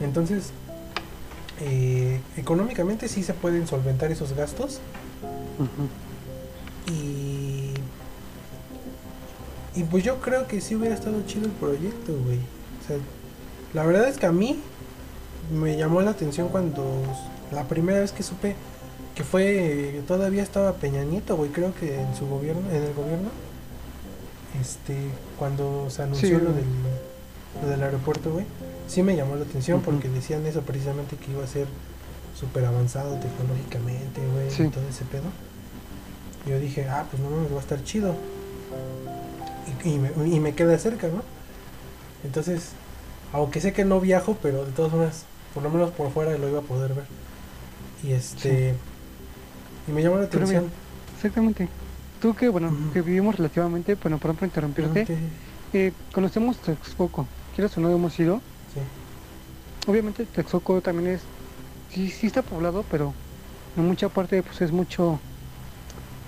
Entonces, 0.00 0.52
eh, 1.60 2.20
económicamente 2.36 3.08
sí 3.08 3.22
se 3.22 3.34
pueden 3.34 3.66
solventar 3.66 4.10
esos 4.12 4.32
gastos 4.34 4.80
y 6.86 7.49
y 9.74 9.84
pues 9.84 10.02
yo 10.04 10.20
creo 10.20 10.46
que 10.46 10.60
sí 10.60 10.74
hubiera 10.74 10.94
estado 10.94 11.22
chido 11.26 11.46
el 11.46 11.52
proyecto, 11.52 12.12
güey. 12.24 12.38
O 12.38 12.86
sea, 12.86 12.96
la 13.74 13.84
verdad 13.86 14.08
es 14.08 14.18
que 14.18 14.26
a 14.26 14.32
mí 14.32 14.58
me 15.52 15.76
llamó 15.76 16.00
la 16.02 16.10
atención 16.12 16.48
cuando 16.48 16.84
la 17.52 17.64
primera 17.68 18.00
vez 18.00 18.12
que 18.12 18.22
supe 18.22 18.54
que 19.14 19.24
fue 19.24 20.02
todavía 20.06 20.42
estaba 20.42 20.72
Peña 20.74 21.04
Nieto, 21.04 21.36
güey, 21.36 21.50
creo 21.50 21.74
que 21.74 22.00
en 22.00 22.14
su 22.16 22.26
gobierno, 22.26 22.62
en 22.70 22.82
el 22.82 22.94
gobierno, 22.94 23.28
este, 24.60 24.96
cuando 25.38 25.88
se 25.90 26.02
anunció 26.02 26.28
Sí, 26.38 26.44
lo 26.44 26.52
del 26.52 26.64
lo 27.62 27.68
del 27.68 27.82
aeropuerto, 27.82 28.30
güey, 28.32 28.44
sí 28.86 29.02
me 29.02 29.16
llamó 29.16 29.34
la 29.34 29.42
atención 29.42 29.82
porque 29.82 30.08
decían 30.08 30.46
eso 30.46 30.62
precisamente 30.62 31.16
que 31.16 31.32
iba 31.32 31.42
a 31.42 31.46
ser 31.48 31.66
súper 32.38 32.64
avanzado 32.64 33.16
tecnológicamente, 33.16 34.20
güey, 34.32 34.50
Sí. 34.50 34.62
y 34.62 34.68
todo 34.68 34.84
ese 34.88 35.04
pedo. 35.04 35.24
Yo 36.46 36.58
dije, 36.60 36.88
ah, 36.88 37.04
pues 37.10 37.20
no 37.22 37.28
mames, 37.28 37.52
va 37.52 37.56
a 37.56 37.60
estar 37.60 37.82
chido. 37.84 38.14
Y, 39.64 39.90
y 39.90 39.98
me, 39.98 40.12
y 40.28 40.40
me 40.40 40.54
queda 40.54 40.78
cerca, 40.78 41.08
¿no? 41.08 41.24
Entonces, 42.22 42.78
aunque 43.32 43.60
sé 43.60 43.72
que 43.72 43.84
no 43.84 44.00
viajo, 44.00 44.38
pero 44.42 44.64
de 44.66 44.72
todas 44.72 44.92
formas, 44.92 45.28
por 45.52 45.62
lo 45.62 45.70
menos 45.70 45.92
por 45.92 46.12
fuera 46.12 46.36
lo 46.38 46.48
iba 46.48 46.60
a 46.60 46.62
poder 46.62 46.94
ver. 46.94 47.10
Y 48.02 48.12
este. 48.12 48.82
Y 49.86 49.92
me 49.92 50.02
llamó 50.02 50.18
la 50.18 50.28
Pero 50.30 50.46
atención. 50.46 50.74
Exactamente. 51.14 51.74
Tú 52.18 52.34
que, 52.34 52.48
bueno, 52.48 52.78
que 52.92 53.02
vivimos 53.02 53.36
relativamente, 53.36 53.94
bueno, 53.96 54.18
perdón 54.20 54.36
por 54.38 54.46
interrumpirte, 54.46 55.10
eh, 55.72 55.94
conocemos 56.12 56.60
Texcoco. 56.62 57.32
¿Quieres 57.52 57.76
o 57.76 57.80
no 57.80 57.90
hemos 57.94 58.18
ido? 58.18 58.44
sí. 58.66 58.90
Obviamente 59.86 60.26
Texcoco 60.26 60.82
también 60.82 61.08
es, 61.16 61.30
sí, 61.88 62.10
sí 62.10 62.26
está 62.26 62.42
poblado, 62.42 62.84
pero 62.84 63.16
en 63.76 63.84
mucha 63.86 64.08
parte 64.10 64.42
pues 64.42 64.60
es 64.62 64.72
mucho, 64.72 65.22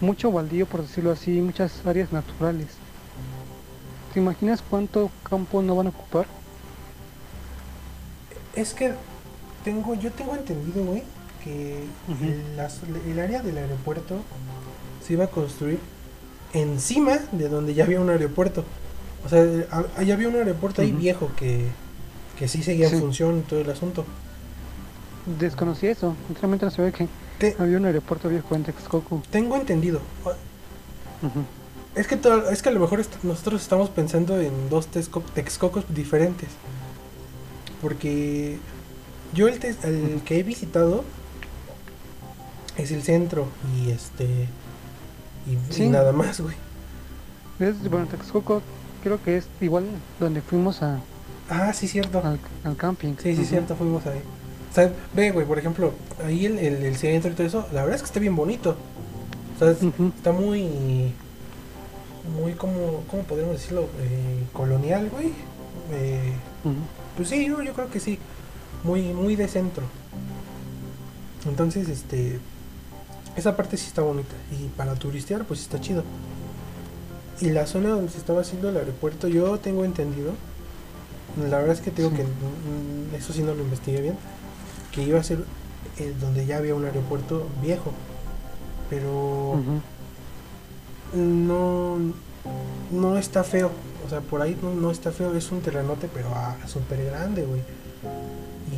mucho 0.01 0.33
baldío 0.33 0.67
por 0.69 0.83
decirlo 0.83 1.13
así, 1.13 1.41
muchas 1.41 1.85
áreas 1.87 2.13
naturales. 2.13 2.82
¿Te 4.13 4.21
imaginas 4.21 4.63
cuánto 4.69 5.11
campo 5.29 5.63
no 5.63 5.75
van 5.77 5.87
a 5.87 5.91
ocupar? 5.91 6.27
Es 8.55 8.75
que 8.75 8.93
tengo, 9.65 9.95
yo 9.95 10.11
tengo 10.13 10.35
entendido, 10.35 10.85
güey, 10.85 11.03
que 11.43 11.85
el, 12.21 12.57
las- 12.57 12.81
el 13.07 13.19
área 13.19 13.43
del 13.43 13.57
aeropuerto 13.59 14.17
se 15.07 15.15
iba 15.15 15.25
a 15.25 15.29
construir 15.29 15.79
encima 16.53 17.19
de 17.33 17.49
donde 17.49 17.73
ya 17.75 17.85
había 17.85 18.01
un 18.01 18.11
aeropuerto. 18.11 18.65
O 19.25 19.29
sea, 19.29 19.43
a- 19.71 19.85
ahí 20.01 20.11
había 20.11 20.29
un 20.29 20.35
aeropuerto 20.37 20.83
ahí 20.83 20.93
viejo 20.93 21.31
que, 21.37 21.69
que 22.39 22.49
sí 22.49 22.63
seguía 22.63 22.89
en 22.89 23.01
función 23.01 23.39
y 23.39 23.43
todo 23.43 23.61
el 23.61 23.71
asunto. 23.71 24.05
Desconocí 25.39 25.87
eso, 25.87 26.15
sinceramente 26.27 26.67
no 26.67 26.71
sabía 26.71 26.93
que 26.93 27.09
Te- 27.39 27.57
había 27.59 27.79
un 27.79 27.87
aeropuerto 27.87 28.29
viejo 28.29 28.55
en 28.55 28.65
Texcoco. 28.65 29.23
tengo 29.31 29.57
entendido. 29.57 30.01
Ujú. 31.23 31.45
Es 31.95 32.07
que, 32.07 32.17
to- 32.17 32.49
es 32.51 32.63
que 32.63 32.71
a 32.71 32.73
lo 32.73 32.81
mejor 32.81 33.01
est- 33.01 33.23
nosotros 33.23 33.61
estamos 33.63 33.91
pensando 33.91 34.41
en 34.41 34.71
dos 34.71 34.89
Texco- 34.91 35.23
Texcocos 35.35 35.85
diferentes. 35.95 36.49
Porque 37.81 38.59
yo 39.35 39.49
el, 39.49 39.59
el 39.83 40.23
que 40.25 40.39
he 40.39 40.43
visitado 40.43 41.05
es 42.77 42.91
el 42.93 43.03
centro 43.03 43.47
y 43.77 43.91
este 43.91 44.49
y, 45.77 45.89
nada 45.89 46.13
más, 46.13 46.41
güey. 46.41 46.55
Es, 47.59 47.89
bueno, 47.91 48.07
Texcoco 48.07 48.63
creo 49.03 49.23
que 49.23 49.37
es 49.39 49.47
igual 49.61 49.85
donde 50.21 50.41
fuimos 50.41 50.83
a, 50.83 51.01
Ah, 51.51 51.73
sí, 51.75 51.89
cierto. 51.89 52.23
al, 52.25 52.39
al 52.65 52.77
camping. 52.77 53.15
Sí, 53.21 53.37
sí, 53.37 53.45
cierto, 53.45 53.75
fuimos 53.77 54.07
ahí. 54.07 54.21
O 54.71 54.75
sea, 54.75 54.91
ve, 55.15 55.33
güey, 55.33 55.45
por 55.47 55.59
ejemplo, 55.59 55.93
ahí 56.25 56.47
el, 56.47 56.59
el, 56.59 56.77
el 56.85 56.97
centro 56.97 57.31
y 57.31 57.35
todo 57.35 57.47
eso, 57.47 57.67
la 57.73 57.83
verdad 57.83 57.97
es 57.97 58.03
que 58.03 58.07
está 58.07 58.21
bien 58.21 58.37
bonito. 58.37 58.77
O 59.57 59.59
sea, 59.59 59.71
es- 59.73 59.83
está 60.17 60.33
muy, 60.33 61.13
muy 62.39 62.53
como, 62.55 63.03
¿cómo 63.11 63.23
podríamos 63.25 63.57
decirlo? 63.57 63.83
Eh, 64.01 64.45
colonial, 64.53 65.09
güey. 65.11 65.33
Eh. 65.93 66.33
Pues 67.17 67.29
sí, 67.29 67.47
yo, 67.47 67.63
yo 67.63 67.73
creo 67.73 67.91
que 67.91 68.01
sí. 68.01 68.19
Muy, 68.85 69.03
muy 69.13 69.37
de 69.37 69.49
centro. 69.49 69.85
Entonces, 71.47 71.89
este. 71.89 72.39
Esa 73.37 73.57
parte 73.57 73.77
sí 73.77 73.87
está 73.87 74.03
bonita. 74.03 74.35
Y 74.53 74.69
para 74.77 74.95
turistear, 74.95 75.45
pues 75.45 75.61
está 75.61 75.81
chido. 75.81 76.05
Y 77.41 77.51
la 77.51 77.67
zona 77.67 77.91
donde 77.91 78.11
se 78.13 78.19
estaba 78.19 78.43
haciendo 78.43 78.69
el 78.69 78.77
aeropuerto, 78.77 79.27
yo 79.29 79.59
tengo 79.59 79.85
entendido. 79.85 80.33
La 81.39 81.59
verdad 81.59 81.75
es 81.75 81.81
que 81.81 81.91
tengo 81.91 82.11
Sí. 82.11 82.17
que. 82.17 82.23
mm, 82.25 83.15
Eso 83.17 83.33
sí 83.33 83.43
no 83.43 83.55
lo 83.55 83.63
investigué 83.63 84.01
bien. 84.01 84.17
Que 84.93 85.03
iba 85.03 85.19
a 85.19 85.25
ser 85.25 85.45
eh, 85.99 86.15
donde 86.21 86.47
ya 86.47 86.59
había 86.59 86.75
un 86.75 86.85
aeropuerto 86.85 87.47
viejo. 87.63 87.93
Pero. 88.91 89.55
No 91.15 91.97
no 92.91 93.17
está 93.19 93.45
feo 93.45 93.71
o 94.07 94.09
sea 94.11 94.21
por 94.21 94.43
ahí 94.43 94.57
no, 94.63 94.75
no 94.75 94.91
está 94.91 95.13
feo 95.13 95.35
es 95.37 95.51
un 95.53 95.61
terrenote 95.61 96.09
pero 96.13 96.29
ah, 96.35 96.57
súper 96.67 97.05
grande 97.05 97.45
güey. 97.45 97.61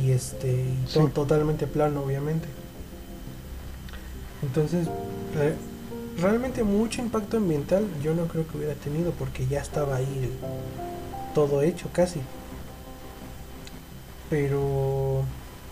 Y 0.03 0.11
este 0.11 0.51
y 0.51 0.83
Sí. 0.87 0.99
to- 0.99 1.07
totalmente 1.09 1.65
plano 1.67 2.01
obviamente. 2.01 2.47
Entonces 4.43 4.87
re- 5.35 5.55
realmente 6.21 6.63
mucho 6.63 7.01
impacto 7.01 7.37
ambiental 7.37 7.85
yo 8.03 8.13
no 8.13 8.25
creo 8.27 8.47
que 8.47 8.57
hubiera 8.57 8.73
tenido 8.75 9.11
porque 9.11 9.47
ya 9.47 9.61
estaba 9.61 9.95
ahí 9.97 10.29
todo 11.33 11.61
hecho 11.61 11.89
casi. 11.91 12.19
Pero 14.29 15.23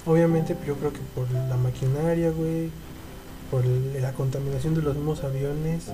obviamente 0.05 0.55
yo 0.65 0.75
creo 0.75 0.93
que 0.93 0.99
por 1.15 1.29
la 1.31 1.57
maquinaria 1.57 2.29
güey 2.31 2.69
por 3.51 3.65
la 3.65 4.13
contaminación 4.13 4.73
de 4.75 4.81
los 4.81 4.95
mismos 4.95 5.23
aviones 5.23 5.85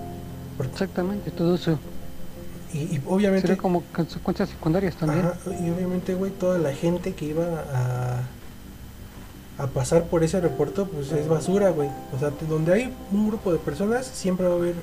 Exactamente, 0.67 1.31
todo 1.31 1.55
eso. 1.55 1.79
y, 2.71 2.97
y 2.97 3.03
obviamente 3.05 3.41
Sería 3.41 3.57
como 3.57 3.83
consecuencias 3.91 4.49
secundarias 4.49 4.95
también. 4.97 5.33
Ajá, 5.33 5.39
y 5.59 5.69
obviamente, 5.69 6.13
güey, 6.15 6.31
toda 6.31 6.57
la 6.59 6.73
gente 6.73 7.15
que 7.15 7.25
iba 7.25 7.45
a, 7.73 8.29
a 9.57 9.67
pasar 9.67 10.05
por 10.07 10.23
ese 10.23 10.37
aeropuerto, 10.37 10.87
pues 10.89 11.11
es 11.11 11.27
basura, 11.27 11.69
güey. 11.71 11.89
O 12.11 12.19
sea, 12.19 12.31
donde 12.47 12.73
hay 12.73 12.97
un 13.11 13.27
grupo 13.27 13.51
de 13.51 13.59
personas, 13.59 14.05
siempre 14.07 14.47
va 14.47 14.53
a 14.53 14.57
haber 14.57 14.75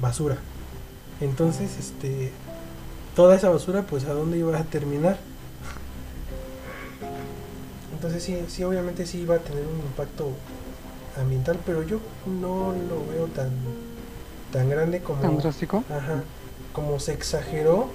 basura. 0.00 0.38
Entonces, 1.20 1.78
este, 1.78 2.32
toda 3.14 3.36
esa 3.36 3.50
basura, 3.50 3.82
pues, 3.86 4.04
¿a 4.06 4.12
dónde 4.14 4.38
iba 4.38 4.58
a 4.58 4.64
terminar? 4.64 5.18
Entonces, 7.92 8.22
sí, 8.22 8.44
sí, 8.48 8.62
obviamente 8.64 9.06
sí 9.06 9.20
iba 9.20 9.36
a 9.36 9.38
tener 9.38 9.64
un 9.66 9.80
impacto 9.80 10.30
ambiental, 11.16 11.58
pero 11.64 11.82
yo 11.82 12.00
no 12.26 12.72
lo 12.88 13.06
veo 13.06 13.26
tan, 13.28 13.50
tan 14.54 14.70
grande 14.70 15.00
como... 15.00 15.20
Tan 15.20 15.36
drástico. 15.38 15.82
Ajá. 15.90 16.22
Como 16.72 17.00
se 17.00 17.12
exageró 17.12 17.88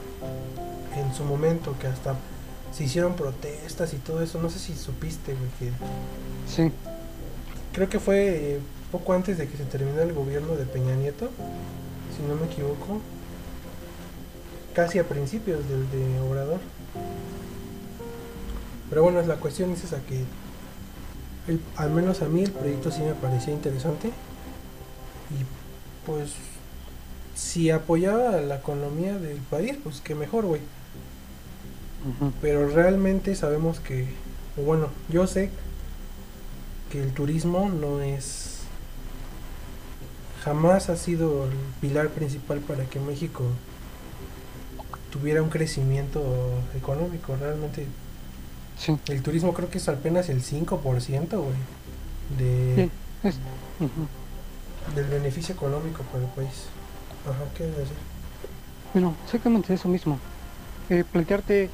en 0.96 1.14
su 1.16 1.24
momento, 1.24 1.74
que 1.80 1.88
hasta 1.88 2.16
se 2.74 2.84
hicieron 2.84 3.14
protestas 3.16 3.94
y 3.94 3.98
todo 3.98 4.22
eso. 4.22 4.42
No 4.42 4.50
sé 4.50 4.60
si 4.60 4.76
supiste, 4.76 5.34
güey, 5.36 5.50
que 5.58 5.72
Sí. 6.54 6.72
creo 7.72 7.88
que 7.90 8.00
fue 8.00 8.56
eh, 8.56 8.60
poco 8.92 9.14
antes 9.14 9.38
de 9.38 9.48
que 9.48 9.56
se 9.58 9.64
terminara 9.64 10.04
el 10.04 10.14
gobierno 10.14 10.56
de 10.56 10.66
Peña 10.66 10.96
Nieto, 10.96 11.30
si 12.16 12.24
no 12.28 12.36
me 12.36 12.46
equivoco. 12.52 13.00
Casi 14.74 15.00
a 15.00 15.08
principios 15.08 15.60
del 15.70 15.90
de 15.92 16.20
Obrador. 16.20 16.60
Pero 18.90 19.04
bueno, 19.04 19.22
la 19.22 19.36
cuestión 19.38 19.72
es 19.72 19.84
esa 19.86 20.00
que 20.02 20.24
el- 21.48 21.62
al 21.78 21.90
menos 21.92 22.22
a 22.22 22.26
mí 22.26 22.44
el 22.44 22.52
proyecto 22.52 22.92
sí 22.92 23.02
me 23.02 23.14
parecía 23.14 23.54
interesante. 23.54 24.08
Y 24.10 25.46
pues 26.10 26.32
si 27.36 27.70
apoyaba 27.70 28.32
a 28.32 28.42
la 28.42 28.56
economía 28.56 29.18
del 29.18 29.38
país, 29.38 29.78
pues 29.84 30.02
que 30.02 30.16
mejor, 30.16 30.46
güey. 30.46 30.62
Pero 32.42 32.68
realmente 32.70 33.36
sabemos 33.36 33.80
que, 33.80 34.08
bueno, 34.66 34.88
yo 35.10 35.28
sé 35.28 35.52
que 36.92 37.04
el 37.04 37.14
turismo 37.14 37.70
no 37.70 38.02
es 38.02 38.62
jamás 40.44 40.90
ha 40.90 40.96
sido 40.96 41.46
el 41.46 41.52
pilar 41.82 42.10
principal 42.10 42.60
para 42.60 42.86
que 42.86 43.00
México 43.00 43.44
tuviera 45.12 45.44
un 45.44 45.50
crecimiento 45.50 46.24
económico. 46.76 47.36
Realmente 47.40 47.86
Sí. 48.78 48.98
el 49.10 49.22
turismo 49.22 49.54
creo 49.54 49.70
que 49.70 49.78
es 49.78 49.90
apenas 49.90 50.30
el 50.30 50.42
5%, 50.42 51.42
güey, 51.42 51.54
de, 52.38 52.90
Sí. 53.22 53.38
Del 54.96 55.06
beneficio 55.06 55.56
económico 55.56 56.04
para 56.04 56.24
el 56.24 56.30
país. 56.32 56.66
Ajá, 57.26 57.44
¿qué 57.56 57.66
decir? 57.66 57.98
Bueno, 58.94 59.16
exactamente 59.26 59.74
eso 59.74 59.88
mismo. 59.88 60.20
Eh, 60.90 61.04
plantearte, 61.10 61.70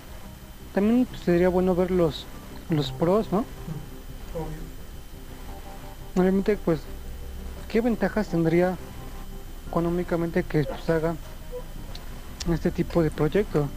también 0.74 1.05
pues, 1.05 1.22
sería 1.22 1.49
bueno 1.49 1.76
ver 1.76 1.91
los, 1.91 2.26
los 2.70 2.91
pros, 2.91 3.32
¿no? 3.32 3.39
Obvio. 4.34 4.66
Obviamente, 6.16 6.57
pues, 6.57 6.82
¿qué 7.70 7.82
ventajas 7.82 8.28
tendría 8.28 8.78
económicamente 9.70 10.43
que 10.43 10.63
pues, 10.63 10.89
haga 10.89 11.16
este 12.51 12.72
tipo 12.72 13.01
de 13.01 13.11
proyecto? 13.11 13.68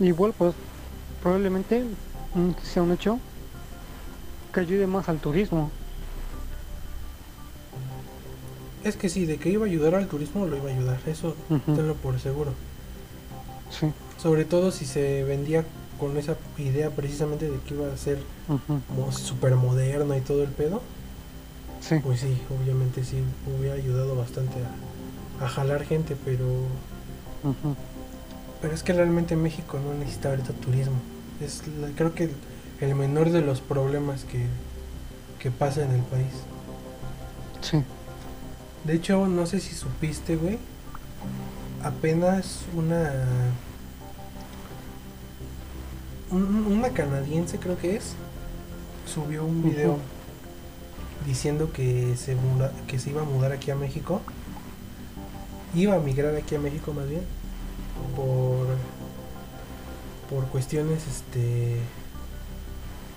Igual, 0.00 0.34
pues, 0.36 0.54
probablemente 1.22 1.84
mm, 2.34 2.50
sea 2.62 2.82
un 2.82 2.92
hecho 2.92 3.18
que 4.56 4.60
ayude 4.62 4.86
más 4.86 5.10
al 5.10 5.18
turismo. 5.18 5.70
Es 8.84 8.96
que 8.96 9.10
sí, 9.10 9.26
de 9.26 9.36
que 9.36 9.50
iba 9.50 9.66
a 9.66 9.68
ayudar 9.68 9.94
al 9.94 10.06
turismo 10.06 10.46
lo 10.46 10.56
iba 10.56 10.70
a 10.70 10.72
ayudar, 10.74 10.98
eso 11.06 11.34
Ujú. 11.50 11.74
tenlo 11.74 11.94
por 11.94 12.18
seguro. 12.18 12.52
Sí. 13.70 13.92
Sobre 14.16 14.46
todo 14.46 14.70
si 14.70 14.86
se 14.86 15.24
vendía 15.24 15.64
con 16.00 16.16
esa 16.16 16.36
idea 16.56 16.88
precisamente 16.90 17.50
de 17.50 17.58
que 17.60 17.74
iba 17.74 17.92
a 17.92 17.96
ser 17.98 18.18
ujú, 18.48 18.80
como 18.88 19.12
súper 19.12 19.56
moderno 19.56 20.16
y 20.16 20.20
todo 20.20 20.42
el 20.42 20.50
pedo, 20.50 20.80
Sí. 21.80 21.96
pues 22.02 22.20
sí, 22.20 22.38
obviamente 22.58 23.04
sí 23.04 23.16
hubiera 23.58 23.74
ayudado 23.74 24.16
bastante 24.16 24.54
a, 25.40 25.44
a 25.44 25.48
jalar 25.48 25.84
gente, 25.84 26.16
pero 26.24 26.46
pero 28.62 28.74
es 28.74 28.82
que 28.82 28.92
realmente 28.94 29.36
México 29.36 29.78
no 29.78 29.92
necesita 29.94 30.30
ahorita 30.30 30.52
turismo. 30.54 30.96
Es 31.44 31.62
la- 31.80 31.88
creo 31.94 32.14
que 32.14 32.30
el, 32.80 32.94
menor 32.94 33.30
de 33.30 33.40
los 33.40 33.60
problemas 33.60 34.24
que, 34.24 34.46
que 35.38 35.50
pasa 35.50 35.82
en 35.84 35.92
el 35.92 36.02
país. 36.02 36.32
Sí. 37.62 37.82
De 38.84 38.94
hecho, 38.94 39.26
no 39.26 39.46
sé 39.46 39.60
si 39.60 39.74
supiste, 39.74 40.36
güey. 40.36 40.58
Apenas 41.82 42.60
una. 42.74 43.12
un- 46.30 46.66
una 46.66 46.90
canadiense, 46.90 47.58
creo 47.58 47.78
que 47.78 47.96
es. 47.96 48.14
Subió 49.12 49.44
un 49.44 49.62
video 49.62 49.98
diciendo 51.26 51.72
que 51.72 52.16
se, 52.16 52.34
muda- 52.34 52.72
que 52.86 52.98
se 52.98 53.10
iba 53.10 53.22
a 53.22 53.24
mudar 53.24 53.52
aquí 53.52 53.70
a 53.70 53.76
México. 53.76 54.20
Iba 55.74 55.96
a 55.96 56.00
migrar 56.00 56.34
aquí 56.36 56.54
a 56.54 56.58
México, 56.60 56.92
más 56.92 57.08
bien. 57.08 57.22
Por. 58.16 58.66
por 60.30 60.48
cuestiones, 60.50 61.02
este. 61.06 61.76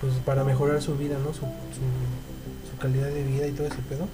Pues 0.02 0.14
para 0.26 0.44
mejorar 0.44 0.82
su 0.82 0.96
vida, 0.96 1.18
¿no? 1.24 1.34
Su, 1.34 1.42
su, 1.42 2.70
su 2.72 2.78
calidad 2.80 3.08
de 3.10 3.24
vida 3.24 3.48
y 3.48 3.52
todo 3.52 3.68
ese 3.68 3.82
pedo. 3.90 4.08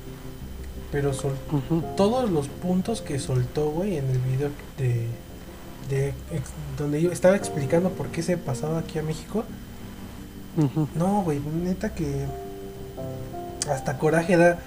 Pero 0.91 1.13
sol- 1.13 1.35
todos 1.97 2.29
los 2.29 2.47
puntos 2.47 3.01
que 3.01 3.19
soltó, 3.19 3.69
güey, 3.71 3.97
en 3.97 4.09
el 4.09 4.19
video 4.19 4.49
de, 4.77 5.07
de 5.89 6.09
ex- 6.31 6.51
donde 6.77 7.01
yo 7.01 7.11
estaba 7.11 7.35
explicando 7.35 7.89
por 7.89 8.07
qué 8.07 8.23
se 8.23 8.37
pasaba 8.37 8.79
aquí 8.79 8.99
a 8.99 9.03
México. 9.03 9.43
No, 10.95 11.21
güey, 11.23 11.39
neta 11.63 11.93
que 11.93 12.25
hasta 13.69 13.97
coraje 13.97 14.37
da. 14.37 14.57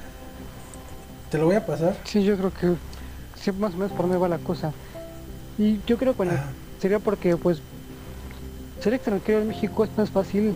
Te 1.31 1.39
lo 1.39 1.47
voy 1.47 1.57
a 1.57 1.64
pasar. 1.64 1.97
Sí, 2.05 2.23
yo 2.25 2.37
creo 2.37 2.53
que 2.53 2.75
sí, 3.41 3.53
más 3.53 3.73
o 3.75 3.77
menos 3.79 3.93
por 3.93 4.03
dónde 4.03 4.19
va 4.19 4.29
la 4.29 4.39
cosa. 4.39 4.73
Y 5.57 5.81
yo 5.87 5.97
creo 5.97 6.12
que 6.12 6.19
bueno, 6.19 6.33
Ah, 6.37 6.51
sería 6.81 6.99
porque 6.99 7.37
pues 7.37 7.61
ser 8.83 8.93
extranjero 8.95 9.41
en 9.41 9.49
México 9.49 9.83
es 9.85 9.91
más 9.97 10.11
fácil 10.11 10.55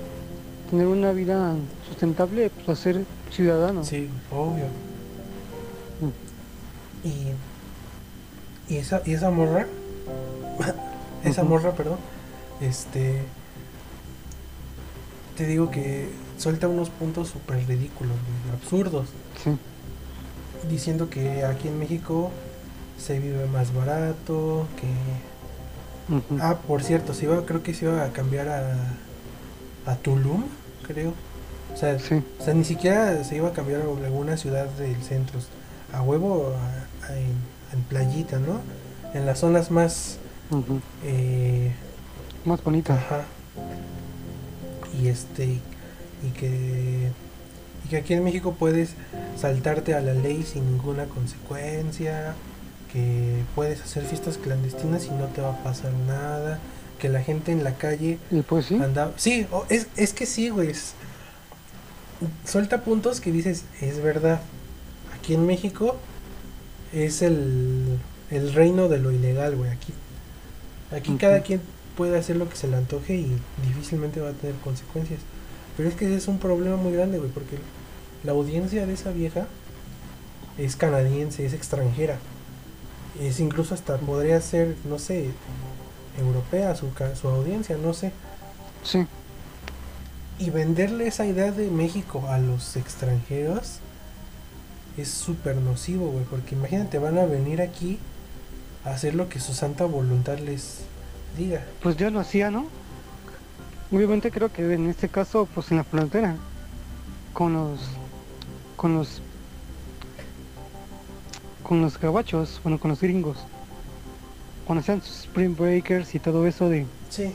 tener 0.72 0.86
una 0.86 1.12
vida 1.12 1.54
sustentable 1.86 2.50
pues 2.50 2.78
a 2.78 2.82
ser 2.82 3.06
ciudadano. 3.30 3.84
sí, 3.84 4.08
obvio. 4.30 4.64
Y, 7.04 7.34
y 8.72 8.76
esa 8.78 9.02
y 9.04 9.12
esa 9.12 9.30
morra, 9.30 9.66
esa 11.24 11.44
morra, 11.44 11.74
perdón, 11.74 11.98
este, 12.60 13.28
te 15.36 15.46
digo 15.46 15.70
que 15.70 16.08
suelta 16.38 16.68
unos 16.68 16.88
puntos 16.90 17.28
súper 17.28 17.66
ridículos, 17.66 18.16
absurdos. 18.52 19.08
Sí. 19.44 19.58
diciendo 20.68 21.10
que 21.10 21.44
aquí 21.44 21.68
en 21.68 21.78
México 21.78 22.30
se 22.98 23.18
vive 23.18 23.46
más 23.46 23.74
barato, 23.74 24.68
que... 24.76 24.88
Ah, 26.40 26.58
por 26.66 26.82
cierto, 26.82 27.14
se 27.14 27.24
iba, 27.26 27.44
creo 27.46 27.62
que 27.62 27.74
se 27.74 27.86
iba 27.86 28.04
a 28.04 28.12
cambiar 28.12 28.48
a, 28.48 28.96
a 29.86 29.96
Tulum, 29.96 30.44
creo. 30.82 31.12
O 31.72 31.76
sea, 31.76 31.98
Sí. 31.98 32.22
o 32.38 32.44
sea, 32.44 32.52
ni 32.54 32.64
siquiera 32.64 33.22
se 33.24 33.36
iba 33.36 33.48
a 33.48 33.52
cambiar 33.52 33.80
a 33.82 33.84
alguna 33.84 34.36
ciudad 34.36 34.66
del 34.66 35.02
centro. 35.02 35.40
A 35.92 36.02
huevo 36.02 36.52
a- 36.54 37.06
a- 37.06 37.16
en, 37.16 37.32
en 37.72 37.82
playita, 37.88 38.38
¿no? 38.38 38.60
En 39.14 39.26
las 39.26 39.38
zonas 39.40 39.70
más... 39.70 40.18
Eh, 41.04 41.72
Más 42.44 42.62
bonita. 42.62 42.94
Ajá. 42.94 43.22
Y 45.00 45.08
este 45.08 45.44
y 46.24 46.28
que 46.38 47.08
y 47.84 47.88
que 47.88 47.96
aquí 47.96 48.14
en 48.14 48.22
México 48.24 48.54
puedes 48.58 48.94
saltarte 49.38 49.94
a 49.94 50.00
la 50.00 50.12
ley 50.14 50.42
sin 50.44 50.66
ninguna 50.70 51.06
consecuencia, 51.06 52.34
que 52.92 53.42
puedes 53.54 53.80
hacer 53.82 54.04
fiestas 54.04 54.36
clandestinas 54.38 55.06
y 55.06 55.10
no 55.10 55.24
te 55.26 55.40
va 55.40 55.50
a 55.54 55.62
pasar 55.64 55.92
nada, 56.06 56.58
que 57.02 57.08
la 57.08 57.20
gente 57.20 57.50
en 57.50 57.64
la 57.64 57.74
calle 57.74 58.18
Y 58.30 58.42
pues 58.42 58.66
sí. 58.66 58.78
es, 59.68 59.88
es 59.96 60.12
que 60.14 60.24
sí, 60.24 60.48
güey. 60.50 60.70
es- 60.70 60.94
Suelta 62.46 62.82
puntos 62.82 63.20
que 63.20 63.32
dices, 63.32 63.64
es 63.80 64.00
verdad. 64.00 64.40
Aquí 65.18 65.34
en 65.34 65.44
México 65.44 65.96
es 66.92 67.20
el, 67.22 67.98
el 68.30 68.52
reino 68.54 68.88
de 68.88 68.98
lo 68.98 69.10
ilegal, 69.10 69.56
güey. 69.56 69.70
Aquí, 69.70 69.92
aquí 70.96 71.16
cada 71.16 71.40
quien 71.42 71.60
puede 71.96 72.16
hacer 72.16 72.36
lo 72.36 72.48
que 72.48 72.54
se 72.56 72.68
le 72.68 72.76
antoje 72.76 73.14
y 73.16 73.36
difícilmente 73.66 74.20
va 74.20 74.28
a 74.30 74.32
tener 74.34 74.54
consecuencias. 74.62 75.18
Pero 75.76 75.88
es 75.88 75.96
que 75.96 76.04
ese 76.06 76.14
es 76.16 76.28
un 76.28 76.38
problema 76.38 76.76
muy 76.76 76.92
grande, 76.92 77.18
güey, 77.18 77.30
porque 77.30 77.56
la 78.22 78.30
audiencia 78.32 78.86
de 78.86 78.92
esa 78.94 79.10
vieja 79.10 79.48
es 80.58 80.76
canadiense, 80.76 81.44
es 81.44 81.54
extranjera. 81.54 82.18
Es 83.20 83.40
incluso 83.40 83.74
hasta 83.74 83.96
podría 83.98 84.40
ser, 84.40 84.76
no 84.88 84.98
sé, 85.00 85.30
europea 86.18 86.74
su, 86.74 86.88
su 87.20 87.28
audiencia, 87.28 87.76
no 87.76 87.94
sé. 87.94 88.12
Sí. 88.84 89.06
Y 90.38 90.50
venderle 90.50 91.06
esa 91.06 91.26
idea 91.26 91.52
de 91.52 91.70
México 91.70 92.26
a 92.28 92.38
los 92.38 92.76
extranjeros 92.76 93.78
es 94.96 95.08
súper 95.08 95.56
nocivo, 95.56 96.08
güey, 96.08 96.24
porque 96.24 96.54
imagínate, 96.54 96.98
van 96.98 97.18
a 97.18 97.24
venir 97.24 97.62
aquí 97.62 97.98
a 98.84 98.90
hacer 98.90 99.14
lo 99.14 99.28
que 99.28 99.40
su 99.40 99.54
santa 99.54 99.84
voluntad 99.84 100.38
les 100.38 100.80
diga. 101.36 101.64
Pues 101.82 101.96
ya 101.96 102.10
lo 102.10 102.20
hacía, 102.20 102.50
¿no? 102.50 102.66
Obviamente 103.90 104.30
creo 104.30 104.52
que 104.52 104.72
en 104.72 104.88
este 104.88 105.08
caso, 105.08 105.48
pues 105.54 105.70
en 105.70 105.76
la 105.78 105.84
frontera, 105.84 106.36
con 107.32 107.52
los, 107.52 107.80
con 108.76 108.94
los, 108.94 109.20
con 111.62 111.82
los 111.82 111.98
gabachos, 111.98 112.60
bueno, 112.62 112.78
con 112.78 112.90
los 112.90 113.00
gringos, 113.00 113.38
cuando 114.66 114.82
sus 115.00 115.20
Spring 115.24 115.56
Breakers 115.56 116.14
y 116.14 116.18
todo 116.18 116.46
eso 116.46 116.68
de, 116.68 116.86
Sí, 117.10 117.32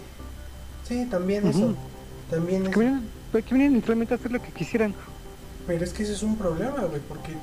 sí, 0.88 1.06
también 1.06 1.48
eso. 1.48 1.76
También 2.30 2.64
que 2.64 2.70
eso. 2.70 2.80
vienen, 2.80 3.04
que 3.32 3.54
vienen 3.54 3.74
literalmente 3.74 4.14
a 4.14 4.18
hacer 4.18 4.32
lo 4.32 4.42
que 4.42 4.52
quisieran. 4.52 4.94
Pero 5.66 5.84
es 5.84 5.94
que 5.94 6.04
ese 6.04 6.14
es 6.14 6.24
un 6.24 6.38
problema, 6.38 6.82
güey, 6.86 7.02
porque 7.08 7.34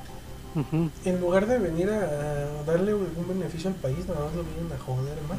en 1.05 1.21
lugar 1.21 1.47
de 1.47 1.59
venir 1.59 1.91
a, 1.91 2.63
darle 2.65 2.93
algún 2.93 3.29
beneficio 3.29 3.71
al 3.71 3.77
país, 3.77 3.99
nada 4.09 4.25
más 4.25 4.35
lo 4.35 4.45
vienen 4.45 4.73
a 4.73 4.79
joder 4.79 5.19
más. 5.29 5.39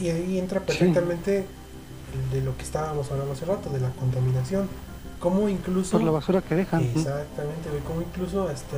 Y 0.00 0.08
ahí 0.08 0.38
entra 0.38 0.60
perfectamente 0.60 1.44
el 2.14 2.30
de 2.30 2.44
lo 2.44 2.56
que 2.56 2.62
estábamos 2.62 3.10
hablando 3.10 3.32
hace 3.32 3.44
rato, 3.44 3.70
de 3.70 3.80
la 3.80 3.90
contaminación. 3.90 4.68
Cómo 5.20 5.48
incluso... 5.48 5.92
Por 5.92 6.02
la 6.02 6.10
basura 6.10 6.42
que 6.42 6.56
dejan. 6.56 6.82
Exactamente, 6.82 7.70
güey. 7.70 7.82
Como 7.82 8.02
incluso 8.02 8.48
hasta 8.48 8.76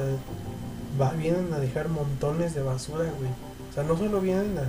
va, 1.01 1.12
vienen 1.12 1.53
a 1.53 1.59
dejar 1.59 1.89
montones 1.89 2.55
de 2.55 2.62
basura, 2.62 3.05
güey. 3.19 3.31
O 3.75 3.77
sea, 3.77 3.83
no 3.85 3.97
solo 3.99 4.20
vienen 4.20 4.57
a. 4.57 4.62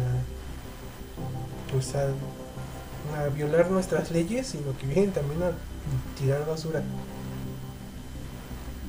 Pues 1.72 1.94
a, 1.96 2.08
a 3.24 3.28
violar 3.30 3.70
nuestras 3.70 4.10
leyes, 4.12 4.48
sino 4.48 4.76
que 4.78 4.88
vienen 4.88 5.12
también 5.12 5.44
a 5.44 5.52
tirar 6.20 6.46
basura. 6.48 6.82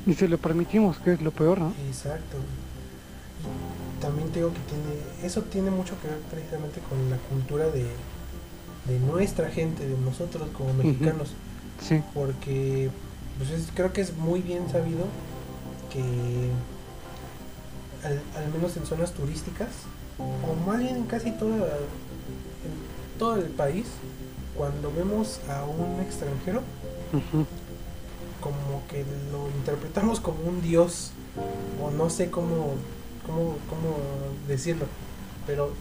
Y 0.07 0.15
se 0.15 0.29
lo 0.29 0.39
permitimos, 0.39 0.99
que 0.99 1.13
es 1.15 1.21
lo 1.21 1.33
peor, 1.33 1.59
¿no? 1.61 1.75
Exacto. 1.89 2.37
Y 3.43 4.01
también 4.01 4.31
tengo 4.31 4.49
que 4.53 4.61
tiene. 4.61 5.27
Eso 5.27 5.43
tiene 5.43 5.71
mucho 5.71 6.01
que 6.01 6.09
ver 6.09 6.19
precisamente 6.31 6.81
con 6.89 7.11
la 7.11 7.17
cultura 7.19 7.67
de, 7.67 7.85
de 8.87 8.99
nuestra 9.01 9.51
gente, 9.51 9.87
de 9.87 9.99
nosotros 9.99 10.49
como 10.57 10.73
mexicanos. 10.75 11.35
Sí. 11.87 12.01
porque 12.15 12.89
pues 13.37 13.51
es- 13.51 13.69
creo 13.75 13.93
que 13.93 14.01
es 14.01 14.17
muy 14.17 14.41
bien 14.41 14.67
sabido 14.73 15.05
que 15.93 16.01
al, 18.03 18.23
al 18.43 18.51
menos 18.51 18.75
en 18.79 18.87
zonas 18.87 19.13
turísticas, 19.13 19.69
o 20.19 20.69
más 20.69 20.79
bien 20.79 20.97
en 20.97 21.05
casi 21.05 21.31
toda, 21.33 21.57
en 21.57 23.19
todo 23.19 23.37
el 23.37 23.51
país, 23.51 23.87
cuando 24.57 24.93
vemos 24.93 25.41
a 25.49 25.65
un 25.65 26.01
extranjero, 26.01 26.63
como 28.41 28.83
que 28.89 29.05
lo 29.31 29.49
interpretamos 29.59 30.21
como 30.21 30.39
un 30.49 30.63
dios, 30.63 31.13
o 31.83 31.91
no 31.91 32.11
sé 32.11 32.31
cómo, 32.31 32.75
cómo, 33.27 33.57
cómo 33.69 33.97
decirlo, 34.49 34.87
pero 35.47 35.73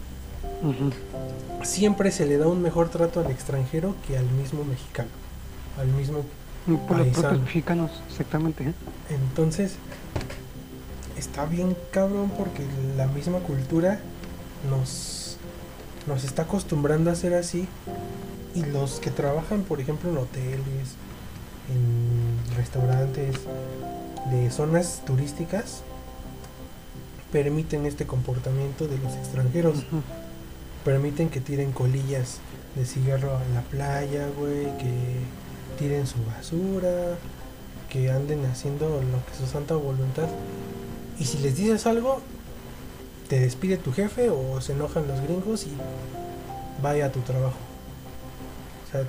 siempre 1.62 2.10
se 2.10 2.26
le 2.26 2.38
da 2.38 2.46
un 2.46 2.62
mejor 2.62 2.88
trato 2.88 3.20
al 3.20 3.30
extranjero 3.30 3.94
que 4.06 4.16
al 4.16 4.28
mismo 4.30 4.64
mexicano, 4.64 5.08
al 5.78 5.88
mismo 5.88 6.24
Por 6.86 6.98
los 6.98 7.40
mexicanos, 7.40 7.90
exactamente. 8.10 8.64
¿eh? 8.64 8.72
Entonces, 9.10 9.76
está 11.16 11.46
bien 11.46 11.76
cabrón 11.90 12.30
porque 12.36 12.62
la 12.96 13.06
misma 13.06 13.38
cultura 13.38 14.00
nos, 14.70 15.36
nos 16.06 16.24
está 16.24 16.42
acostumbrando 16.42 17.10
a 17.10 17.14
ser 17.14 17.34
así. 17.34 17.68
Y 18.54 18.64
los 18.64 19.00
que 19.00 19.10
trabajan, 19.10 19.62
por 19.62 19.80
ejemplo, 19.80 20.10
en 20.10 20.16
hoteles, 20.16 20.96
en 21.68 22.56
restaurantes, 22.56 23.36
de 24.30 24.50
zonas 24.50 25.02
turísticas, 25.06 25.82
permiten 27.32 27.86
este 27.86 28.06
comportamiento 28.06 28.88
de 28.88 28.98
los 28.98 29.14
extranjeros. 29.14 29.84
Permiten 30.84 31.28
que 31.28 31.40
tiren 31.40 31.72
colillas 31.72 32.38
de 32.76 32.84
cigarro 32.84 33.40
en 33.46 33.54
la 33.54 33.62
playa, 33.62 34.28
güey, 34.38 34.64
que 34.78 34.92
tiren 35.78 36.06
su 36.06 36.18
basura, 36.24 37.18
que 37.90 38.10
anden 38.10 38.44
haciendo 38.46 38.88
lo 38.88 39.24
que 39.26 39.38
su 39.38 39.50
santa 39.50 39.74
voluntad. 39.74 40.28
Y 41.18 41.24
si 41.24 41.38
les 41.38 41.56
dices 41.56 41.86
algo, 41.86 42.20
te 43.28 43.40
despide 43.40 43.76
tu 43.76 43.92
jefe 43.92 44.30
o 44.30 44.60
se 44.60 44.72
enojan 44.72 45.06
los 45.08 45.20
gringos 45.20 45.64
y 45.64 45.72
vaya 46.82 47.06
a 47.06 47.12
tu 47.12 47.20
trabajo. 47.20 47.56
O 48.86 48.90
sea, 48.90 49.02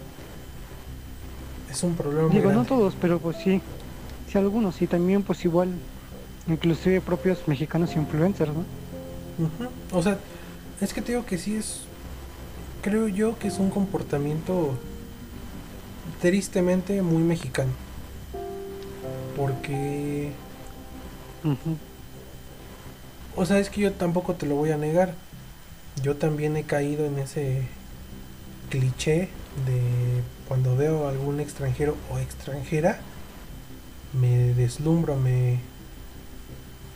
es 1.70 1.84
un 1.84 1.96
problema 1.96 2.30
Digo, 2.30 2.52
no 2.52 2.66
todos, 2.66 2.96
pero 3.00 3.20
pues 3.20 3.38
sí, 3.38 3.62
sí 4.30 4.38
algunos, 4.38 4.82
y 4.82 4.88
también 4.88 5.24
pues 5.24 5.44
igual, 5.46 5.70
inclusive 6.48 7.02
propios 7.02 7.48
mexicanos 7.48 7.96
influencers, 7.96 8.52
¿no? 8.54 8.64
O 9.92 10.02
sea, 10.02 10.18
es 10.82 10.94
que 10.94 11.02
te 11.02 11.12
digo 11.12 11.26
que 11.26 11.38
sí 11.38 11.56
es, 11.56 11.82
creo 12.82 13.08
yo 13.08 13.38
que 13.38 13.50
es 13.50 13.60
un 13.60 13.70
comportamiento 13.70 14.76
tristemente 16.22 17.02
muy 17.02 17.22
mexicano. 17.22 17.72
Porque, 19.36 20.32
Ujú. 21.44 21.78
O 23.38 23.46
sea, 23.46 23.60
es 23.60 23.70
que 23.70 23.82
yo 23.82 23.94
tampoco 23.94 24.34
te 24.34 24.46
lo 24.46 24.56
voy 24.56 24.72
a 24.72 24.78
negar. 24.78 25.14
Yo 26.04 26.16
también 26.16 26.58
he 26.58 26.64
caído 26.64 27.06
en 27.06 27.20
ese 27.20 27.62
cliché 28.70 29.30
de 29.66 29.82
cuando 30.48 30.76
veo 30.76 31.08
a 31.08 31.12
algún 31.12 31.40
extranjero 31.40 31.96
o 32.12 32.18
extranjera, 32.20 33.00
me 34.14 34.54
deslumbro, 34.54 35.16
me... 35.16 35.60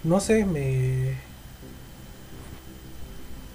No 0.04 0.20
sé, 0.20 0.46
me... 0.46 1.16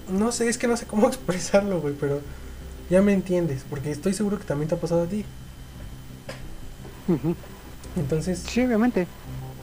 No 0.09 0.30
sé, 0.30 0.49
es 0.49 0.57
que 0.57 0.68
no 0.68 0.76
sé 0.76 0.87
cómo 0.87 1.09
expresarlo, 1.09 1.80
güey, 1.80 1.95
pero 1.95 2.20
ya 2.89 3.03
me 3.03 3.12
entiendes, 3.12 3.64
porque 3.68 3.91
estoy 3.91 4.14
seguro 4.14 4.39
que 4.39 4.45
también 4.45 4.68
te 4.68 4.76
ha 4.76 4.78
pasado 4.78 5.03
a 5.03 5.07
ti. 5.07 5.24
Entonces, 7.97 8.39
Sí, 8.39 8.62
obviamente. 8.62 9.07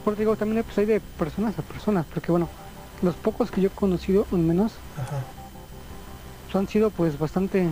Porque 0.04 0.20
digo, 0.20 0.36
también 0.36 0.62
pues, 0.64 0.76
hay 0.76 0.86
de 0.86 1.00
personas 1.00 1.58
a 1.58 1.62
personas, 1.62 2.04
porque 2.12 2.30
bueno, 2.30 2.48
los 3.04 3.14
pocos 3.14 3.50
que 3.50 3.60
yo 3.60 3.68
he 3.68 3.72
conocido, 3.72 4.26
al 4.32 4.38
menos, 4.38 4.72
ajá. 4.96 6.58
han 6.58 6.68
sido 6.68 6.90
pues 6.90 7.18
bastante 7.18 7.68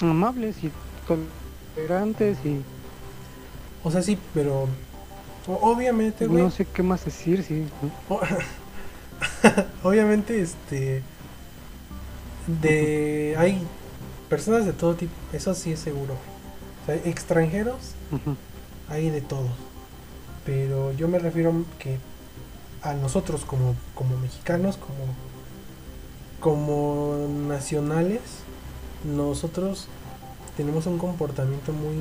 amables 0.00 0.56
y 0.62 0.70
tolerantes 1.06 2.38
y 2.44 2.62
O 3.84 3.90
sea, 3.90 4.02
sí, 4.02 4.18
pero 4.32 4.68
obviamente, 5.46 6.26
güey, 6.26 6.42
no 6.42 6.50
sé 6.50 6.66
qué 6.66 6.82
más 6.82 7.04
decir, 7.04 7.42
sí. 7.44 7.66
obviamente, 9.82 10.40
este, 10.40 11.02
de, 12.60 13.34
hay 13.38 13.60
personas 14.28 14.64
de 14.64 14.72
todo 14.72 14.94
tipo, 14.94 15.12
eso 15.32 15.54
sí 15.54 15.72
es 15.72 15.80
seguro. 15.80 16.14
O 16.82 16.86
sea, 16.86 16.94
extranjeros 16.94 17.94
hay 18.88 19.10
de 19.10 19.20
todos. 19.20 19.50
Pero 20.46 20.92
yo 20.92 21.08
me 21.08 21.18
refiero 21.18 21.52
que 21.78 21.98
a 22.82 22.94
nosotros 22.94 23.44
como, 23.44 23.74
como 23.94 24.16
mexicanos, 24.18 24.76
como, 24.76 24.94
como 26.40 27.26
nacionales, 27.48 28.20
nosotros 29.04 29.86
tenemos 30.56 30.86
un 30.86 30.98
comportamiento 30.98 31.72
muy 31.72 31.96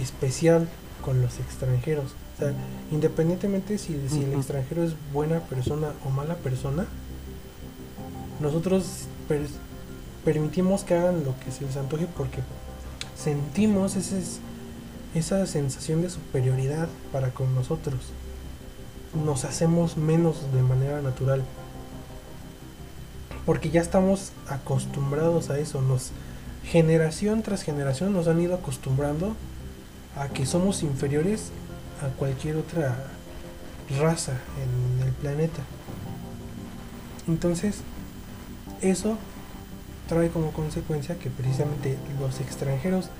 especial 0.00 0.68
con 1.04 1.22
los 1.22 1.38
extranjeros. 1.38 2.12
O 2.36 2.38
sea, 2.38 2.52
independientemente 2.92 3.78
si, 3.78 3.98
si 4.10 4.24
el 4.24 4.34
extranjero 4.34 4.82
es 4.84 4.92
buena 5.12 5.40
persona 5.40 5.88
o 6.04 6.10
mala 6.10 6.34
persona, 6.36 6.86
nosotros 8.40 8.84
per- 9.28 9.46
permitimos 10.24 10.84
que 10.84 10.94
hagan 10.94 11.24
lo 11.24 11.34
que 11.40 11.50
se 11.50 11.64
les 11.64 11.76
antoje 11.78 12.06
porque 12.16 12.40
sentimos 13.18 13.96
ese, 13.96 14.20
esa 15.14 15.46
sensación 15.46 16.02
de 16.02 16.10
superioridad 16.10 16.88
para 17.12 17.30
con 17.30 17.54
nosotros. 17.54 17.96
Nos 19.14 19.44
hacemos 19.44 19.96
menos 19.96 20.52
de 20.52 20.62
manera 20.62 21.00
natural. 21.00 21.42
Porque 23.44 23.70
ya 23.70 23.80
estamos 23.80 24.32
acostumbrados 24.48 25.50
a 25.50 25.58
eso. 25.58 25.80
Nos, 25.80 26.10
generación 26.64 27.42
tras 27.42 27.62
generación 27.62 28.12
nos 28.12 28.26
han 28.26 28.40
ido 28.40 28.54
acostumbrando 28.54 29.36
a 30.16 30.28
que 30.28 30.46
somos 30.46 30.82
inferiores 30.82 31.50
a 32.02 32.08
cualquier 32.16 32.56
otra 32.56 32.96
raza 34.00 34.32
en 34.32 35.06
el 35.06 35.12
planeta. 35.12 35.62
Entonces, 37.28 37.80
eso 38.80 39.16
trae 40.08 40.28
como 40.28 40.52
consecuencia 40.52 41.18
que 41.18 41.30
precisamente 41.30 41.98
los 42.20 42.40
extranjeros 42.40 43.10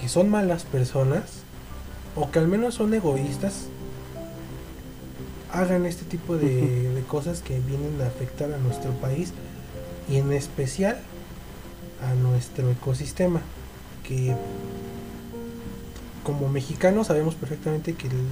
que 0.00 0.08
son 0.08 0.28
malas 0.28 0.64
personas 0.64 1.42
o 2.16 2.30
que 2.30 2.38
al 2.38 2.48
menos 2.48 2.74
son 2.74 2.92
egoístas 2.92 3.66
hagan 5.52 5.86
este 5.86 6.04
tipo 6.04 6.36
de, 6.36 6.90
de 6.90 7.02
cosas 7.02 7.42
que 7.42 7.58
vienen 7.60 8.00
a 8.00 8.06
afectar 8.06 8.52
a 8.52 8.58
nuestro 8.58 8.90
país 8.92 9.32
y 10.08 10.16
en 10.16 10.32
especial 10.32 10.98
a 12.08 12.14
nuestro 12.14 12.70
ecosistema 12.70 13.40
que 14.02 14.34
como 16.24 16.48
mexicanos 16.48 17.08
sabemos 17.08 17.34
perfectamente 17.34 17.94
que 17.94 18.06
el- 18.08 18.28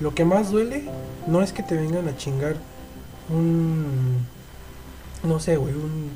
lo 0.00 0.14
que 0.14 0.24
más 0.24 0.50
duele 0.50 0.84
no 1.26 1.42
es 1.42 1.52
que 1.52 1.62
te 1.62 1.76
vengan 1.76 2.08
a 2.08 2.16
chingar 2.16 2.56
un 3.30 4.18
no 5.22 5.40
sé 5.40 5.56
güey 5.56 5.74
un 5.74 6.10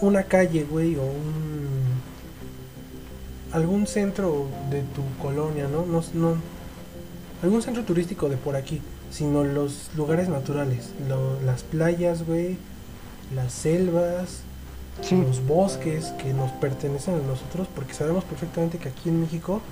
una 0.00 0.24
calle 0.24 0.64
güey 0.64 0.96
o 0.96 1.02
un 1.02 1.72
algún 3.52 3.86
centro 3.86 4.46
de 4.70 4.82
tu 4.82 5.02
colonia 5.20 5.68
no 5.68 5.86
no, 5.86 6.02
no 6.14 6.36
algún 7.42 7.62
centro 7.62 7.82
turístico 7.84 8.28
de 8.28 8.36
por 8.36 8.56
aquí 8.56 8.80
sino 9.12 9.44
los 9.44 9.90
lugares 9.96 10.28
naturales 10.28 10.90
lo- 11.08 11.40
las 11.42 11.62
playas 11.62 12.26
güey 12.26 12.56
las 13.34 13.52
selvas 13.52 14.40
Sí, 15.00 15.16
los 15.16 15.44
bosques 15.46 16.06
que 16.22 16.34
nos 16.34 16.50
pertenecen 16.52 17.14
a 17.14 17.18
nosotros, 17.26 17.66
porque 17.74 17.94
sabemos 17.94 18.24
perfectamente 18.24 18.76
que 18.76 18.90
aquí 18.90 19.08
en 19.08 19.22
México 19.22 19.62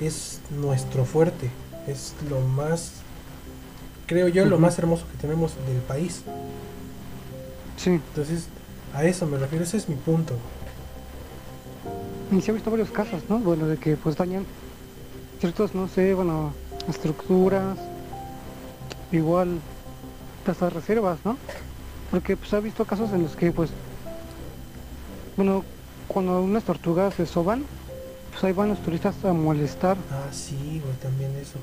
es 0.00 0.40
nuestro 0.60 1.04
fuerte, 1.04 1.50
es 1.86 2.14
lo 2.28 2.40
más, 2.40 2.94
creo 4.06 4.26
yo, 4.26 4.44
lo 4.44 4.58
más 4.58 4.76
hermoso 4.80 5.04
que 5.12 5.16
tenemos 5.18 5.52
del 5.68 5.76
país. 5.78 6.22
sí. 7.76 7.90
Entonces, 7.90 8.46
a 8.92 9.04
eso 9.04 9.24
me 9.26 9.38
refiero, 9.38 9.64
ese 9.64 9.76
es 9.76 9.88
mi 9.88 9.94
punto. 9.94 10.34
Y 12.32 12.40
se 12.40 12.50
ha 12.50 12.54
visto 12.54 12.72
varios 12.72 12.90
casos, 12.90 13.22
¿no? 13.28 13.38
Bueno, 13.38 13.68
de 13.68 13.76
que 13.76 13.96
pues 13.96 14.16
dañan 14.16 14.44
ciertos, 15.38 15.76
no 15.76 15.86
sé, 15.86 16.12
bueno, 16.14 16.52
estructuras, 16.88 17.78
igual 19.14 19.58
hasta 20.46 20.70
reservas, 20.70 21.18
¿no? 21.24 21.36
Porque 22.10 22.36
pues 22.36 22.52
ha 22.54 22.60
visto 22.60 22.84
casos 22.84 23.10
en 23.12 23.22
los 23.22 23.34
que 23.36 23.50
pues, 23.52 23.70
bueno, 25.36 25.64
cuando 26.08 26.40
unas 26.42 26.62
tortugas 26.64 27.14
se 27.14 27.26
soban, 27.26 27.64
pues 28.30 28.44
ahí 28.44 28.52
van 28.52 28.68
los 28.68 28.80
turistas 28.82 29.14
a 29.24 29.32
molestar 29.32 29.96
Ah, 30.10 30.28
sí, 30.32 30.80
güey, 30.84 30.94
también 31.02 31.30
eso. 31.40 31.58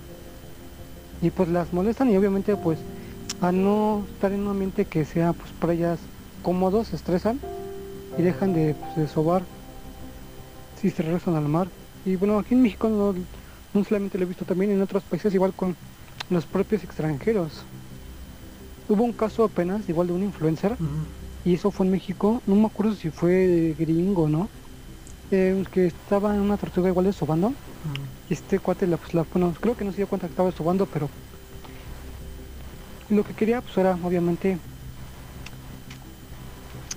y 1.22 1.30
pues 1.30 1.50
las 1.50 1.72
molestan 1.74 2.10
y 2.10 2.18
obviamente 2.18 2.56
pues 2.56 2.80
al 3.42 3.62
no 3.64 4.04
estar 4.14 4.32
en 4.32 4.42
un 4.42 4.50
ambiente 4.50 4.86
que 4.86 5.06
sea 5.06 5.34
pues 5.34 5.52
para 5.60 5.74
ellas 5.74 6.00
cómodo, 6.44 6.84
se 6.84 6.96
estresan 6.96 7.40
y 8.18 8.22
dejan 8.24 8.54
de, 8.54 8.74
pues, 8.76 8.96
de 8.96 9.08
sobar 9.08 9.44
si 10.82 10.90
se 10.90 11.04
regresan 11.04 11.36
al 11.36 11.48
mar. 11.48 11.68
Y 12.06 12.16
bueno, 12.16 12.40
aquí 12.40 12.56
en 12.56 12.64
México 12.64 12.90
no, 12.90 13.14
no 13.74 13.84
solamente 13.86 14.18
lo 14.18 14.24
he 14.24 14.28
visto 14.28 14.44
también 14.46 14.72
en 14.72 14.82
otros 14.82 15.04
países, 15.04 15.34
igual 15.36 15.54
con 15.54 15.76
los 16.32 16.46
propios 16.46 16.84
extranjeros. 16.84 17.64
Hubo 18.90 19.04
un 19.04 19.14
caso 19.14 19.44
apenas, 19.44 19.88
igual 19.88 20.08
de 20.08 20.14
un 20.14 20.24
influencer, 20.24 20.76
y 21.46 21.54
eso 21.54 21.70
fue 21.70 21.86
en 21.86 21.92
México, 21.92 22.42
no 22.48 22.56
me 22.56 22.66
acuerdo 22.66 22.96
si 22.96 23.10
fue 23.12 23.76
gringo, 23.78 24.28
¿no? 24.28 24.50
Eh, 25.30 25.64
que 25.72 25.88
estaba 25.88 26.34
en 26.34 26.42
una 26.42 26.58
tortuga 26.58 26.90
igual 26.90 27.06
de 27.06 27.14
sobando, 27.14 27.54
y 28.30 28.34
este 28.34 28.60
cuate, 28.60 28.88
la, 28.88 28.98
pues, 28.98 29.14
la, 29.14 29.26
bueno, 29.32 29.54
creo 29.60 29.78
que 29.78 29.86
no 29.86 29.92
se 29.92 29.98
dio 29.98 30.08
cuenta 30.08 30.28
que 30.28 30.32
estaba 30.32 30.52
sobando, 30.52 30.86
pero 30.86 31.10
lo 33.10 33.24
que 33.24 33.34
quería 33.34 33.62
pues 33.62 33.78
era 33.78 33.98
obviamente 34.04 34.58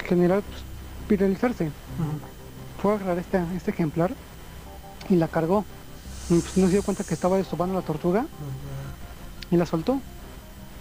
generar, 0.06 0.42
pues, 0.42 0.62
viralizarse. 1.08 1.70
Fue 2.80 2.92
a 2.92 2.94
agarrar 2.96 3.18
este, 3.18 3.42
este 3.56 3.70
ejemplar 3.72 4.12
y 5.08 5.16
la 5.16 5.28
cargó. 5.28 5.64
Y 6.30 6.38
pues 6.38 6.56
no 6.56 6.66
se 6.66 6.72
dio 6.72 6.82
cuenta 6.82 7.04
que 7.04 7.14
estaba 7.14 7.36
desobando 7.36 7.74
la 7.74 7.82
tortuga. 7.82 8.26
Y 9.50 9.56
la 9.56 9.66
soltó. 9.66 10.00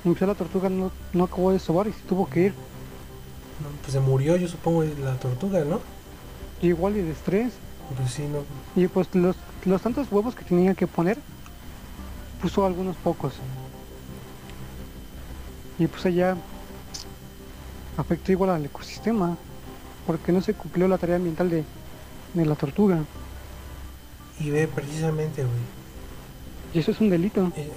Y 0.03 0.09
pues 0.09 0.21
la 0.21 0.35
tortuga 0.35 0.69
no, 0.69 0.91
no 1.13 1.23
acabó 1.23 1.51
de 1.51 1.59
sobar 1.59 1.87
y 1.87 1.93
se 1.93 2.01
tuvo 2.01 2.29
que 2.29 2.41
ir. 2.41 2.51
No, 2.51 3.69
pues 3.81 3.93
se 3.93 3.99
murió, 3.99 4.35
yo 4.35 4.47
supongo, 4.47 4.83
la 4.83 5.15
tortuga, 5.15 5.63
¿no? 5.63 5.79
Igual 6.61 6.97
y 6.97 7.01
de 7.01 7.11
estrés. 7.11 7.53
Pues 7.97 8.11
sí, 8.11 8.23
no. 8.23 8.43
Y 8.81 8.87
pues 8.87 9.13
los, 9.13 9.35
los 9.65 9.81
tantos 9.81 10.11
huevos 10.11 10.35
que 10.35 10.43
tenía 10.43 10.73
que 10.73 10.87
poner, 10.87 11.17
puso 12.41 12.65
algunos 12.65 12.95
pocos. 12.97 13.33
Y 15.79 15.87
pues 15.87 16.05
allá 16.05 16.35
afectó 17.97 18.31
igual 18.31 18.49
al 18.49 18.65
ecosistema, 18.65 19.37
porque 20.05 20.31
no 20.31 20.41
se 20.41 20.53
cumplió 20.53 20.87
la 20.87 20.97
tarea 20.97 21.15
ambiental 21.15 21.49
de, 21.49 21.63
de 22.33 22.45
la 22.45 22.55
tortuga. 22.55 22.99
Y 24.39 24.49
ve 24.49 24.67
precisamente, 24.67 25.43
güey. 25.43 25.55
Y 26.73 26.79
eso 26.79 26.91
es 26.91 26.99
un 26.99 27.09
delito. 27.09 27.51
Eh, 27.55 27.71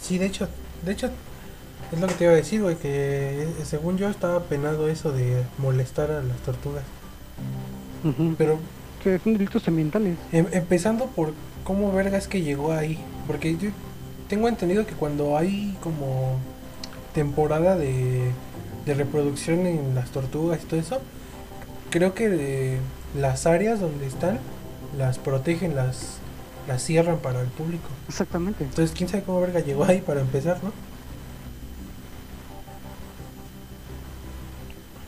sí, 0.00 0.18
de 0.18 0.26
hecho, 0.26 0.48
de 0.84 0.92
hecho, 0.92 1.10
es 1.92 2.00
lo 2.00 2.06
que 2.06 2.14
te 2.14 2.24
iba 2.24 2.32
a 2.32 2.36
decir, 2.36 2.62
güey, 2.62 2.76
que 2.76 3.42
eh, 3.42 3.48
según 3.64 3.98
yo 3.98 4.08
estaba 4.08 4.44
penado 4.44 4.88
eso 4.88 5.12
de 5.12 5.42
molestar 5.58 6.10
a 6.10 6.22
las 6.22 6.36
tortugas. 6.38 6.84
Pero 8.38 8.58
Que 9.02 9.18
son 9.18 9.34
delitos 9.34 9.66
ambientales. 9.68 10.16
em- 10.32 10.46
empezando 10.52 11.06
por 11.06 11.32
cómo 11.64 11.92
vergas 11.92 12.28
que 12.28 12.42
llegó 12.42 12.72
ahí. 12.72 12.98
Porque 13.26 13.56
yo 13.56 13.70
tengo 14.28 14.48
entendido 14.48 14.86
que 14.86 14.94
cuando 14.94 15.36
hay 15.36 15.76
como 15.82 16.38
temporada 17.14 17.76
de, 17.76 18.30
de 18.86 18.94
reproducción 18.94 19.66
en 19.66 19.94
las 19.94 20.10
tortugas 20.10 20.60
y 20.62 20.66
todo 20.66 20.80
eso, 20.80 21.00
creo 21.90 22.14
que 22.14 22.28
de 22.28 22.78
las 23.18 23.46
áreas 23.46 23.80
donde 23.80 24.06
están 24.06 24.38
las 24.96 25.18
protegen, 25.18 25.74
las, 25.76 26.18
las 26.70 26.82
cierran 26.84 27.18
para 27.18 27.40
el 27.40 27.48
público. 27.48 27.88
Exactamente. 28.08 28.62
Entonces, 28.64 28.94
quién 28.96 29.08
sabe 29.08 29.24
cómo 29.24 29.40
verga 29.40 29.58
llegó 29.60 29.84
ahí 29.84 30.00
para 30.00 30.20
empezar, 30.20 30.62
¿no? 30.62 30.70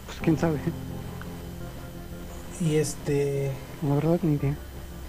Pues 0.06 0.18
quién 0.22 0.36
sabe. 0.38 0.58
Y 2.60 2.76
este. 2.76 3.52
La 3.86 3.94
verdad 3.94 4.18
ni 4.22 4.34
idea. 4.34 4.54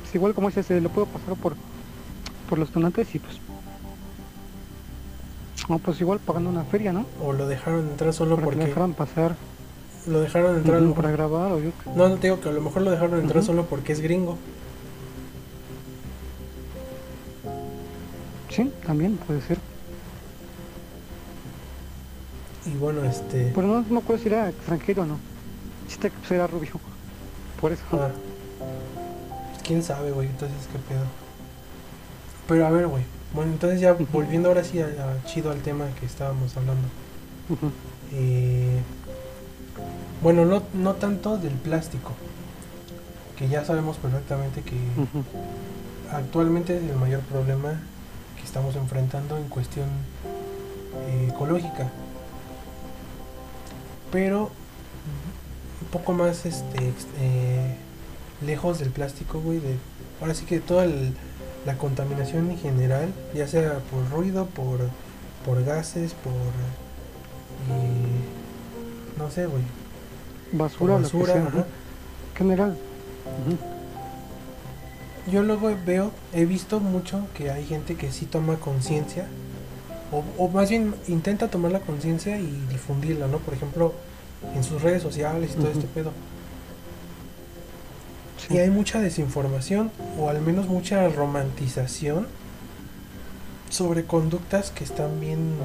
Es 0.07 0.15
igual 0.15 0.33
como 0.33 0.49
ese 0.49 0.63
se 0.63 0.79
lo 0.81 0.89
puedo 0.89 1.07
pasar 1.07 1.35
por 1.35 1.55
por 2.49 2.59
los 2.59 2.71
donantes 2.71 3.15
y 3.15 3.19
pues 3.19 3.37
no 5.69 5.79
pues 5.79 5.99
igual 6.01 6.19
pagando 6.19 6.49
una 6.49 6.63
feria 6.65 6.91
no 6.91 7.05
O 7.23 7.31
lo 7.31 7.47
dejaron 7.47 7.87
entrar 7.89 8.13
solo 8.13 8.35
para 8.35 8.49
que 8.49 8.51
lo 8.51 8.51
porque. 8.57 8.67
dejaran 8.67 8.93
pasar 8.93 9.35
Lo 10.05 10.19
dejaron 10.19 10.57
entrar. 10.57 10.83
para 10.93 11.11
grabar 11.11 11.53
o 11.53 11.59
yo 11.59 11.71
No, 11.95 12.09
no 12.09 12.15
te 12.17 12.27
digo 12.27 12.41
que 12.41 12.49
a 12.49 12.51
lo 12.51 12.61
mejor 12.61 12.81
lo 12.81 12.91
dejaron 12.91 13.19
entrar 13.21 13.43
solo 13.43 13.65
porque 13.65 13.93
es 13.93 14.01
gringo. 14.01 14.37
Sí 18.53 18.71
también 18.85 19.17
puede 19.17 19.41
ser 19.41 19.57
Y 22.65 22.77
bueno, 22.77 23.03
este. 23.03 23.51
pero 23.53 23.67
no 23.67 23.85
me 23.89 23.99
acuerdo 23.99 24.23
si 24.23 24.29
era 24.29 24.49
extranjero 24.49 25.03
o 25.03 25.05
no 25.05 25.19
si 25.87 25.97
que 25.97 26.09
pues, 26.09 26.31
era 26.31 26.47
rubio 26.47 26.79
por 27.59 27.71
eso 27.71 27.83
ah, 27.93 28.09
quién 29.63 29.81
sabe, 29.81 30.11
güey. 30.11 30.27
Entonces, 30.27 30.57
qué 30.71 30.77
pedo. 30.79 31.05
Pero 32.47 32.67
a 32.67 32.69
ver, 32.69 32.87
güey. 32.87 33.03
Bueno, 33.33 33.51
entonces 33.51 33.79
ya 33.79 33.93
volviendo 34.11 34.49
ahora 34.49 34.63
sí 34.63 34.79
a, 34.79 34.85
a 34.85 35.25
chido 35.25 35.49
al 35.49 35.61
tema 35.61 35.85
que 35.99 36.05
estábamos 36.05 36.55
hablando. 36.55 36.87
Eh, 38.11 38.79
bueno, 40.21 40.45
no, 40.45 40.63
no 40.73 40.93
tanto 40.93 41.37
del 41.37 41.53
plástico. 41.53 42.11
Que 43.37 43.47
ya 43.47 43.65
sabemos 43.65 43.97
perfectamente 43.97 44.61
que 44.61 44.75
actualmente 46.11 46.77
es 46.77 46.83
el 46.83 46.95
mayor 46.95 47.21
problema 47.21 47.81
estamos 48.53 48.75
enfrentando 48.75 49.35
en 49.35 49.45
cuestión 49.49 49.87
eh, 51.07 51.29
ecológica. 51.31 51.89
Pero 54.11 54.51
un 55.81 55.87
poco 55.91 56.13
más 56.13 56.45
este 56.45 56.93
eh, 57.19 57.75
lejos 58.45 58.77
del 58.77 58.91
plástico, 58.91 59.39
güey, 59.41 59.57
de 59.57 59.75
ahora 60.21 60.35
sí 60.35 60.45
que 60.45 60.59
toda 60.59 60.83
el- 60.85 61.15
la 61.65 61.77
contaminación 61.79 62.51
en 62.51 62.59
general, 62.59 63.11
ya 63.33 63.47
sea 63.47 63.79
por 63.89 64.07
ruido, 64.11 64.45
por 64.45 64.81
por 65.43 65.63
gases, 65.65 66.13
por 66.13 66.31
eh, 66.33 68.21
no 69.17 69.31
sé, 69.31 69.47
güey, 69.47 69.63
basura, 70.51 70.93
lo 70.93 70.97
que 70.99 71.03
basura, 71.05 71.33
sea 71.33 71.41
ajá. 71.41 71.49
ajá. 71.61 71.65
general. 72.37 72.77
Yo 75.31 75.41
luego 75.41 75.73
veo, 75.85 76.11
he 76.33 76.45
visto 76.45 76.79
mucho 76.79 77.27
que 77.33 77.49
hay 77.49 77.65
gente 77.65 77.95
que 77.95 78.11
sí 78.11 78.25
toma 78.25 78.57
conciencia, 78.57 79.25
o, 80.11 80.23
o 80.37 80.49
más 80.49 80.69
bien 80.69 80.93
intenta 81.07 81.47
tomar 81.47 81.71
la 81.71 81.79
conciencia 81.79 82.37
y 82.37 82.65
difundirla, 82.69 83.27
¿no? 83.27 83.37
Por 83.37 83.53
ejemplo, 83.53 83.93
en 84.55 84.63
sus 84.63 84.81
redes 84.81 85.01
sociales 85.01 85.51
y 85.51 85.55
todo 85.55 85.69
Ujú. 85.69 85.79
este 85.79 85.87
pedo. 85.87 86.11
Sí. 88.45 88.55
Y 88.55 88.57
hay 88.57 88.69
mucha 88.69 88.99
desinformación, 88.99 89.91
o 90.19 90.29
al 90.29 90.41
menos 90.41 90.67
mucha 90.67 91.07
romantización, 91.07 92.27
sobre 93.69 94.03
conductas 94.03 94.69
que 94.71 94.83
están 94.83 95.19
bien, 95.19 95.55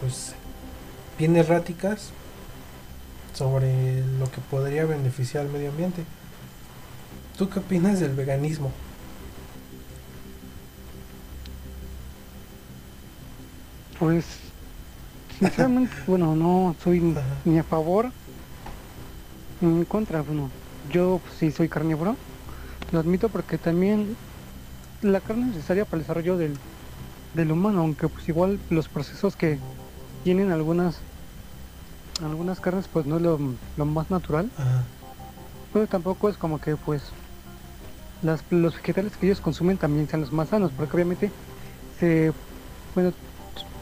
pues, 0.00 0.34
bien 1.18 1.34
erráticas 1.36 2.10
sobre 3.34 4.04
lo 4.18 4.30
que 4.30 4.40
podría 4.50 4.84
beneficiar 4.84 5.46
al 5.46 5.52
medio 5.52 5.70
ambiente. 5.70 6.04
¿Tú 7.36 7.48
qué 7.50 7.58
opinas 7.58 8.00
del 8.00 8.14
veganismo? 8.14 8.70
Pues, 13.98 14.24
sinceramente, 15.38 15.92
bueno, 16.06 16.34
no 16.34 16.74
soy 16.82 17.12
Ajá. 17.12 17.22
ni 17.44 17.58
a 17.58 17.62
favor 17.62 18.10
ni 19.60 19.68
en 19.68 19.84
contra. 19.84 20.22
Bueno, 20.22 20.50
yo 20.92 21.20
sí 21.38 21.50
soy 21.50 21.68
carnívoro, 21.68 22.16
lo 22.92 23.00
admito 23.00 23.28
porque 23.28 23.58
también 23.58 24.16
la 25.02 25.20
carne 25.20 25.42
es 25.50 25.56
necesaria 25.56 25.84
para 25.84 25.96
el 25.96 26.02
desarrollo 26.02 26.36
del, 26.36 26.56
del 27.34 27.52
humano, 27.52 27.80
aunque 27.80 28.08
pues 28.08 28.28
igual 28.28 28.58
los 28.70 28.88
procesos 28.88 29.36
que 29.36 29.58
tienen 30.24 30.50
algunas 30.52 30.98
algunas 32.24 32.60
carnes 32.60 32.88
pues 32.90 33.04
no 33.04 33.16
es 33.16 33.22
lo, 33.22 33.38
lo 33.76 33.84
más 33.84 34.10
natural, 34.10 34.50
Ajá. 34.56 34.84
pero 35.72 35.86
tampoco 35.86 36.30
es 36.30 36.38
como 36.38 36.58
que 36.58 36.76
pues 36.76 37.02
las, 38.22 38.42
los 38.50 38.74
vegetales 38.74 39.16
que 39.16 39.26
ellos 39.26 39.40
consumen 39.40 39.76
también 39.78 40.08
sean 40.08 40.22
los 40.22 40.32
más 40.32 40.48
sanos, 40.48 40.72
porque 40.76 40.94
obviamente 40.94 41.30
se 41.98 42.32
bueno 42.94 43.12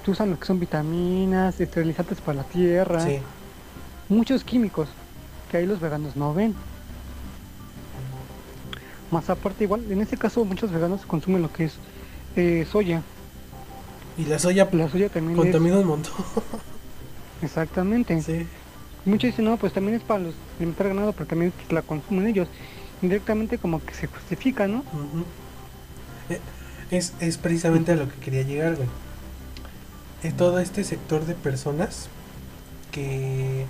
usan 0.06 0.30
lo 0.30 0.38
que 0.38 0.44
son 0.46 0.60
vitaminas, 0.60 1.58
esterilizantes 1.60 2.20
para 2.20 2.38
la 2.38 2.44
tierra, 2.44 3.00
Sí. 3.00 3.20
muchos 4.08 4.44
químicos 4.44 4.88
que 5.50 5.56
ahí 5.58 5.66
los 5.66 5.80
veganos 5.80 6.14
no 6.16 6.34
ven. 6.34 6.54
Más 9.10 9.30
aparte 9.30 9.64
igual, 9.64 9.84
en 9.90 10.00
este 10.00 10.16
caso 10.16 10.44
muchos 10.44 10.72
veganos 10.72 11.06
consumen 11.06 11.42
lo 11.42 11.52
que 11.52 11.64
es 11.66 11.74
eh, 12.36 12.66
soya. 12.70 13.02
Y 14.18 14.24
la 14.26 14.38
soya 14.38 14.68
La 14.72 14.88
soya 14.88 15.08
también 15.08 15.36
contamina 15.36 15.78
un 15.78 15.86
montón. 15.86 16.12
exactamente. 17.42 18.20
Sí. 18.22 18.46
Muchos 19.04 19.30
dicen, 19.30 19.44
no, 19.44 19.56
pues 19.56 19.72
también 19.72 19.96
es 19.96 20.02
para 20.02 20.20
los 20.20 20.34
alimentar 20.56 20.88
ganado, 20.88 21.12
pero 21.12 21.26
también 21.26 21.52
la 21.70 21.82
consumen 21.82 22.26
ellos. 22.26 22.48
Indirectamente 23.08 23.58
como 23.58 23.84
que 23.84 23.92
se 23.94 24.06
justifica, 24.06 24.66
¿no? 24.66 24.82
Eh, 26.30 26.40
Es, 26.90 27.12
es 27.20 27.36
precisamente 27.36 27.92
a 27.92 27.96
lo 27.96 28.08
que 28.08 28.14
quería 28.16 28.42
llegar, 28.42 28.76
güey. 28.76 28.88
Es 30.22 30.34
todo 30.34 30.58
este 30.58 30.84
sector 30.84 31.26
de 31.26 31.34
personas 31.34 32.08
que 32.92 33.66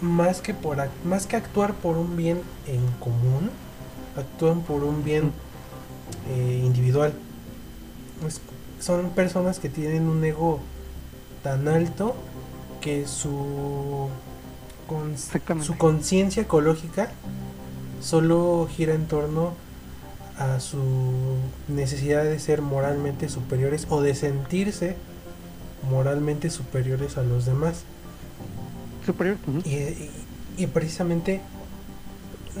más 0.00 0.40
que 0.40 0.54
por 0.54 0.78
más 1.04 1.26
que 1.26 1.36
actuar 1.36 1.74
por 1.74 1.98
un 1.98 2.16
bien 2.16 2.40
en 2.66 2.80
común, 3.00 3.50
actúan 4.16 4.62
por 4.62 4.82
un 4.82 5.04
bien 5.04 5.32
eh, 6.30 6.62
individual. 6.64 7.12
Es- 8.26 8.40
son 8.80 9.10
personas 9.10 9.58
que 9.58 9.68
tienen 9.68 10.04
un 10.08 10.24
ego 10.24 10.60
tan 11.42 11.68
alto 11.68 12.14
que 12.80 13.06
su 13.06 14.08
con- 14.86 15.18
su 15.62 15.76
conciencia 15.76 16.44
ecológica 16.44 17.10
solo 18.00 18.68
gira 18.70 18.94
en 18.94 19.06
torno 19.06 19.54
a 20.38 20.60
su 20.60 20.78
necesidad 21.68 22.22
de 22.24 22.38
ser 22.38 22.62
moralmente 22.62 23.28
superiores 23.28 23.86
o 23.90 24.00
de 24.02 24.14
sentirse 24.14 24.96
moralmente 25.90 26.50
superiores 26.50 27.16
a 27.18 27.22
los 27.22 27.44
demás. 27.46 27.82
Superior. 29.04 29.36
y, 29.64 29.70
y, 29.74 30.10
y 30.58 30.66
precisamente 30.66 31.40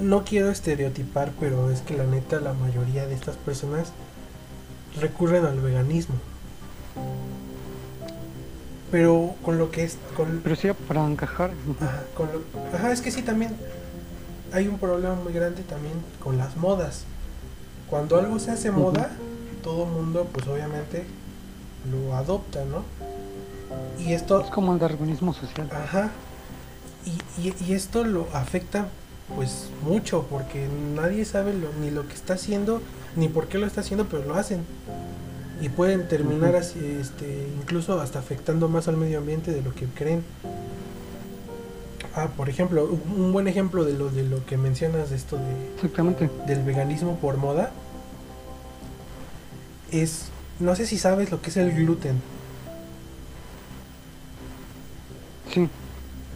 no 0.00 0.24
quiero 0.24 0.50
estereotipar, 0.50 1.32
pero 1.38 1.70
es 1.70 1.80
que 1.82 1.96
la 1.96 2.04
neta 2.04 2.40
la 2.40 2.52
mayoría 2.54 3.06
de 3.06 3.14
estas 3.14 3.36
personas 3.36 3.92
recurren 5.00 5.44
al 5.44 5.60
veganismo. 5.60 6.14
Pero 8.90 9.34
con 9.44 9.58
lo 9.58 9.70
que 9.70 9.84
es 9.84 9.98
con 10.16 10.40
Pero 10.42 10.56
sí 10.56 10.68
para 10.86 11.04
encajar. 11.06 11.50
Ajá, 11.80 12.02
con 12.14 12.28
lo- 12.32 12.76
ajá, 12.76 12.90
es 12.92 13.02
que 13.02 13.10
sí 13.10 13.20
también 13.22 13.54
hay 14.52 14.68
un 14.68 14.78
problema 14.78 15.14
muy 15.14 15.32
grande 15.32 15.62
también 15.62 15.94
con 16.22 16.38
las 16.38 16.56
modas. 16.56 17.04
Cuando 17.90 18.18
algo 18.18 18.38
se 18.38 18.50
hace 18.50 18.70
moda, 18.70 19.10
todo 19.62 19.84
el 19.84 19.90
mundo 19.90 20.26
pues 20.32 20.46
obviamente 20.46 21.04
lo 21.90 22.14
adopta, 22.16 22.64
¿no? 22.64 22.82
Y 24.02 24.12
esto 24.12 24.40
Es 24.40 24.50
como 24.50 24.72
el 24.74 24.78
darwinismo 24.78 25.32
social. 25.34 25.68
Ajá. 25.72 26.10
Y, 27.06 27.48
y- 27.48 27.54
y 27.66 27.72
esto 27.74 28.04
lo 28.04 28.26
afecta 28.32 28.86
pues 29.34 29.68
mucho 29.82 30.26
porque 30.30 30.66
nadie 30.94 31.24
sabe 31.24 31.52
lo- 31.54 31.72
ni 31.80 31.90
lo 31.90 32.06
que 32.08 32.14
está 32.14 32.34
haciendo 32.34 32.80
ni 33.16 33.28
por 33.28 33.48
qué 33.48 33.58
lo 33.58 33.66
está 33.66 33.80
haciendo, 33.82 34.06
pero 34.06 34.24
lo 34.24 34.34
hacen. 34.34 34.64
Y 35.60 35.68
pueden 35.70 36.06
terminar 36.08 36.54
así, 36.56 36.78
este, 37.00 37.48
incluso 37.60 38.00
hasta 38.00 38.18
afectando 38.20 38.68
más 38.68 38.86
al 38.88 38.96
medio 38.96 39.18
ambiente 39.18 39.50
de 39.50 39.60
lo 39.62 39.74
que 39.74 39.86
creen. 39.86 40.22
Ah, 42.14 42.28
por 42.36 42.48
ejemplo, 42.48 42.84
un 43.16 43.32
buen 43.32 43.46
ejemplo 43.48 43.84
de 43.84 43.92
lo 43.92 44.10
de 44.10 44.22
lo 44.24 44.44
que 44.44 44.56
mencionas 44.56 45.10
de 45.10 45.16
esto 45.16 45.36
de, 45.36 45.74
Exactamente. 45.76 46.28
del 46.46 46.62
veganismo 46.64 47.16
por 47.16 47.36
moda 47.36 47.70
es 49.92 50.26
no 50.58 50.74
sé 50.74 50.86
si 50.86 50.98
sabes 50.98 51.30
lo 51.30 51.40
que 51.40 51.50
es 51.50 51.56
el 51.56 51.72
gluten. 51.72 52.20
Sí. 55.52 55.68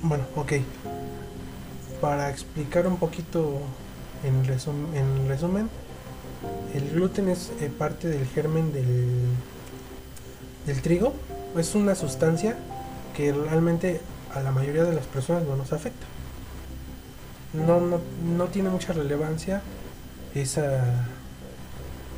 Bueno, 0.02 0.24
ok. 0.36 0.52
Para 2.00 2.30
explicar 2.30 2.86
un 2.86 2.96
poquito 2.96 3.58
en, 4.24 4.44
resum- 4.44 4.94
en 4.94 5.28
resumen, 5.28 5.68
el 6.74 6.90
gluten 6.90 7.28
es 7.28 7.50
eh, 7.60 7.70
parte 7.76 8.08
del 8.08 8.26
germen 8.26 8.72
del, 8.72 9.10
del 10.66 10.82
trigo. 10.82 11.14
Es 11.56 11.74
una 11.74 11.94
sustancia 11.94 12.56
que 13.16 13.32
realmente 13.32 14.00
a 14.34 14.40
la 14.42 14.50
mayoría 14.50 14.84
de 14.84 14.94
las 14.94 15.06
personas 15.06 15.44
no 15.44 15.56
nos 15.56 15.72
afecta. 15.72 16.06
No, 17.52 17.80
no, 17.80 18.00
no 18.36 18.44
tiene 18.46 18.70
mucha 18.70 18.92
relevancia 18.92 19.62
esa, 20.34 20.82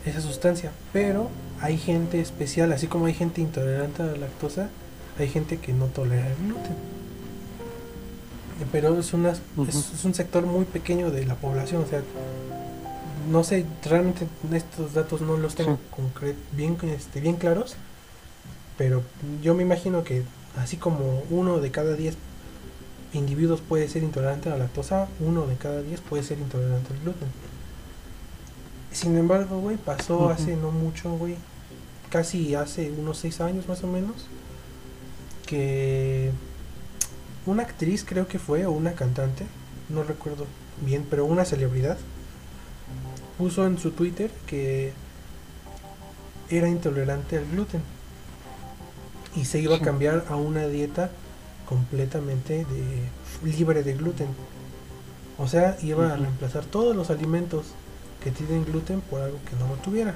esa 0.05 0.21
sustancia, 0.21 0.71
pero 0.93 1.29
hay 1.61 1.77
gente 1.77 2.21
especial, 2.21 2.73
así 2.73 2.87
como 2.87 3.07
hay 3.07 3.15
gente 3.15 3.41
intolerante 3.41 4.03
a 4.03 4.07
la 4.07 4.17
lactosa, 4.17 4.69
hay 5.19 5.29
gente 5.29 5.59
que 5.59 5.73
no 5.73 5.87
tolera 5.87 6.29
el 6.29 6.37
gluten 6.37 6.95
pero 8.71 8.99
es, 8.99 9.13
una, 9.13 9.31
es, 9.31 9.41
es 9.95 10.05
un 10.05 10.15
sector 10.15 10.47
muy 10.47 10.65
pequeño 10.65 11.11
de 11.11 11.27
la 11.27 11.35
población, 11.35 11.83
o 11.83 11.87
sea, 11.87 12.03
no 13.31 13.43
sé, 13.43 13.67
realmente 13.85 14.27
estos 14.53 14.95
datos 14.95 15.21
no 15.21 15.37
los 15.37 15.55
tengo 15.55 15.79
Sí. 16.21 16.35
bien, 16.53 16.77
este, 16.83 17.21
bien 17.21 17.37
claros, 17.37 17.75
pero 18.79 19.03
yo 19.43 19.55
me 19.55 19.63
imagino 19.63 20.05
que 20.05 20.23
así 20.61 20.77
como 20.77 21.23
uno 21.31 21.59
de 21.59 21.71
cada 21.71 21.95
diez 21.95 22.17
individuos 23.13 23.61
puede 23.61 23.89
ser 23.89 24.03
intolerante 24.03 24.49
a 24.49 24.53
la 24.53 24.59
lactosa, 24.59 25.09
uno 25.21 25.47
de 25.47 25.57
cada 25.57 25.83
diez 25.83 26.01
puede 26.01 26.23
ser 26.23 26.39
intolerante 26.39 26.93
al 26.93 27.01
gluten. 27.01 27.29
Sin 28.93 29.17
embargo, 29.17 29.59
güey, 29.59 29.77
pasó 29.77 30.31
hace 30.31 30.57
no 30.57 30.71
mucho, 30.71 31.17
güey, 31.17 31.37
casi 32.11 32.55
hace 32.55 32.91
unos 32.91 33.19
seis 33.19 33.41
años 33.41 33.69
más 33.69 33.83
o 33.83 33.89
menos, 33.89 34.27
que 35.47 36.31
una 37.47 37.63
actriz 37.63 38.05
creo 38.05 38.29
que 38.29 38.39
fue 38.39 38.67
o 38.67 38.71
una 38.71 38.93
cantante, 38.93 39.47
no 39.89 40.03
recuerdo 40.03 40.47
bien, 40.85 41.07
pero 41.09 41.25
una 41.25 41.45
celebridad 41.45 41.99
puso 43.37 43.67
en 43.67 43.79
su 43.79 43.91
Twitter 43.91 44.31
que 44.47 44.93
era 46.51 46.69
intolerante 46.69 47.39
al 47.39 47.47
gluten 47.47 47.83
y 49.37 49.45
se 49.45 49.61
iba 49.61 49.77
a 49.77 49.81
cambiar 49.81 50.25
a 50.29 50.37
una 50.37 50.67
dieta 50.67 51.11
completamente 51.69 52.65
de 52.65 53.51
libre 53.51 53.83
de 53.83 53.95
gluten. 53.95 54.29
O 55.39 55.49
sea, 55.49 55.77
iba 55.83 56.13
a 56.13 56.17
reemplazar 56.17 56.65
todos 56.65 56.95
los 56.95 57.11
alimentos 57.11 57.67
que 58.23 58.31
tienen 58.31 58.65
gluten 58.65 59.01
por 59.01 59.21
algo 59.21 59.39
que 59.49 59.57
no 59.57 59.69
lo 59.69 59.75
tuviera. 59.83 60.15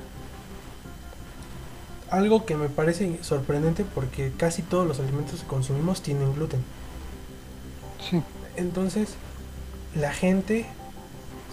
Algo 2.11 2.47
que 2.47 2.57
me 2.57 2.69
parece 2.69 3.19
sorprendente 3.23 3.85
porque 3.85 4.33
casi 4.37 4.63
todos 4.63 4.87
los 4.87 5.01
alimentos 5.01 5.41
que 5.41 5.47
consumimos 5.47 6.03
tienen 6.03 6.33
gluten. 6.35 6.61
Sí. 8.09 8.23
Entonces, 8.57 9.15
la 9.95 10.13
gente 10.13 10.67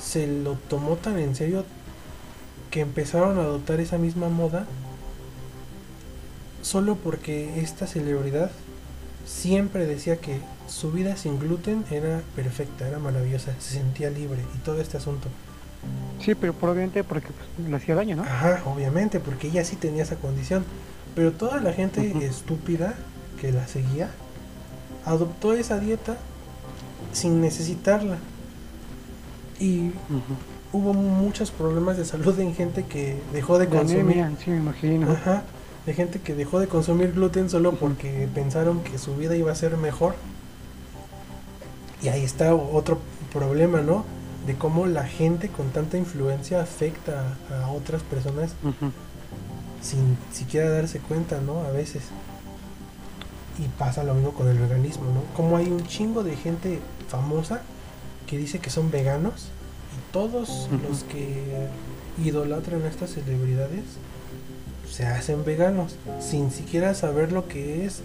se 0.01 0.27
lo 0.27 0.53
tomó 0.53 0.95
tan 0.95 1.17
en 1.17 1.35
serio 1.35 1.65
que 2.71 2.81
empezaron 2.81 3.37
a 3.37 3.41
adoptar 3.41 3.79
esa 3.79 3.97
misma 3.97 4.29
moda 4.29 4.67
solo 6.65 6.95
porque 6.95 7.61
esta 7.61 7.85
celebridad 7.85 8.49
siempre 9.23 9.85
decía 9.85 10.17
que 10.17 10.39
su 10.67 10.91
vida 10.91 11.15
sin 11.15 11.39
gluten 11.39 11.85
era 11.91 12.21
perfecta, 12.35 12.87
era 12.87 12.97
maravillosa, 12.97 13.53
se 13.59 13.75
sentía 13.75 14.09
libre 14.09 14.39
y 14.55 14.57
todo 14.65 14.81
este 14.81 14.97
asunto. 14.97 15.27
Sí, 16.19 16.33
pero 16.33 16.53
probablemente 16.53 17.03
porque 17.03 17.27
pues, 17.27 17.69
le 17.69 17.75
hacía 17.75 17.93
daño, 17.93 18.15
¿no? 18.15 18.23
Ajá, 18.23 18.63
obviamente, 18.65 19.19
porque 19.19 19.47
ella 19.49 19.63
sí 19.63 19.75
tenía 19.75 20.01
esa 20.01 20.15
condición. 20.15 20.65
Pero 21.13 21.31
toda 21.33 21.61
la 21.61 21.71
gente 21.71 22.25
estúpida 22.25 22.95
que 23.39 23.51
la 23.51 23.67
seguía 23.67 24.09
adoptó 25.05 25.53
esa 25.53 25.79
dieta 25.79 26.17
sin 27.13 27.41
necesitarla. 27.41 28.17
Y 29.59 29.91
hubo 30.73 30.93
muchos 30.93 31.51
problemas 31.51 31.97
de 31.97 32.05
salud 32.05 32.37
en 32.39 32.55
gente 32.55 32.85
que 32.85 33.21
dejó 33.31 33.59
de 33.59 33.67
De 33.67 33.77
consumir. 33.77 34.23
anemia, 34.23 34.31
sí, 34.43 34.49
me 34.49 34.57
imagino. 34.57 35.11
Ajá, 35.11 35.43
de 35.85 35.93
gente 35.93 36.19
que 36.19 36.33
dejó 36.33 36.59
de 36.59 36.67
consumir 36.67 37.13
gluten 37.13 37.49
solo 37.49 37.73
porque 37.73 38.27
pensaron 38.33 38.83
que 38.83 38.97
su 38.97 39.15
vida 39.15 39.35
iba 39.35 39.51
a 39.51 39.55
ser 39.55 39.77
mejor. 39.77 40.15
Y 42.01 42.07
ahí 42.07 42.23
está 42.23 42.55
otro 42.55 42.99
problema, 43.31 43.81
¿no? 43.81 44.05
De 44.47 44.55
cómo 44.55 44.85
la 44.87 45.05
gente 45.05 45.49
con 45.49 45.69
tanta 45.69 45.97
influencia 45.97 46.61
afecta 46.61 47.37
a, 47.51 47.69
otras 47.69 48.03
personas 48.03 48.53
sin 49.81 50.17
siquiera 50.31 50.69
darse 50.69 50.99
cuenta, 50.99 51.39
¿no? 51.39 51.61
A 51.61 51.71
veces. 51.71 52.03
Y 53.57 53.67
pasa 53.79 54.03
lo 54.03 54.13
mismo 54.15 54.31
con 54.33 54.47
el 54.47 54.57
veganismo, 54.57 55.05
¿no? 55.05 55.21
Como 55.35 55.57
hay 55.57 55.67
un 55.67 55.85
chingo 55.85 56.23
de 56.23 56.35
gente 56.35 56.79
famosa 57.07 57.61
que 58.27 58.37
dice 58.37 58.59
que 58.59 58.69
son 58.69 58.91
veganos 58.91 59.49
y 59.95 60.11
todos 60.11 60.67
los 60.87 61.03
que 61.03 61.69
idolatran 62.23 62.81
a 62.83 62.87
estas 62.87 63.11
celebridades 63.11 63.83
se 64.95 65.05
hacen 65.05 65.43
veganos 65.43 65.97
sin 66.21 66.51
siquiera 66.51 66.93
saber 66.93 67.33
lo 67.33 67.49
que 67.49 67.85
es 67.85 68.01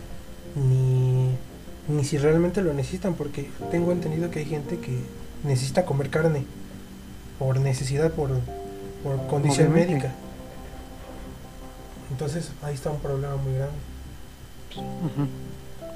ni, 0.57 1.29
ni 1.89 2.05
si 2.05 2.19
realmente 2.19 2.63
lo 2.63 2.75
necesitan 2.75 3.15
porque 3.15 3.49
tengo 3.71 3.93
entendido 3.93 4.29
que 4.31 4.41
hay 4.41 4.45
gente 4.47 4.79
que 4.79 4.99
necesita 5.45 5.85
comer 5.85 6.11
carne 6.11 6.45
por 7.39 7.61
necesidad, 7.61 8.11
por, 8.11 8.31
por 9.05 9.25
condición 9.29 9.69
Obviamente. 9.69 9.95
médica. 9.95 10.13
Entonces 12.11 12.51
ahí 12.61 12.75
está 12.75 12.91
un 12.91 12.99
problema 12.99 13.37
muy 13.37 13.55
grande. 13.55 13.79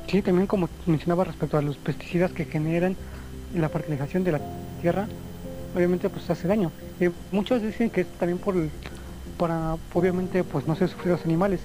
Sí, 0.07 0.23
también 0.23 0.47
como 0.47 0.69
mencionaba 0.87 1.25
respecto 1.25 1.59
a 1.59 1.63
los 1.63 1.77
pesticidas 1.77 2.31
que 2.31 2.45
generan 2.45 2.97
la 3.53 3.69
fertilización 3.69 4.23
de 4.23 4.31
la 4.31 4.41
tierra, 4.81 5.09
obviamente 5.75 6.09
pues 6.09 6.31
hace 6.31 6.47
daño. 6.47 6.71
Eh, 7.01 7.11
muchos 7.33 7.63
dicen 7.63 7.91
que 7.91 8.03
es 8.03 8.07
también 8.21 8.39
por 8.39 8.55
para 9.39 9.77
obviamente 9.93 10.45
pues 10.45 10.67
no 10.67 10.77
ser 10.77 10.89
sufrir 10.89 11.13
los 11.13 11.25
animales 11.25 11.61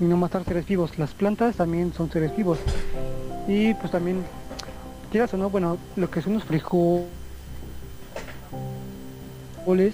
y 0.00 0.04
no 0.04 0.16
matar 0.16 0.44
seres 0.44 0.66
vivos. 0.66 0.98
Las 0.98 1.14
plantas 1.14 1.56
también 1.56 1.92
son 1.92 2.10
seres 2.10 2.36
vivos. 2.36 2.58
Y 3.46 3.74
pues 3.74 3.92
también, 3.92 4.22
quieras 5.12 5.32
o 5.34 5.36
no, 5.36 5.50
bueno, 5.50 5.78
lo 5.96 6.10
que 6.10 6.22
son 6.22 6.34
los 6.34 6.44
frijoles, 6.44 7.08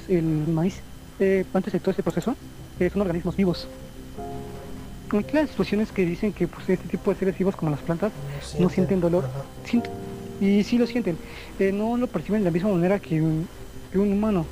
el 0.08 0.24
maíz, 0.24 0.80
eh, 1.18 1.44
antes 1.52 1.72
de 1.72 1.80
todo 1.80 1.90
este 1.90 2.02
proceso, 2.02 2.36
eh, 2.78 2.88
son 2.90 3.02
organismos 3.02 3.36
vivos. 3.36 3.68
Hay 5.12 5.26
las 5.32 5.50
situaciones 5.50 5.90
que 5.90 6.06
dicen 6.06 6.32
que 6.32 6.46
pues, 6.46 6.68
este 6.68 6.86
tipo 6.88 7.10
de 7.12 7.18
seres 7.18 7.36
vivos 7.36 7.56
como 7.56 7.72
las 7.72 7.80
plantas 7.80 8.12
no 8.60 8.70
sienten 8.70 9.00
dolor. 9.00 9.24
Sienten- 9.66 9.90
y 10.40 10.62
sí 10.62 10.78
lo 10.78 10.86
sienten. 10.86 11.18
Eh, 11.58 11.72
no 11.72 11.96
lo 11.96 12.06
perciben 12.06 12.40
de 12.42 12.44
la 12.46 12.52
misma 12.52 12.70
manera 12.70 13.00
que 13.00 13.20
un, 13.20 13.48
que 13.92 13.98
un 13.98 14.12
humano, 14.12 14.46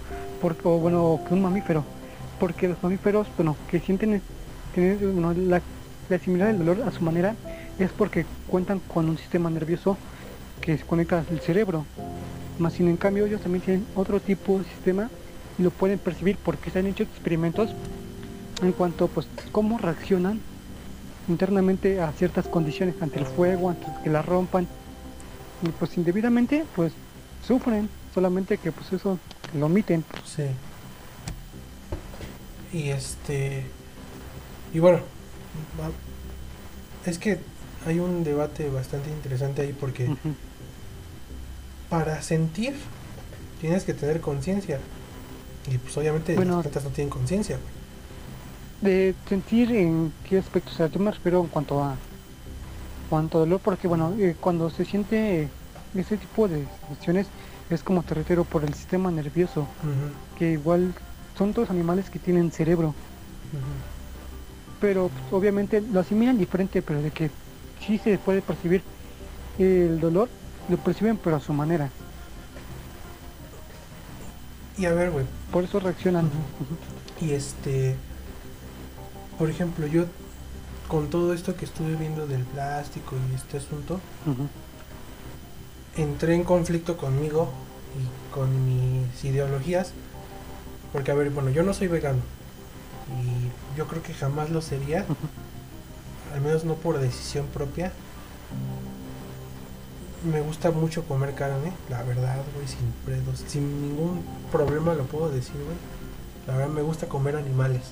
o 0.65 0.79
bueno, 0.79 1.21
que 1.27 1.35
un 1.35 1.43
mamífero. 1.43 1.85
Porque 2.39 2.69
los 2.69 2.83
mamíferos, 2.83 3.27
bueno, 3.37 3.57
que 3.71 3.81
sienten 3.81 4.23
tienen, 4.75 5.51
la, 5.51 5.61
la 6.09 6.17
asimilar 6.17 6.51
el 6.51 6.59
dolor 6.59 6.83
a 6.87 6.93
su 6.93 7.03
manera 7.03 7.35
es 7.79 7.91
porque 7.91 8.27
cuentan 8.47 8.81
con 8.81 9.09
un 9.09 9.19
sistema 9.19 9.51
nervioso 9.51 9.97
que 10.61 10.77
se 10.77 10.85
conecta 10.85 11.25
al 11.31 11.41
cerebro. 11.41 11.85
Más 12.59 12.75
sin 12.75 12.89
en 12.89 12.97
cambio 12.97 13.27
ellos 13.27 13.41
también 13.41 13.63
tienen 13.65 13.87
otro 13.95 14.21
tipo 14.21 14.59
de 14.59 14.65
sistema 14.65 15.11
y 15.59 15.63
lo 15.63 15.71
pueden 15.71 15.99
percibir 15.99 16.37
porque 16.37 16.71
se 16.71 16.79
han 16.81 16.87
hecho 16.87 17.05
experimentos 17.05 17.71
en 18.63 18.73
cuanto 18.73 19.09
pues 19.09 19.29
cómo 19.53 19.79
reaccionan 19.79 20.41
internamente 21.29 22.01
a 22.01 22.11
ciertas 22.13 22.47
condiciones 22.49 22.95
ante 23.01 23.21
el 23.21 23.27
fuego, 23.27 23.71
antes 23.71 23.89
que 24.03 24.11
la 24.11 24.23
rompan 24.23 24.67
y 25.63 25.69
pues 25.71 25.97
indebidamente 25.97 26.65
pues 26.75 26.93
sufren, 27.47 27.89
solamente 28.15 28.59
que 28.59 28.73
pues 28.73 28.93
eso 28.93 29.19
lo 29.55 29.67
omiten. 29.67 30.05
Sí. 30.25 30.45
Y 32.73 32.91
este. 32.91 33.65
Y 34.73 34.79
bueno, 34.81 35.01
es 37.07 37.19
que 37.19 37.39
hay 37.87 37.99
un 37.99 38.25
debate 38.25 38.69
bastante 38.69 39.11
interesante 39.11 39.63
ahí 39.63 39.73
porque 39.73 40.15
para 41.89 42.21
sentir 42.23 42.75
tienes 43.61 43.85
que 43.85 43.95
tener 43.95 44.21
conciencia. 44.21 44.79
Y 45.71 45.79
pues 45.79 45.97
obviamente 45.97 46.35
bueno, 46.35 46.57
las 46.57 46.63
plantas 46.63 46.85
no 46.85 46.91
tienen 46.91 47.11
conciencia. 47.11 47.59
De 48.81 49.15
sentir 49.29 49.73
en 49.73 50.13
qué 50.29 50.39
aspecto, 50.39 50.71
o 50.71 50.75
sea, 50.75 50.87
yo 50.87 51.01
me 51.01 51.11
refiero 51.11 51.41
en 51.41 51.49
cuanto 51.49 51.83
a 51.83 51.97
cuanto 53.11 53.39
a 53.39 53.41
dolor, 53.41 53.61
porque 53.65 53.89
bueno, 53.89 54.15
eh, 54.19 54.37
cuando 54.39 54.71
se 54.71 54.85
siente 54.85 55.49
ese 55.95 56.17
tipo 56.19 56.47
de 56.47 56.67
situaciones 56.81 57.27
es 57.71 57.83
como 57.83 58.03
te 58.03 58.15
refiero 58.15 58.45
por 58.45 58.65
el 58.65 58.75
sistema 58.75 59.11
nervioso, 59.11 59.67
que 60.39 60.53
igual 60.53 60.95
son 61.39 61.55
todos 61.55 61.71
animales 61.71 62.11
que 62.11 62.19
tienen 62.19 62.51
cerebro. 62.51 62.95
Pero 64.81 65.09
pues, 65.09 65.33
obviamente 65.33 65.81
lo 65.81 66.01
asimilan 66.01 66.37
diferente, 66.37 66.83
pero 66.83 67.01
de 67.01 67.13
que 67.13 67.31
sí 67.87 67.99
se 67.99 68.19
puede 68.19 68.43
percibir 68.43 68.83
el 69.59 70.01
dolor, 70.01 70.29
lo 70.69 70.77
perciben 70.77 71.17
pero 71.17 71.37
a 71.37 71.41
su 71.41 71.53
manera. 71.53 71.91
Y 74.77 74.85
a 74.85 74.93
ver, 74.93 75.11
güey. 75.11 75.25
Por 75.53 75.65
eso 75.65 75.81
reaccionan. 75.81 76.31
Y 77.21 77.33
este, 77.33 77.97
por 79.39 79.51
ejemplo, 79.51 79.87
yo 79.87 80.05
con 80.87 81.11
todo 81.11 81.35
esto 81.35 81.57
que 81.57 81.65
estuve 81.65 81.97
viendo 81.97 82.27
del 82.27 82.43
plástico 82.43 83.17
y 83.31 83.35
este 83.35 83.59
asunto, 83.59 84.01
entré 85.97 86.35
en 86.35 86.45
conflicto 86.45 86.97
conmigo 86.97 87.51
y 87.99 88.35
con 88.35 88.49
mis 88.65 89.25
ideologías. 89.25 89.93
Porque, 90.93 91.11
a 91.11 91.15
ver, 91.15 91.31
bueno, 91.31 91.51
yo 91.51 91.63
no 91.63 91.75
soy 91.75 91.89
vegano. 91.89 92.21
Y 93.23 93.77
yo 93.77 93.87
creo 93.87 94.03
que 94.03 94.15
jamás 94.15 94.51
lo 94.51 94.61
sería. 94.61 95.05
Al 96.35 96.41
menos 96.41 96.65
no 96.65 96.75
por 96.75 96.99
decisión 96.99 97.47
propia. 97.47 97.93
Me 100.31 100.41
gusta 100.41 100.71
mucho 100.71 101.05
comer 101.05 101.35
carne, 101.35 101.73
la 101.89 102.03
verdad, 102.03 102.43
güey, 102.55 102.67
sin 102.67 102.93
predos. 103.05 103.45
Sin 103.47 103.83
ningún 103.83 104.25
problema 104.51 104.95
lo 104.95 105.05
puedo 105.05 105.31
decir, 105.31 105.55
güey. 105.55 105.77
La 106.47 106.57
verdad 106.57 106.75
me 106.75 106.83
gusta 106.83 107.09
comer 107.09 107.37
animales. 107.37 107.83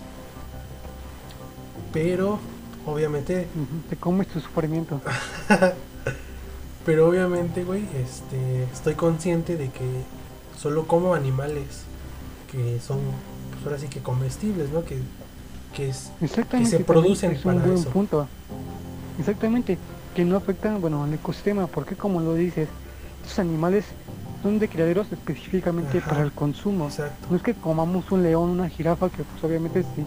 Pero, 1.93 2.39
obviamente... 2.85 3.47
Te 3.89 3.97
comes 3.97 4.29
tu 4.29 4.41
sufrimiento. 4.41 5.01
Pero 6.87 7.09
obviamente, 7.09 7.65
güey, 7.65 7.85
este, 7.97 8.65
estoy 8.65 8.95
consciente 8.95 9.57
de 9.57 9.71
que 9.71 9.85
solo 10.57 10.87
como 10.87 11.15
animales 11.15 11.85
que 12.51 12.81
son, 12.81 12.99
pues 13.53 13.65
ahora 13.65 13.79
sí 13.79 13.89
que 13.89 14.01
comestibles, 14.01 14.71
¿no? 14.71 14.85
Que, 14.85 14.99
que, 15.75 15.91
es, 15.91 16.11
que 16.51 16.67
se 16.67 16.81
producen 16.81 17.33
es 17.33 17.45
un 17.45 17.63
buen 17.63 17.85
punto. 17.85 18.27
Exactamente, 19.19 19.79
que 20.15 20.25
no 20.25 20.37
afectan, 20.37 20.81
bueno, 20.81 21.05
al 21.05 21.13
ecosistema, 21.15 21.67
porque 21.67 21.95
como 21.95 22.21
lo 22.21 22.35
dices, 22.35 22.69
estos 23.23 23.39
animales 23.39 23.85
son 24.43 24.59
de 24.59 24.69
criaderos 24.69 25.11
específicamente 25.11 26.01
para 26.01 26.23
el 26.23 26.33
consumo. 26.33 26.91
No 27.31 27.37
es 27.37 27.43
que 27.43 27.55
comamos 27.55 28.11
un 28.13 28.23
león, 28.23 28.51
una 28.51 28.69
jirafa, 28.69 29.09
que 29.09 29.25
pues 29.25 29.43
obviamente 29.43 29.83
sí, 29.83 30.05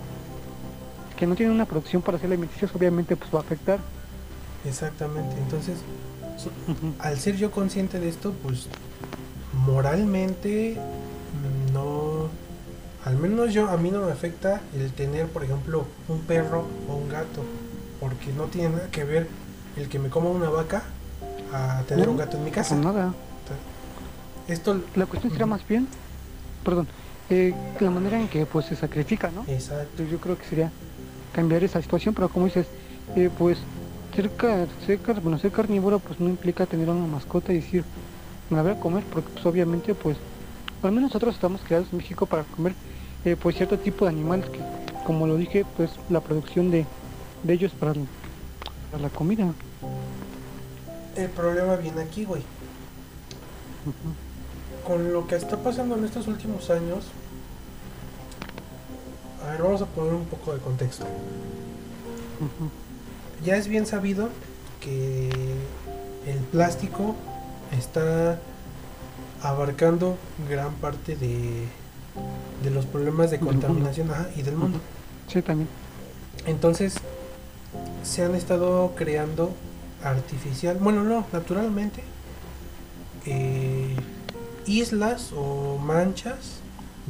que 1.18 1.28
no 1.28 1.36
tienen 1.36 1.54
una 1.54 1.66
producción 1.66 2.02
para 2.02 2.18
hacer 2.18 2.28
alimenticios, 2.28 2.74
obviamente 2.76 3.16
pues 3.16 3.34
va 3.34 3.40
a 3.40 3.42
afectar. 3.42 3.80
Exactamente, 4.66 5.36
entonces 5.38 5.80
al 7.00 7.20
ser 7.20 7.36
yo 7.36 7.52
consciente 7.52 8.00
de 8.00 8.10
esto, 8.10 8.34
pues 8.44 8.68
moralmente 9.66 10.78
no, 11.74 12.09
al 13.06 13.18
menos 13.18 13.54
yo 13.54 13.70
a 13.70 13.78
mí 13.78 13.92
no 13.92 14.02
me 14.02 14.12
afecta 14.12 14.62
el 14.76 14.92
tener, 14.92 15.28
por 15.28 15.44
ejemplo, 15.44 15.86
un 16.08 16.22
perro 16.22 16.66
o 16.88 16.96
un 16.96 17.10
gato, 17.10 17.44
porque 18.00 18.32
no 18.34 18.46
tiene 18.46 18.70
nada 18.70 18.88
que 18.92 19.04
ver 19.04 19.28
el 19.78 19.88
que 19.88 20.00
me 20.00 20.10
coma 20.10 20.30
una 20.30 20.50
vaca 20.50 20.84
a 21.54 21.84
tener 21.88 22.10
un 22.10 22.18
gato 22.18 22.38
en 22.38 22.44
mi 22.44 22.52
casa. 22.52 22.76
nada. 22.76 23.14
Esto, 24.48 24.82
la 24.96 25.06
cuestión 25.06 25.32
será 25.32 25.46
más 25.46 25.66
bien, 25.68 25.88
perdón, 26.64 26.88
eh, 27.30 27.54
la 27.80 27.92
manera 27.92 28.20
en 28.20 28.28
que 28.28 28.46
pues 28.48 28.66
se 28.66 28.76
sacrifica, 28.76 29.30
¿no? 29.30 29.46
Exacto. 29.48 30.04
Yo 30.04 30.18
creo 30.18 30.38
que 30.38 30.46
sería 30.46 30.72
cambiar 31.34 31.64
esa 31.64 31.82
situación, 31.82 32.16
pero 32.16 32.30
como 32.30 32.46
dices, 32.46 32.66
eh, 33.16 33.30
pues 33.38 33.60
ser, 34.16 35.22
bueno, 35.22 35.38
ser 35.38 35.52
carnívoro 35.52 36.00
pues 36.00 36.20
no 36.20 36.28
implica 36.28 36.66
tener 36.66 36.90
una 36.90 37.06
mascota 37.06 37.54
y 37.54 37.58
decir, 37.58 37.84
me 38.50 38.62
voy 38.62 38.72
a 38.72 38.80
comer, 38.80 39.04
porque 39.12 39.30
pues 39.30 39.46
obviamente 39.46 39.94
pues, 39.94 40.18
al 40.84 40.92
menos 40.92 41.10
nosotros 41.10 41.36
estamos 41.36 41.62
creados 41.62 41.88
en 41.92 41.98
México 41.98 42.26
para 42.26 42.44
comer 42.44 42.74
eh, 43.26 43.36
pues 43.42 43.56
cierto 43.56 43.78
tipo 43.78 44.06
de 44.06 44.12
animales 44.12 44.50
que, 44.50 44.60
como 45.06 45.28
lo 45.28 45.36
dije, 45.36 45.66
pues 45.78 45.92
la 46.10 46.22
producción 46.22 46.72
de, 46.72 46.86
de 47.44 47.54
ellos 47.54 47.72
para, 47.74 47.94
para 48.92 49.04
la 49.04 49.10
comida. 49.10 49.52
El 51.16 51.30
problema 51.30 51.76
viene 51.76 52.02
aquí, 52.02 52.26
güey. 52.26 52.44
Con 54.86 55.12
lo 55.12 55.28
que 55.28 55.36
está 55.36 55.58
pasando 55.58 55.98
en 55.98 56.06
estos 56.06 56.28
últimos 56.28 56.70
años, 56.70 57.06
a 59.46 59.52
ver, 59.52 59.62
vamos 59.62 59.82
a 59.82 59.86
poner 59.86 60.14
un 60.14 60.26
poco 60.26 60.54
de 60.54 60.60
contexto 60.60 61.06
ya 63.44 63.56
es 63.56 63.68
bien 63.68 63.86
sabido 63.86 64.30
que 64.82 65.30
el 66.26 66.38
plástico 66.52 67.16
está 67.78 68.40
abarcando 69.42 70.18
gran 70.50 70.74
parte 70.76 71.16
de, 71.16 71.66
de 72.64 72.70
los 72.72 72.86
problemas 72.86 73.32
de 73.32 73.40
contaminación 73.40 74.10
y 74.36 74.42
del 74.42 74.56
mundo. 74.56 74.80
Sí, 75.28 75.42
también. 75.42 75.70
Entonces, 76.46 76.96
se 78.04 78.24
han 78.24 78.36
estado 78.36 78.94
creando 78.96 79.52
artificial, 80.04 80.78
bueno, 80.78 81.04
no, 81.04 81.26
naturalmente, 81.34 82.02
eh, 83.26 83.96
islas 84.66 85.32
o 85.36 85.78
manchas 85.78 86.60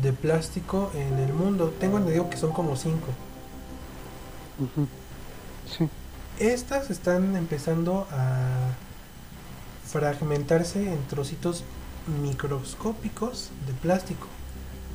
de 0.01 0.13
plástico 0.13 0.91
en 0.95 1.19
el 1.19 1.33
mundo. 1.33 1.73
Tengo 1.79 1.97
entendido 1.97 2.29
que 2.29 2.37
son 2.37 2.51
como 2.51 2.75
cinco. 2.75 3.07
Sí 5.77 5.89
estas 6.39 6.89
están 6.89 7.35
empezando 7.35 8.07
a 8.11 8.71
fragmentarse 9.85 10.93
en 10.93 11.05
trocitos 11.07 11.63
microscópicos 12.21 13.49
de 13.67 13.73
plástico 13.73 14.27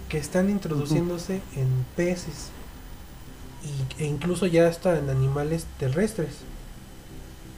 que 0.09 0.19
están 0.19 0.51
introduciéndose 0.51 1.41
en 1.57 1.69
peces 1.97 2.51
e 3.99 4.05
incluso 4.07 4.47
ya 4.47 4.69
hasta 4.69 4.99
en 4.99 5.09
animales 5.09 5.67
terrestres. 5.79 6.41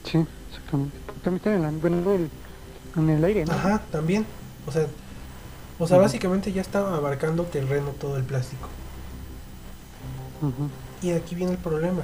Sí, 0.03 0.25
exactamente. 0.49 0.97
También 1.23 1.35
están 1.35 1.53
en, 1.63 2.31
en 2.95 3.09
el 3.09 3.23
aire, 3.23 3.45
¿no? 3.45 3.53
Ajá, 3.53 3.81
también. 3.91 4.25
O 4.65 4.71
sea, 4.71 4.87
o 5.79 5.87
sea 5.87 5.97
básicamente 5.97 6.51
ya 6.53 6.61
está 6.61 6.79
abarcando 6.95 7.43
terreno 7.43 7.91
todo 7.99 8.17
el 8.17 8.23
plástico. 8.23 8.69
Y 11.01 11.11
aquí 11.11 11.35
viene 11.35 11.53
el 11.53 11.57
problema. 11.57 12.03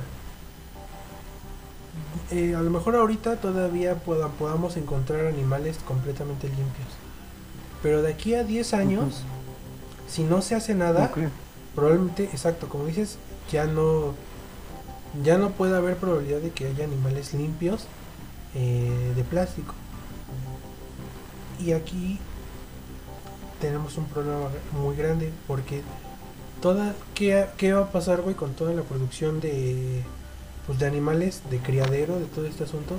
Eh, 2.31 2.55
a 2.55 2.61
lo 2.61 2.69
mejor 2.69 2.95
ahorita 2.95 3.37
todavía 3.37 3.95
podamos 3.95 4.77
encontrar 4.77 5.27
animales 5.27 5.77
completamente 5.85 6.47
limpios. 6.47 7.02
Pero 7.83 8.01
de 8.01 8.11
aquí 8.11 8.33
a 8.33 8.43
10 8.43 8.73
años, 8.73 9.21
si 10.07 10.23
no 10.23 10.41
se 10.41 10.55
hace 10.55 10.73
nada, 10.73 11.11
probablemente, 11.75 12.23
exacto, 12.23 12.69
como 12.69 12.85
dices, 12.85 13.17
ya 13.51 13.65
no 13.65 14.15
ya 15.21 15.37
no 15.37 15.51
puede 15.51 15.75
haber 15.75 15.97
probabilidad 15.97 16.39
de 16.39 16.49
que 16.49 16.65
haya 16.65 16.85
animales 16.85 17.35
limpios 17.35 17.85
eh, 18.55 19.13
de 19.15 19.23
plástico. 19.23 19.75
Y 21.59 21.73
aquí 21.73 22.19
tenemos 23.61 23.97
un 23.97 24.05
problema 24.05 24.47
muy 24.71 24.95
grande 24.95 25.31
porque 25.45 25.83
toda 26.61 26.95
¿qué, 27.13 27.45
qué 27.57 27.73
va 27.73 27.81
a 27.83 27.91
pasar, 27.91 28.21
güey, 28.21 28.35
con 28.35 28.53
toda 28.53 28.73
la 28.73 28.81
producción 28.81 29.39
de 29.39 30.03
pues 30.65 30.79
de 30.79 30.87
animales 30.87 31.41
de 31.51 31.59
criadero 31.59 32.17
de 32.19 32.25
todo 32.25 32.45
este 32.45 32.63
asunto 32.63 32.95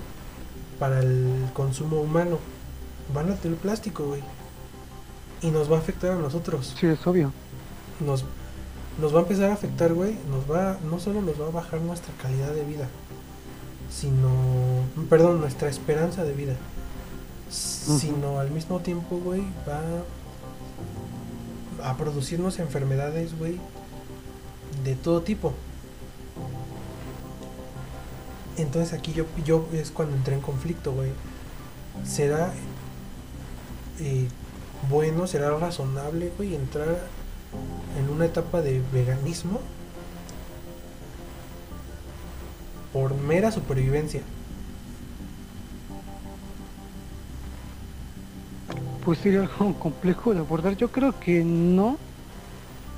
para 0.78 1.00
el 1.00 1.48
consumo 1.54 2.00
humano 2.00 2.38
van 3.14 3.30
a 3.30 3.36
tener 3.36 3.56
plástico 3.56 4.04
güey 4.04 4.22
y 5.44 5.50
nos 5.50 5.70
va 5.70 5.76
a 5.76 5.78
afectar 5.78 6.10
a 6.12 6.16
nosotros 6.16 6.74
sí 6.78 6.86
es 6.86 7.06
obvio 7.06 7.32
nos 8.00 8.24
nos 9.00 9.14
va 9.14 9.18
a 9.18 9.22
empezar 9.22 9.50
a 9.50 9.54
afectar 9.54 9.92
güey 9.92 10.16
nos 10.28 10.50
va 10.50 10.78
no 10.90 10.98
solo 10.98 11.20
nos 11.20 11.40
va 11.40 11.46
a 11.46 11.50
bajar 11.50 11.80
nuestra 11.80 12.12
calidad 12.20 12.52
de 12.52 12.64
vida 12.64 12.88
sino 13.90 14.28
perdón 15.08 15.40
nuestra 15.40 15.68
esperanza 15.68 16.24
de 16.24 16.32
vida 16.32 16.56
sino 17.48 18.40
al 18.40 18.50
mismo 18.50 18.80
tiempo 18.80 19.18
güey 19.18 19.42
va 19.68 19.80
a 21.84 21.96
producirnos 21.96 22.58
enfermedades, 22.58 23.38
güey, 23.38 23.60
de 24.84 24.94
todo 24.94 25.20
tipo. 25.20 25.52
Entonces 28.56 28.94
aquí 28.94 29.12
yo, 29.12 29.26
yo 29.44 29.66
es 29.72 29.90
cuando 29.90 30.16
entré 30.16 30.34
en 30.34 30.40
conflicto, 30.40 30.92
güey. 30.92 31.10
¿Será 32.06 32.52
eh, 34.00 34.28
bueno, 34.88 35.26
será 35.26 35.56
razonable, 35.56 36.30
güey, 36.36 36.54
entrar 36.54 36.98
en 37.98 38.10
una 38.10 38.26
etapa 38.26 38.60
de 38.60 38.82
veganismo 38.92 39.60
por 42.92 43.14
mera 43.14 43.50
supervivencia? 43.50 44.22
Pues 49.04 49.18
sería 49.18 49.40
algo 49.40 49.74
complejo 49.74 50.32
de 50.32 50.40
abordar. 50.40 50.76
Yo 50.76 50.90
creo 50.90 51.18
que 51.18 51.44
no. 51.44 51.98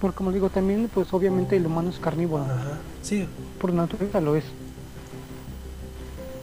Porque 0.00 0.16
como 0.16 0.30
digo, 0.30 0.50
también 0.50 0.88
pues 0.92 1.12
obviamente 1.12 1.56
el 1.56 1.66
humano 1.66 1.90
es 1.90 1.98
carnívoro. 1.98 2.44
Ajá, 2.44 2.78
sí. 3.02 3.26
Por 3.60 3.72
naturaleza 3.72 4.20
lo 4.20 4.36
es. 4.36 4.44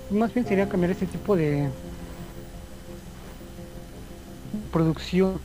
Más 0.10 0.34
bien 0.34 0.46
sería 0.46 0.68
cambiar 0.68 0.92
ese 0.92 1.06
tipo 1.06 1.36
de 1.36 1.70
producción 4.72 5.40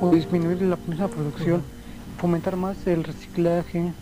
o 0.00 0.10
disminuir 0.10 0.62
la 0.62 0.76
misma 0.86 1.08
producción, 1.08 1.62
fomentar 2.18 2.56
más 2.56 2.76
el 2.86 3.04
reciclaje 3.04 3.92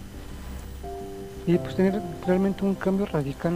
y 1.47 1.59
pues 1.59 1.77
tener 1.77 2.01
realmente 2.27 2.65
un 2.65 2.75
cambio 2.75 3.07
radical. 3.07 3.55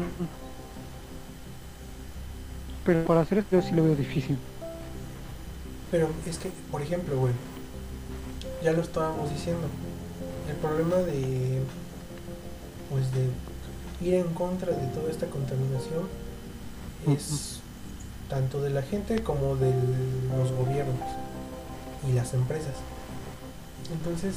Pero 2.84 3.04
para 3.04 3.20
hacer 3.20 3.38
esto 3.38 3.56
yo 3.56 3.62
sí 3.62 3.72
lo 3.74 3.84
veo 3.84 3.94
difícil. 3.94 4.38
Pero 5.90 6.08
es 6.26 6.38
que, 6.38 6.50
por 6.70 6.82
ejemplo, 6.82 7.18
güey, 7.18 7.32
ya 8.62 8.72
lo 8.72 8.80
estábamos 8.80 9.30
diciendo, 9.30 9.66
el 10.48 10.56
problema 10.56 10.96
de, 10.96 11.60
pues 12.90 13.04
de 13.12 13.28
ir 14.06 14.14
en 14.14 14.32
contra 14.34 14.72
de 14.72 14.86
toda 14.88 15.10
esta 15.10 15.26
contaminación 15.26 16.08
es 17.08 17.59
tanto 18.30 18.62
de 18.62 18.70
la 18.70 18.82
gente 18.82 19.22
como 19.22 19.56
de 19.56 19.72
los 20.38 20.52
gobiernos 20.52 20.96
y 22.08 22.12
las 22.12 22.32
empresas. 22.32 22.74
Entonces, 23.92 24.36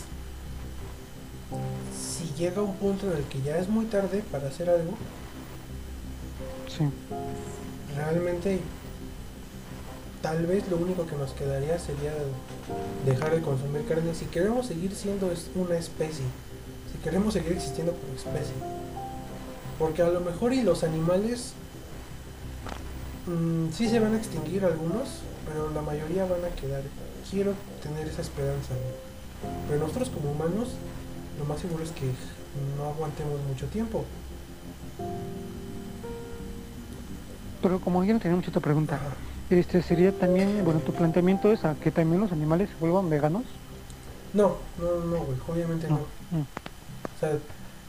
si 1.95 2.26
llega 2.38 2.61
un 2.61 2.76
punto 2.76 3.10
en 3.11 3.18
el 3.18 3.24
que 3.26 3.41
ya 3.41 3.57
es 3.57 3.70
muy 3.70 3.86
tarde 3.86 4.24
para 4.32 4.48
hacer 4.48 4.70
algo, 4.70 4.94
Sí. 6.68 6.86
realmente 7.95 8.60
tal 10.24 10.48
vez 10.48 10.68
lo 10.70 10.78
único 10.78 11.06
que 11.06 11.15
nos 11.15 11.32
quedaría 11.34 11.78
sería 11.78 12.14
dejar 13.06 13.36
de 13.36 13.41
consumir 13.41 13.86
carne 13.86 14.15
si 14.15 14.26
queremos 14.26 14.65
seguir 14.65 14.95
siendo 14.95 15.30
una 15.56 15.76
especie, 15.78 16.26
si 16.91 16.98
queremos 17.03 17.34
seguir 17.34 17.52
existiendo 17.52 17.91
como 17.94 18.15
especie. 18.15 18.56
Porque 19.78 20.02
a 20.02 20.07
lo 20.10 20.22
mejor 20.22 20.53
y 20.53 20.64
los 20.64 20.84
animales 20.84 21.53
mm, 23.27 23.71
sí 23.71 23.89
se 23.89 23.99
van 23.99 24.13
a 24.13 24.17
extinguir 24.17 24.63
algunos, 24.65 25.21
pero 25.47 25.69
la 25.71 25.81
mayoría 25.81 26.25
van 26.25 26.43
a 26.45 26.55
quedar. 26.55 26.81
Quiero 27.29 27.53
tener 27.81 28.07
esa 28.07 28.21
esperanza. 28.21 28.73
¿no? 28.73 29.13
Pero 29.67 29.79
nosotros 29.79 30.09
como 30.09 30.31
humanos, 30.31 30.69
lo 31.39 31.45
más 31.45 31.59
seguro 31.59 31.83
es 31.83 31.91
que 31.91 32.05
no 32.77 32.85
aguantemos 32.89 33.39
mucho 33.47 33.65
tiempo. 33.67 34.05
Pero 37.61 37.79
como 37.79 38.03
yo 38.03 38.13
no 38.13 38.19
tenía 38.19 38.35
mucha 38.35 38.49
otra 38.49 38.61
pregunta, 38.61 38.95
Ajá. 38.95 39.05
este 39.49 39.81
sería 39.81 40.11
también, 40.11 40.63
bueno, 40.65 40.79
tu 40.81 40.91
planteamiento 40.93 41.51
es 41.51 41.63
a 41.63 41.75
que 41.75 41.91
también 41.91 42.21
los 42.21 42.31
animales 42.31 42.69
se 42.69 42.75
vuelvan 42.79 43.09
veganos. 43.09 43.43
No, 44.33 44.57
no, 44.79 45.05
no, 45.05 45.23
güey, 45.23 45.37
obviamente 45.47 45.87
no. 45.87 45.99
No. 46.31 46.39
mm. 46.39 46.41
O 46.41 47.19
sea, 47.19 47.37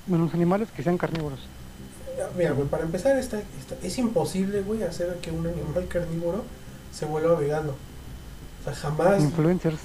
Bueno, 0.07 0.27
los 0.27 0.35
animales 0.35 0.69
que 0.71 0.83
sean 0.83 0.99
carnívoros. 0.99 1.41
Mira, 2.37 2.53
güey, 2.53 2.69
para 2.69 2.85
empezar, 2.85 3.17
está, 3.19 3.39
está- 3.39 3.77
es 3.83 3.99
imposible, 3.99 4.63
güey, 4.63 4.83
hacer 4.83 5.17
que 5.21 5.31
un 5.31 5.47
animal 5.47 5.87
carnívoro 5.89 6.45
se 6.93 7.07
vuelva 7.07 7.35
vegano. 7.39 7.73
O 8.61 8.65
sea, 8.65 8.75
jamás, 8.75 9.23
Influencers. 9.23 9.79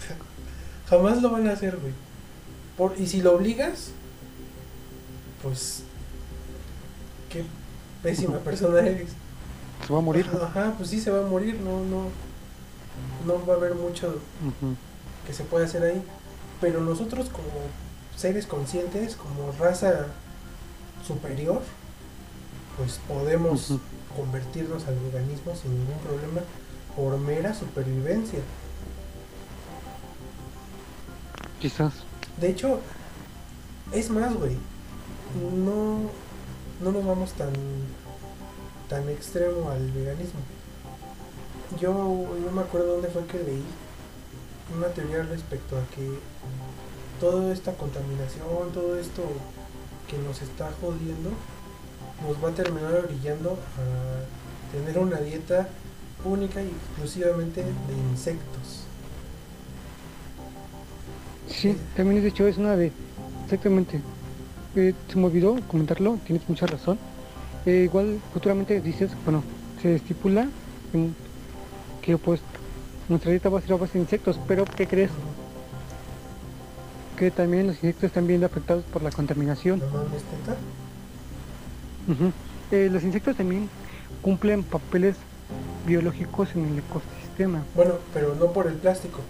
jamás 0.88 1.20
lo 1.22 1.30
van 1.30 1.48
a 1.48 1.52
hacer, 1.52 1.76
güey. 1.76 1.92
Por, 2.76 2.98
y 3.00 3.06
si 3.06 3.22
lo 3.22 3.34
obligas, 3.34 3.90
pues, 5.42 5.82
qué 7.30 7.44
pésima 8.02 8.38
persona 8.38 8.80
eres. 8.80 9.10
Se 9.86 9.92
va 9.92 9.98
a 9.98 10.02
morir. 10.02 10.28
Ajá, 10.42 10.74
pues 10.76 10.90
sí 10.90 11.00
se 11.00 11.10
va 11.10 11.20
a 11.26 11.28
morir, 11.28 11.58
no, 11.60 11.80
no, 11.84 12.08
no 13.26 13.46
va 13.46 13.54
a 13.54 13.56
haber 13.56 13.74
mucho 13.74 14.18
que 15.26 15.32
se 15.32 15.44
puede 15.44 15.66
hacer 15.66 15.82
ahí. 15.82 16.02
Pero 16.60 16.80
nosotros 16.80 17.28
como 17.28 17.48
seres 18.16 18.46
conscientes, 18.46 19.16
como 19.16 19.52
raza 19.58 20.06
superior, 21.06 21.62
pues 22.76 23.00
podemos 23.08 23.72
convertirnos 24.16 24.86
al 24.86 24.98
veganismo 24.98 25.54
sin 25.54 25.72
ningún 25.72 25.98
problema 25.98 26.40
por 26.96 27.18
mera 27.18 27.54
supervivencia. 27.54 28.40
Quizás. 31.60 31.92
De 32.40 32.50
hecho, 32.50 32.80
es 33.92 34.10
más, 34.10 34.34
güey, 34.34 34.56
no, 35.64 36.10
no 36.82 36.92
nos 36.92 37.06
vamos 37.06 37.32
tan, 37.32 37.52
tan 38.88 39.08
extremo 39.08 39.70
al 39.70 39.90
veganismo. 39.92 40.40
Yo, 41.80 42.26
yo 42.42 42.52
me 42.52 42.62
acuerdo 42.62 42.94
dónde 42.94 43.08
fue 43.08 43.26
que 43.26 43.38
leí 43.38 43.64
una 44.76 44.88
teoría 44.88 45.22
respecto 45.22 45.76
a 45.76 45.84
que 45.94 46.18
toda 47.20 47.52
esta 47.52 47.72
contaminación, 47.72 48.72
todo 48.72 48.98
esto 48.98 49.22
que 50.08 50.18
nos 50.18 50.40
está 50.42 50.70
jodiendo, 50.80 51.30
nos 52.26 52.42
va 52.42 52.50
a 52.50 52.52
terminar 52.52 52.94
orillando 52.94 53.52
a 53.52 54.72
tener 54.72 54.98
una 54.98 55.18
dieta 55.20 55.68
única 56.24 56.62
y 56.62 56.68
exclusivamente 56.68 57.62
de 57.62 57.94
insectos. 58.10 58.84
Sí, 61.48 61.76
también 61.96 62.22
de 62.22 62.28
hecho 62.28 62.46
es 62.46 62.58
una 62.58 62.76
de... 62.76 62.92
Exactamente. 63.44 64.00
Eh, 64.74 64.94
se 65.08 65.16
me 65.16 65.26
olvidó 65.26 65.56
comentarlo, 65.68 66.18
tienes 66.26 66.48
mucha 66.48 66.66
razón. 66.66 66.98
Eh, 67.64 67.82
igual 67.84 68.20
futuramente 68.32 68.80
dices, 68.80 69.10
bueno, 69.24 69.42
se 69.80 69.96
estipula 69.96 70.48
que 72.02 72.16
pues 72.16 72.40
nuestra 73.08 73.30
dieta 73.30 73.48
va 73.48 73.58
a 73.58 73.62
ser 73.62 73.72
a 73.72 73.76
base 73.76 73.94
de 73.94 74.00
insectos, 74.00 74.38
pero 74.46 74.64
¿qué 74.64 74.86
crees? 74.86 75.10
Que 77.16 77.30
también 77.30 77.66
los 77.66 77.76
insectos 77.76 78.04
están 78.04 78.26
bien 78.26 78.44
afectados 78.44 78.84
por 78.84 79.02
la 79.02 79.10
contaminación. 79.10 79.80
Eh, 82.70 82.88
los 82.90 83.02
insectos 83.02 83.36
también 83.36 83.68
cumplen 84.22 84.62
papeles 84.62 85.16
biológicos 85.86 86.54
en 86.54 86.66
el 86.66 86.78
ecosistema. 86.78 87.62
Bueno, 87.74 87.94
pero 88.12 88.34
no 88.34 88.52
por 88.52 88.66
el 88.66 88.74
plástico. 88.74 89.20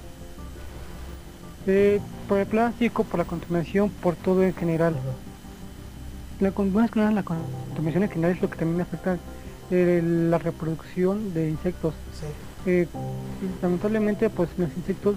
Eh, 1.67 2.01
por 2.29 2.39
el 2.39 2.47
plástico, 2.47 3.05
por 3.05 3.19
la 3.19 3.25
contaminación, 3.25 3.91
por 3.91 4.17
todo 4.17 4.43
en 4.43 4.55
general. 4.55 4.95
La, 6.41 6.51
más 6.51 6.91
que 6.91 7.01
nada 7.01 7.13
la 7.13 7.23
contaminación 7.23 8.03
en 8.05 8.11
general 8.11 8.37
es 8.37 8.43
lo 8.43 8.51
que 8.51 8.59
también 8.59 8.81
afecta 8.81 9.17
eh, 9.71 10.03
la 10.05 10.39
reproducción 10.39 11.35
de 11.35 11.51
insectos. 11.51 11.95
Sí. 12.13 12.27
Eh, 12.71 12.89
lamentablemente, 13.63 14.29
pues 14.31 14.49
los 14.59 14.69
insectos, 14.77 15.17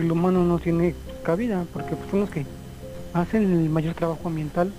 el 0.00 0.12
humano 0.12 0.44
no 0.44 0.58
tiene 0.58 0.94
cabida, 1.22 1.64
porque 1.72 1.96
pues, 1.96 2.10
son 2.10 2.20
los 2.20 2.30
que 2.30 2.46
hacen 3.12 3.42
el 3.52 3.68
mayor 3.68 3.94
trabajo 3.94 4.28
ambiental. 4.28 4.72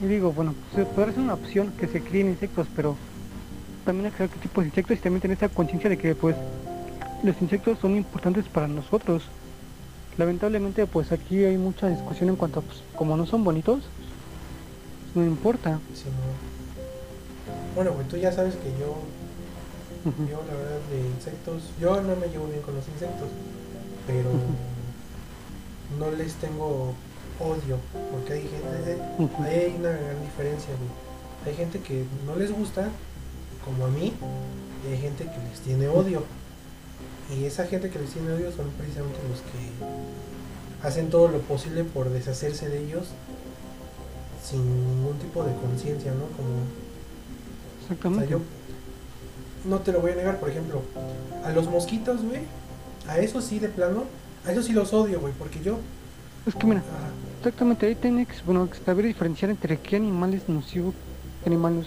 Y 0.00 0.06
digo, 0.06 0.32
bueno, 0.32 0.54
se 0.74 0.84
podrá 0.84 1.12
ser 1.12 1.20
una 1.20 1.34
opción 1.34 1.72
que 1.78 1.88
se 1.88 2.00
críen 2.00 2.28
insectos, 2.28 2.68
pero 2.74 2.96
también 3.84 4.06
hay 4.06 4.12
que 4.12 4.18
saber 4.18 4.30
qué 4.30 4.40
tipo 4.40 4.60
de 4.60 4.68
insectos 4.68 4.98
y 4.98 5.00
también 5.00 5.20
tener 5.20 5.36
esa 5.36 5.48
conciencia 5.48 5.90
de 5.90 5.98
que 5.98 6.14
pues 6.14 6.36
los 7.22 7.40
insectos 7.42 7.78
son 7.80 7.96
importantes 7.96 8.46
para 8.46 8.68
nosotros. 8.68 9.24
Lamentablemente, 10.16 10.86
pues 10.86 11.12
aquí 11.12 11.44
hay 11.44 11.56
mucha 11.56 11.88
discusión 11.88 12.28
en 12.28 12.36
cuanto 12.36 12.60
a, 12.60 12.62
pues, 12.62 12.82
como 12.96 13.16
no 13.16 13.26
son 13.26 13.44
bonitos, 13.44 13.84
no 15.14 15.24
importa. 15.24 15.78
Sí, 15.94 16.04
no. 16.06 17.74
Bueno, 17.74 17.92
güey, 17.92 18.06
tú 18.08 18.16
ya 18.16 18.32
sabes 18.32 18.56
que 18.56 18.70
yo, 18.80 18.96
Yo 20.04 20.42
la 20.46 20.54
verdad 20.54 20.80
de 20.90 21.00
insectos, 21.00 21.62
yo 21.80 22.00
no 22.00 22.16
me 22.16 22.28
llevo 22.28 22.46
bien 22.46 22.62
con 22.62 22.74
los 22.74 22.86
insectos, 22.88 23.28
pero 24.06 24.30
no 25.98 26.10
les 26.12 26.34
tengo 26.34 26.94
odio, 27.40 27.78
porque 28.12 28.32
hay 28.34 28.42
gente, 28.42 29.02
hay 29.42 29.76
una 29.78 29.90
gran 29.90 30.20
diferencia. 30.22 30.70
Hay 31.46 31.54
gente 31.54 31.80
que 31.80 32.04
no 32.26 32.36
les 32.36 32.52
gusta, 32.52 32.88
como 33.64 33.86
a 33.86 33.88
mí, 33.88 34.12
y 34.84 34.92
hay 34.92 34.98
gente 35.00 35.24
que 35.24 35.38
les 35.50 35.60
tiene 35.60 35.88
odio. 35.88 36.22
Y 37.36 37.44
esa 37.44 37.66
gente 37.66 37.90
que 37.90 37.98
les 37.98 38.10
tiene 38.10 38.32
odio 38.32 38.50
son 38.52 38.70
precisamente 38.70 39.18
los 39.28 39.40
que 39.40 40.86
hacen 40.86 41.10
todo 41.10 41.28
lo 41.28 41.40
posible 41.40 41.84
por 41.84 42.08
deshacerse 42.08 42.68
de 42.68 42.84
ellos 42.84 43.08
sin 44.42 44.60
ningún 44.64 45.18
tipo 45.18 45.44
de 45.44 45.52
conciencia, 45.56 46.12
¿no? 46.12 46.24
Como 46.36 46.64
Exactamente. 47.82 48.38
No 49.64 49.78
te 49.80 49.92
lo 49.92 50.00
voy 50.00 50.12
a 50.12 50.16
negar, 50.16 50.38
por 50.38 50.48
ejemplo, 50.50 50.82
a 51.44 51.50
los 51.52 51.68
mosquitos, 51.68 52.22
güey, 52.22 52.40
A 53.08 53.18
eso 53.18 53.40
sí, 53.40 53.58
de 53.58 53.68
plano, 53.68 54.04
a 54.46 54.52
eso 54.52 54.62
sí 54.62 54.72
los 54.72 54.92
odio, 54.92 55.20
güey, 55.20 55.32
porque 55.38 55.60
yo... 55.62 55.78
Es 56.46 56.54
que 56.54 56.66
mira, 56.66 56.82
exactamente 57.38 57.86
ahí 57.86 57.94
tienes 57.94 58.28
que, 58.28 58.34
bueno, 58.44 58.68
saber 58.84 59.06
diferenciar 59.06 59.50
entre 59.50 59.78
qué 59.78 59.96
animal 59.96 60.34
es 60.34 60.48
nocivo, 60.48 60.92
qué 61.42 61.48
animal 61.48 61.86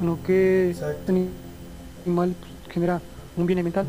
bueno, 0.00 0.18
qué 0.26 0.70
Exacto. 0.70 1.12
animal 1.12 2.34
pues, 2.40 2.72
genera 2.74 3.00
un 3.36 3.46
bien 3.46 3.60
ambiental. 3.60 3.86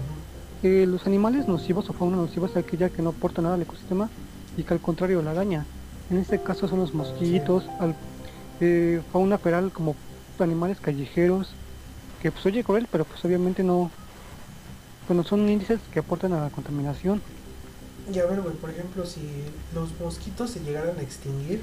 Eh, 0.63 0.85
los 0.87 1.05
animales 1.05 1.47
nocivos 1.47 1.89
o 1.89 1.93
fauna 1.93 2.17
nociva 2.17 2.47
es 2.47 2.55
aquella 2.57 2.89
que 2.89 3.01
no 3.01 3.09
aporta 3.09 3.41
nada 3.41 3.55
al 3.55 3.61
ecosistema 3.61 4.09
y 4.57 4.63
que 4.63 4.73
al 4.73 4.79
contrario 4.79 5.21
la 5.21 5.33
daña. 5.33 5.65
En 6.09 6.17
este 6.17 6.39
caso 6.39 6.67
son 6.67 6.79
los 6.79 6.93
mosquitos, 6.93 7.63
al- 7.79 7.95
eh, 8.59 9.01
fauna 9.11 9.37
feral 9.37 9.71
como 9.71 9.95
animales 10.39 10.79
callejeros, 10.79 11.53
que 12.21 12.31
pues 12.31 12.45
oye 12.45 12.63
cruel, 12.63 12.87
pero 12.91 13.05
pues 13.05 13.23
obviamente 13.25 13.63
no, 13.63 13.91
bueno, 15.07 15.23
son 15.23 15.47
índices 15.47 15.79
que 15.91 15.99
aportan 15.99 16.33
a 16.33 16.41
la 16.41 16.49
contaminación. 16.49 17.21
Y 18.13 18.19
a 18.19 18.25
ver, 18.25 18.41
güey, 18.41 18.55
por 18.55 18.69
ejemplo, 18.69 19.05
si 19.05 19.21
los 19.73 19.89
mosquitos 19.99 20.51
se 20.51 20.61
llegaran 20.61 20.97
a 20.97 21.01
extinguir, 21.01 21.61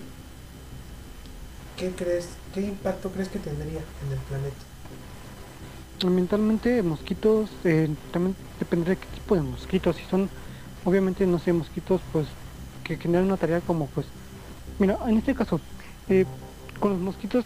¿qué 1.76 1.90
crees, 1.90 2.28
qué 2.54 2.60
impacto 2.62 3.10
crees 3.10 3.28
que 3.28 3.38
tendría 3.38 3.80
en 3.80 4.12
el 4.12 4.18
planeta? 4.28 4.56
Ambientalmente, 6.04 6.82
mosquitos, 6.82 7.50
eh, 7.64 7.88
también 8.12 8.36
dependerá 8.58 8.90
de 8.90 8.96
qué 8.98 9.06
tipo 9.06 9.34
de 9.34 9.42
mosquitos. 9.42 9.96
Si 9.96 10.04
son, 10.04 10.28
obviamente, 10.84 11.26
no 11.26 11.38
sé, 11.38 11.52
mosquitos, 11.52 12.00
pues, 12.12 12.26
que 12.82 12.96
generan 12.96 13.26
una 13.26 13.38
tarea 13.38 13.60
como, 13.60 13.86
pues, 13.86 14.06
mira, 14.78 14.98
en 15.06 15.16
este 15.16 15.34
caso, 15.34 15.60
eh, 16.08 16.26
con 16.78 16.92
los 16.92 17.00
mosquitos, 17.00 17.44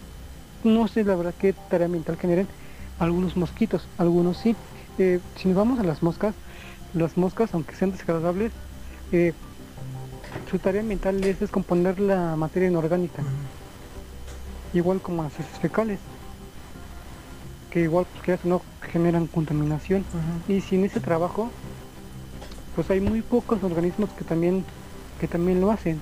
no 0.64 0.88
sé 0.88 1.04
la 1.04 1.14
verdad 1.14 1.34
qué 1.38 1.52
tarea 1.52 1.86
ambiental 1.86 2.16
generen 2.16 2.48
algunos 2.98 3.36
mosquitos, 3.36 3.88
algunos 3.98 4.38
sí. 4.38 4.56
Eh, 4.98 5.20
si 5.36 5.48
nos 5.48 5.56
vamos 5.56 5.78
a 5.78 5.84
las 5.84 6.02
moscas, 6.02 6.34
las 6.94 7.16
moscas, 7.16 7.54
aunque 7.54 7.74
sean 7.74 7.92
desagradables, 7.92 8.52
eh, 9.12 9.32
su 10.50 10.58
tarea 10.58 10.80
ambiental 10.80 11.22
es 11.24 11.40
descomponer 11.40 12.00
la 12.00 12.36
materia 12.36 12.68
inorgánica, 12.68 13.22
igual 14.72 15.00
como 15.00 15.22
las 15.22 15.34
heces 15.38 15.58
fecales, 15.60 15.98
que 17.70 17.80
igual, 17.80 18.06
pues, 18.24 18.44
o 18.44 18.48
no, 18.48 18.62
generan 18.80 19.26
contaminación. 19.26 20.04
Y 20.48 20.60
sin 20.60 20.84
ese 20.84 21.00
trabajo, 21.00 21.50
pues 22.74 22.90
hay 22.90 23.00
muy 23.00 23.22
pocos 23.22 23.62
organismos 23.62 24.10
que 24.10 24.24
también, 24.24 24.64
que 25.20 25.28
también 25.28 25.60
lo 25.60 25.70
hacen. 25.70 26.00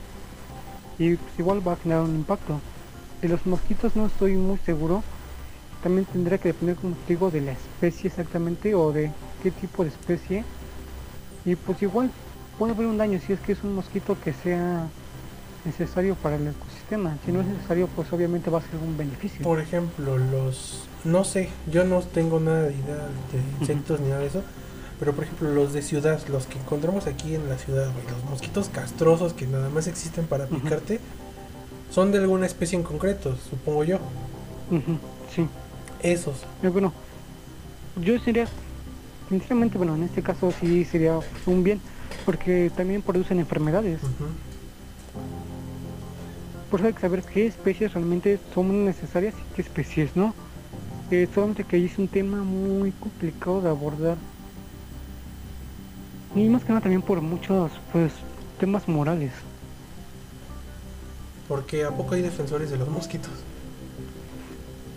Y 0.99 1.17
pues 1.17 1.39
igual 1.39 1.67
va 1.67 1.73
a 1.73 1.77
generar 1.77 2.05
un 2.05 2.15
impacto. 2.15 2.61
De 3.21 3.29
los 3.29 3.45
mosquitos 3.47 3.97
no 3.97 4.07
estoy 4.07 4.37
muy 4.37 4.59
seguro. 4.59 5.03
También 5.87 6.05
tendría 6.07 6.37
que 6.39 6.49
depender, 6.49 6.75
como 6.75 6.97
te 6.97 7.13
digo, 7.13 7.31
de 7.31 7.41
la 7.41 7.53
especie 7.53 8.09
exactamente 8.09 8.75
o 8.75 8.91
de 8.91 9.13
qué 9.41 9.53
tipo 9.53 9.85
de 9.85 9.91
especie. 9.91 10.43
Y 11.45 11.55
pues 11.55 11.81
igual 11.81 12.11
puede 12.59 12.73
haber 12.73 12.89
un 12.89 12.99
daño 12.99 13.21
si 13.25 13.33
es 13.35 13.39
que 13.39 13.53
es 13.53 13.63
un 13.63 13.77
mosquito 13.77 14.17
que 14.25 14.33
sea 14.33 14.89
necesario 15.65 16.17
para 16.17 16.35
el 16.35 16.49
ecosistema. 16.49 17.17
Si 17.25 17.31
no 17.31 17.41
es 17.41 17.47
necesario, 17.47 17.87
pues 17.95 18.13
obviamente 18.13 18.51
va 18.51 18.59
a 18.59 18.63
ser 18.63 18.81
un 18.85 18.99
beneficio. 18.99 19.45
Por 19.45 19.61
ejemplo, 19.61 20.19
los... 20.19 20.89
No 21.05 21.23
sé, 21.23 21.51
yo 21.71 21.85
no 21.85 22.01
tengo 22.01 22.41
nada 22.41 22.63
de 22.63 22.73
idea 22.73 23.09
de 23.31 23.61
insectos 23.61 24.01
ni 24.01 24.09
nada 24.09 24.23
de 24.23 24.27
eso. 24.27 24.43
Pero 24.99 25.13
por 25.13 25.23
ejemplo, 25.23 25.53
los 25.53 25.73
de 25.73 25.83
ciudad, 25.83 26.21
los 26.27 26.49
que 26.49 26.59
encontramos 26.59 27.07
aquí 27.07 27.37
en 27.37 27.49
la 27.49 27.59
ciudad, 27.59 27.93
güey, 27.93 28.13
los 28.13 28.29
mosquitos 28.29 28.71
castrosos 28.71 29.35
que 29.35 29.47
nada 29.47 29.71
más 29.71 29.87
existen 29.87 30.27
para 30.27 30.47
picarte, 30.47 30.99
son 31.93 32.11
de 32.11 32.19
alguna 32.19 32.47
especie 32.47 32.77
en 32.77 32.83
concreto, 32.83 33.37
supongo 33.49 33.85
yo. 33.85 34.01
Sí. 35.33 35.47
Esos. 36.03 36.45
Eh, 36.63 36.69
bueno, 36.69 36.93
yo 38.01 38.19
sería, 38.21 38.47
sinceramente, 39.29 39.79
bueno, 39.79 39.95
en 39.95 40.05
este 40.05 40.23
caso 40.23 40.53
sí 40.61 40.85
sería 40.85 41.19
un 41.47 41.65
bien, 41.65 41.81
porque 42.25 42.71
también 42.77 43.03
producen 43.03 43.39
enfermedades. 43.39 44.01
Por 46.71 46.81
eso 46.81 46.89
hay 46.89 46.95
que 46.95 47.01
saber 47.01 47.23
qué 47.23 47.47
especies 47.47 47.95
realmente 47.95 48.39
son 48.55 48.85
necesarias 48.85 49.35
y 49.35 49.55
qué 49.55 49.63
especies 49.63 50.17
no. 50.17 50.35
Eh, 51.11 51.29
solamente 51.33 51.63
que 51.65 51.77
ahí 51.77 51.85
es 51.87 51.99
un 51.99 52.09
tema 52.09 52.39
muy 52.43 52.91
complicado 52.93 53.61
de 53.61 53.69
abordar. 53.69 54.17
Y 56.35 56.49
más 56.49 56.63
que 56.65 56.71
nada 56.71 56.81
también 56.81 57.03
por 57.03 57.21
muchos, 57.21 57.71
pues, 57.93 58.13
temas 58.59 58.89
morales. 58.89 59.33
Porque 61.49 61.85
¿a 61.85 61.91
poco 61.91 62.15
hay 62.15 62.23
defensores 62.23 62.71
de 62.71 62.77
los 62.77 62.89
mosquitos? 62.89 63.31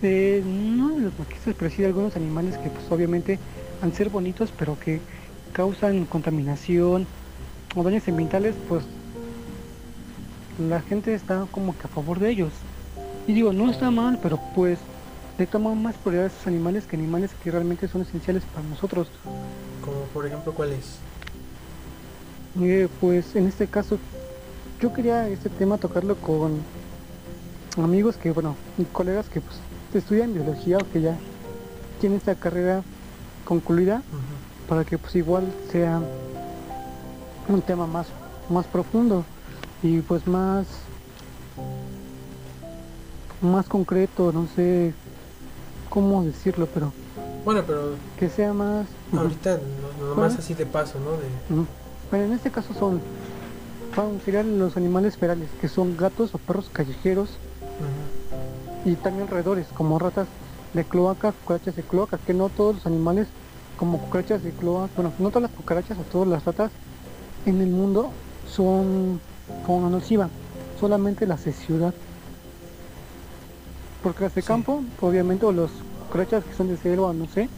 Eh, 0.02 0.42
no 0.46 0.96
de 0.96 1.02
los 1.02 1.20
mosquitos, 1.20 1.54
pero 1.58 1.70
sí 1.70 1.82
de 1.82 1.88
algunos 1.88 2.16
animales 2.16 2.58
que 2.58 2.70
pues 2.70 2.90
obviamente 2.90 3.38
al 3.82 3.94
ser 3.94 4.10
bonitos 4.10 4.54
pero 4.58 4.80
que 4.80 5.02
causan 5.52 6.06
contaminación 6.06 7.06
o 7.76 7.84
daños 7.84 8.08
ambientales, 8.08 8.56
pues 8.70 8.84
la 10.58 10.82
gente 10.82 11.14
está 11.14 11.46
como 11.52 11.78
que 11.78 11.86
a 11.86 11.90
favor 11.90 12.20
de 12.20 12.30
ellos. 12.30 12.54
Y 13.28 13.34
digo, 13.34 13.54
no 13.54 13.70
está 13.70 13.92
mal, 13.92 14.20
pero 14.22 14.40
pues 14.56 14.80
le 15.38 15.46
toman 15.48 15.82
más 15.82 15.96
prioridad 15.96 16.26
a 16.26 16.28
esos 16.28 16.48
animales 16.48 16.86
que 16.86 16.96
animales 16.96 17.32
que 17.44 17.52
realmente 17.52 17.88
son 17.88 18.02
esenciales 18.02 18.44
para 18.46 18.68
nosotros. 18.68 19.10
Como 19.84 20.02
por 20.14 20.26
ejemplo, 20.26 20.54
¿cuáles? 20.54 21.00
Eh, 22.62 22.88
pues 23.00 23.36
en 23.36 23.48
este 23.48 23.68
caso 23.68 23.98
yo 24.82 24.92
quería 24.94 25.28
este 25.28 25.50
tema 25.50 25.78
tocarlo 25.78 26.16
con 26.16 26.60
amigos 27.78 28.18
que, 28.18 28.32
bueno, 28.32 28.56
y 28.78 28.84
colegas 28.86 29.30
que 29.30 29.42
pues 29.42 29.58
estudian 29.98 30.34
biología 30.34 30.78
o 30.78 30.92
que 30.92 31.02
ya 31.02 31.18
tienen 32.00 32.18
esta 32.20 32.36
carrera 32.36 32.84
concluida 33.46 34.02
para 34.68 34.86
que 34.86 34.98
pues 34.98 35.16
igual 35.16 35.52
sea 35.72 36.00
un 37.48 37.62
tema 37.62 37.88
más, 37.88 38.08
más 38.50 38.66
profundo 38.68 39.24
y 39.82 40.00
pues 40.02 40.28
más 40.28 40.68
más 43.42 43.68
concreto, 43.68 44.32
no 44.34 44.48
sé 44.56 44.94
cómo 45.90 46.24
decirlo, 46.24 46.68
pero 46.74 46.92
Bueno, 47.46 47.64
pero 47.66 47.96
que 48.20 48.30
sea 48.30 48.54
más... 48.54 48.86
ahorita 49.16 49.60
nomás 50.10 50.34
Ajá. 50.34 50.42
así 50.42 50.54
de 50.54 50.66
paso, 50.66 51.00
¿no? 51.00 51.12
De... 51.12 51.66
Bueno, 52.12 52.26
en 52.26 52.34
este 52.34 52.52
caso 52.52 52.74
son, 52.74 53.00
son- 53.96 54.20
serían 54.26 54.60
los 54.60 54.76
animales 54.76 55.16
ferales, 55.18 55.48
que 55.62 55.70
son 55.70 55.96
gatos 55.96 56.36
o 56.36 56.38
perros 56.38 56.70
callejeros. 56.72 57.30
Y 58.86 58.96
también 58.96 59.28
roedores, 59.28 59.68
como 59.68 60.00
ratas 60.00 60.28
de 60.74 60.84
cloaca, 60.84 61.32
cucarachas 61.32 61.76
de 61.76 61.84
cloaca, 61.84 62.18
que 62.18 62.34
no 62.34 62.50
todos 62.50 62.76
los 62.76 62.86
animales 62.86 63.28
como 63.78 63.98
cucarachas 64.00 64.44
de 64.44 64.52
cloaca, 64.52 64.92
bueno, 64.96 65.14
no 65.20 65.30
todas 65.30 65.44
las 65.44 65.52
cucarachas 65.52 65.98
o 65.98 66.04
todas 66.04 66.28
las 66.28 66.46
ratas 66.46 66.72
en 67.46 67.62
el 67.62 67.70
mundo 67.70 68.12
son 68.48 69.20
fauna 69.66 69.90
nociva, 69.90 70.30
solamente 70.80 71.26
las 71.26 71.46
de 71.46 71.54
ciudad. 71.54 71.94
Porque 74.04 74.24
las 74.24 74.36
de 74.36 74.42
Sí. 74.42 74.48
campo, 74.48 74.84
obviamente, 75.02 75.46
o 75.46 75.52
los 75.52 75.72
cucarachas 76.08 76.44
que 76.46 76.54
son 76.54 76.68
de 76.68 76.78
selva, 76.78 77.14
no 77.14 77.28
sé, 77.28 77.50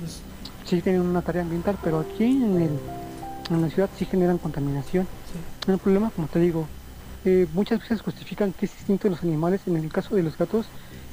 Pues, 0.00 0.20
sí 0.66 0.80
tienen 0.82 1.00
una 1.02 1.22
tarea 1.22 1.42
ambiental, 1.42 1.78
pero 1.82 2.00
aquí 2.00 2.24
en, 2.24 2.60
el, 2.60 2.70
en 3.50 3.62
la 3.62 3.68
ciudad 3.70 3.88
sí 3.96 4.04
generan 4.04 4.38
contaminación. 4.38 5.06
sí. 5.32 5.70
El 5.72 5.78
problema, 5.78 6.10
como 6.10 6.26
te 6.28 6.38
digo, 6.38 6.66
eh, 7.26 7.48
muchas 7.52 7.80
veces 7.80 8.02
justifican 8.02 8.52
que 8.52 8.66
es 8.66 8.72
instinto 8.72 9.04
de 9.04 9.10
los 9.10 9.22
animales. 9.22 9.60
En 9.66 9.76
el 9.76 9.90
caso 9.90 10.14
de 10.14 10.22
los 10.22 10.38
gatos, 10.38 10.66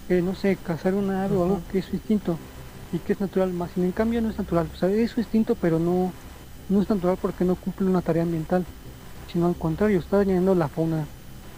eh, 0.09 0.21
no 0.21 0.35
sé, 0.35 0.57
cazar 0.57 0.93
una 0.93 1.23
ave 1.23 1.35
o 1.35 1.43
algo 1.43 1.61
que 1.71 1.79
es 1.79 1.85
su 1.85 1.95
instinto 1.95 2.37
y 2.93 2.99
que 2.99 3.13
es 3.13 3.19
natural, 3.19 3.51
más 3.51 3.71
en 3.75 3.91
cambio 3.91 4.21
no 4.21 4.29
es 4.29 4.37
natural. 4.37 4.69
O 4.71 4.77
sea, 4.77 4.89
es 4.89 5.11
su 5.11 5.19
instinto, 5.19 5.55
pero 5.55 5.79
no, 5.79 6.13
no 6.69 6.81
es 6.81 6.89
natural 6.89 7.17
porque 7.19 7.43
no 7.43 7.55
cumple 7.55 7.87
una 7.87 8.01
tarea 8.01 8.21
ambiental, 8.21 8.63
sino 9.31 9.47
al 9.47 9.55
contrario, 9.55 9.99
está 9.99 10.17
dañando 10.17 10.53
la 10.53 10.67
fauna 10.67 11.05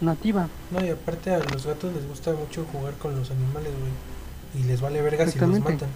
nativa. 0.00 0.48
No, 0.70 0.82
y 0.82 0.88
aparte 0.88 1.34
a 1.34 1.38
los 1.38 1.66
gatos 1.66 1.94
les 1.94 2.08
gusta 2.08 2.32
mucho 2.32 2.64
jugar 2.72 2.94
con 2.94 3.14
los 3.14 3.30
animales, 3.30 3.72
güey. 3.78 4.62
Y 4.62 4.66
les 4.66 4.80
vale 4.80 5.02
verga 5.02 5.26
si 5.26 5.38
los 5.38 5.60
matan. 5.60 5.90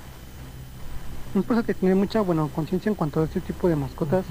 Es 1.35 1.45
por 1.45 1.57
eso 1.57 1.65
que 1.65 1.73
tener 1.73 1.97
mucha 1.97 2.20
bueno, 2.20 2.51
conciencia 2.55 2.91
en 2.91 2.95
cuanto 2.95 3.20
a 3.20 3.24
este 3.24 3.41
tipo 3.41 3.69
de 3.69 3.77
mascotas 3.77 4.27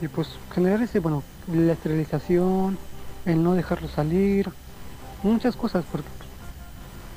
y 0.00 0.08
pues 0.08 0.28
generar 0.52 0.82
ese, 0.82 0.98
bueno, 0.98 1.22
la 1.52 1.72
esterilización, 1.72 2.78
el 3.26 3.42
no 3.42 3.54
dejarlos 3.54 3.90
salir, 3.90 4.50
muchas 5.22 5.56
cosas, 5.56 5.84
porque 5.90 6.08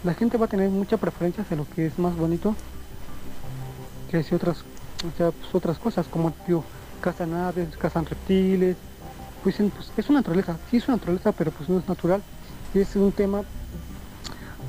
la 0.03 0.13
gente 0.13 0.37
va 0.37 0.45
a 0.45 0.49
tener 0.49 0.69
mucha 0.69 0.97
preferencia 0.97 1.43
hacia 1.43 1.57
lo 1.57 1.69
que 1.69 1.85
es 1.85 1.97
más 1.99 2.15
bonito 2.15 2.55
que 4.09 4.17
hacia 4.17 4.35
otras, 4.37 4.57
o 4.59 5.17
sea, 5.17 5.31
pues, 5.31 5.53
otras 5.53 5.77
cosas, 5.77 6.07
como 6.07 6.33
digo, 6.47 6.63
cazan 6.99 7.33
aves, 7.33 7.77
cazan 7.77 8.05
reptiles, 8.05 8.75
pues, 9.43 9.57
pues 9.57 9.91
es 9.95 10.09
una 10.09 10.19
naturaleza, 10.19 10.57
sí 10.69 10.77
es 10.77 10.87
una 10.87 10.97
naturaleza, 10.97 11.31
pero 11.31 11.51
pues 11.51 11.69
no 11.69 11.79
es 11.79 11.87
natural, 11.87 12.21
y 12.73 12.79
es 12.79 12.95
un 12.95 13.11
tema 13.11 13.43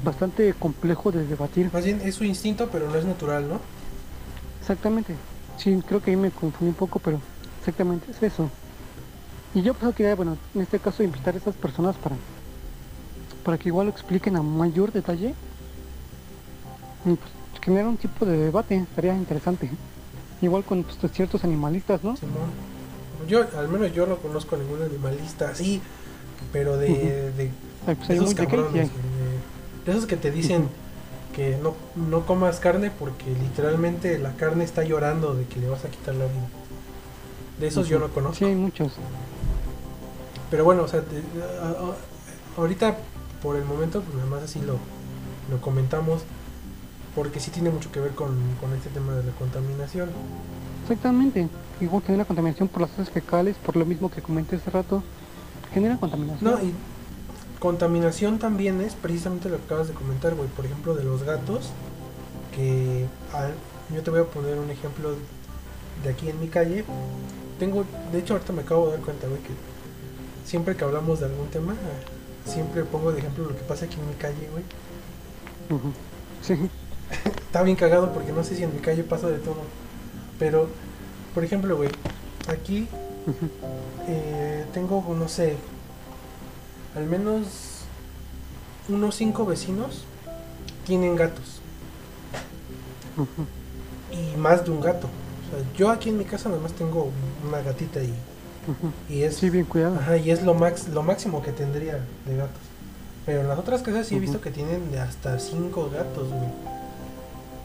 bastante 0.05 0.53
complejo 0.55 1.11
de 1.11 1.27
debatir. 1.27 1.71
Más 1.73 1.85
bien 1.85 2.01
es 2.05 2.15
su 2.15 2.25
instinto, 2.25 2.69
pero 2.71 2.89
no 2.89 2.97
es 2.97 3.05
natural, 3.05 3.49
¿no? 3.49 3.61
Exactamente. 4.61 5.15
Sí, 5.57 5.83
creo 5.87 6.03
que 6.03 6.11
ahí 6.11 6.17
me 6.17 6.31
confundí 6.31 6.69
un 6.69 6.75
poco, 6.75 6.99
pero 6.99 7.21
exactamente 7.59 8.11
es 8.11 8.23
eso. 8.23 8.51
Y 9.55 9.63
yo 9.63 9.75
pues 9.75 9.95
quería, 9.95 10.15
bueno, 10.15 10.37
en 10.55 10.61
este 10.61 10.79
caso 10.79 11.03
invitar 11.03 11.35
a 11.35 11.39
esas 11.39 11.55
personas 11.57 11.97
para, 11.97 12.17
para 13.45 13.59
que 13.59 13.69
igual 13.69 13.87
lo 13.87 13.93
expliquen 13.93 14.37
a 14.37 14.43
mayor 14.43 14.93
detalle. 14.93 15.35
Y 17.05 17.15
pues 17.15 17.31
generar 17.63 17.89
un 17.89 17.97
tipo 17.97 18.25
de 18.25 18.37
debate, 18.37 18.77
estaría 18.77 19.15
interesante. 19.15 19.71
Igual 20.41 20.65
con 20.65 20.85
pues, 20.85 21.13
ciertos 21.13 21.45
animalistas, 21.45 22.03
¿no? 22.05 22.17
Simón. 22.17 22.51
Yo, 23.29 23.45
al 23.59 23.69
menos 23.69 23.93
yo 23.93 24.07
no 24.07 24.17
conozco 24.17 24.57
a 24.57 24.59
ningún 24.59 24.83
animalista 24.83 25.51
así, 25.51 25.83
pero 26.53 26.77
de, 26.79 27.33
de, 27.33 27.51
Ay, 27.87 27.95
pues 27.97 28.09
de 28.09 28.15
esos 28.17 28.35
cabrones, 28.35 28.73
hay. 28.75 28.89
de- 28.89 28.91
de 29.85 29.93
esos 29.93 30.07
que 30.07 30.17
te 30.17 30.31
dicen 30.31 30.69
que 31.35 31.59
no, 31.63 31.75
no 31.97 32.25
comas 32.27 32.61
carne 32.61 32.91
porque 32.91 33.25
literalmente 33.43 34.19
la 34.19 34.33
carne 34.37 34.65
está 34.65 34.85
llorando 34.85 35.35
de 35.35 35.45
que 35.47 35.59
le 35.61 35.69
vas 35.69 35.85
a 35.85 35.89
quitar 35.89 36.15
la 36.15 36.25
vida. 36.27 36.49
De 37.59 37.67
esos 37.67 37.89
yo 37.89 37.99
no 37.99 38.09
conozco. 38.09 38.37
Sí, 38.39 38.45
hay 38.47 38.55
muchos. 38.55 38.93
Pero 40.51 40.65
bueno, 40.65 40.83
o 40.83 40.89
sea, 40.89 41.01
de- 41.01 41.23
a- 41.63 41.69
a- 41.69 42.61
ahorita 42.61 42.97
por 43.43 43.57
el 43.57 43.65
momento, 43.65 44.01
pues 44.03 44.15
nada 44.17 44.29
más 44.29 44.43
así 44.43 44.61
lo, 44.61 44.77
lo 45.51 45.61
comentamos, 45.61 46.23
porque 47.15 47.41
sí 47.41 47.51
tiene 47.51 47.71
mucho 47.71 47.91
que 47.93 48.01
ver 48.01 48.13
con, 48.13 48.37
con 48.61 48.73
este 48.75 48.91
tema 48.91 49.13
de 49.15 49.25
la 49.25 49.33
contaminación. 49.33 50.11
Exactamente. 50.83 51.49
Igual 51.81 52.03
genera 52.03 52.25
contaminación 52.25 52.69
por 52.69 52.83
las 52.83 52.91
heces 52.93 53.11
fecales, 53.11 53.57
por 53.65 53.77
lo 53.77 53.85
mismo 53.87 54.11
que 54.11 54.21
comenté 54.23 54.57
hace 54.57 54.71
rato. 54.71 55.03
Genera 55.73 55.97
contaminación. 55.99 56.51
No, 56.51 56.61
y 56.63 56.75
contaminación 57.59 58.39
también 58.39 58.81
es 58.81 58.95
precisamente 58.95 59.49
lo 59.49 59.57
que 59.59 59.65
acabas 59.65 59.89
de 59.89 59.95
comentar, 59.95 60.35
güey. 60.35 60.49
Por 60.49 60.65
ejemplo, 60.67 60.95
de 60.95 61.05
los 61.05 61.23
gatos, 61.23 61.71
que 62.55 63.07
al- 63.33 63.55
yo 63.95 64.03
te 64.03 64.11
voy 64.11 64.21
a 64.21 64.25
poner 64.25 64.59
un 64.59 64.71
ejemplo 64.71 65.15
de 66.03 66.11
aquí 66.11 66.29
en 66.29 66.41
mi 66.41 66.49
calle. 66.49 66.85
Tengo, 67.59 67.85
de 68.13 68.19
hecho, 68.19 68.35
ahorita 68.35 68.53
me 68.53 68.63
acabo 68.63 68.87
de 68.87 68.93
dar 68.97 69.01
cuenta, 69.05 69.27
güey, 69.29 69.41
que 69.43 69.51
siempre 70.51 70.75
que 70.75 70.83
hablamos 70.83 71.21
de 71.21 71.27
algún 71.27 71.47
tema, 71.47 71.75
siempre 72.45 72.83
pongo 72.83 73.13
de 73.13 73.21
ejemplo 73.21 73.45
lo 73.45 73.55
que 73.55 73.63
pasa 73.63 73.85
aquí 73.85 73.95
en 74.01 74.09
mi 74.09 74.15
calle, 74.15 74.49
güey. 74.51 74.65
Sí. 76.43 76.55
Está 77.47 77.63
bien 77.63 77.77
cagado 77.77 78.13
porque 78.13 78.33
no 78.33 78.43
sé 78.43 78.57
si 78.57 78.65
en 78.65 78.75
mi 78.75 78.81
calle 78.81 79.05
pasa 79.05 79.29
de 79.29 79.39
todo. 79.39 79.63
Pero, 80.41 80.69
por 81.35 81.45
ejemplo, 81.45 81.77
güey, 81.77 81.91
aquí 82.49 82.89
eh, 84.09 84.65
tengo, 84.75 85.05
no 85.17 85.29
sé, 85.29 85.55
al 86.97 87.07
menos 87.07 87.83
unos 88.89 89.15
cinco 89.15 89.47
vecinos 89.47 90.05
tienen 90.85 91.15
gatos. 91.15 91.61
Y 94.11 94.37
más 94.37 94.65
de 94.65 94.73
un 94.73 94.81
gato. 94.81 95.07
O 95.07 95.57
sea, 95.57 95.73
yo 95.77 95.91
aquí 95.91 96.09
en 96.09 96.19
mi 96.19 96.25
casa 96.25 96.49
nada 96.49 96.61
más 96.61 96.73
tengo 96.73 97.13
una 97.47 97.63
gatita 97.63 98.03
y, 98.03 98.13
Y 99.09 99.23
es... 99.23 99.37
Sí, 99.37 99.51
bien 99.51 99.65
cuidado. 99.65 99.97
Ajá, 99.99 100.17
y 100.17 100.31
es 100.31 100.43
lo, 100.43 100.55
max, 100.55 100.89
lo 100.89 101.03
máximo 101.03 101.43
que 101.43 101.53
tendría 101.53 102.05
de 102.27 102.37
gatos. 102.37 102.61
Pero 103.27 103.41
en 103.41 103.49
las 103.49 103.59
otras 103.59 103.83
casas 103.83 104.07
sí 104.07 104.17
he 104.17 104.21
visto 104.21 104.41
que 104.41 104.51
tienen 104.51 104.91
de 104.91 105.01
hasta 105.01 105.39
cinco 105.39 105.91
gatos, 105.93 106.29
güey. 106.29 106.49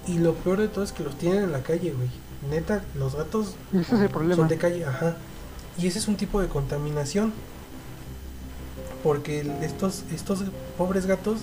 Y 0.07 0.19
lo 0.19 0.33
peor 0.35 0.59
de 0.59 0.67
todo 0.67 0.83
es 0.83 0.91
que 0.91 1.03
los 1.03 1.17
tienen 1.17 1.43
en 1.43 1.51
la 1.51 1.63
calle, 1.63 1.91
güey. 1.91 2.09
Neta, 2.49 2.83
los 2.95 3.15
gatos 3.15 3.55
Y 3.73 3.79
ese 3.79 3.95
es 3.95 4.01
el 4.01 4.09
problema. 4.09 4.35
son 4.35 4.47
de 4.47 4.57
calle, 4.57 4.85
ajá. 4.85 5.15
Y 5.77 5.87
ese 5.87 5.99
es 5.99 6.07
un 6.07 6.15
tipo 6.15 6.41
de 6.41 6.47
contaminación. 6.47 7.33
Porque 9.03 9.41
estos, 9.61 10.03
estos 10.13 10.43
pobres 10.77 11.05
gatos, 11.05 11.41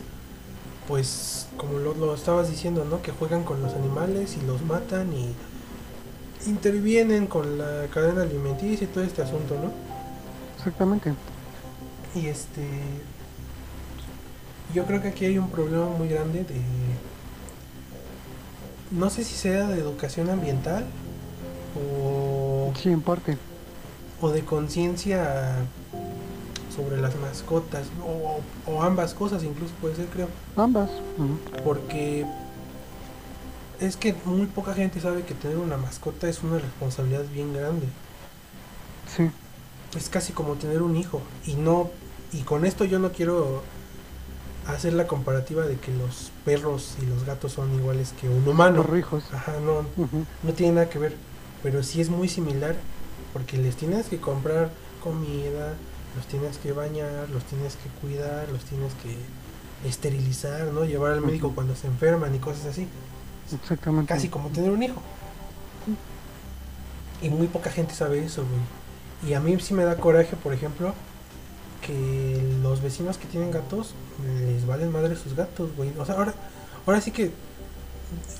pues, 0.89 1.47
como 1.57 1.79
lo, 1.79 1.95
lo 1.95 2.15
estabas 2.15 2.51
diciendo, 2.51 2.85
¿no? 2.85 3.03
Que 3.03 3.13
juegan 3.13 3.45
con 3.45 3.63
los 3.63 3.75
animales 3.75 4.37
y 4.41 4.47
los 4.47 4.63
matan 4.63 5.13
y 5.13 5.35
intervienen 6.47 7.27
con 7.27 7.59
la 7.59 7.87
cadena 7.93 8.23
alimenticia 8.23 8.85
y 8.85 8.89
todo 8.89 9.05
este 9.05 9.23
asunto, 9.23 9.59
¿no? 9.59 9.73
Exactamente. 10.57 11.15
Y 12.15 12.27
este. 12.27 12.63
Yo 14.75 14.87
creo 14.87 15.03
que 15.03 15.09
aquí 15.09 15.25
hay 15.25 15.39
un 15.39 15.51
problema 15.51 15.87
muy 15.89 16.09
grande 16.09 16.45
de. 16.45 16.61
No 18.91 19.09
sé 19.11 19.25
si 19.25 19.35
sea 19.35 19.69
de 19.69 19.79
educación 19.81 20.29
ambiental 20.31 20.85
o, 21.75 22.73
Sí, 22.77 22.91
en 22.91 23.01
parte. 23.03 23.39
o 24.21 24.31
de 24.31 24.45
conciencia 24.45 25.67
sobre 26.75 26.99
las 27.01 27.17
mascotas 27.17 27.87
o, 28.03 28.41
o 28.71 28.83
ambas 28.83 29.15
cosas 29.15 29.43
incluso 29.45 29.75
puede 29.81 29.97
ser 29.97 30.07
creo 30.07 30.29
Ambas. 30.57 30.91
Porque 31.65 32.27
es 33.83 33.97
que 33.97 34.15
muy 34.25 34.47
poca 34.47 34.75
gente 34.75 35.01
sabe 35.01 35.23
que 35.23 35.35
tener 35.35 35.57
una 35.57 35.77
mascota 35.77 36.29
es 36.29 36.43
una 36.43 36.59
responsabilidad 36.59 37.25
bien 37.33 37.53
grande. 37.53 37.87
Sí. 39.15 39.31
es 39.97 40.09
casi 40.09 40.33
como 40.33 40.55
tener 40.55 40.83
un 40.83 40.97
hijo. 40.97 41.21
Y 41.47 41.55
no 41.55 41.91
y 42.33 42.43
con 42.43 42.65
esto 42.65 42.85
yo 42.85 42.99
no 42.99 43.13
quiero 43.13 43.63
hacer 44.67 44.93
la 44.95 45.07
comparativa 45.07 45.67
de 45.67 45.77
que 45.77 45.93
los 45.93 46.31
perros 46.45 46.97
y 47.03 47.07
los 47.07 47.25
gatos 47.27 47.53
son 47.53 47.75
iguales 47.75 48.15
que 48.19 48.29
un 48.29 48.47
humano. 48.47 48.85
Los 48.89 48.99
hijos. 48.99 49.25
ajá 49.33 49.55
no 49.61 49.85
no 50.43 50.53
tiene 50.53 50.75
nada 50.75 50.89
que 50.89 50.99
ver. 50.99 51.17
Pero 51.63 51.83
sí 51.83 52.01
es 52.01 52.09
muy 52.09 52.29
similar 52.29 52.77
porque 53.33 53.57
les 53.57 53.77
tienes 53.77 54.07
que 54.07 54.19
comprar 54.19 54.71
comida 55.03 55.75
los 56.17 56.27
tienes 56.27 56.59
que 56.59 56.73
bañar 56.73 57.29
los 57.31 57.43
tienes 57.45 57.77
que 57.77 57.89
cuidar 58.01 58.49
los 58.51 58.63
tienes 58.65 58.93
que 59.03 59.17
esterilizar 59.89 60.67
no 60.67 60.85
llevar 60.85 61.13
al 61.13 61.23
médico 61.23 61.53
cuando 61.55 61.75
se 61.75 61.87
enferman 61.87 62.35
y 62.35 62.39
cosas 62.39 62.67
así 62.67 62.87
Exactamente. 63.53 64.13
casi 64.13 64.29
como 64.29 64.49
tener 64.49 64.71
un 64.71 64.83
hijo. 64.83 65.01
Y 67.21 67.29
muy 67.29 67.47
poca 67.47 67.71
gente 67.71 67.95
sabe 67.95 68.25
eso, 68.25 68.45
güey. 68.45 69.31
Y 69.31 69.35
a 69.35 69.41
mí 69.41 69.59
sí 69.61 69.75
me 69.75 69.85
da 69.85 69.97
coraje, 69.97 70.35
por 70.37 70.53
ejemplo, 70.53 70.93
que 71.81 72.43
los 72.63 72.83
vecinos 72.83 73.17
que 73.19 73.27
tienen 73.27 73.51
gatos 73.51 73.95
les 74.45 74.67
valen 74.67 74.91
madre 74.91 75.17
sus 75.17 75.35
gatos, 75.37 75.71
güey. 75.77 75.93
O 75.99 76.05
sea, 76.05 76.17
ahora, 76.17 76.35
ahora 76.87 77.01
sí 77.01 77.11
que 77.13 77.31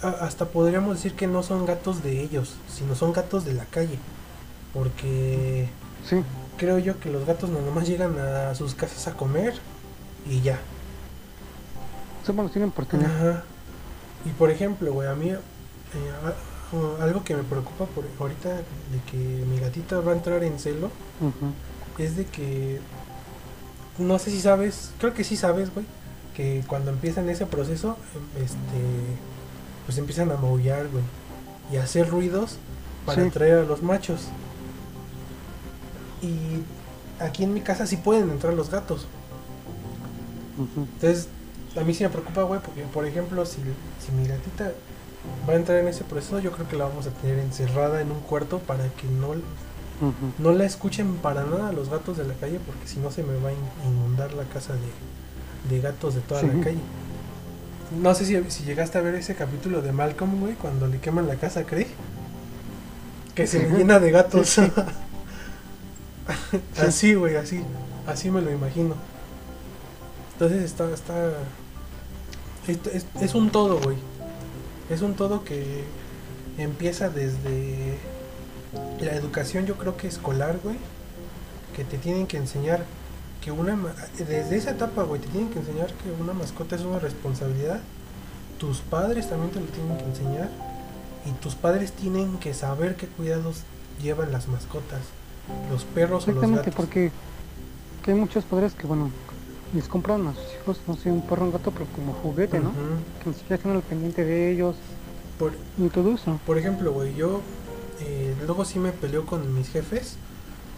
hasta 0.03 0.47
podríamos 0.47 0.97
decir 0.97 1.15
que 1.15 1.27
no 1.27 1.43
son 1.43 1.65
gatos 1.65 2.03
de 2.03 2.21
ellos, 2.21 2.57
sino 2.69 2.95
son 2.97 3.13
gatos 3.13 3.45
de 3.45 3.55
la 3.55 3.65
calle. 3.67 3.99
Porque 4.73 5.69
Sí. 6.09 6.23
creo 6.57 6.79
yo 6.79 6.99
que 6.99 7.11
los 7.11 7.25
gatos 7.27 7.51
nada 7.51 7.71
más 7.73 7.87
llegan 7.87 8.19
a 8.19 8.55
sus 8.57 8.75
casas 8.75 9.07
a 9.07 9.13
comer 9.17 9.55
y 10.29 10.41
ya. 10.41 10.59
Solo 12.27 12.43
los 12.45 12.53
tienen 12.53 12.71
por 12.73 12.87
tener. 12.87 13.07
Ajá. 13.07 13.45
Y 14.25 14.31
por 14.31 14.51
ejemplo, 14.51 14.93
güey, 14.93 15.09
a 15.09 15.15
mí 15.15 15.31
eh, 15.31 15.39
algo 17.01 17.23
que 17.25 17.35
me 17.37 17.43
preocupa 17.43 17.85
por 17.87 18.05
ahorita 18.21 18.49
de 18.51 19.01
que 19.11 19.17
mi 19.17 19.59
gatita 19.59 20.01
va 20.01 20.13
a 20.13 20.15
entrar 20.15 20.43
en 20.45 20.59
celo 20.59 20.91
es 21.99 22.17
de 22.17 22.25
que 22.25 22.81
no 23.99 24.19
sé 24.19 24.31
si 24.31 24.41
sabes, 24.41 24.91
creo 24.99 25.13
que 25.13 25.23
sí 25.25 25.37
sabes, 25.37 25.73
güey, 25.75 25.85
que 26.35 26.65
cuando 26.67 26.91
empiezan 26.91 27.29
ese 27.29 27.45
proceso, 27.45 27.97
este, 28.37 28.57
pues 29.85 29.99
empiezan 29.99 30.31
a 30.31 30.37
maullar, 30.37 30.89
güey, 30.89 31.05
y 31.71 31.77
a 31.77 31.83
hacer 31.85 32.09
ruidos 32.09 32.57
para 33.05 33.23
Sí. 33.23 33.29
atraer 33.29 33.59
a 33.59 33.63
los 33.65 33.83
machos. 33.83 34.29
Y 36.23 36.63
aquí 37.23 37.45
en 37.45 37.53
mi 37.53 37.61
casa 37.61 37.87
sí 37.87 37.97
pueden 37.99 38.31
entrar 38.31 38.55
los 38.55 38.71
gatos. 38.71 39.07
Entonces, 40.77 41.29
a 41.77 41.81
mí 41.85 41.93
sí 41.95 42.03
me 42.05 42.11
preocupa, 42.11 42.43
güey, 42.45 42.61
porque, 42.61 42.83
por 42.85 43.07
ejemplo, 43.07 43.45
si, 43.45 43.59
si 44.05 44.13
mi 44.13 44.27
gatita 44.27 44.73
va 45.49 45.53
a 45.53 45.57
entrar 45.57 45.79
en 45.79 45.89
ese 45.89 46.05
proceso, 46.05 46.39
yo 46.41 46.51
creo 46.53 46.69
que 46.69 46.77
la 46.77 46.85
vamos 46.87 47.07
a 47.07 47.11
tener 47.11 47.39
encerrada 47.39 48.01
en 48.01 48.11
un 48.11 48.21
cuarto 48.21 48.59
para 48.59 48.85
que 48.85 49.07
no, 49.07 49.35
no 50.39 50.53
la 50.53 50.65
escuchen 50.65 51.15
para 51.17 51.45
nada 51.45 51.73
los 51.73 51.89
gatos 51.89 52.17
de 52.19 52.25
la 52.25 52.35
calle, 52.35 52.59
porque 52.67 52.87
si 52.89 52.99
no 52.99 53.11
se 53.11 53.23
me 53.23 53.35
va 53.39 53.51
a 53.51 53.53
in- 53.53 53.93
inundar 53.93 54.33
la 54.35 54.45
casa 54.45 54.75
de, 54.75 55.71
de 55.75 55.81
gatos 55.81 56.15
de 56.15 56.21
toda 56.23 56.41
Sí. 56.41 56.47
la 56.49 56.65
calle. 56.65 56.81
No 58.01 58.15
sé 58.15 58.25
si, 58.25 58.51
si 58.51 58.65
llegaste 58.65 58.99
a 58.99 59.03
ver 59.03 59.15
ese 59.15 59.35
capítulo 59.35 59.83
de 59.83 59.93
Malcolm, 59.93 60.41
güey, 60.41 60.55
cuando 60.55 60.87
le 60.87 60.99
queman 60.99 61.29
la 61.29 61.37
casa 61.37 61.61
a 61.61 61.65
Craig. 61.65 61.87
Que 63.35 63.47
se 63.47 63.61
le 63.61 63.71
llena 63.79 64.01
de 64.01 64.11
gatos. 64.11 64.49
Sí, 64.49 64.63
así, 66.79 67.15
güey, 67.15 67.37
así. 67.37 67.63
Así 68.07 68.31
me 68.31 68.41
lo 68.41 68.51
imagino. 68.51 68.95
Entonces 70.35 70.63
está, 70.63 70.91
está, 70.93 71.15
es, 72.67 73.07
es 73.21 73.35
un 73.35 73.51
todo, 73.51 73.81
güey. 73.81 73.97
Es 74.91 75.03
un 75.03 75.15
todo 75.15 75.45
que 75.45 75.85
empieza 76.59 77.09
desde 77.09 77.99
la 79.01 79.13
educación, 79.13 79.67
yo 79.67 79.77
creo 79.77 79.97
que 79.97 80.09
escolar, 80.09 80.59
güey. 80.63 80.77
Que 81.77 81.85
te 81.85 81.99
tienen 81.99 82.27
que 82.27 82.37
enseñar 82.37 82.85
que 83.41 83.51
una... 83.51 83.77
Desde 84.19 84.57
esa 84.57 84.73
etapa, 84.73 85.03
güey, 85.03 85.21
te 85.21 85.29
tienen 85.29 85.51
que 85.51 85.59
enseñar 85.59 85.89
que 85.89 86.23
una 86.23 86.33
mascota 86.33 86.77
es 86.77 86.83
una 86.83 86.99
responsabilidad. 86.99 87.81
Tus 88.59 88.79
padres 88.79 89.29
también 89.29 89.51
te 89.51 89.61
lo 89.61 89.67
tienen 89.67 89.97
que 89.99 90.05
enseñar. 90.05 90.51
Y 91.25 91.31
tus 91.41 91.55
padres 91.55 91.93
tienen 91.93 92.39
que 92.39 92.53
saber 92.55 92.97
qué 92.97 93.07
cuidados 93.07 93.63
llevan 94.03 94.33
las 94.33 94.49
mascotas. 94.49 95.01
Los 95.71 95.85
perros 95.85 96.25
o 96.25 96.33
los 96.33 96.37
Exactamente, 96.37 96.71
gatos. 96.71 96.75
porque 96.75 97.11
que 98.03 98.11
hay 98.11 98.17
muchos 98.17 98.45
padres 98.45 98.75
que, 98.75 98.87
bueno, 98.87 99.11
les 99.75 99.89
compran 99.89 100.27
a 100.27 100.35
sus 100.35 100.45
hijos, 100.61 100.81
no 100.87 100.97
sé, 100.97 101.11
un 101.11 101.23
perro, 101.23 101.45
un 101.45 101.53
gato, 101.53 101.71
pero 101.71 101.87
como 101.95 102.13
juguete, 102.15 102.59
¿no? 102.61 102.71
Que 103.23 103.31
ni 103.31 103.35
siquiera 103.35 103.57
están 103.57 103.73
al 103.73 103.83
pendiente 103.83 104.25
de 104.25 104.53
ellos 104.53 104.77
Por, 105.39 105.53
y 105.79 105.89
todo 105.89 106.13
eso. 106.15 106.39
Por 106.47 106.59
ejemplo, 106.59 106.93
güey, 106.93 107.15
yo 107.15 107.41
eh, 108.01 108.35
luego 108.47 108.65
sí 108.65 108.79
me 108.79 108.93
peleo 108.93 109.25
con 109.27 109.55
mis 109.55 109.69
jefes 109.71 110.17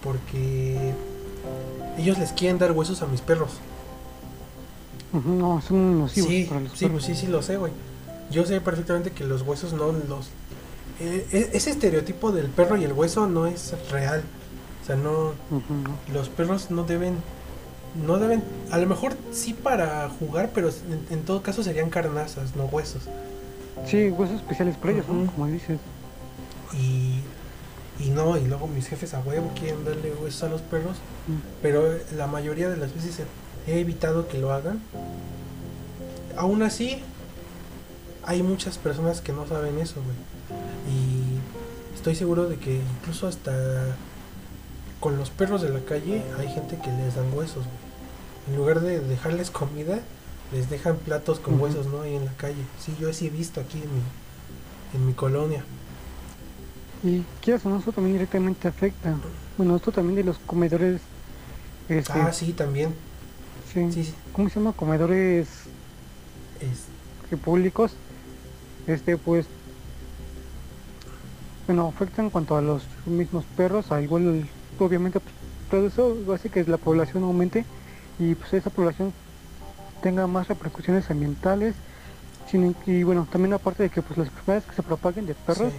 porque 0.02 0.92
ellos 1.98 2.18
les 2.18 2.32
quieren 2.32 2.58
dar 2.58 2.72
huesos 2.72 3.02
a 3.02 3.06
mis 3.06 3.20
perros. 3.20 3.50
Ujú, 5.12 5.28
No, 5.30 5.60
son 5.60 5.98
nocivos 6.00 6.28
Sí, 6.28 6.44
para 6.48 6.60
los 6.60 6.72
sí, 6.72 6.86
perros. 6.86 7.04
sí, 7.04 7.14
sí 7.14 7.26
lo 7.26 7.42
sé, 7.42 7.56
güey. 7.56 7.72
Yo 8.30 8.44
sé 8.46 8.60
perfectamente 8.60 9.10
que 9.12 9.24
los 9.24 9.42
huesos 9.42 9.72
no 9.72 9.92
los... 9.92 10.28
eh, 11.00 11.50
ese 11.52 11.70
estereotipo 11.70 12.32
del 12.32 12.46
perro 12.48 12.76
y 12.76 12.84
el 12.84 12.92
hueso 12.92 13.26
no 13.26 13.46
es 13.46 13.74
real. 13.90 14.22
O 14.82 14.86
sea, 14.86 14.96
no. 14.96 15.32
los 16.12 16.28
perros 16.28 16.70
no 16.70 16.84
deben, 16.84 17.16
no 17.94 18.18
deben, 18.18 18.42
a 18.70 18.78
lo 18.78 18.86
mejor 18.86 19.14
sí 19.32 19.54
para 19.54 20.08
jugar, 20.08 20.50
pero 20.54 20.68
en, 20.68 21.06
en 21.10 21.22
todo 21.24 21.42
caso 21.42 21.62
serían 21.62 21.90
carnazas, 21.90 22.56
no 22.56 22.64
huesos. 22.64 23.02
Sí, 23.86 24.08
huesos 24.10 24.36
especiales 24.36 24.76
para 24.76 24.92
ellos. 24.94 25.06
Como 25.06 25.46
dices. 25.46 25.78
Y, 26.72 27.20
y 28.02 28.10
no, 28.10 28.36
y 28.36 28.44
luego 28.46 28.66
mis 28.66 28.88
jefes 28.88 29.14
a 29.14 29.20
huevo 29.20 29.50
quieren 29.58 29.84
darle 29.84 30.12
huesos 30.14 30.42
a 30.44 30.48
los 30.48 30.60
perros, 30.62 30.96
Mm. 31.26 31.32
pero 31.62 31.82
la 32.16 32.26
mayoría 32.26 32.68
de 32.68 32.76
las 32.76 32.94
veces 32.94 33.20
he, 33.66 33.72
he 33.72 33.80
evitado 33.80 34.28
que 34.28 34.38
lo 34.38 34.52
hagan. 34.52 34.80
Aún 36.36 36.62
así, 36.62 36.98
hay 38.24 38.42
muchas 38.42 38.76
personas 38.78 39.20
que 39.20 39.32
no 39.32 39.46
saben 39.46 39.78
eso, 39.78 39.94
güey. 40.02 40.16
Y 40.92 41.94
estoy 41.94 42.14
seguro 42.14 42.48
de 42.48 42.56
que 42.56 42.80
incluso 43.00 43.26
hasta 43.28 43.52
con 45.00 45.16
los 45.16 45.30
perros 45.30 45.62
de 45.62 45.68
la 45.70 45.80
calle 45.80 46.22
hay 46.38 46.48
gente 46.48 46.76
que 46.78 46.90
les 46.90 47.14
dan 47.14 47.32
huesos, 47.32 47.64
güey. 47.64 47.83
En 48.48 48.56
lugar 48.56 48.80
de 48.80 49.00
dejarles 49.00 49.50
comida, 49.50 50.00
les 50.52 50.68
dejan 50.70 50.96
platos 50.96 51.40
con 51.40 51.58
huesos, 51.60 51.86
¿no? 51.86 52.02
Ahí 52.02 52.14
en 52.16 52.24
la 52.26 52.32
calle. 52.34 52.62
Sí, 52.78 52.94
yo 53.00 53.12
sí 53.12 53.26
he 53.26 53.30
visto 53.30 53.60
aquí 53.60 53.78
en 53.78 53.88
mi, 53.94 54.00
en 54.94 55.06
mi 55.06 55.12
colonia. 55.14 55.64
Y 57.02 57.22
quieras 57.42 57.64
o 57.66 57.70
no, 57.70 57.78
eso 57.78 57.92
también 57.92 58.14
directamente 58.16 58.68
afecta. 58.68 59.14
Bueno, 59.56 59.76
esto 59.76 59.92
también 59.92 60.16
de 60.16 60.24
los 60.24 60.38
comedores. 60.38 61.00
Este, 61.88 62.12
Ah, 62.12 62.32
sí, 62.32 62.52
también. 62.52 62.94
sí. 63.72 63.90
Sí, 63.92 64.04
sí. 64.04 64.14
¿Cómo 64.32 64.48
se 64.48 64.56
llama? 64.60 64.72
Comedores 64.72 65.48
Es- 66.60 67.36
públicos. 67.38 67.92
Este, 68.86 69.16
pues. 69.16 69.46
Bueno, 71.66 71.88
afecta 71.88 72.22
en 72.22 72.30
cuanto 72.30 72.56
a 72.56 72.62
los 72.62 72.84
mismos 73.06 73.44
perros. 73.56 73.90
A 73.90 74.00
igual, 74.00 74.48
obviamente, 74.78 75.18
pues, 75.20 75.34
todo 75.70 75.86
eso 75.86 76.34
hace 76.34 76.48
que 76.50 76.62
la 76.64 76.76
población 76.76 77.24
aumente 77.24 77.64
y 78.18 78.34
pues 78.34 78.52
esa 78.54 78.70
población 78.70 79.12
tenga 80.02 80.26
más 80.26 80.48
repercusiones 80.48 81.10
ambientales. 81.10 81.74
Sin, 82.50 82.76
y 82.86 83.02
bueno, 83.02 83.26
también 83.30 83.54
aparte 83.54 83.82
de 83.84 83.90
que 83.90 84.02
pues 84.02 84.18
las 84.18 84.28
enfermedades 84.28 84.64
que 84.68 84.76
se 84.76 84.82
propaguen 84.82 85.26
de 85.26 85.34
perros 85.34 85.72
Sí. 85.72 85.78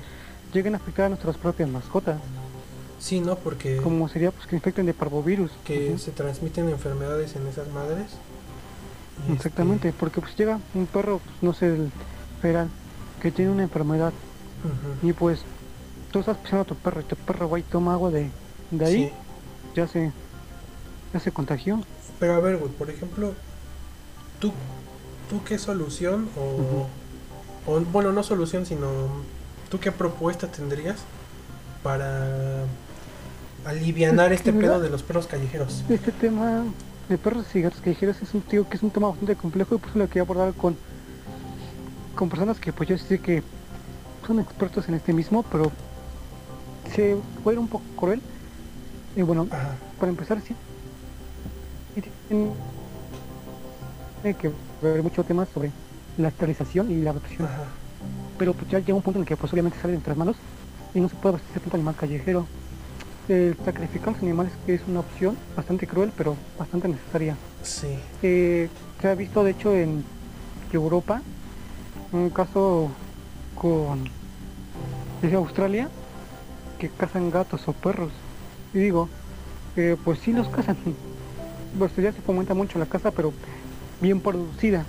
lleguen 0.53 0.74
a 0.74 0.78
afectar 0.78 1.06
a 1.06 1.10
nuestras 1.10 1.38
propias 1.38 1.70
mascotas. 1.70 2.20
Sí, 2.99 3.20
¿no? 3.20 3.36
Porque 3.36 3.78
como 3.78 4.07
sería 4.10 4.32
pues 4.32 4.48
que 4.48 4.56
infecten 4.56 4.86
de 4.88 4.94
parvovirus. 4.94 5.52
que 5.64 5.98
se 5.99 6.12
transmiten 6.12 6.68
enfermedades 6.70 7.36
en 7.36 7.45
esas 7.48 7.68
madres. 7.70 8.07
Exactamente, 9.32 9.94
porque 9.98 10.20
pues 10.22 10.36
llega 10.36 10.60
un 10.74 10.88
perro, 10.88 11.20
pues, 11.20 11.36
no 11.41 11.53
sé, 11.53 11.68
el 11.68 11.91
feral, 12.41 12.68
que 13.22 13.32
tiene 13.32 13.52
una 13.52 13.64
enfermedad 13.64 14.12
este, 14.12 15.07
y 15.07 15.14
pues 15.14 15.41
tú 16.12 16.20
estás 16.20 16.38
pisando 16.38 16.64
a 16.64 16.66
tu 16.66 16.76
perro 16.76 17.02
y 17.02 17.03
tu 17.06 17.16
perro 17.16 17.49
va 17.49 17.60
y 17.60 17.64
toma 17.64 17.94
agua 17.94 18.10
de, 18.12 18.30
de 18.72 18.86
ahí, 18.86 19.06
Sí. 19.06 19.14
ya 19.76 19.88
se 19.88 20.12
ya 21.14 21.20
se 21.20 21.32
contagió. 21.32 21.80
Pero 22.20 22.34
a 22.34 22.40
ver, 22.40 22.58
güey, 22.58 22.72
por 22.72 22.90
ejemplo, 22.90 23.34
¿tú, 24.40 24.52
tú 25.30 25.44
qué 25.44 25.58
solución 25.58 26.30
o, 26.38 26.88
o, 27.72 27.80
bueno, 27.82 28.12
no 28.12 28.24
solución, 28.24 28.66
sino 28.66 28.88
tú 29.70 29.80
qué 29.80 29.92
propuesta 29.92 30.48
tendrías 30.48 30.98
para 31.84 32.64
alivianar 33.66 34.30
Pues, 34.30 34.40
este 34.40 34.54
pedo 34.54 34.80
de 34.80 34.90
los 34.90 35.04
perros 35.04 35.28
callejeros? 35.28 35.84
Este 35.90 36.12
tema 36.12 36.64
de 37.10 37.18
perros 37.18 37.46
y 37.54 37.62
gatos 37.62 37.82
callejeros 37.82 38.22
es 38.22 38.34
un 38.34 38.42
tío 38.42 38.68
que 38.68 38.78
es 38.78 38.84
un 38.84 38.92
tema 38.92 39.10
bastante 39.10 39.36
complejo 39.36 39.76
y 39.76 39.78
pues 39.78 39.96
lo 39.96 40.08
quería 40.08 40.24
abordar 40.24 40.54
con 40.54 40.76
con 42.16 42.30
personas 42.30 42.60
que 42.60 42.72
pues 42.72 42.90
yo 42.90 42.98
sé 42.98 43.20
que 43.20 43.44
son 44.26 44.40
expertos 44.40 44.88
en 44.88 44.96
este 44.96 45.14
mismo, 45.14 45.44
pero 45.52 45.72
se 46.94 47.12
ir 47.12 47.60
un 47.60 47.68
poco 47.68 47.84
cruel. 47.96 48.22
Y 49.16 49.22
bueno, 49.22 49.48
Ajá. 49.52 49.76
para 50.00 50.10
empezar, 50.10 50.42
sí. 50.42 50.56
Tiene 52.01 52.53
que 54.35 54.51
ver 54.81 55.03
mucho 55.03 55.23
temas 55.23 55.47
sobre 55.53 55.72
la 56.17 56.30
esterilización 56.30 56.91
y 56.91 57.01
la 57.01 57.11
adopción. 57.11 57.47
Ajá. 57.47 57.63
Pero 58.38 58.53
pues 58.53 58.69
ya 58.69 58.80
llega 58.80 58.95
un 58.95 59.01
punto 59.01 59.19
en 59.19 59.23
el 59.23 59.27
que 59.27 59.38
pues 59.38 59.51
obviamente 59.53 59.77
sale 59.80 59.91
de 59.91 59.97
nuestras 59.97 60.17
manos 60.17 60.35
y 60.93 60.99
no 60.99 61.09
se 61.09 61.15
puede 61.15 61.35
abastecer 61.35 61.61
tanto 61.61 61.77
animal 61.77 61.95
callejero. 61.95 62.45
El 63.27 63.55
sacrificar 63.65 64.13
los 64.13 64.22
animales 64.22 64.53
es 64.67 64.81
una 64.88 64.99
opción 64.99 65.35
bastante 65.55 65.88
cruel, 65.88 66.11
pero 66.15 66.35
bastante 66.59 66.88
necesaria. 66.88 67.35
Sí. 67.63 67.97
Eh, 68.22 68.69
se 69.01 69.07
ha 69.07 69.15
visto 69.15 69.43
de 69.43 69.51
hecho 69.51 69.76
en 69.76 70.03
Europa 70.72 71.22
un 72.11 72.30
caso 72.30 72.91
con 73.55 74.09
desde 75.22 75.35
Australia 75.38 75.89
que 76.77 76.89
cazan 76.89 77.31
gatos 77.31 77.67
o 77.67 77.73
perros. 77.73 78.11
Y 78.73 78.80
digo, 78.80 79.09
eh, 79.76 79.95
pues 80.03 80.19
sí 80.19 80.34
los 80.34 80.49
cazan. 80.49 80.77
Pues 81.77 81.95
ya 81.97 82.11
se 82.11 82.22
fomenta 82.22 82.53
mucho 82.53 82.80
la 82.80 82.85
caza, 82.85 83.11
pero 83.11 83.34
bien 83.99 84.22
producida. 84.22 84.85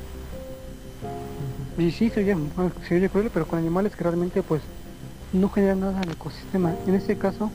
Y 1.78 1.90
sí, 1.90 2.10
se 2.10 2.20
oye, 2.20 2.36
se 2.82 2.96
oye 2.96 3.08
cruel, 3.10 3.30
pero 3.32 3.46
con 3.46 3.58
animales 3.58 3.94
que 3.96 4.04
realmente 4.04 4.42
pues 4.42 4.62
no 5.32 5.48
generan 5.50 5.80
nada 5.80 6.00
al 6.00 6.10
ecosistema. 6.10 6.74
En 6.86 6.94
este 6.94 7.16
caso, 7.16 7.50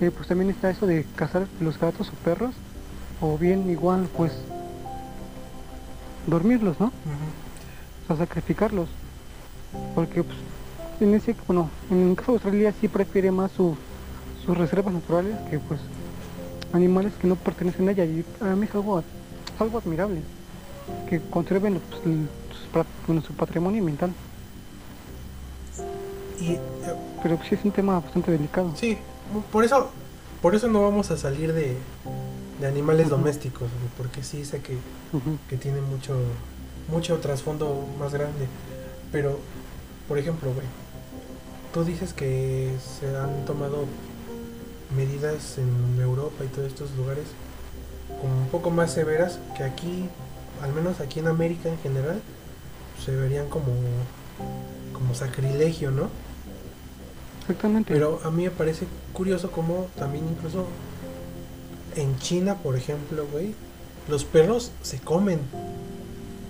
eh, 0.00 0.10
pues 0.10 0.28
también 0.28 0.50
está 0.50 0.68
eso 0.70 0.86
de 0.86 1.06
cazar 1.14 1.48
los 1.60 1.78
gatos 1.78 2.10
o 2.10 2.16
perros, 2.16 2.54
o 3.20 3.38
bien 3.38 3.70
igual 3.70 4.08
pues 4.14 4.44
dormirlos, 6.26 6.78
¿no? 6.80 6.92
O 8.04 8.06
sea, 8.06 8.16
sacrificarlos. 8.16 8.90
Porque 9.94 10.22
pues, 10.24 10.38
en 11.00 11.14
ese, 11.14 11.34
bueno, 11.46 11.70
en 11.90 12.10
el 12.10 12.16
caso 12.16 12.32
de 12.32 12.36
Australia 12.36 12.72
sí 12.72 12.88
prefiere 12.88 13.30
más 13.30 13.52
su- 13.52 13.76
sus 14.44 14.58
reservas 14.58 14.92
naturales 14.92 15.36
que 15.50 15.58
pues 15.60 15.80
animales 16.72 17.12
que 17.20 17.26
no 17.26 17.36
pertenecen 17.36 17.88
a 17.88 17.92
ella. 17.92 18.04
Y 18.04 18.24
a 18.40 18.54
mí 18.56 18.66
es 18.66 18.74
algo, 18.74 19.02
algo 19.58 19.78
admirable. 19.78 20.20
Que 21.08 21.20
conserven 21.20 21.80
pues, 21.90 22.02
el- 22.06 22.28
bueno, 23.06 23.22
su 23.22 23.32
patrimonio 23.34 23.80
ambiental. 23.80 24.12
Y 26.40 26.52
eh, 26.52 26.60
Pero 27.22 27.38
sí 27.48 27.54
es 27.54 27.64
un 27.64 27.70
tema 27.72 28.00
bastante 28.00 28.30
delicado. 28.32 28.72
sí, 28.76 28.98
por 29.50 29.64
eso, 29.64 29.90
por 30.40 30.54
eso 30.54 30.68
no 30.68 30.82
vamos 30.82 31.10
a 31.10 31.16
salir 31.16 31.52
de, 31.52 31.76
de 32.60 32.66
animales 32.66 33.08
domésticos, 33.08 33.68
porque 33.96 34.22
sí 34.22 34.44
sé 34.44 34.60
que 34.60 34.74
Ujú. 35.12 35.38
que 35.48 35.56
tiene 35.56 35.80
mucho 35.82 36.16
mucho 36.90 37.18
trasfondo 37.18 37.86
más 37.98 38.12
grande. 38.12 38.46
Pero, 39.12 39.38
por 40.08 40.18
ejemplo, 40.18 40.52
güey, 40.52 40.66
tú 41.72 41.84
dices 41.84 42.12
que 42.12 42.70
se 43.00 43.14
han 43.16 43.44
tomado 43.44 43.84
medidas 44.96 45.58
en 45.58 46.00
Europa 46.00 46.44
y 46.44 46.48
todos 46.48 46.68
estos 46.68 46.90
lugares 46.96 47.24
como 48.20 48.36
un 48.38 48.48
poco 48.48 48.70
más 48.70 48.92
severas 48.92 49.38
que 49.56 49.64
aquí, 49.64 50.08
al 50.62 50.72
menos 50.72 51.00
aquí 51.00 51.20
en 51.20 51.28
América 51.28 51.68
en 51.68 51.78
general, 51.78 52.20
se 53.04 53.14
verían 53.14 53.48
como 53.48 53.72
como 54.92 55.14
sacrilegio, 55.14 55.90
¿no? 55.90 56.08
Exactamente. 57.40 57.92
Pero 57.92 58.20
a 58.24 58.30
mí 58.30 58.44
me 58.44 58.50
parece 58.50 58.86
curioso 59.12 59.50
como 59.50 59.88
también 59.96 60.24
incluso 60.28 60.66
en 61.96 62.16
China, 62.18 62.56
por 62.56 62.76
ejemplo, 62.76 63.26
güey, 63.32 63.54
los 64.08 64.24
perros 64.24 64.70
se 64.82 64.98
comen. 65.00 65.40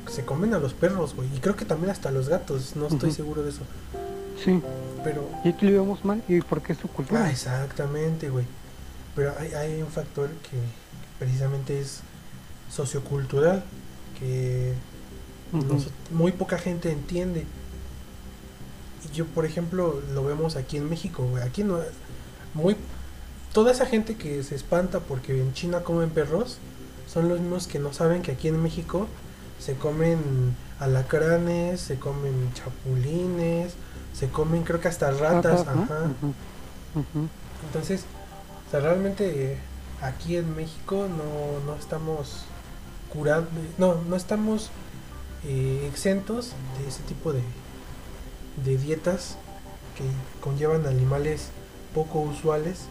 Se 0.09 0.25
comen 0.25 0.53
a 0.53 0.59
los 0.59 0.75
perros, 0.75 1.15
güey. 1.15 1.29
Y 1.35 1.39
creo 1.39 1.57
que 1.57 1.65
también 1.65 1.91
hasta 1.91 2.11
a 2.11 2.13
los 2.13 2.29
gatos, 2.29 2.77
no 2.77 2.87
estoy 2.89 3.13
seguro 3.13 3.43
de 3.43 3.51
eso. 3.51 3.63
Sí. 4.45 4.61
Pero... 5.05 5.29
Y 5.45 5.49
aquí 5.49 5.67
lo 5.69 5.83
vemos 5.83 6.05
mal 6.05 6.23
y 6.29 6.41
porque 6.41 6.73
es 6.75 6.79
su 6.79 6.89
cultura. 6.89 7.25
Ah, 7.25 7.31
exactamente, 7.31 8.29
güey. 8.31 8.45
Pero 9.17 9.35
hay, 9.39 9.53
hay 9.53 9.83
un 9.83 9.89
factor 9.89 10.29
que 10.31 10.57
precisamente 11.19 11.81
es 11.81 12.01
sociocultural, 12.71 13.63
que 14.19 14.73
nos- 15.53 15.89
muy 16.11 16.33
poca 16.33 16.59
gente 16.59 16.91
entiende. 16.91 17.45
Y 19.11 19.15
yo, 19.15 19.27
por 19.27 19.45
ejemplo, 19.45 20.01
lo 20.15 20.25
vemos 20.25 20.57
aquí 20.57 20.77
en 20.77 20.89
México, 20.89 21.25
güey. 21.25 21.43
Aquí 21.43 21.65
no. 21.65 21.81
Muy. 22.55 22.77
Toda 23.53 23.73
esa 23.73 23.85
gente 23.87 24.15
que 24.17 24.43
se 24.45 24.55
espanta 24.55 25.01
porque 25.01 25.39
en 25.39 25.53
China 25.53 25.81
comen 25.83 26.09
perros 26.11 26.59
son 27.07 27.29
los 27.29 27.41
mismos 27.41 27.67
que 27.67 27.79
no 27.79 27.93
saben 27.93 28.23
que 28.23 28.33
aquí 28.33 28.49
en 28.49 28.63
México 28.63 29.09
se 29.59 29.75
comen 29.75 30.19
alacranes, 30.79 31.81
se 31.81 31.97
comen 31.99 32.33
chapulines, 32.55 33.75
se 34.13 34.29
comen, 34.29 34.63
creo 34.63 34.81
que 34.81 34.89
hasta 34.89 35.11
ratas. 35.11 35.63
Ajá. 35.63 36.11
Entonces, 37.67 38.05
o 38.69 38.71
sea, 38.71 38.81
realmente 38.81 39.53
eh, 39.53 39.59
aquí 40.01 40.37
en 40.37 40.55
México 40.55 41.09
no, 41.09 41.73
no 41.73 41.79
estamos 41.79 42.45
curados, 43.13 43.47
no, 43.79 43.97
no 44.09 44.17
estamos 44.17 44.71
eh, 45.45 45.89
exentos 45.91 46.53
de 46.79 46.89
ese 46.89 47.03
tipo 47.03 47.33
de, 47.33 47.43
de 48.65 48.77
dietas 48.77 49.37
que 49.97 50.05
conllevan 50.41 50.87
animales 50.87 51.49
poco 51.95 52.21
usuales 52.21 52.87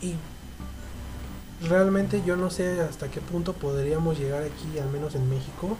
y 0.00 0.14
realmente 1.66 2.22
yo 2.24 2.36
no 2.36 2.50
sé 2.50 2.80
hasta 2.80 3.10
qué 3.10 3.20
punto 3.20 3.52
podríamos 3.52 4.18
llegar 4.18 4.42
aquí, 4.42 4.78
al 4.78 4.88
menos 4.90 5.14
en 5.14 5.28
México, 5.28 5.76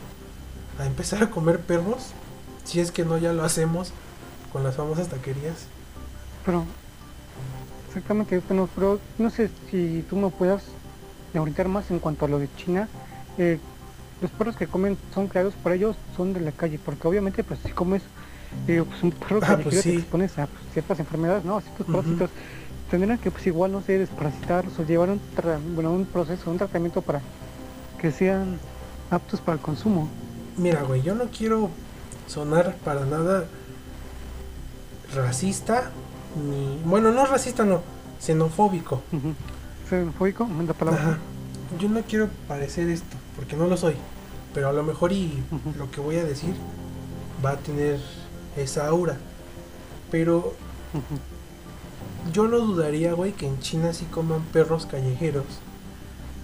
a 0.78 0.86
empezar 0.86 1.22
a 1.22 1.30
comer 1.30 1.60
perros, 1.60 2.10
si 2.64 2.80
es 2.80 2.90
que 2.90 3.04
no 3.04 3.18
ya 3.18 3.32
lo 3.32 3.44
hacemos 3.44 3.92
con 4.52 4.62
las 4.64 4.76
famosas 4.76 5.08
taquerías. 5.08 5.66
Pero 6.44 6.64
Exactamente, 7.88 8.40
bueno, 8.48 8.68
pero 8.74 8.98
no 9.18 9.30
sé 9.30 9.48
si 9.70 10.04
tú 10.10 10.16
me 10.16 10.28
puedas 10.28 10.64
orientar 11.38 11.68
más 11.68 11.90
en 11.92 12.00
cuanto 12.00 12.24
a 12.24 12.28
lo 12.28 12.40
de 12.40 12.48
China. 12.56 12.88
Eh, 13.38 13.58
los 14.20 14.30
perros 14.32 14.56
que 14.56 14.66
comen 14.66 14.98
son 15.14 15.28
creados 15.28 15.54
por 15.54 15.72
ellos, 15.72 15.96
son 16.16 16.32
de 16.32 16.40
la 16.40 16.50
calle, 16.50 16.80
porque 16.84 17.06
obviamente 17.06 17.44
pues 17.44 17.60
si 17.64 17.70
comes 17.70 18.02
eh, 18.66 18.82
pues, 18.84 19.02
un 19.04 19.12
perro 19.12 19.36
Ah, 19.36 19.40
callejero 19.46 19.70
pues 19.70 19.82
te 19.84 19.90
expones 19.96 20.36
a 20.38 20.46
pues, 20.48 20.60
ciertas 20.72 20.98
enfermedades, 20.98 21.44
¿no? 21.44 21.56
A 21.56 21.60
ciertos 21.60 21.86
Ujú. 21.86 21.96
parásitos. 21.96 22.30
Tendrán 22.90 23.18
que 23.18 23.30
pues 23.30 23.46
igual, 23.46 23.70
no 23.70 23.80
sé, 23.80 23.98
desparasitarlos 23.98 24.76
o 24.78 24.84
llevar 24.84 25.10
un, 25.10 25.20
tra- 25.36 25.60
bueno, 25.74 25.92
un 25.92 26.04
proceso, 26.04 26.50
un 26.50 26.58
tratamiento 26.58 27.00
para 27.00 27.20
que 28.00 28.10
sean 28.10 28.58
aptos 29.10 29.40
para 29.40 29.54
el 29.56 29.62
consumo. 29.62 30.08
Mira, 30.56 30.82
güey, 30.82 31.02
yo 31.02 31.14
no 31.14 31.26
quiero 31.30 31.70
sonar 32.26 32.76
para 32.84 33.04
nada 33.04 33.44
racista, 35.14 35.90
ni... 36.36 36.80
Bueno, 36.84 37.12
no 37.12 37.26
racista, 37.26 37.64
no, 37.64 37.82
xenofóbico. 38.20 39.02
Xenofóbico, 39.88 40.48
la 40.66 40.74
palabra. 40.74 41.00
Ajá. 41.00 41.18
Yo 41.78 41.88
no 41.88 42.02
quiero 42.02 42.28
parecer 42.48 42.88
esto, 42.88 43.16
porque 43.36 43.56
no 43.56 43.66
lo 43.66 43.76
soy. 43.76 43.96
Pero 44.52 44.68
a 44.68 44.72
lo 44.72 44.82
mejor 44.82 45.12
y 45.12 45.42
lo 45.76 45.90
que 45.90 46.00
voy 46.00 46.16
a 46.16 46.24
decir 46.24 46.54
va 47.44 47.50
a 47.50 47.56
tener 47.56 48.00
esa 48.56 48.86
aura. 48.86 49.16
Pero 50.10 50.54
yo 52.32 52.46
no 52.46 52.58
dudaría, 52.58 53.12
güey, 53.14 53.32
que 53.32 53.46
en 53.46 53.58
China 53.58 53.92
sí 53.92 54.04
coman 54.06 54.42
perros 54.52 54.86
callejeros 54.86 55.44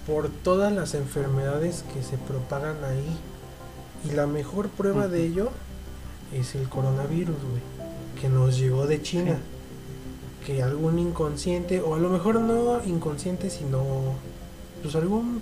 por 0.05 0.29
todas 0.29 0.73
las 0.73 0.93
enfermedades 0.93 1.85
que 1.93 2.03
se 2.03 2.17
propagan 2.17 2.83
ahí. 2.83 3.17
Y 4.03 4.11
la 4.15 4.27
mejor 4.27 4.67
prueba 4.67 5.07
de 5.07 5.23
ello 5.23 5.51
es 6.33 6.55
el 6.55 6.67
coronavirus, 6.69 7.35
güey, 7.35 7.61
que 8.19 8.29
nos 8.29 8.57
llegó 8.57 8.87
de 8.87 9.01
China. 9.01 9.37
Que 10.45 10.63
algún 10.63 10.97
inconsciente, 10.97 11.81
o 11.81 11.93
a 11.93 11.99
lo 11.99 12.09
mejor 12.09 12.39
no 12.39 12.83
inconsciente, 12.83 13.51
sino 13.51 14.15
pues 14.81 14.95
algún 14.95 15.39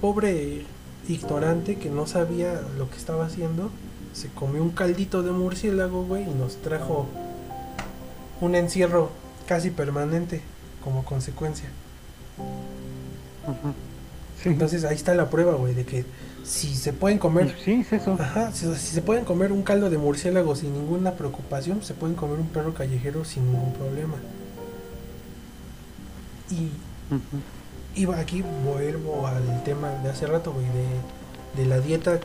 pobre 0.00 0.66
ignorante 1.08 1.76
que 1.76 1.88
no 1.88 2.06
sabía 2.06 2.60
lo 2.76 2.90
que 2.90 2.96
estaba 2.96 3.24
haciendo, 3.24 3.70
se 4.12 4.28
comió 4.28 4.62
un 4.62 4.70
caldito 4.70 5.22
de 5.22 5.32
murciélago, 5.32 6.04
güey, 6.04 6.24
y 6.24 6.34
nos 6.34 6.56
trajo 6.56 7.06
un 8.42 8.54
encierro 8.54 9.10
casi 9.46 9.70
permanente 9.70 10.42
como 10.84 11.04
consecuencia. 11.04 11.68
Sí. 14.42 14.50
Entonces 14.50 14.84
ahí 14.84 14.96
está 14.96 15.14
la 15.14 15.30
prueba, 15.30 15.54
güey, 15.54 15.72
de 15.72 15.84
que 15.84 16.04
si 16.44 16.74
se 16.74 16.92
pueden 16.92 17.18
comer, 17.18 17.56
sí, 17.64 17.72
es 17.72 17.92
eso. 17.92 18.16
ajá, 18.18 18.52
si, 18.52 18.66
si 18.74 18.94
se 18.94 19.02
pueden 19.02 19.24
comer 19.24 19.52
un 19.52 19.62
caldo 19.62 19.90
de 19.90 19.98
murciélago 19.98 20.56
sin 20.56 20.72
ninguna 20.72 21.12
preocupación, 21.12 21.82
se 21.82 21.94
pueden 21.94 22.16
comer 22.16 22.38
un 22.38 22.48
perro 22.48 22.74
callejero 22.74 23.24
sin 23.24 23.44
ningún 23.52 23.72
problema. 23.74 24.14
Y 26.50 26.66
Ujú. 27.14 27.42
iba 27.94 28.18
aquí 28.18 28.42
vuelvo 28.64 29.26
al 29.26 29.62
tema 29.64 29.90
de 30.02 30.10
hace 30.10 30.26
rato, 30.26 30.52
güey, 30.52 30.66
de, 30.66 31.62
de 31.62 31.68
la 31.68 31.80
dieta, 31.80 32.20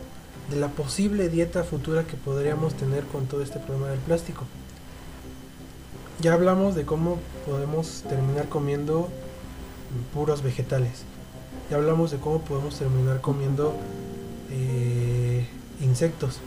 de 0.49 0.55
la 0.55 0.69
posible 0.69 1.29
dieta 1.29 1.63
futura 1.63 2.03
que 2.05 2.17
podríamos 2.17 2.73
tener 2.73 3.03
con 3.05 3.27
todo 3.27 3.41
este 3.43 3.59
problema 3.59 3.89
del 3.89 3.99
plástico. 3.99 4.45
Ya 6.19 6.33
hablamos 6.33 6.73
de 6.75 6.85
cómo 6.85 7.19
podemos 7.45 8.03
terminar 8.09 8.49
comiendo 8.49 9.09
puros 10.13 10.41
vegetales. 10.41 11.03
Ya 11.69 11.77
hablamos 11.77 12.11
de 12.11 12.17
cómo 12.17 12.39
podemos 12.39 12.77
terminar 12.77 13.21
comiendo 13.21 13.75
eh, 14.51 15.45
insectos. 15.81 16.39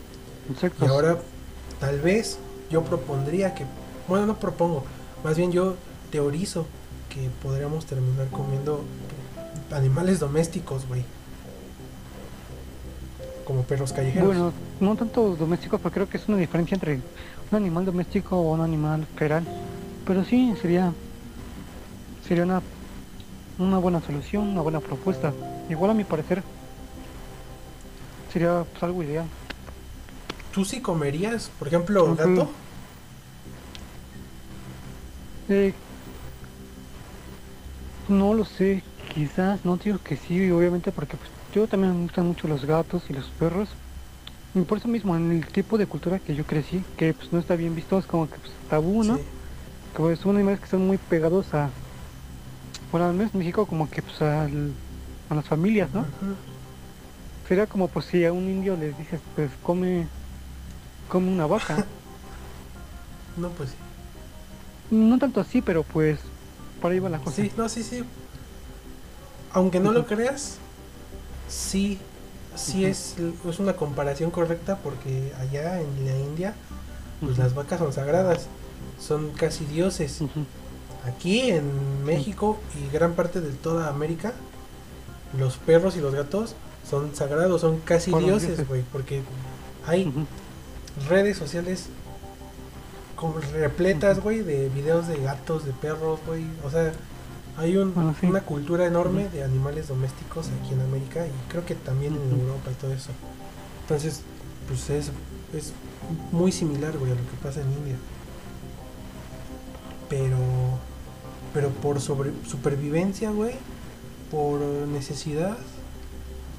Y 0.81 0.85
ahora, 0.87 1.19
tal 1.78 2.01
vez 2.01 2.39
yo 2.70 2.82
propondría 2.82 3.55
que, 3.55 3.65
bueno, 4.09 4.27
no 4.27 4.39
propongo, 4.39 4.85
más 5.23 5.37
bien 5.37 5.53
yo 5.53 5.77
teorizo 6.11 6.66
que 7.09 7.28
podríamos 7.43 7.87
terminar 7.87 8.28
comiendo 8.28 8.82
animales 9.73 10.20
domésticos, 10.20 10.87
güey. 10.89 11.05
Como 13.45 13.62
perros 13.62 13.93
callejeros. 13.93 14.27
Bueno, 14.27 14.53
no 14.81 14.97
tanto 14.97 15.37
domésticos, 15.37 15.81
porque 15.81 15.95
creo 15.95 16.09
que 16.09 16.16
es 16.16 16.28
una 16.28 16.39
diferencia 16.39 16.74
entre 16.74 17.01
un 17.51 17.57
animal 17.57 17.85
doméstico 17.85 18.37
o 18.37 18.53
un 18.53 18.61
animal 18.61 19.07
feral. 19.16 19.45
Pero 20.07 20.24
sí, 20.24 20.55
sería 20.61 20.93
sería 22.27 22.45
una, 22.45 22.62
una 23.61 23.78
buena 23.78 24.01
solución, 24.01 24.49
una 24.49 24.62
buena 24.62 24.81
propuesta. 24.81 25.32
Igual 25.69 25.91
a 25.91 25.95
mi 25.95 26.05
parecer, 26.05 26.43
sería 28.32 28.65
pues, 28.70 28.82
algo 28.82 29.03
ideal. 29.03 29.27
¿Tú 30.53 30.65
sí 30.65 30.81
comerías, 30.81 31.51
por 31.59 31.69
ejemplo, 31.69 32.05
Ujú. 32.05 32.16
gato? 32.16 32.49
Eh, 35.49 35.74
no 38.09 38.35
lo 38.35 38.45
sé, 38.45 38.82
quizás, 39.15 39.65
no 39.65 39.77
digo 39.77 39.99
que 40.03 40.16
sí, 40.16 40.51
obviamente, 40.51 40.91
porque 40.91 41.16
pues, 41.16 41.31
yo 41.55 41.66
también 41.66 41.97
me 41.97 42.03
gustan 42.05 42.27
mucho 42.27 42.49
los 42.49 42.65
gatos 42.65 43.03
y 43.09 43.12
los 43.12 43.27
perros. 43.27 43.69
Y 44.55 44.62
por 44.62 44.78
eso 44.78 44.89
mismo, 44.89 45.15
en 45.15 45.31
el 45.31 45.47
tipo 45.47 45.78
de 45.78 45.87
cultura 45.87 46.19
que 46.19 46.35
yo 46.35 46.45
crecí, 46.45 46.82
que 46.97 47.15
pues 47.15 47.32
no 47.32 47.39
está 47.39 47.55
bien 47.55 47.74
visto, 47.74 47.99
es 47.99 48.07
como 48.07 48.28
que 48.28 48.39
pues, 48.39 48.53
tabú, 48.69 49.05
¿no? 49.05 49.16
Sí. 49.16 49.23
que 49.93 49.99
pues, 49.99 50.19
son 50.19 50.37
animales 50.37 50.59
que 50.59 50.65
están 50.65 50.87
muy 50.87 50.99
pegados 50.99 51.55
a 51.55 51.70
bueno 52.91 53.07
al 53.07 53.15
menos 53.15 53.33
en 53.35 53.39
México 53.41 53.67
como 53.67 53.89
que 53.91 54.03
pues 54.03 54.21
al- 54.23 54.73
a 55.29 55.35
las 55.35 55.45
familias 55.47 55.89
no 55.93 56.01
Ujú. 56.01 56.35
sería 57.49 57.67
como 57.67 57.89
pues 57.89 58.07
si 58.07 58.25
a 58.25 58.33
un 58.33 58.45
indio 58.49 58.77
les 58.77 58.97
dices 58.99 59.21
pues 59.35 59.51
come 59.62 60.07
come 61.09 61.29
una 61.31 61.47
vaca 61.47 61.85
No, 63.37 63.49
pues 63.51 63.71
sí. 63.71 63.77
no 64.95 65.19
tanto 65.19 65.41
así 65.41 65.62
pero 65.62 65.83
pues 65.85 66.19
por 66.83 66.91
ahí 66.93 66.99
va 66.99 67.09
la 67.09 67.19
cosa 67.19 67.37
Sí, 67.37 67.53
no, 67.57 67.69
sí, 67.69 67.83
sí. 67.83 68.03
Aunque 69.53 69.81
no 69.81 69.93
lo 69.93 70.07
creas, 70.07 70.59
sí, 71.49 71.99
sí 72.55 72.85
es, 72.85 73.17
es 73.49 73.59
una 73.59 73.75
comparación 73.75 74.31
correcta 74.31 74.79
porque 74.79 75.33
allá 75.41 75.81
en 75.81 76.05
la 76.07 76.17
India, 76.19 76.55
pues 77.21 77.37
las 77.37 77.55
vacas 77.55 77.81
son 77.81 77.93
sagradas, 77.93 78.47
son 79.01 79.31
casi 79.33 79.65
dioses. 79.65 80.21
Aquí 81.06 81.51
en 81.51 82.05
México 82.05 82.59
y 82.78 82.93
gran 82.93 83.14
parte 83.14 83.40
de 83.40 83.51
toda 83.51 83.89
América, 83.89 84.32
los 85.39 85.56
perros 85.56 85.97
y 85.97 86.01
los 86.01 86.14
gatos 86.14 86.55
son 86.89 87.14
sagrados, 87.14 87.60
son 87.62 87.78
casi 87.81 88.12
dioses, 88.12 88.66
güey, 88.68 88.82
porque 88.93 89.22
hay 89.86 90.12
redes 91.09 91.39
sociales 91.39 91.86
como 93.16 93.39
repletas, 93.52 94.20
güey, 94.20 94.40
de 94.43 94.68
videos 94.70 95.06
de 95.09 95.18
gatos, 95.22 95.64
de 95.64 95.72
perros, 95.72 96.20
güey. 96.27 96.44
O 96.64 96.70
sea, 96.70 96.93
hay 97.56 97.77
un- 97.77 97.94
Bueno, 97.94 98.14
sí. 98.18 98.27
una 98.27 98.40
cultura 98.43 98.86
enorme 98.86 99.28
de 99.28 99.43
animales 99.44 99.89
domésticos 99.89 100.48
aquí 100.62 100.74
en 100.74 100.81
América 100.81 101.27
y 101.27 101.31
creo 101.51 101.64
que 101.64 101.74
también 101.74 102.14
en. 102.14 102.40
Europa 102.40 102.70
y 102.70 102.74
todo 102.74 102.93
eso. 102.93 103.10
Entonces, 103.82 104.22
pues 104.68 104.89
es, 104.90 105.10
es 105.55 105.72
muy 106.32 106.51
similar, 106.52 106.97
güey, 106.98 107.12
a 107.12 107.14
lo 107.14 107.20
que 107.22 107.36
pasa 107.43 107.60
en 107.60 107.70
India. 107.72 107.97
Pero, 110.09 110.36
pero 111.52 111.70
por 111.70 112.01
sobre, 112.01 112.32
supervivencia, 112.47 113.31
güey, 113.31 113.55
por 114.31 114.60
necesidad, 114.60 115.56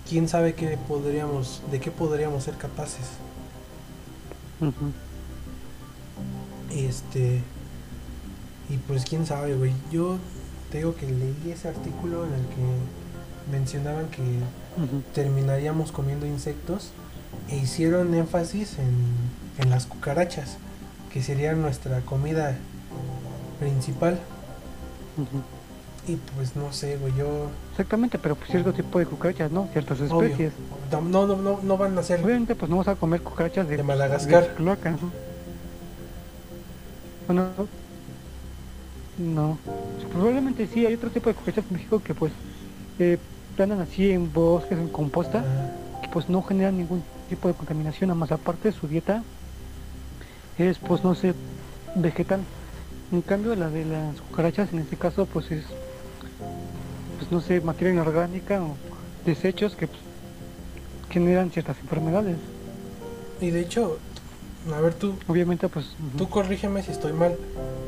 quién 0.09 0.27
sabe 0.27 0.53
qué 0.53 0.77
podríamos, 0.87 1.61
de 1.71 1.79
qué 1.79 1.91
podríamos 1.91 2.43
ser 2.43 2.55
capaces. 2.57 3.05
Ujú. 4.59 4.91
Este. 6.71 7.41
Y 8.69 8.77
pues 8.87 9.03
quién 9.05 9.25
sabe, 9.25 9.55
güey. 9.55 9.73
Yo 9.91 10.17
te 10.71 10.79
digo 10.79 10.95
que 10.95 11.05
leí 11.05 11.51
ese 11.51 11.67
artículo 11.67 12.25
en 12.25 12.33
el 12.33 12.45
que 12.47 13.51
mencionaban 13.51 14.07
que 14.09 14.21
terminaríamos 15.13 15.91
comiendo 15.91 16.25
insectos 16.25 16.91
e 17.49 17.57
hicieron 17.57 18.13
énfasis 18.13 18.77
en, 18.79 18.95
en 19.57 19.69
las 19.69 19.85
cucarachas, 19.85 20.57
que 21.11 21.21
serían 21.21 21.61
nuestra 21.61 22.01
comida 22.01 22.57
principal. 23.59 24.19
Y 26.07 26.15
pues 26.15 26.55
no 26.55 26.71
sé, 26.73 26.97
güey, 26.97 27.13
yo. 27.15 27.51
exactamente 27.71 28.17
pero 28.17 28.35
pues 28.35 28.49
cierto 28.49 28.73
tipo 28.73 28.97
de 28.99 29.05
cucarachas 29.05 29.51
no 29.51 29.67
ciertas 29.71 29.99
Obvio. 30.09 30.37
especies 30.37 30.53
No, 30.91 31.01
no, 31.27 31.35
no, 31.37 31.59
no 31.61 31.77
van 31.77 31.97
a 31.97 32.03
ser. 32.03 32.23
obviamente 32.23 32.55
pues 32.55 32.69
no 32.69 32.77
vas 32.77 32.87
a 32.87 32.95
comer 32.95 33.21
cucarachas 33.21 33.67
de, 33.67 33.77
De 33.77 33.83
Madagascar. 33.83 34.47
de 34.49 34.53
cloaca, 34.55 34.91
¿no? 34.91 35.11
Bueno, 37.27 37.69
no. 39.17 39.57
Probablemente 40.11 40.67
sí, 40.67 40.85
hay 40.85 40.93
otro 40.95 41.11
tipo 41.11 41.29
de 41.29 41.35
cucarachas 41.35 41.65
en 41.69 41.73
México 41.73 42.01
que 42.03 42.15
pues 42.15 42.33
eh, 42.99 43.17
andan 43.57 43.81
así 43.81 44.11
en 44.11 44.31
bosques, 44.33 44.77
en 44.79 44.89
composta, 44.89 45.45
que 46.01 46.09
pues 46.09 46.29
no 46.29 46.41
generan 46.41 46.77
ningún 46.77 47.03
tipo 47.29 47.47
de 47.47 47.53
contaminación, 47.53 48.09
a 48.11 48.15
más 48.15 48.31
aparte 48.31 48.71
su 48.71 48.87
dieta 48.87 49.23
es 50.57 50.79
pues 50.79 51.03
no 51.03 51.15
sé, 51.15 51.33
vegetal. 51.95 52.47
En 53.11 53.21
cambio 53.21 53.55
la 53.55 53.69
de 53.69 53.85
las 53.85 54.19
cucarachas 54.21 54.71
en 54.73 54.79
este 54.79 54.95
caso 54.95 55.25
pues 55.25 55.51
es 55.51 55.65
pues 57.19 57.31
no 57.31 57.41
sé, 57.41 57.61
materia 57.61 57.93
inorgánica 57.93 58.61
o 58.63 58.75
desechos 59.25 59.75
que 59.75 59.87
pues, 59.87 59.99
generan 61.09 61.51
ciertas 61.51 61.77
enfermedades. 61.79 62.37
y 63.39 63.49
de 63.51 63.61
hecho, 63.61 63.99
A 64.71 64.79
ver 64.79 64.93
tú, 64.93 65.15
Obviamente, 65.27 65.67
pues. 65.69 65.87
tú 66.17 66.29
corrígeme 66.29 66.83
si 66.83 66.91
estoy 66.91 67.13
mal, 67.13 67.35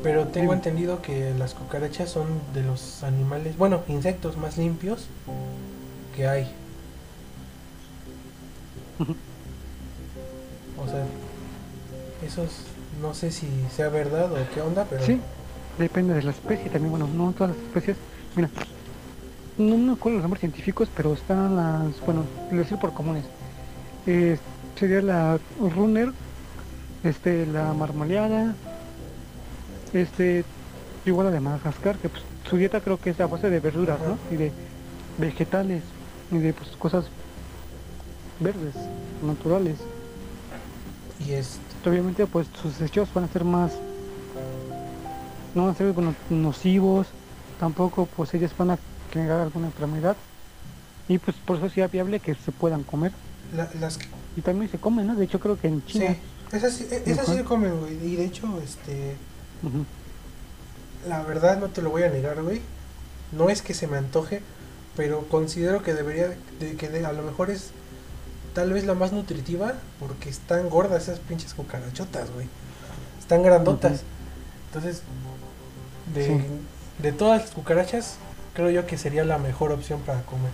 pero 0.02 0.26
tengo 0.26 0.52
entendido 0.52 1.00
que 1.02 1.32
las 1.38 1.54
cucarachas 1.54 2.10
son 2.10 2.26
de 2.52 2.62
los 2.64 3.02
animales, 3.04 3.56
bueno, 3.56 3.82
insectos 3.88 4.36
más 4.36 4.58
limpios 4.58 5.06
que 6.16 6.26
hay. 6.26 6.52
O 10.76 10.86
sea, 10.88 11.04
esos 12.26 12.50
no 13.00 13.14
sé 13.14 13.30
si 13.30 13.48
sea 13.74 13.88
verdad 13.88 14.32
o 14.32 14.36
qué 14.54 14.60
onda, 14.60 14.86
pero 14.88 15.04
Sí, 15.04 15.20
depende 15.78 16.14
de 16.14 16.22
la 16.22 16.30
especie 16.30 16.70
también. 16.70 16.90
Bueno, 16.90 17.08
no 17.08 17.32
todas 17.32 17.56
las 17.56 17.64
especies. 17.66 17.96
Mira, 18.36 18.48
no 19.58 19.76
me 19.76 19.92
acuerdo 19.92 20.16
los 20.16 20.22
nombres 20.22 20.40
científicos, 20.40 20.88
pero 20.96 21.12
están 21.14 21.56
las. 21.56 22.00
Bueno, 22.04 22.24
lo 22.50 22.58
decir 22.58 22.78
por 22.78 22.92
comunes. 22.92 23.24
Eh, 24.06 24.38
sería 24.78 25.00
la 25.02 25.38
runner, 25.60 26.12
este, 27.04 27.46
la 27.46 27.72
marmoleada, 27.72 28.54
este, 29.92 30.44
igual 31.06 31.26
la 31.28 31.32
de 31.32 31.40
Madagascar, 31.40 31.96
que 31.96 32.08
pues, 32.08 32.22
su 32.48 32.56
dieta 32.56 32.80
creo 32.80 32.98
que 32.98 33.10
es 33.10 33.20
a 33.20 33.26
base 33.26 33.48
de 33.50 33.60
verduras, 33.60 33.98
Ajá. 34.00 34.10
¿no? 34.10 34.18
Y 34.34 34.36
de 34.36 34.52
vegetales, 35.18 35.82
y 36.30 36.38
de 36.38 36.52
pues, 36.52 36.70
cosas 36.76 37.06
verdes, 38.40 38.74
naturales. 39.22 39.76
y 41.24 41.32
es 41.32 41.58
obviamente 41.90 42.26
pues 42.26 42.46
sus 42.60 42.78
desechos 42.78 43.08
van 43.14 43.24
a 43.24 43.28
ser 43.28 43.44
más 43.44 43.72
no 45.54 45.62
van 45.66 45.70
a 45.72 45.76
ser 45.76 45.94
nocivos 46.30 47.06
tampoco 47.60 48.06
pues 48.16 48.34
ellas 48.34 48.50
van 48.58 48.72
a 48.72 48.78
generar 49.12 49.40
alguna 49.42 49.66
enfermedad. 49.66 50.16
Y 51.06 51.18
pues 51.18 51.36
por 51.44 51.56
eso 51.58 51.68
sería 51.68 51.86
viable 51.86 52.18
que 52.18 52.34
se 52.34 52.50
puedan 52.50 52.82
comer. 52.82 53.12
La- 53.54 53.70
las 53.78 53.98
y 54.36 54.40
también 54.40 54.70
se 54.70 54.78
comen 54.78 55.06
no 55.06 55.14
de 55.14 55.24
hecho 55.26 55.38
creo 55.38 55.58
que 55.60 55.68
en 55.68 55.82
sí, 55.86 55.92
China 55.92 56.16
esas 56.52 56.72
sí, 56.74 56.86
e- 56.90 57.02
esas 57.06 57.26
sí 57.26 57.34
se 57.34 57.44
comen, 57.44 57.78
güey, 57.78 57.94
y 58.12 58.16
de 58.16 58.24
hecho 58.24 58.48
este 58.62 59.16
La 61.08 61.22
verdad 61.22 61.58
no 61.60 61.68
te 61.68 61.82
lo 61.82 61.90
voy 61.90 62.02
a 62.02 62.08
negar, 62.08 62.42
güey. 62.42 62.60
No 63.32 63.50
es 63.50 63.62
que 63.62 63.74
se 63.74 63.86
me 63.86 63.96
antoje, 63.98 64.40
pero 64.96 65.26
considero 65.28 65.82
que 65.82 65.92
debería, 65.94 66.36
de, 66.60 66.76
que 66.76 66.88
de- 66.88 67.04
a 67.04 67.12
lo 67.12 67.22
mejor 67.22 67.50
es 67.50 67.70
tal 68.54 68.72
vez 68.72 68.84
la 68.84 68.94
más 68.94 69.12
nutritiva 69.12 69.74
porque 70.00 70.28
están 70.30 70.70
gordas 70.70 71.04
esas 71.04 71.18
pinches 71.18 71.54
cucarachotas, 71.54 72.30
güey. 72.32 72.46
Están 73.18 73.42
grandotas. 73.42 74.02
Entonces, 74.68 75.02
de, 76.14 76.26
Sí. 76.26 76.40
de 77.02 77.12
todas 77.12 77.42
las 77.42 77.50
cucarachas, 77.50 78.16
creo 78.54 78.70
yo 78.70 78.86
que 78.86 78.96
sería 78.98 79.24
la 79.24 79.38
mejor 79.38 79.72
opción 79.72 80.00
para 80.00 80.22
comer. 80.22 80.50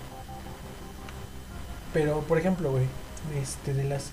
Pero, 1.92 2.20
por 2.20 2.38
ejemplo, 2.38 2.70
güey, 2.70 2.84
este, 3.40 3.74
de 3.74 3.84
las 3.84 4.10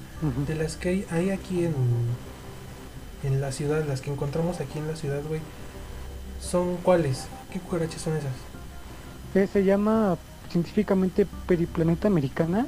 de 0.47 0.55
las 0.55 0.76
que 0.76 1.05
hay, 1.11 1.30
aquí 1.30 1.65
en, 1.65 1.76
en 3.23 3.39
la 3.39 3.51
ciudad, 3.51 3.85
las 3.85 4.01
que 4.01 4.11
encontramos 4.11 4.59
aquí 4.59 4.80
en 4.80 4.88
la 4.88 4.95
ciudad, 4.95 5.22
güey, 5.27 5.41
¿son 6.41 6.77
cuáles? 6.77 7.26
¿Qué 7.53 7.59
cucarachas 7.59 8.01
son 8.01 8.18
esas? 8.18 8.31
Eh, 9.35 9.47
se 9.51 9.64
llama 9.64 10.18
científicamente 10.49 11.27
periplaneta 11.47 12.07
americana. 12.07 12.65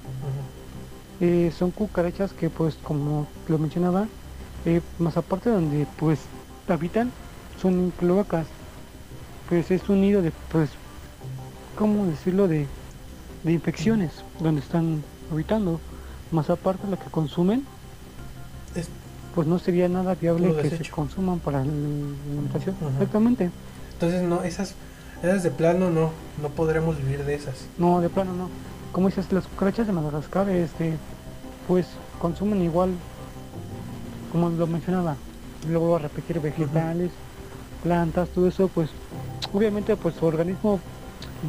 Eh, 1.22 1.52
son 1.58 1.72
cucarachas 1.72 2.32
que 2.32 2.50
pues 2.50 2.76
como 2.82 3.28
lo 3.50 3.58
mencionaba 3.58 4.08
eh, 4.66 4.80
más 5.00 5.18
aparte 5.18 5.50
donde 5.50 5.86
pues 5.98 6.20
habitan 6.68 7.12
son 7.62 7.92
cloacas. 7.98 8.48
Pues 9.50 9.70
es 9.72 9.90
un 9.90 10.02
nido 10.02 10.22
de 10.22 10.32
pues 10.52 10.70
cómo 11.78 12.06
decirlo 12.06 12.48
de, 12.48 12.68
de 13.44 13.52
infecciones 13.52 14.12
donde 14.40 14.62
están 14.62 15.04
habitando. 15.32 15.80
Más 16.32 16.50
aparte 16.50 16.88
lo 16.88 16.98
que 17.00 17.10
consumen 17.10 17.66
Es- 18.76 18.90
pues 19.36 19.48
no 19.48 19.58
sería 19.60 19.88
nada 19.90 20.16
viable 20.16 20.56
que 20.62 20.70
se 20.70 20.90
consuman 20.90 21.40
para 21.40 21.60
la 21.60 21.64
alimentación. 21.72 22.76
Exactamente. 22.94 23.50
Entonces, 23.94 24.22
no, 24.24 24.44
esas, 24.44 24.76
esas 25.24 25.44
de 25.44 25.52
plano 25.52 25.90
no, 25.92 26.12
no 26.42 26.50
podremos 26.50 26.98
vivir 26.98 27.24
de 27.26 27.36
esas. 27.36 27.56
no 27.78 28.00
de 28.02 28.10
plano 28.10 28.34
no 28.34 28.50
como 28.92 29.10
dices 29.10 29.32
las 29.32 29.48
cucarachas 29.48 29.88
de 29.88 29.94
Madagascar 29.94 30.50
este 30.50 30.98
pues 31.68 31.88
consumen 32.20 32.62
igual 32.62 32.92
como 34.32 34.50
lo 34.50 34.68
mencionaba 34.68 35.16
luego 35.68 35.96
a 35.96 36.00
repetir 36.00 36.40
vegetales 36.40 37.12
plantas 37.84 38.30
todo 38.30 38.48
eso 38.48 38.68
pues 38.68 38.90
obviamente 39.54 39.96
pues 39.96 40.16
su 40.16 40.26
organismo 40.26 40.80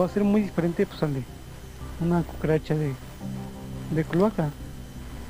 va 0.00 0.06
a 0.06 0.08
ser 0.08 0.24
muy 0.24 0.42
diferente 0.42 0.86
pues 0.86 1.02
al 1.02 1.14
de 1.14 1.24
una 2.00 2.22
cucaracha 2.22 2.74
de 2.74 2.94
de 3.90 4.04
cloaca 4.04 4.50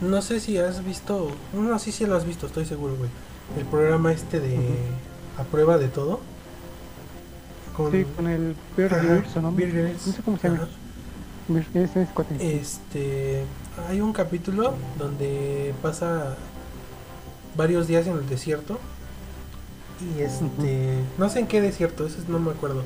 No 0.00 0.22
sé 0.22 0.40
si 0.40 0.56
has 0.56 0.82
visto, 0.82 1.30
no, 1.52 1.78
sí, 1.78 1.92
sí 1.92 2.06
lo 2.06 2.16
has 2.16 2.24
visto, 2.24 2.46
estoy 2.46 2.64
seguro, 2.64 2.96
güey. 2.96 3.10
El 3.58 3.66
programa 3.66 4.12
este 4.12 4.40
de 4.40 4.56
A 5.36 5.44
Prueba 5.44 5.76
de 5.76 5.88
Todo. 5.88 6.20
Con, 7.76 7.92
sí 7.92 8.06
con 8.16 8.26
el 8.26 8.56
Grylls, 8.76 9.36
¿o 9.36 9.42
no? 9.42 9.52
Grylls. 9.52 10.06
no 10.06 10.12
sé 10.14 10.22
cómo 10.22 10.38
se 10.38 10.48
llama. 10.48 10.68
Este, 12.40 13.44
hay 13.88 14.00
un 14.00 14.12
capítulo 14.12 14.74
donde 14.98 15.74
pasa 15.82 16.36
varios 17.56 17.86
días 17.86 18.06
en 18.06 18.16
el 18.16 18.28
desierto 18.28 18.78
y 20.00 20.20
este, 20.22 20.94
no 21.18 21.28
sé 21.28 21.40
en 21.40 21.46
qué 21.46 21.60
desierto, 21.60 22.06
eso 22.06 22.18
no 22.28 22.38
me 22.38 22.52
acuerdo, 22.52 22.84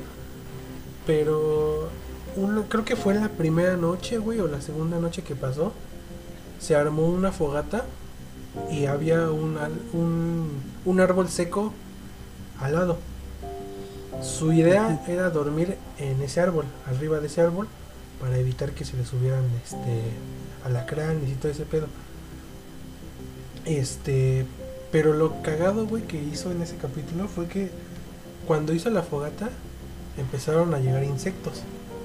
pero 1.05 1.89
uno, 2.35 2.65
creo 2.67 2.83
que 2.83 2.95
fue 2.95 3.13
la 3.13 3.29
primera 3.29 3.77
noche, 3.77 4.17
güey, 4.17 4.39
o 4.39 4.47
la 4.47 4.61
segunda 4.61 4.99
noche 4.99 5.23
que 5.23 5.35
pasó, 5.35 5.71
se 6.59 6.75
armó 6.75 7.07
una 7.07 7.31
fogata 7.31 7.85
y 8.71 8.85
había 8.87 9.29
un, 9.29 9.57
un, 9.93 10.49
un 10.83 10.99
árbol 10.99 11.29
seco 11.29 11.71
al 12.59 12.73
lado. 12.73 12.97
Su 14.21 14.51
idea 14.53 15.03
era 15.07 15.29
dormir 15.29 15.77
en 15.99 16.21
ese 16.21 16.41
árbol, 16.41 16.65
arriba 16.87 17.19
de 17.19 17.27
ese 17.27 17.41
árbol, 17.41 17.67
para 18.25 18.39
evitar 18.39 18.71
que 18.71 18.85
se 18.85 18.97
le 18.97 19.05
subieran 19.05 19.43
este 19.63 20.01
alacranes 20.65 21.29
y 21.29 21.33
todo 21.33 21.51
ese 21.51 21.63
pedo. 21.63 21.85
Este, 23.65 24.47
pero 24.91 25.13
lo 25.13 25.43
cagado, 25.43 25.85
güey, 25.85 26.01
que 26.07 26.17
hizo 26.17 26.51
en 26.51 26.63
ese 26.63 26.75
capítulo 26.77 27.27
fue 27.27 27.45
que 27.45 27.69
cuando 28.47 28.73
hizo 28.73 28.89
la 28.89 29.03
fogata 29.03 29.51
empezaron 30.17 30.73
a 30.73 30.79
llegar 30.79 31.03
insectos 31.03 31.61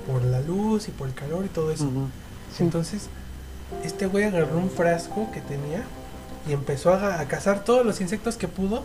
por 0.07 0.23
la 0.23 0.43
luz 0.43 0.89
y 0.89 0.91
por 0.91 1.09
el 1.09 1.15
calor 1.15 1.47
y 1.47 1.49
todo 1.49 1.73
eso. 1.73 1.91
Sí. 2.55 2.65
Entonces, 2.65 3.09
este 3.83 4.05
güey 4.05 4.25
agarró 4.25 4.59
un 4.59 4.71
frasco 4.71 5.31
que 5.33 5.41
tenía 5.41 5.85
y 6.47 6.53
empezó 6.53 6.93
a, 6.93 7.19
a 7.19 7.29
cazar 7.29 7.65
todos 7.65 7.87
los 7.87 7.99
insectos 8.03 8.37
que 8.37 8.47
pudo 8.47 8.83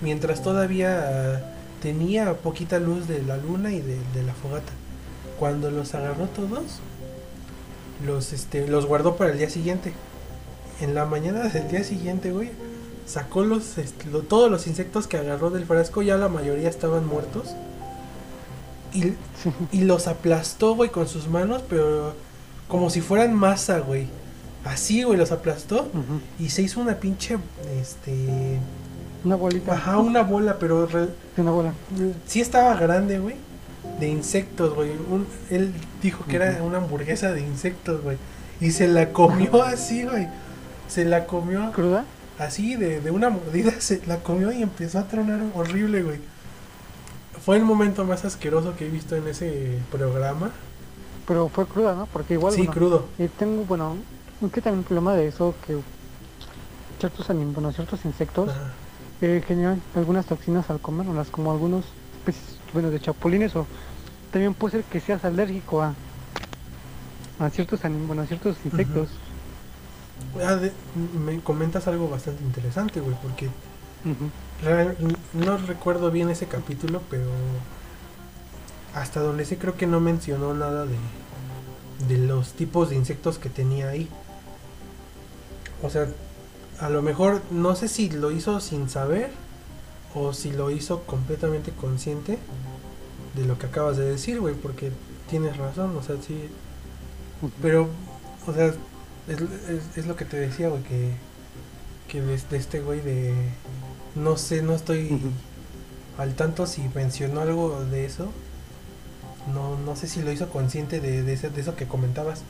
mientras 0.00 0.42
todavía 0.42 1.54
tenía 1.80 2.34
poquita 2.34 2.80
luz 2.80 3.06
de 3.06 3.22
la 3.22 3.36
luna 3.36 3.70
y 3.70 3.80
de, 3.80 3.96
de 4.12 4.22
la 4.24 4.34
fogata. 4.34 4.72
Cuando 5.38 5.70
los 5.70 5.94
agarró 5.94 6.26
todos, 6.26 6.62
los, 8.04 8.32
este, 8.32 8.66
los 8.68 8.86
guardó 8.86 9.16
para 9.16 9.30
el 9.32 9.38
día 9.38 9.50
siguiente. 9.50 9.92
En 10.80 10.94
la 10.94 11.04
mañana 11.06 11.40
del 11.48 11.68
día 11.68 11.82
siguiente, 11.84 12.30
güey, 12.32 12.50
sacó 13.06 13.42
los, 13.44 13.78
este, 13.78 14.06
lo- 14.10 14.22
todos 14.22 14.50
los 14.50 14.66
insectos 14.66 15.06
que 15.06 15.16
agarró 15.16 15.50
del 15.50 15.64
frasco, 15.64 16.02
ya 16.02 16.16
la 16.16 16.28
mayoría 16.28 16.68
estaban 16.68 17.06
muertos. 17.06 17.54
Y, 18.92 19.12
y 19.72 19.82
los 19.82 20.06
aplastó, 20.06 20.74
güey, 20.74 20.90
con 20.90 21.08
sus 21.08 21.28
manos, 21.28 21.62
pero 21.68 22.14
como 22.68 22.90
si 22.90 23.00
fueran 23.00 23.34
masa, 23.34 23.80
güey. 23.80 24.06
Así, 24.64 25.02
güey, 25.04 25.16
los 25.18 25.32
aplastó 25.32 25.88
y 26.38 26.50
se 26.50 26.62
hizo 26.62 26.80
una 26.80 26.96
pinche, 26.96 27.38
este, 27.80 28.58
una 29.24 29.36
bolita 29.36 29.72
ajá, 29.74 29.98
una 29.98 30.22
bola, 30.22 30.58
pero 30.58 30.84
re- 30.86 31.08
una 31.38 31.50
bola 31.52 31.72
sí 32.26 32.40
estaba 32.40 32.74
grande, 32.74 33.18
güey, 33.18 33.36
de 34.00 34.08
insectos, 34.08 34.74
güey. 34.74 34.90
Un- 35.10 35.26
Él 35.50 35.72
dijo 36.02 36.24
que 36.24 36.36
era 36.36 36.62
una 36.62 36.78
hamburguesa 36.78 37.32
de 37.32 37.40
insectos, 37.40 38.02
güey, 38.02 38.16
y 38.60 38.70
se 38.70 38.88
la 38.88 39.12
comió 39.12 39.62
así, 39.62 40.04
güey. 40.04 40.28
Se 40.88 41.04
la 41.04 41.26
comió 41.26 41.70
cruda 41.72 42.04
así, 42.38 42.76
de, 42.76 43.00
de 43.00 43.10
una 43.10 43.28
mordida, 43.30 43.72
se 43.80 44.00
la 44.06 44.18
comió 44.18 44.50
y 44.52 44.62
empezó 44.62 44.98
a 45.00 45.04
tronar 45.08 45.40
horrible, 45.54 46.02
güey. 46.02 46.18
Fue 47.44 47.56
el 47.56 47.64
momento 47.64 48.04
más 48.04 48.24
asqueroso 48.24 48.74
que 48.76 48.86
he 48.86 48.90
visto 48.90 49.16
en 49.16 49.26
ese 49.28 49.78
programa. 49.90 50.50
pero 51.26 51.48
fue 51.48 51.66
cruda 51.66 51.94
no 51.94 52.06
porque 52.06 52.34
igual 52.34 52.52
sí, 52.54 52.60
bueno, 52.60 52.72
crudo. 52.72 53.06
Eh, 53.18 53.28
tengo, 53.38 53.64
bueno, 53.64 53.96
que 54.52 54.60
también 54.60 54.78
un 54.78 54.84
problema 54.84 55.14
de 55.14 55.28
eso, 55.28 55.54
que 55.66 55.78
ciertos 56.98 57.28
anim- 57.30 57.52
bueno, 57.52 57.72
ciertos 57.72 58.04
insectos 58.04 58.50
eh, 59.20 59.42
generan 59.46 59.80
algunas 59.94 60.26
toxinas 60.26 60.68
al 60.70 60.80
comerlas, 60.80 61.28
como 61.28 61.52
algunos 61.52 61.84
especies, 62.18 62.57
bueno, 62.72 62.90
de 62.90 63.00
chapulines 63.00 63.54
o 63.56 63.66
también 64.32 64.54
puede 64.54 64.78
ser 64.78 64.84
que 64.84 65.00
seas 65.00 65.24
alérgico 65.24 65.82
a 65.82 65.94
a 67.40 67.50
ciertos 67.50 67.80
bueno, 68.06 68.22
a 68.22 68.26
ciertos 68.26 68.56
insectos. 68.64 69.08
Ah, 70.44 70.56
de- 70.56 70.72
me 71.24 71.40
comentas 71.40 71.86
algo 71.86 72.08
bastante 72.08 72.42
interesante, 72.42 73.00
güey, 73.00 73.14
porque 73.22 73.48
real- 74.62 74.96
no 75.34 75.56
recuerdo 75.58 76.10
bien 76.10 76.28
ese 76.30 76.46
capítulo, 76.46 77.00
pero 77.08 77.26
hasta 78.94 79.20
donde 79.20 79.44
sé 79.44 79.56
creo 79.58 79.76
que 79.76 79.86
no 79.86 80.00
mencionó 80.00 80.52
nada 80.54 80.84
de, 80.86 80.96
de 82.08 82.18
los 82.26 82.52
tipos 82.54 82.90
de 82.90 82.96
insectos 82.96 83.38
que 83.38 83.48
tenía 83.50 83.88
ahí. 83.90 84.08
O 85.82 85.90
sea, 85.90 86.08
a 86.80 86.90
lo 86.90 87.02
mejor 87.02 87.40
no 87.52 87.76
sé 87.76 87.88
si 87.88 88.10
lo 88.10 88.32
hizo 88.32 88.60
sin 88.60 88.88
saber 88.88 89.30
o 90.20 90.32
si 90.32 90.50
lo 90.52 90.70
hizo 90.70 91.02
completamente 91.04 91.70
consciente 91.72 92.38
de 93.34 93.44
lo 93.44 93.58
que 93.58 93.66
acabas 93.66 93.96
de 93.96 94.04
decir, 94.10 94.40
güey, 94.40 94.54
porque 94.54 94.90
tienes 95.30 95.56
razón, 95.56 95.96
o 95.96 96.02
sea, 96.02 96.16
sí. 96.26 96.48
Pero, 97.62 97.88
o 98.46 98.52
sea, 98.52 98.66
es, 98.66 99.40
es, 99.68 99.96
es 99.96 100.06
lo 100.06 100.16
que 100.16 100.24
te 100.24 100.36
decía, 100.38 100.68
güey, 100.68 100.82
que, 100.82 101.10
que 102.08 102.20
de, 102.20 102.36
de 102.36 102.56
este 102.56 102.80
güey 102.80 103.00
de... 103.00 103.32
No 104.14 104.36
sé, 104.36 104.62
no 104.62 104.74
estoy 104.74 105.20
al 106.16 106.34
tanto 106.34 106.66
si 106.66 106.82
mencionó 106.94 107.40
algo 107.42 107.84
de 107.84 108.04
eso. 108.06 108.28
No, 109.54 109.78
no 109.78 109.94
sé 109.96 110.08
si 110.08 110.22
lo 110.22 110.32
hizo 110.32 110.48
consciente 110.48 111.00
de, 111.00 111.22
de, 111.22 111.32
ese- 111.34 111.50
de 111.50 111.60
eso 111.60 111.76
que 111.76 111.86
comentabas. 111.86 112.42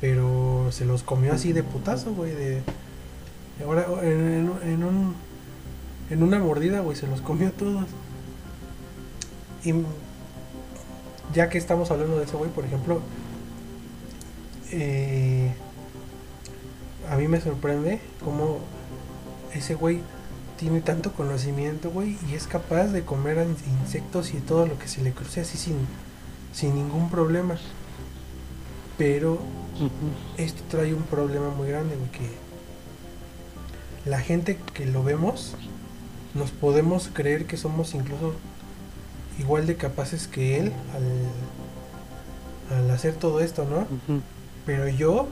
Pero 0.00 0.68
se 0.70 0.84
los 0.84 1.02
comió 1.02 1.32
así 1.32 1.52
de 1.52 1.62
putazo, 1.62 2.12
güey. 2.12 2.32
De, 2.32 2.62
ahora 3.64 3.86
en, 4.02 4.50
en, 4.62 4.68
en 4.68 4.84
un, 4.84 5.14
en 6.10 6.22
una 6.22 6.38
mordida, 6.38 6.80
güey, 6.80 6.96
se 6.96 7.06
los 7.06 7.20
comió 7.20 7.52
todos. 7.52 7.86
Y 9.64 9.72
ya 11.32 11.48
que 11.48 11.58
estamos 11.58 11.90
hablando 11.90 12.18
de 12.18 12.24
eso, 12.24 12.38
güey, 12.38 12.50
por 12.50 12.64
ejemplo, 12.64 13.00
eh, 14.70 15.54
a 17.10 17.16
mí 17.16 17.28
me 17.28 17.40
sorprende 17.40 18.00
cómo 18.24 18.58
ese 19.54 19.74
güey 19.74 20.00
tiene 20.58 20.80
tanto 20.80 21.12
conocimiento, 21.12 21.90
güey, 21.90 22.18
y 22.28 22.34
es 22.34 22.46
capaz 22.46 22.86
de 22.86 23.04
comer 23.04 23.46
insectos 23.82 24.34
y 24.34 24.38
todo 24.38 24.66
lo 24.66 24.78
que 24.78 24.88
se 24.88 25.02
le 25.02 25.12
cruce 25.12 25.40
así 25.40 25.58
sin, 25.58 25.76
sin 26.52 26.74
ningún 26.74 27.10
problema. 27.10 27.56
Pero 28.96 29.38
esto 30.36 30.62
trae 30.70 30.94
un 30.94 31.02
problema 31.02 31.50
muy 31.50 31.68
grande, 31.68 31.96
güey, 31.96 32.10
que 32.10 32.44
la 34.08 34.20
gente 34.20 34.58
que 34.74 34.86
lo 34.86 35.02
vemos 35.02 35.56
nos 36.34 36.50
podemos 36.50 37.08
creer 37.12 37.46
que 37.46 37.56
somos 37.56 37.94
incluso 37.94 38.34
igual 39.38 39.66
de 39.66 39.76
capaces 39.76 40.26
que 40.28 40.58
él 40.58 40.72
al, 42.70 42.78
al 42.78 42.90
hacer 42.90 43.14
todo 43.14 43.40
esto, 43.40 43.64
¿no? 43.68 43.86
Pero 44.66 44.88
yo, 44.88 45.28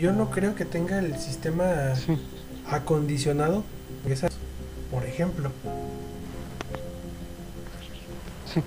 yo 0.00 0.12
no 0.12 0.30
creo 0.30 0.54
que 0.54 0.64
tenga 0.64 0.98
el 0.98 1.18
sistema 1.18 1.94
Sí. 1.96 2.18
acondicionado, 2.70 3.64
por 4.90 5.04
ejemplo. 5.04 5.50
Sí. 8.52 8.62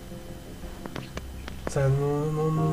O 1.67 1.69
sea, 1.69 1.87
no, 1.87 2.25
no, 2.31 2.51
no. 2.51 2.71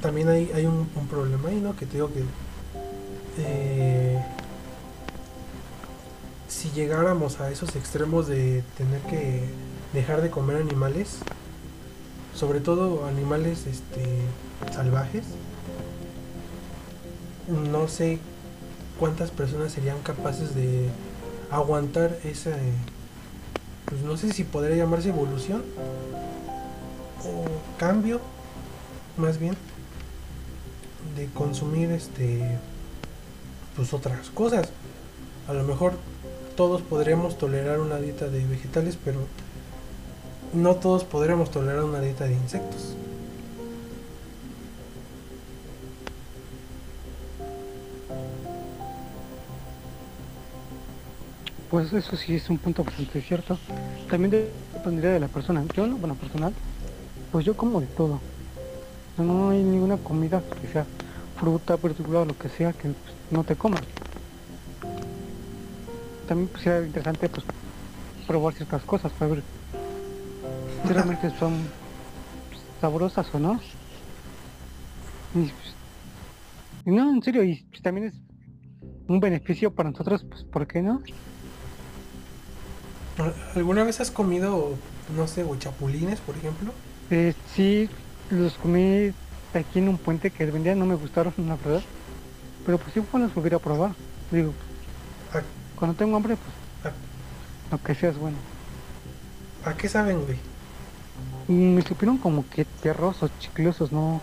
También 0.00 0.28
hay, 0.28 0.50
hay 0.54 0.66
un, 0.66 0.88
un 0.94 1.06
problema 1.08 1.48
ahí, 1.50 1.60
¿no? 1.60 1.76
Que 1.76 1.86
te 1.86 1.94
digo 1.94 2.10
que 2.12 2.22
eh, 3.38 4.20
si 6.52 6.70
llegáramos 6.70 7.40
a 7.40 7.50
esos 7.50 7.74
extremos 7.76 8.28
de 8.28 8.62
tener 8.76 9.00
que 9.02 9.42
dejar 9.94 10.20
de 10.20 10.30
comer 10.30 10.56
animales, 10.56 11.16
sobre 12.34 12.60
todo 12.60 13.06
animales 13.06 13.66
este, 13.66 14.04
salvajes, 14.72 15.24
no 17.48 17.88
sé 17.88 18.18
cuántas 19.00 19.30
personas 19.30 19.72
serían 19.72 20.00
capaces 20.02 20.54
de 20.54 20.88
aguantar 21.50 22.18
esa, 22.22 22.50
pues 23.86 24.02
no 24.02 24.16
sé 24.16 24.32
si 24.32 24.44
podría 24.44 24.76
llamarse 24.76 25.08
evolución 25.08 25.64
o 27.24 27.46
cambio, 27.78 28.20
más 29.16 29.38
bien, 29.38 29.56
de 31.16 31.26
consumir 31.28 31.90
este, 31.90 32.58
pues 33.74 33.94
otras 33.94 34.28
cosas. 34.30 34.68
A 35.48 35.54
lo 35.54 35.64
mejor 35.64 35.94
todos 36.62 36.80
podríamos 36.82 37.38
tolerar 37.38 37.80
una 37.80 37.96
dieta 37.96 38.28
de 38.28 38.46
vegetales, 38.46 38.96
pero 39.04 39.18
no 40.52 40.76
todos 40.76 41.02
podríamos 41.02 41.50
tolerar 41.50 41.82
una 41.82 42.00
dieta 42.00 42.24
de 42.24 42.34
insectos. 42.34 42.94
Pues 51.68 51.92
eso 51.92 52.14
sí 52.14 52.36
es 52.36 52.48
un 52.48 52.58
punto 52.58 52.84
bastante 52.84 53.20
cierto. 53.20 53.58
También 54.08 54.48
dependería 54.72 55.10
de 55.10 55.18
la 55.18 55.26
persona. 55.26 55.64
Yo, 55.74 55.88
no, 55.88 55.96
bueno, 55.96 56.14
personal, 56.14 56.52
pues 57.32 57.44
yo 57.44 57.56
como 57.56 57.80
de 57.80 57.88
todo. 57.88 58.20
No 59.18 59.50
hay 59.50 59.64
ninguna 59.64 59.96
comida 59.96 60.40
que 60.60 60.68
sea 60.68 60.86
fruta, 61.40 61.74
o 61.74 62.24
lo 62.24 62.38
que 62.38 62.48
sea 62.48 62.72
que 62.72 62.92
no 63.32 63.42
te 63.42 63.56
comas. 63.56 63.82
También 66.32 66.48
pues 66.48 66.62
sería 66.62 66.86
interesante 66.86 67.28
pues 67.28 67.44
probar 68.26 68.54
ciertas 68.54 68.82
cosas 68.84 69.12
para 69.12 69.32
ver 69.34 69.42
si 70.86 70.92
realmente 70.94 71.30
son 71.38 71.58
sabrosas 72.80 73.26
o 73.34 73.38
no. 73.38 73.60
Y, 75.34 75.40
pues, 75.42 75.74
y 76.86 76.90
no, 76.90 77.10
en 77.10 77.22
serio, 77.22 77.44
y 77.44 77.62
pues, 77.68 77.82
también 77.82 78.06
es 78.06 78.14
un 79.08 79.20
beneficio 79.20 79.72
para 79.72 79.90
nosotros, 79.90 80.24
pues 80.26 80.42
¿por 80.44 80.66
qué 80.66 80.80
no? 80.80 81.02
¿Al- 83.18 83.34
¿Alguna 83.54 83.84
vez 83.84 84.00
has 84.00 84.10
comido, 84.10 84.70
no 85.14 85.26
sé, 85.26 85.42
güey, 85.44 85.60
chapulines, 85.60 86.20
por 86.20 86.34
ejemplo? 86.34 86.72
Eh, 87.10 87.34
sí, 87.54 87.90
los 88.30 88.54
comí 88.54 89.10
aquí 89.52 89.80
en 89.80 89.88
un 89.90 89.98
puente 89.98 90.30
que 90.30 90.46
vendían, 90.46 90.78
no 90.78 90.86
me 90.86 90.94
gustaron, 90.94 91.34
la 91.36 91.56
verdad. 91.56 91.82
Pero 92.64 92.78
pues 92.78 92.94
sí, 92.94 93.00
bueno, 93.12 93.26
los 93.26 93.34
volvería 93.34 93.58
a 93.58 93.60
probar. 93.60 93.94
Digo, 94.30 94.54
¿A, 94.54 94.71
cuando 95.82 95.96
tengo 95.98 96.16
hambre, 96.16 96.36
pues 96.36 96.94
Ah. 96.94 96.96
lo 97.72 97.82
que 97.82 97.96
sea 97.96 98.10
es 98.10 98.16
bueno. 98.16 98.36
a 99.64 99.74
qué 99.74 99.88
saben, 99.88 100.20
güey? 100.24 100.36
Me 101.48 101.82
supieron 101.82 102.18
como 102.18 102.48
que 102.48 102.64
tierrosos, 102.64 103.32
chiclosos, 103.40 103.90
¿no? 103.90 104.20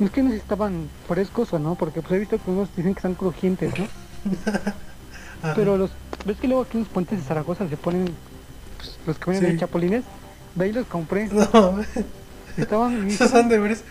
Es 0.00 0.10
que 0.10 0.22
no 0.22 0.28
sé 0.28 0.36
si 0.36 0.42
estaban 0.42 0.90
frescos 1.08 1.50
o 1.54 1.58
no, 1.58 1.76
porque 1.76 2.02
pues 2.02 2.12
he 2.12 2.18
visto 2.18 2.36
que 2.42 2.50
unos 2.50 2.68
dicen 2.76 2.92
que 2.92 2.98
están 2.98 3.14
crujientes, 3.14 3.72
¿no? 3.78 3.86
Pero 5.54 5.78
los, 5.78 5.90
ves 6.26 6.36
que 6.38 6.46
luego 6.46 6.62
aquí 6.64 6.76
en 6.76 6.80
los 6.84 6.92
puentes 6.92 7.18
de 7.18 7.24
Zaragoza 7.24 7.66
se 7.66 7.78
ponen, 7.78 8.10
pues, 8.76 8.98
los 9.06 9.18
que 9.18 9.38
Sí. 9.38 9.46
ahí 9.46 9.56
chapulines, 9.58 10.04
de 10.56 10.64
ahí 10.66 10.72
los 10.74 10.86
compré. 10.88 11.26
No, 11.32 11.78
Estaban, 12.58 13.06
esos 13.08 13.20
estaban, 13.22 13.30
son 13.44 13.48
de 13.48 13.58
veras. 13.58 13.82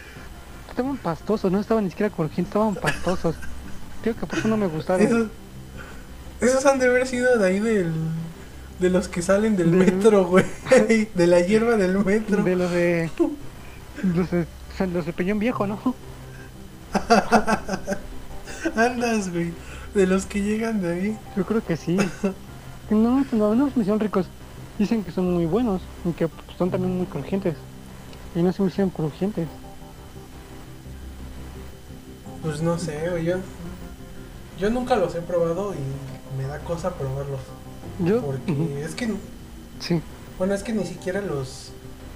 estaban 0.70 0.98
pastosos, 0.98 1.52
no 1.52 1.60
estaban 1.60 1.86
ni 1.86 1.90
siquiera 1.90 2.14
crujientes, 2.14 2.46
estaban 2.54 2.76
pastosos. 2.76 3.36
Creo 4.04 4.16
que 4.16 4.26
por 4.28 4.38
eso 4.38 4.48
no 4.48 4.58
me 4.58 4.68
gustaron. 4.68 5.06
Esos, 5.08 5.28
esos 6.42 6.66
han 6.66 6.80
de 6.80 6.88
haber 6.88 7.08
sido 7.08 7.38
de 7.38 7.48
ahí 7.48 7.60
del. 7.60 7.92
De 8.80 8.90
los 8.90 9.10
que 9.10 9.22
salen 9.22 9.58
del 9.58 9.72
metro, 9.72 10.26
güey. 10.26 10.46
De 11.16 11.28
la 11.28 11.42
hierba 11.42 11.76
del 11.76 12.00
metro. 12.00 12.44
De 12.44 12.56
los 12.56 12.72
de. 12.72 13.10
Los 14.04 14.32
de, 14.32 14.48
los 14.88 15.06
de 15.06 15.12
Peñón 15.12 15.40
Viejo, 15.40 15.68
¿no? 15.68 15.78
Andas, 18.76 19.32
güey. 19.32 19.52
De 19.94 20.08
los 20.08 20.26
que 20.26 20.42
llegan 20.42 20.82
de 20.82 20.94
ahí. 20.94 21.18
Yo 21.36 21.46
creo 21.46 21.64
que 21.66 21.76
sí. 21.78 21.98
No, 22.90 23.24
no, 23.34 23.54
no 23.54 23.66
me 23.66 23.82
hicieron 23.82 24.00
ricos. 24.00 24.26
Dicen 24.80 25.04
que 25.04 25.12
son 25.12 25.32
muy 25.32 25.46
buenos 25.46 25.80
y 26.06 26.12
que 26.14 26.28
pues, 26.28 26.58
son 26.58 26.72
también 26.72 26.98
muy 26.98 27.06
crujientes. 27.06 27.56
Y 28.34 28.42
no 28.42 28.52
se 28.52 28.64
me 28.64 28.70
hicieron 28.70 28.90
crujientes. 28.90 29.48
Pues 32.42 32.64
no 32.64 32.80
sé, 32.80 33.10
güey. 33.12 33.26
Yo, 33.26 33.36
yo 34.58 34.72
nunca 34.72 34.96
los 34.96 35.14
he 35.14 35.22
probado 35.22 35.76
y 35.76 35.78
me 36.40 36.48
da 36.48 36.60
cosa 36.60 36.94
probarlos. 36.94 37.42
Yo. 38.00 38.22
Porque 38.22 38.84
es 38.84 38.96
que. 38.96 39.14
Sí. 39.80 40.02
Bueno, 40.38 40.54
es 40.54 40.64
que 40.64 40.74
ni 40.74 40.86
siquiera 40.86 41.22
los. 41.22 41.72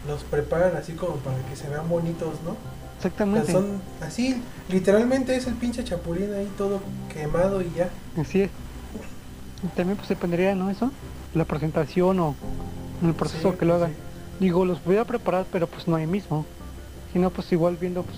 Los 0.07 0.23
preparan 0.23 0.75
así 0.75 0.93
como 0.93 1.15
para 1.17 1.37
que 1.49 1.55
se 1.55 1.69
vean 1.69 1.87
bonitos, 1.87 2.33
¿no? 2.43 2.51
O 2.51 2.55
sea, 3.03 3.09
Exactamente. 3.09 3.51
son 3.51 3.81
así, 4.01 4.41
literalmente 4.69 5.35
es 5.35 5.47
el 5.47 5.55
pinche 5.55 5.83
chapulín 5.83 6.33
ahí 6.33 6.49
todo 6.57 6.79
quemado 7.13 7.61
y 7.61 7.71
ya. 7.75 7.89
Así 8.17 8.41
es. 8.41 8.49
También 9.75 9.97
pues 9.97 10.09
dependería, 10.09 10.55
¿no? 10.55 10.69
Eso. 10.69 10.91
La 11.33 11.45
presentación 11.45 12.19
o 12.19 12.35
el 13.01 13.13
proceso 13.13 13.51
Sí, 13.51 13.57
que 13.57 13.65
lo 13.65 13.75
hagan. 13.75 13.93
Digo, 14.39 14.65
los 14.65 14.83
voy 14.83 14.97
a 14.97 15.05
preparar, 15.05 15.45
pero 15.51 15.67
pues 15.67 15.87
no 15.87 15.95
ahí 15.95 16.07
mismo. 16.07 16.45
Si 17.11 17.19
no, 17.19 17.29
pues 17.29 17.51
igual 17.51 17.77
viendo, 17.79 18.03
pues. 18.03 18.17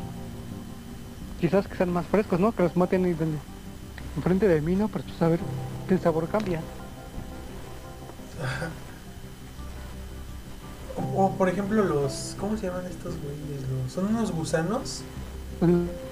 Quizás 1.39 1.67
que 1.67 1.75
sean 1.75 1.91
más 1.93 2.05
frescos, 2.07 2.39
¿no? 2.39 2.51
Que 2.51 2.63
los 2.63 2.75
maten 2.75 3.05
ahí 3.05 3.13
donde. 3.13 3.37
Enfrente 4.17 4.47
de 4.47 4.61
mí, 4.61 4.75
¿no? 4.75 4.87
Pero 4.87 5.03
pues 5.03 5.21
a 5.21 5.27
ver 5.27 5.39
el 5.93 5.99
sabor 5.99 6.27
cambia. 6.27 6.59
Ajá. 8.43 8.69
O, 10.97 11.25
o, 11.25 11.31
por 11.37 11.49
ejemplo 11.49 11.83
los, 11.83 12.35
¿cómo 12.39 12.57
se 12.57 12.67
llaman 12.67 12.85
estos 12.85 13.15
güeyes? 13.21 13.61
Los- 13.69 13.91
son 13.93 14.07
unos 14.07 14.31
gusanos. 14.31 15.01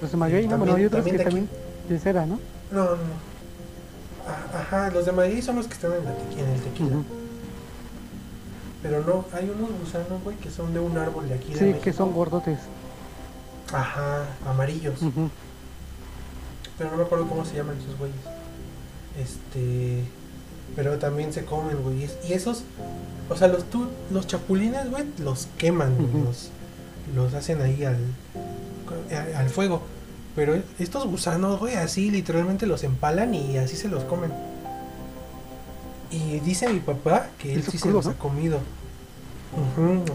Los 0.00 0.10
de 0.10 0.16
maguey, 0.16 0.46
¿no? 0.48 0.56
Bueno, 0.58 0.74
hay 0.74 0.86
otros 0.86 1.04
también 1.04 1.16
que 1.16 1.18
de 1.18 1.24
también 1.24 1.48
de 1.88 1.98
cera, 1.98 2.26
¿no? 2.26 2.38
No, 2.70 2.84
no. 2.84 3.34
Ah, 4.26 4.58
Ajá, 4.60 4.90
los 4.90 5.04
de 5.06 5.12
maguey 5.12 5.42
son 5.42 5.56
los 5.56 5.66
que 5.66 5.74
están 5.74 5.92
en, 5.92 6.04
la 6.04 6.10
tequi- 6.12 6.38
en 6.38 6.48
el 6.48 6.60
tequila. 6.62 6.96
Pero 8.82 9.02
no, 9.04 9.24
hay 9.32 9.48
unos 9.50 9.70
gusanos, 9.80 10.22
güey, 10.22 10.36
que 10.36 10.50
son 10.50 10.72
de 10.74 10.80
un 10.80 10.96
árbol 10.98 11.28
de 11.28 11.34
aquí 11.34 11.52
de 11.52 11.58
Sí, 11.58 11.64
México. 11.64 11.82
que 11.84 11.92
son 11.92 12.12
gordotes. 12.12 12.58
Ajá, 13.72 14.24
amarillos. 14.46 15.00
Ujú. 15.02 15.30
pero 16.76 16.90
no 16.90 16.96
me 16.98 17.02
acuerdo 17.04 17.26
cómo 17.28 17.44
se 17.44 17.54
llaman 17.56 17.76
esos 17.78 17.96
güeyes. 17.98 18.16
Este, 19.18 20.04
pero 20.76 20.98
también 20.98 21.32
se 21.32 21.44
comen, 21.44 21.82
güey. 21.82 22.08
Y 22.28 22.32
esos, 22.32 22.62
o 23.28 23.36
sea, 23.36 23.48
los 23.48 23.64
tú, 23.64 23.88
los 24.10 24.26
chapulines, 24.26 24.90
güey, 24.90 25.04
los 25.18 25.48
queman, 25.58 25.94
los, 26.24 26.50
los 27.14 27.34
hacen 27.34 27.62
ahí 27.62 27.84
al, 27.84 27.98
al 29.36 29.48
fuego. 29.50 29.82
Pero 30.34 30.60
estos 30.78 31.06
gusanos, 31.06 31.60
güey, 31.60 31.76
así 31.76 32.10
literalmente 32.10 32.66
los 32.66 32.82
empalan 32.82 33.34
y 33.34 33.56
así 33.58 33.76
se 33.76 33.88
los 33.88 34.02
comen. 34.04 34.32
Y 36.10 36.40
dice 36.40 36.72
mi 36.72 36.80
papá 36.80 37.28
que 37.38 37.54
él 37.54 37.62
sí 37.62 37.78
se 37.78 37.90
los 37.90 38.06
ha 38.06 38.14
comido. 38.14 38.58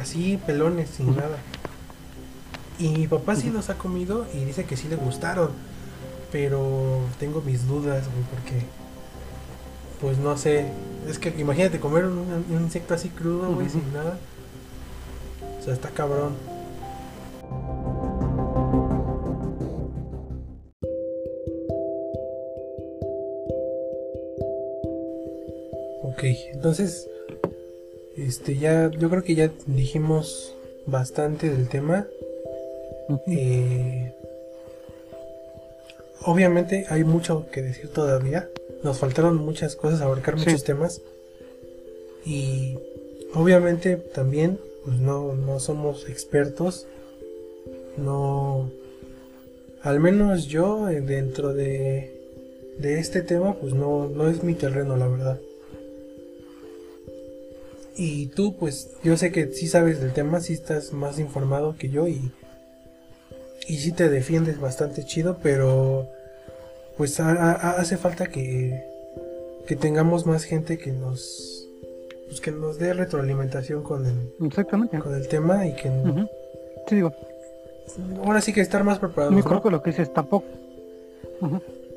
así, 0.01 0.39
pelones, 0.45 0.89
sin 0.89 1.15
nada. 1.15 1.37
Y 2.77 2.89
mi 2.89 3.07
papá 3.07 3.35
sí 3.35 3.49
los 3.49 3.69
ha 3.69 3.77
comido 3.77 4.25
y 4.33 4.43
dice 4.45 4.65
que 4.65 4.77
sí 4.77 4.87
le 4.87 4.95
gustaron. 4.95 5.51
Pero 6.31 6.99
tengo 7.19 7.41
mis 7.41 7.67
dudas, 7.67 8.05
güey, 8.05 8.23
porque. 8.31 8.65
Pues 10.01 10.17
no 10.17 10.37
sé. 10.37 10.65
Es 11.07 11.19
que 11.19 11.29
imagínate 11.37 11.79
comer 11.79 12.05
un, 12.05 12.45
insecto 12.49 12.93
así 12.93 13.09
crudo, 13.09 13.53
güey, 13.53 13.69
sin 13.69 13.93
nada. 13.93 14.17
O 15.59 15.63
sea, 15.63 15.73
está 15.73 15.89
cabrón. 15.89 16.33
Ok, 26.03 26.23
entonces, 26.53 27.09
este 28.17 28.57
ya, 28.57 28.91
yo 28.91 29.09
creo 29.09 29.23
que 29.23 29.35
ya 29.35 29.51
dijimos 29.67 30.55
bastante 30.85 31.49
del 31.49 31.67
tema. 31.69 32.07
Eh, 33.27 34.13
obviamente 36.25 36.85
hay 36.89 37.03
mucho 37.03 37.47
que 37.51 37.61
decir 37.61 37.91
todavía. 37.91 38.49
Nos 38.83 38.99
faltaron 38.99 39.37
muchas 39.37 39.75
cosas, 39.75 40.01
abarcar 40.01 40.37
muchos 40.37 40.63
temas. 40.63 41.01
Y 42.25 42.77
obviamente 43.33 43.97
también, 43.97 44.59
pues 44.85 44.99
no, 44.99 45.33
no 45.33 45.59
somos 45.59 46.07
expertos. 46.09 46.87
No. 47.97 48.69
Al 49.81 49.99
menos 49.99 50.47
yo, 50.47 50.89
eh, 50.89 51.01
dentro 51.01 51.53
de, 51.53 52.13
de 52.77 52.99
este 52.99 53.21
tema, 53.21 53.55
pues 53.55 53.73
no, 53.73 54.07
no 54.07 54.29
es 54.29 54.43
mi 54.43 54.53
terreno, 54.53 54.97
la 54.97 55.07
verdad. 55.07 55.39
Y 57.95 58.27
tú, 58.27 58.55
pues, 58.55 58.91
yo 59.03 59.17
sé 59.17 59.31
que 59.31 59.51
sí 59.51 59.67
sabes 59.67 59.99
del 59.99 60.13
tema, 60.13 60.39
sí 60.39 60.53
estás 60.53 60.93
más 60.93 61.19
informado 61.19 61.75
que 61.77 61.89
yo 61.89 62.07
y, 62.07 62.31
y 63.67 63.77
sí 63.77 63.91
te 63.91 64.09
defiendes 64.09 64.59
bastante 64.61 65.05
chido, 65.05 65.37
pero 65.43 66.07
pues 66.99 67.17
hace 67.21 67.95
falta 67.95 68.27
que, 68.27 68.83
que 69.65 69.77
tengamos 69.77 70.25
más 70.25 70.43
gente 70.43 70.77
que 70.77 70.91
nos 70.91 71.65
pues 72.27 72.41
que 72.41 72.51
nos 72.51 72.77
dé 72.77 72.93
retroalimentación 72.93 73.83
con 73.83 74.05
el 74.05 74.33
Exactamente. 74.45 74.99
con 74.99 75.15
el 75.15 75.25
tema 75.29 75.65
y 75.65 75.73
que 75.77 75.89
sí, 76.87 76.95
digo. 76.95 77.13
ahora 78.25 78.41
sí 78.41 78.51
que 78.51 78.59
estar 78.59 78.83
más 78.83 78.99
preparados. 78.99 79.33
Me 79.33 79.41
creo 79.41 79.63
que 79.63 79.71
lo 79.71 79.81
que 79.81 79.91
dices 79.91 80.13
tampoco. 80.13 80.45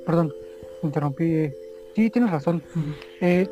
Perdón, 0.06 0.32
interrumpí. 0.84 1.50
Sí, 1.96 2.08
tienes 2.08 2.30
razón. 2.30 2.62
eh, 3.20 3.48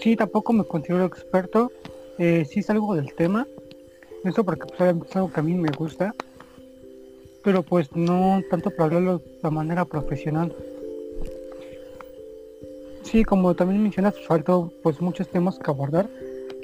Sí, 0.00 0.16
tampoco 0.16 0.52
me 0.52 0.64
considero 0.64 1.04
experto. 1.04 1.70
Eh, 2.18 2.44
sí 2.50 2.64
salgo 2.64 2.96
del 2.96 3.14
tema. 3.14 3.46
Eso 4.24 4.42
porque 4.42 4.66
pues, 4.76 4.94
es 5.08 5.16
algo 5.16 5.32
que 5.32 5.38
a 5.38 5.42
mí 5.44 5.54
me 5.54 5.70
gusta. 5.70 6.16
Pero 7.44 7.62
pues 7.62 7.94
no 7.94 8.42
tanto 8.50 8.70
para 8.70 8.86
hablarlo 8.86 9.22
de 9.40 9.50
manera 9.50 9.84
profesional. 9.84 10.52
Sí, 13.10 13.24
como 13.24 13.54
también 13.56 13.82
mencionas, 13.82 14.14
faltó 14.28 14.72
pues 14.84 15.00
muchos 15.00 15.28
temas 15.28 15.58
que 15.58 15.68
abordar 15.68 16.08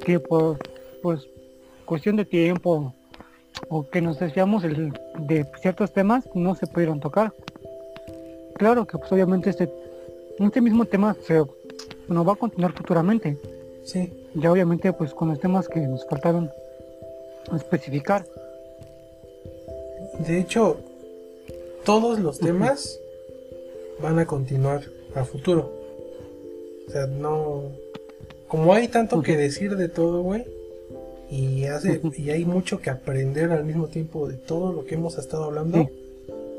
que 0.05 0.21
por 0.21 0.59
pues 1.03 1.27
cuestión 1.85 2.15
de 2.15 2.25
tiempo 2.25 2.95
o 3.69 3.89
que 3.89 4.01
nos 4.01 4.21
desviamos 4.21 4.63
de 4.63 5.47
ciertos 5.61 5.93
temas 5.93 6.29
no 6.35 6.55
se 6.55 6.69
pudieron 6.69 7.01
tocar. 7.01 7.33
Claro 8.55 8.87
que 8.87 8.97
pues 8.97 9.11
obviamente 9.11 9.51
este, 9.51 9.69
este 10.39 10.61
mismo 10.61 10.85
tema 10.85 11.17
se 11.27 11.45
no 12.07 12.25
va 12.25 12.35
a 12.35 12.37
continuar 12.37 12.73
futuramente. 12.75 13.37
Sí. 13.85 14.13
Ya 14.35 14.53
obviamente 14.53 14.93
pues 14.93 15.13
con 15.15 15.31
los 15.31 15.41
temas 15.41 15.69
que 15.69 15.81
nos 15.81 16.07
faltaron 16.07 16.49
especificar. 17.57 18.25
De 20.21 20.39
hecho, 20.39 20.77
todos 21.85 22.21
los 22.21 22.39
temas 22.39 23.01
van 24.01 24.21
a 24.21 24.27
continuar 24.27 24.83
a 25.17 25.25
futuro. 25.25 25.76
O 26.87 26.91
sea, 26.91 27.07
no... 27.07 27.65
Como 28.49 28.73
hay 28.73 28.89
tanto 28.89 29.23
que 29.23 29.37
decir 29.37 29.77
de 29.77 29.89
todo, 29.89 30.23
güey, 30.23 30.45
y, 31.31 31.65
hace, 31.65 32.01
y 32.17 32.31
hay 32.31 32.45
mucho 32.45 32.81
que 32.81 32.91
aprender 32.91 33.51
al 33.51 33.65
mismo 33.65 33.89
tiempo 33.89 34.29
de 34.29 34.37
todo 34.37 34.73
lo 34.73 34.85
que 34.85 34.95
hemos 34.95 35.19
estado 35.19 35.45
hablando, 35.45 35.91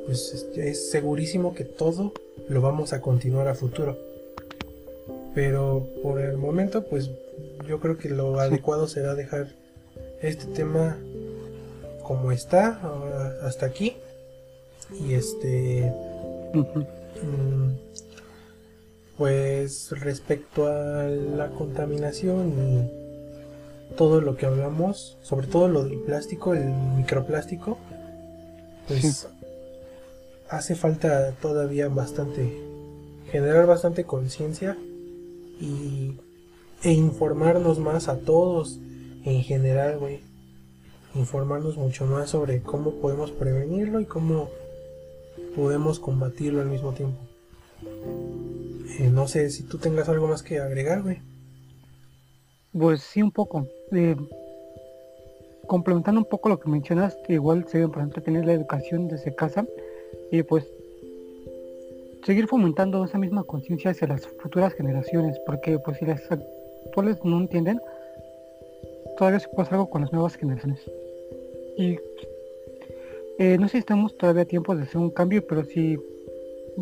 pues 0.05 0.47
es 0.55 0.91
segurísimo 0.91 1.53
que 1.55 1.63
todo 1.63 2.11
lo 2.49 2.61
vamos 2.61 2.91
a 2.91 3.01
continuar 3.01 3.47
a 3.47 3.55
futuro. 3.55 3.97
Pero 5.33 5.87
por 6.03 6.19
el 6.19 6.37
momento, 6.37 6.83
pues 6.83 7.09
yo 7.67 7.79
creo 7.79 7.97
que 7.97 8.09
lo 8.09 8.39
adecuado 8.39 8.87
será 8.87 9.15
dejar 9.15 9.47
este 10.21 10.45
tema 10.47 10.97
como 12.03 12.31
está 12.31 12.79
hasta 13.43 13.65
aquí. 13.65 13.95
Y 15.05 15.13
este... 15.13 15.93
pues 19.17 19.91
respecto 19.99 20.67
a 20.67 21.03
la 21.03 21.49
contaminación 21.49 22.53
y 23.91 23.95
todo 23.95 24.21
lo 24.21 24.37
que 24.37 24.45
hablamos, 24.45 25.17
sobre 25.21 25.47
todo 25.47 25.67
lo 25.67 25.83
del 25.83 25.99
plástico, 25.99 26.53
el 26.53 26.65
microplástico, 26.95 27.77
pues 28.87 29.27
hace 30.49 30.75
falta 30.75 31.31
todavía 31.41 31.89
bastante, 31.89 32.61
generar 33.31 33.65
bastante 33.65 34.03
conciencia 34.03 34.77
y, 35.59 36.17
e 36.83 36.91
informarnos 36.91 37.79
más 37.79 38.07
a 38.07 38.19
todos 38.19 38.79
en 39.23 39.41
general, 39.43 39.97
güey. 39.97 40.19
Informarnos 41.15 41.77
mucho 41.77 42.05
más 42.05 42.29
sobre 42.29 42.61
cómo 42.61 42.91
podemos 43.01 43.31
prevenirlo 43.31 43.99
y 43.99 44.05
cómo 44.05 44.49
podemos 45.55 45.99
combatirlo 45.99 46.61
al 46.61 46.67
mismo 46.67 46.93
tiempo. 46.93 47.17
Eh, 48.99 49.09
no 49.11 49.27
sé 49.27 49.49
si 49.49 49.63
tú 49.63 49.77
tengas 49.77 50.09
algo 50.09 50.27
más 50.27 50.43
que 50.43 50.59
agregar, 50.59 51.03
güey. 51.03 51.19
Pues 52.71 53.01
sí, 53.01 53.21
un 53.21 53.31
poco. 53.31 53.67
Eh, 53.91 54.15
complementando 55.67 56.21
un 56.21 56.29
poco 56.29 56.49
lo 56.49 56.59
que 56.59 56.69
mencionas, 56.69 57.17
igual 57.27 57.67
se 57.67 57.79
debe, 57.79 57.89
por 57.89 57.99
ejemplo, 57.99 58.23
tener 58.23 58.45
la 58.45 58.53
educación 58.53 59.07
desde 59.07 59.35
casa 59.35 59.65
y 60.31 60.41
pues 60.43 60.65
seguir 62.23 62.47
fomentando 62.47 63.03
esa 63.05 63.17
misma 63.17 63.43
conciencia 63.43 63.91
hacia 63.91 64.07
las 64.07 64.25
futuras 64.27 64.73
generaciones, 64.73 65.39
porque 65.45 65.79
pues 65.79 65.97
si 65.97 66.05
las 66.05 66.21
actuales 66.31 67.17
no 67.23 67.37
entienden, 67.39 67.79
todavía 69.17 69.39
se 69.39 69.49
puede 69.49 69.63
hacer 69.63 69.75
algo 69.75 69.89
con 69.89 70.01
las 70.01 70.11
nuevas 70.11 70.35
generaciones. 70.35 70.79
Y 71.77 71.97
eh, 73.39 73.57
no 73.59 73.67
sé 73.67 73.73
si 73.73 73.77
estamos 73.79 74.17
todavía 74.17 74.43
a 74.43 74.45
tiempo 74.45 74.75
de 74.75 74.83
hacer 74.83 74.97
un 74.97 75.11
cambio, 75.11 75.45
pero 75.45 75.63
si 75.63 75.97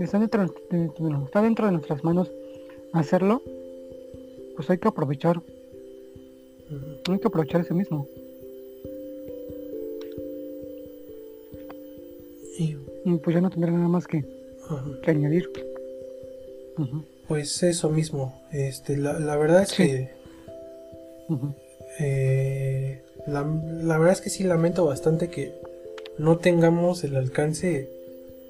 está 0.04 0.20
dentro, 0.20 0.46
de, 0.70 0.92
está 1.26 1.42
dentro 1.42 1.66
de 1.66 1.72
nuestras 1.72 2.04
manos 2.04 2.32
hacerlo, 2.94 3.42
pues 4.56 4.70
hay 4.70 4.78
que 4.78 4.88
aprovechar. 4.88 5.42
Hay 7.10 7.20
que 7.20 7.28
aprovechar 7.28 7.62
ese 7.62 7.74
mismo. 7.74 8.08
Y 12.58 12.76
pues 13.18 13.36
ya 13.36 13.42
no 13.42 13.52
tendrá 13.52 13.72
nada 13.72 13.88
más 13.88 14.08
que 14.08 14.26
que 15.04 15.12
añadir. 15.12 15.50
Pues 17.28 17.64
eso 17.64 17.90
mismo. 17.90 18.42
Este, 18.52 18.98
la, 18.98 19.36
verdad 19.38 19.64
es 19.64 19.74
que 19.74 20.10
eh, 22.00 23.02
la, 23.28 23.44
verdad 23.98 24.12
es 24.12 24.22
que 24.22 24.30
sí 24.30 24.44
lamento 24.44 24.86
bastante 24.86 25.30
que 25.30 25.54
no 26.18 26.38
tengamos 26.38 27.04
el 27.04 27.16
alcance 27.16 27.90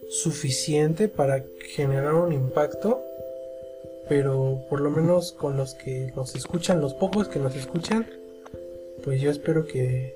suficiente 0.10 1.08
para 1.08 1.44
generar 1.74 2.14
un 2.14 2.34
impacto, 2.34 3.02
pero 4.08 4.62
por 4.70 4.82
lo 4.82 4.90
menos 4.90 5.32
con 5.32 5.58
los 5.58 5.74
que 5.74 6.12
nos 6.16 6.36
escuchan, 6.36 6.82
los 6.82 6.94
pocos 6.94 7.28
que 7.28 7.40
nos 7.40 7.56
escuchan, 7.56 8.08
pues 9.04 9.22
yo 9.22 9.30
espero 9.32 9.66
que 9.66 10.16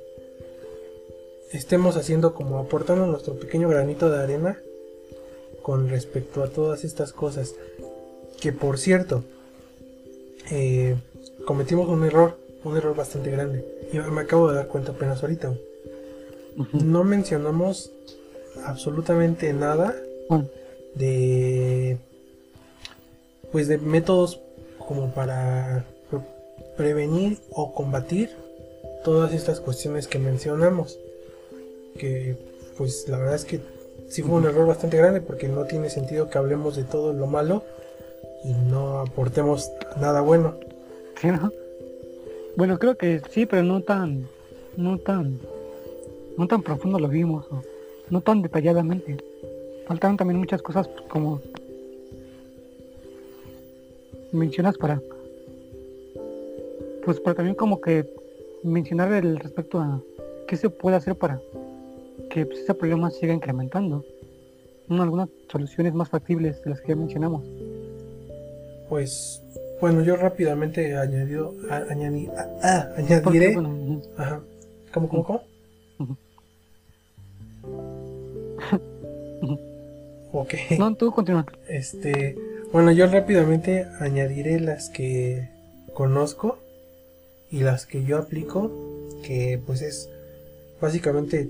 estemos 1.51 1.97
haciendo 1.97 2.33
como 2.33 2.59
aportando 2.59 3.05
nuestro 3.07 3.35
pequeño 3.35 3.69
granito 3.69 4.09
de 4.09 4.21
arena 4.21 4.59
con 5.61 5.89
respecto 5.89 6.43
a 6.43 6.49
todas 6.49 6.83
estas 6.83 7.13
cosas. 7.13 7.55
Que 8.39 8.53
por 8.53 8.77
cierto, 8.77 9.23
eh, 10.51 10.95
cometimos 11.45 11.89
un 11.89 12.05
error, 12.05 12.37
un 12.63 12.77
error 12.77 12.95
bastante 12.95 13.31
grande. 13.31 13.65
Y 13.91 13.97
me 13.97 14.21
acabo 14.21 14.49
de 14.49 14.55
dar 14.55 14.67
cuenta 14.67 14.91
apenas 14.91 15.21
ahorita. 15.21 15.53
No 16.73 17.03
mencionamos 17.03 17.91
absolutamente 18.65 19.51
nada 19.53 19.95
de 20.95 21.97
pues 23.51 23.67
de 23.67 23.77
métodos 23.77 24.41
como 24.77 25.11
para 25.13 25.85
prevenir 26.77 27.39
o 27.51 27.73
combatir 27.73 28.29
todas 29.03 29.33
estas 29.33 29.59
cuestiones 29.59 30.07
que 30.07 30.19
mencionamos 30.19 30.99
que 31.97 32.37
pues 32.77 33.07
la 33.07 33.17
verdad 33.17 33.35
es 33.35 33.45
que 33.45 33.59
sí 34.07 34.21
fue 34.21 34.35
un 34.35 34.45
error 34.45 34.67
bastante 34.67 34.97
grande 34.97 35.21
porque 35.21 35.47
no 35.47 35.65
tiene 35.65 35.89
sentido 35.89 36.29
que 36.29 36.37
hablemos 36.37 36.75
de 36.75 36.83
todo 36.83 37.13
lo 37.13 37.27
malo 37.27 37.63
y 38.43 38.53
no 38.53 38.99
aportemos 38.99 39.71
nada 39.99 40.21
bueno. 40.21 40.55
Bueno, 42.55 42.79
creo 42.79 42.97
que 42.97 43.21
sí, 43.31 43.45
pero 43.45 43.63
no 43.63 43.81
tan, 43.81 44.27
no 44.77 44.97
tan, 44.97 45.39
no 46.37 46.47
tan 46.47 46.63
profundo 46.63 46.99
lo 46.99 47.09
vimos, 47.09 47.45
no 47.51 47.61
tan 48.21 48.41
detalladamente. 48.41 49.17
Faltaron 49.87 50.17
también 50.17 50.39
muchas 50.39 50.61
cosas 50.61 50.89
como 51.07 51.41
mencionas 54.31 54.77
para, 54.77 55.01
pues 57.05 57.19
para 57.19 57.35
también 57.35 57.55
como 57.55 57.81
que 57.81 58.07
mencionar 58.63 59.11
el 59.13 59.39
respecto 59.39 59.79
a 59.79 60.01
qué 60.47 60.57
se 60.57 60.69
puede 60.69 60.97
hacer 60.97 61.15
para 61.15 61.39
que 62.29 62.45
pues, 62.45 62.59
ese 62.59 62.73
problema 62.73 63.09
siga 63.09 63.33
incrementando. 63.33 64.03
algunas 64.89 65.29
soluciones 65.51 65.93
más 65.93 66.09
factibles 66.09 66.63
de 66.63 66.69
las 66.71 66.81
que 66.81 66.89
ya 66.89 66.95
mencionamos. 66.95 67.43
Pues, 68.89 69.41
bueno, 69.79 70.03
yo 70.03 70.15
rápidamente 70.15 70.95
añadido, 70.97 71.53
añadi, 71.69 72.27
ah, 72.63 72.89
añadiré. 72.97 73.55
ajá. 74.17 74.41
¿Cómo, 74.91 75.07
cómo, 75.07 75.23
cómo? 75.23 75.48
Ok. 80.31 80.53
No, 80.77 80.95
tú 80.95 81.11
continúa. 81.11 81.45
Este, 81.67 82.35
bueno, 82.71 82.91
yo 82.91 83.07
rápidamente 83.07 83.85
añadiré 83.99 84.59
las 84.59 84.89
que 84.89 85.49
conozco 85.93 86.59
y 87.51 87.61
las 87.61 87.85
que 87.85 88.03
yo 88.03 88.17
aplico, 88.17 88.71
que 89.23 89.59
pues 89.65 89.81
es 89.81 90.09
básicamente 90.81 91.49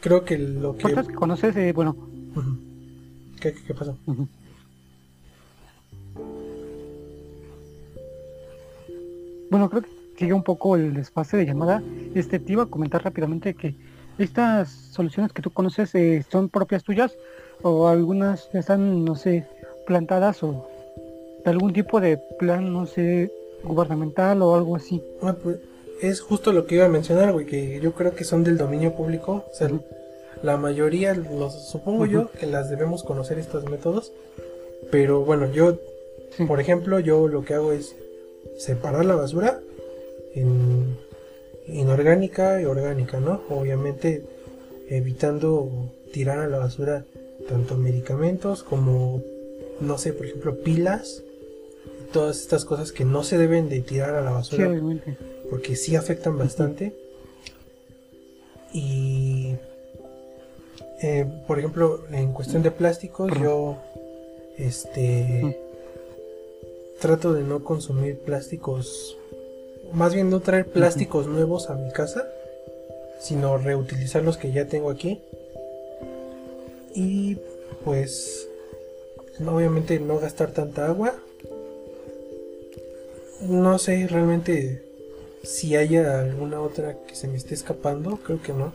creo 0.00 0.24
que 0.24 0.38
lo 0.38 0.76
que... 0.76 0.94
que 0.94 1.14
conoces, 1.14 1.56
eh, 1.56 1.72
bueno... 1.72 1.96
¿Qué, 3.40 3.54
qué, 3.66 3.74
pasó? 3.74 3.96
Bueno, 9.50 9.68
creo 9.68 9.82
que 9.82 9.88
sigue 10.18 10.32
un 10.32 10.42
poco 10.42 10.76
el 10.76 10.96
espacio 10.96 11.38
de 11.38 11.46
llamada. 11.46 11.82
Este, 12.14 12.38
te 12.38 12.52
iba 12.52 12.64
a 12.64 12.66
comentar 12.66 13.04
rápidamente 13.04 13.54
que 13.54 13.74
estas 14.18 14.70
soluciones 14.70 15.32
que 15.32 15.42
tú 15.42 15.50
conoces 15.50 15.94
eh, 15.94 16.24
son 16.30 16.48
propias 16.48 16.84
tuyas 16.84 17.16
o 17.62 17.88
algunas 17.88 18.48
están, 18.54 19.04
no 19.04 19.16
sé, 19.16 19.46
plantadas 19.86 20.42
o 20.42 20.68
de 21.44 21.50
algún 21.50 21.72
tipo 21.72 22.00
de 22.00 22.18
plan, 22.38 22.72
no 22.72 22.86
sé, 22.86 23.30
gubernamental 23.62 24.42
o 24.42 24.54
algo 24.54 24.76
así. 24.76 25.02
Ah, 25.22 25.34
pues 25.40 25.58
es 26.00 26.20
justo 26.20 26.52
lo 26.52 26.66
que 26.66 26.76
iba 26.76 26.86
a 26.86 26.88
mencionar, 26.88 27.32
güey, 27.32 27.46
que 27.46 27.80
yo 27.80 27.92
creo 27.92 28.14
que 28.14 28.24
son 28.24 28.44
del 28.44 28.58
dominio 28.58 28.94
público. 28.94 29.44
O 29.50 29.54
sea, 29.54 29.70
la 30.42 30.56
mayoría, 30.56 31.14
los, 31.14 31.68
supongo 31.68 32.06
yo, 32.06 32.30
que 32.30 32.46
las 32.46 32.70
debemos 32.70 33.02
conocer 33.02 33.38
estos 33.38 33.64
métodos. 33.68 34.12
Pero 34.90 35.24
bueno, 35.24 35.50
yo, 35.52 35.78
por 36.46 36.60
ejemplo, 36.60 37.00
yo 37.00 37.28
lo 37.28 37.44
que 37.44 37.54
hago 37.54 37.72
es 37.72 37.96
separar 38.58 39.04
la 39.04 39.16
basura 39.16 39.60
en 40.34 40.96
inorgánica 41.66 42.60
y 42.60 42.64
orgánica, 42.64 43.20
¿no? 43.20 43.42
Obviamente 43.48 44.24
evitando 44.88 45.92
tirar 46.12 46.38
a 46.38 46.48
la 46.48 46.58
basura 46.58 47.04
tanto 47.48 47.76
medicamentos 47.76 48.62
como, 48.62 49.22
no 49.80 49.98
sé, 49.98 50.12
por 50.12 50.26
ejemplo, 50.26 50.56
pilas, 50.62 51.22
todas 52.12 52.40
estas 52.40 52.64
cosas 52.64 52.92
que 52.92 53.04
no 53.04 53.24
se 53.24 53.38
deben 53.38 53.68
de 53.68 53.80
tirar 53.80 54.14
a 54.14 54.20
la 54.20 54.30
basura 54.30 54.70
porque 55.50 55.76
sí 55.76 55.96
afectan 55.96 56.38
bastante. 56.38 56.94
Y, 58.72 59.54
eh, 61.02 61.26
por 61.46 61.58
ejemplo, 61.58 62.04
en 62.10 62.32
cuestión 62.32 62.62
de 62.62 62.70
plásticos, 62.70 63.30
yo, 63.40 63.76
este, 64.56 65.58
trato 67.00 67.32
de 67.32 67.42
no 67.42 67.62
consumir 67.62 68.18
plásticos, 68.18 69.16
más 69.94 70.12
bien 70.14 70.28
no 70.28 70.40
traer 70.40 70.66
plásticos 70.66 71.26
nuevos 71.26 71.70
a 71.70 71.74
mi 71.74 71.90
casa, 71.92 72.28
sino 73.20 73.56
reutilizar 73.56 74.22
los 74.22 74.36
que 74.36 74.52
ya 74.52 74.66
tengo 74.66 74.90
aquí. 74.90 75.20
Y, 76.94 77.38
pues, 77.84 78.48
obviamente 79.46 79.98
no 80.00 80.18
gastar 80.18 80.50
tanta 80.50 80.86
agua. 80.86 81.14
No 83.40 83.78
sé, 83.78 84.06
realmente 84.08 84.82
si 85.42 85.76
haya 85.76 86.20
alguna 86.20 86.60
otra 86.60 86.96
que 87.06 87.14
se 87.14 87.28
me 87.28 87.36
esté 87.36 87.54
escapando, 87.54 88.18
creo 88.24 88.42
que 88.42 88.52
no. 88.52 88.72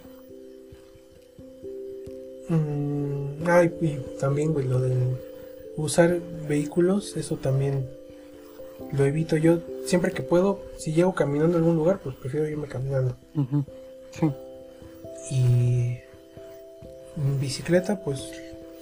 Mm, 2.49 3.47
ay, 3.47 3.73
y 3.81 4.19
también, 4.19 4.53
güey, 4.53 4.67
lo 4.67 4.79
de 4.79 4.95
usar 5.75 6.19
vehículos, 6.47 7.17
eso 7.17 7.35
también 7.35 7.87
lo 8.91 9.05
evito 9.05 9.37
yo 9.37 9.59
siempre 9.89 10.11
que 10.11 10.23
puedo. 10.23 10.61
Si 10.77 10.93
llego 10.93 11.13
caminando 11.13 11.57
a 11.57 11.59
algún 11.59 11.75
lugar, 11.75 11.99
pues 12.03 12.15
prefiero 12.15 12.47
irme 12.47 12.67
caminando. 12.67 13.15
Sí. 14.11 14.31
Y 15.31 15.97
bicicleta, 17.39 18.01
pues 18.03 18.31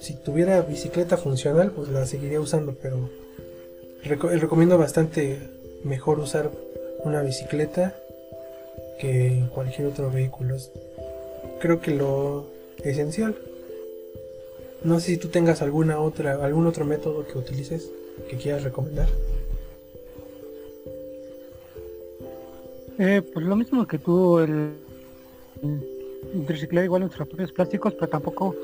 si 0.00 0.14
tuviera 0.14 0.60
bicicleta 0.62 1.16
funcional, 1.16 1.72
pues 1.72 1.88
la 1.88 2.06
seguiría 2.06 2.40
usando, 2.40 2.76
pero 2.80 3.10
recomiendo 4.04 4.78
bastante 4.78 5.38
mejor 5.84 6.20
usar 6.20 6.50
una 7.04 7.22
bicicleta 7.22 7.96
que 9.00 9.44
cualquier 9.54 9.88
otro 9.88 10.10
vehículo. 10.10 10.56
creo 11.60 11.80
que 11.80 11.92
lo 11.92 12.46
esencial. 12.84 13.36
No 14.84 15.00
sé 15.00 15.06
si 15.06 15.16
tú 15.16 15.28
tengas 15.28 15.60
alguna 15.62 16.00
otra, 16.00 16.44
algún 16.44 16.66
otro 16.66 16.84
método 16.84 17.26
que 17.26 17.36
utilices 17.36 17.90
que 18.30 18.36
quieras 18.36 18.62
recomendar. 18.62 19.08
Eh, 22.98 23.22
pues 23.32 23.46
lo 23.46 23.54
mismo 23.54 23.86
que 23.86 23.98
tú, 23.98 24.40
el, 24.40 24.74
reciclar 26.46 26.84
igual 26.84 27.02
nuestros 27.02 27.28
propios 27.28 27.52
plásticos, 27.52 27.94
pero 27.94 28.08
tampoco 28.08 28.56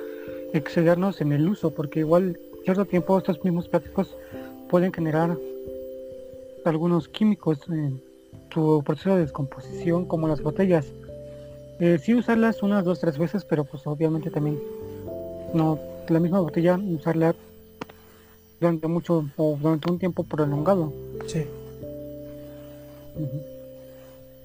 excedernos 0.52 1.20
en 1.20 1.32
el 1.32 1.48
uso, 1.48 1.70
porque 1.70 2.01
igual 2.01 2.39
cierto 2.65 2.85
tiempo 2.85 3.16
estos 3.16 3.43
mismos 3.44 3.69
plásticos 3.69 4.16
pueden 4.69 4.93
generar 4.93 5.36
algunos 6.65 7.09
químicos 7.09 7.61
en 7.69 8.01
su 8.52 8.82
proceso 8.85 9.15
de 9.15 9.23
descomposición 9.23 10.06
como 10.06 10.27
las 10.27 10.43
botellas. 10.43 10.86
Eh, 11.81 11.98
sí 12.02 12.15
usarlas 12.15 12.62
unas, 12.62 12.85
dos, 12.85 13.01
tres 13.01 13.19
veces, 13.19 13.44
pero 13.44 13.65
pues 13.65 13.86
obviamente 13.86 14.31
también 14.31 14.59
no 15.52 15.78
la 16.09 16.20
misma 16.20 16.40
botella 16.40 16.77
usarla 16.77 17.35
durante 18.61 18.86
mucho 18.89 19.27
o 19.36 19.59
durante 19.61 19.90
un 19.90 19.98
tiempo 19.98 20.24
prolongado. 20.24 20.93
Sí. 21.27 21.44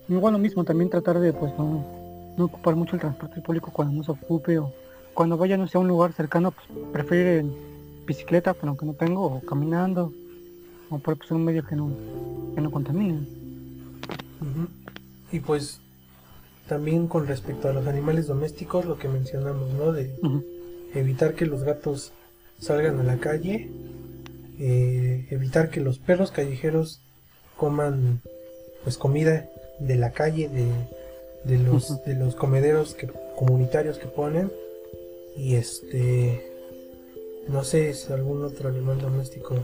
Igual 0.10 0.34
lo 0.34 0.40
mismo, 0.40 0.64
también 0.64 0.90
tratar 0.90 1.20
de 1.20 1.34
pues 1.34 1.54
no, 1.58 1.86
no 2.36 2.46
ocupar 2.46 2.76
mucho 2.76 2.96
el 2.96 3.02
transporte 3.02 3.42
público 3.42 3.72
cuando 3.72 3.94
no 3.94 4.04
se 4.04 4.12
ocupe 4.12 4.58
o 4.58 4.74
cuando 5.14 5.38
vaya 5.38 5.58
no 5.58 5.68
sea 5.68 5.82
un 5.82 5.88
lugar 5.88 6.14
cercano, 6.14 6.52
pues 6.52 6.68
prefiero 6.92 7.48
bicicleta, 8.06 8.54
pero 8.54 8.76
que 8.76 8.86
no 8.86 8.94
tengo, 8.94 9.26
o 9.26 9.42
caminando, 9.42 10.14
o 10.90 10.98
por 10.98 11.18
pues, 11.18 11.30
un 11.32 11.46
medio 11.46 11.64
que 11.66 11.76
no, 11.76 11.92
que 12.56 12.62
no 12.62 12.72
contamine. 12.72 13.20
Y 15.32 15.40
pues 15.42 15.80
también 16.68 17.08
con 17.08 17.28
respecto 17.28 17.68
a 17.68 17.74
los 17.74 17.86
animales 17.86 18.28
domésticos, 18.28 18.86
lo 18.86 18.98
que 18.98 19.08
mencionamos, 19.08 19.74
¿no? 19.74 19.92
De 19.92 20.16
evitar 20.94 21.36
que 21.36 21.46
los 21.46 21.64
gatos 21.64 22.14
salgan 22.60 23.00
a 23.00 23.04
la 23.04 23.18
calle, 23.18 23.70
eh, 24.58 25.28
evitar 25.30 25.70
que 25.70 25.82
los 25.82 26.00
perros 26.00 26.32
callejeros 26.32 27.02
coman 27.58 28.22
pues 28.84 28.98
comida 28.98 29.50
de 29.80 29.96
la 29.96 30.12
calle, 30.12 30.50
de, 30.50 30.68
de 31.44 31.64
los, 31.64 32.04
de 32.06 32.16
los 32.16 32.36
comederos 32.36 32.96
que, 32.96 33.08
comunitarios 33.36 33.98
que 33.98 34.08
ponen. 34.08 34.52
Y 35.36 35.56
este, 35.56 36.52
no 37.48 37.64
sé 37.64 37.94
si 37.94 38.12
algún 38.12 38.44
otro 38.44 38.70
animal 38.70 39.00
doméstico 39.00 39.56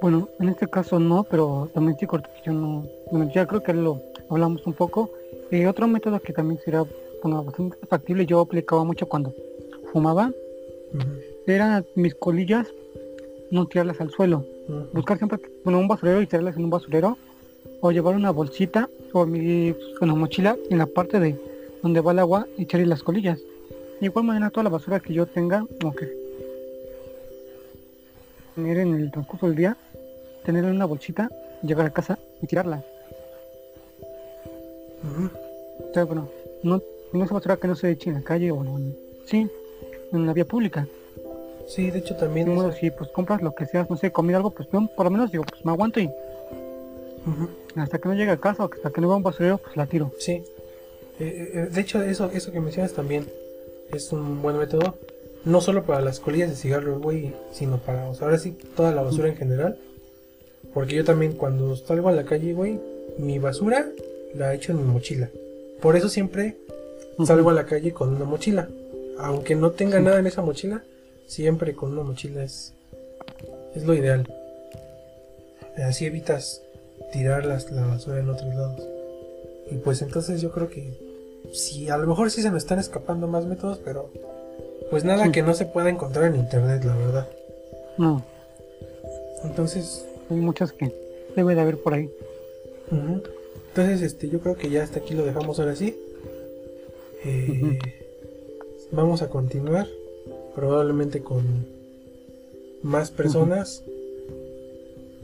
bueno, 0.00 0.30
en 0.38 0.48
este 0.48 0.66
caso 0.66 0.98
no, 0.98 1.24
pero 1.24 1.68
sí 1.74 2.06
yo 2.46 2.52
no, 2.52 2.86
bueno, 3.10 3.30
ya 3.34 3.46
creo 3.46 3.62
que 3.62 3.74
lo 3.74 4.00
hablamos 4.30 4.66
un 4.66 4.72
poco. 4.72 5.10
Y 5.50 5.66
otro 5.66 5.86
método 5.88 6.20
que 6.20 6.32
también 6.32 6.58
sería 6.64 6.84
bueno, 7.22 7.44
bastante 7.44 7.76
factible, 7.86 8.24
yo 8.24 8.40
aplicaba 8.40 8.82
mucho 8.84 9.06
cuando 9.06 9.34
fumaba, 9.92 10.32
eran 11.46 11.84
mis 11.96 12.14
colillas, 12.14 12.66
no 13.50 13.66
tirarlas 13.66 14.00
al 14.00 14.10
suelo. 14.10 14.44
Buscar 14.94 15.18
siempre 15.18 15.38
bueno, 15.64 15.78
un 15.78 15.88
basurero 15.88 16.22
y 16.22 16.26
tirarlas 16.26 16.56
en 16.56 16.64
un 16.64 16.70
basurero, 16.70 17.18
o 17.80 17.90
llevar 17.92 18.14
una 18.14 18.30
bolsita 18.30 18.88
o 19.12 19.26
mi 19.26 19.74
una 20.00 20.14
mochila 20.14 20.56
en 20.68 20.78
la 20.78 20.86
parte 20.86 21.18
de 21.18 21.36
donde 21.82 22.00
va 22.00 22.12
el 22.12 22.18
agua 22.18 22.46
y 22.56 22.62
echarle 22.64 22.86
las 22.86 23.02
colillas. 23.02 23.40
De 24.00 24.06
igual 24.06 24.24
manera 24.24 24.50
toda 24.50 24.64
la 24.64 24.70
basura 24.70 25.00
que 25.00 25.12
yo 25.12 25.26
tenga, 25.26 25.64
o 25.84 25.92
que 25.92 26.08
tener 28.54 28.78
en 28.78 28.94
el 28.94 29.10
transcurso 29.10 29.46
del 29.46 29.56
día, 29.56 29.76
tener 30.44 30.64
en 30.64 30.70
una 30.70 30.84
bolsita, 30.84 31.30
llegar 31.62 31.86
a 31.86 31.90
casa 31.90 32.18
y 32.42 32.46
tirarla. 32.46 32.82
Sea, 35.94 36.04
bueno, 36.04 36.28
no, 36.62 36.82
no 37.12 37.24
es 37.24 37.30
basura 37.30 37.56
que 37.56 37.68
no 37.68 37.74
se 37.74 37.90
eche 37.90 38.10
en 38.10 38.16
la 38.16 38.22
calle 38.22 38.50
o 38.50 38.62
en, 38.62 38.96
sí, 39.26 39.48
en 40.12 40.26
la 40.26 40.32
vía 40.32 40.44
pública. 40.44 40.86
Sí, 41.66 41.90
de 41.90 42.00
hecho 42.00 42.16
también... 42.16 42.50
eso- 42.50 42.72
si 42.72 42.90
pues 42.90 43.10
compras 43.10 43.42
lo 43.42 43.54
que 43.54 43.66
seas, 43.66 43.88
no 43.88 43.96
sé, 43.96 44.10
comida 44.10 44.36
algo, 44.38 44.50
pues 44.50 44.68
por 44.68 45.04
lo 45.04 45.10
menos 45.10 45.30
digo, 45.30 45.44
pues 45.48 45.64
me 45.64 45.70
aguanto 45.72 46.00
y 46.00 46.10
Hasta 47.76 47.98
que 47.98 48.08
no 48.08 48.14
llegue 48.14 48.30
a 48.30 48.36
casa 48.38 48.64
o 48.64 48.70
hasta 48.72 48.90
que 48.90 49.00
no 49.00 49.08
vea 49.08 49.16
un 49.16 49.22
basurero, 49.22 49.58
pues 49.58 49.76
la 49.76 49.86
tiro. 49.86 50.12
Sí. 50.18 50.42
Eh, 51.20 51.50
eh, 51.54 51.68
de 51.70 51.80
hecho, 51.80 52.02
eso, 52.02 52.30
eso 52.32 52.50
que 52.52 52.60
mencionas 52.60 52.92
también 52.92 53.26
es 53.92 54.12
un 54.12 54.40
buen 54.42 54.56
método. 54.56 54.96
No 55.44 55.60
solo 55.60 55.84
para 55.84 56.00
las 56.00 56.20
colillas 56.20 56.50
de 56.50 56.56
cigarro, 56.56 56.98
güey, 57.00 57.34
sino 57.52 57.78
para, 57.78 58.08
o 58.08 58.14
sea, 58.14 58.26
ahora 58.26 58.38
sí, 58.38 58.56
toda 58.76 58.92
la 58.92 59.02
basura 59.02 59.28
en 59.28 59.36
general. 59.36 59.78
Porque 60.74 60.94
yo 60.94 61.04
también 61.04 61.32
cuando 61.32 61.76
salgo 61.76 62.08
a 62.08 62.12
la 62.12 62.24
calle, 62.24 62.52
güey, 62.52 62.78
mi 63.18 63.38
basura 63.38 63.86
la 64.34 64.54
echo 64.54 64.72
en 64.72 64.78
mi 64.78 64.84
mochila. 64.92 65.30
Por 65.80 65.96
eso 65.96 66.08
siempre 66.08 66.56
salgo 67.24 67.50
a 67.50 67.54
la 67.54 67.66
calle 67.66 67.92
con 67.92 68.14
una 68.14 68.24
mochila. 68.24 68.68
Aunque 69.18 69.54
no 69.54 69.70
tenga 69.72 69.98
Sí. 69.98 70.04
nada 70.04 70.18
en 70.20 70.26
esa 70.26 70.42
mochila, 70.42 70.82
siempre 71.26 71.74
con 71.74 71.92
una 71.92 72.02
mochila 72.02 72.42
es, 72.44 72.74
es 73.74 73.84
lo 73.84 73.94
ideal. 73.94 74.26
Así 75.76 76.04
evitas 76.06 76.62
tirar 77.12 77.44
las, 77.44 77.70
la 77.70 77.86
basura 77.86 78.20
en 78.20 78.28
otros 78.28 78.54
lados. 78.54 78.86
Y 79.70 79.76
pues 79.76 80.02
entonces 80.02 80.40
yo 80.40 80.50
creo 80.50 80.68
que 80.68 80.92
sí, 81.52 81.88
a 81.88 81.96
lo 81.96 82.06
mejor 82.06 82.30
sí 82.30 82.42
se 82.42 82.50
me 82.50 82.58
están 82.58 82.78
escapando 82.78 83.26
más 83.28 83.46
métodos, 83.46 83.80
pero 83.84 84.10
pues 84.90 85.04
nada 85.04 85.24
Sí. 85.26 85.32
que 85.32 85.42
no 85.42 85.54
se 85.54 85.66
pueda 85.66 85.88
encontrar 85.90 86.26
en 86.26 86.36
internet, 86.40 86.82
la 86.84 86.96
verdad. 86.96 87.28
No, 87.98 88.24
Entonces, 89.44 90.04
hay 90.30 90.36
muchas 90.36 90.72
que 90.72 90.92
debe 91.36 91.54
de 91.54 91.60
haber 91.60 91.78
por 91.78 91.94
ahí. 91.94 92.10
entonces 92.90 94.02
este, 94.02 94.28
yo 94.28 94.40
creo 94.40 94.56
que 94.56 94.68
ya 94.70 94.82
hasta 94.82 94.98
aquí 95.00 95.14
lo 95.14 95.24
dejamos 95.24 95.58
ahora 95.60 95.76
sí. 95.76 95.96
Eh, 97.24 97.78
Vamos 98.92 99.22
a 99.22 99.28
continuar, 99.28 99.86
probablemente 100.56 101.22
con 101.22 101.44
más 102.82 103.12
personas. 103.12 103.84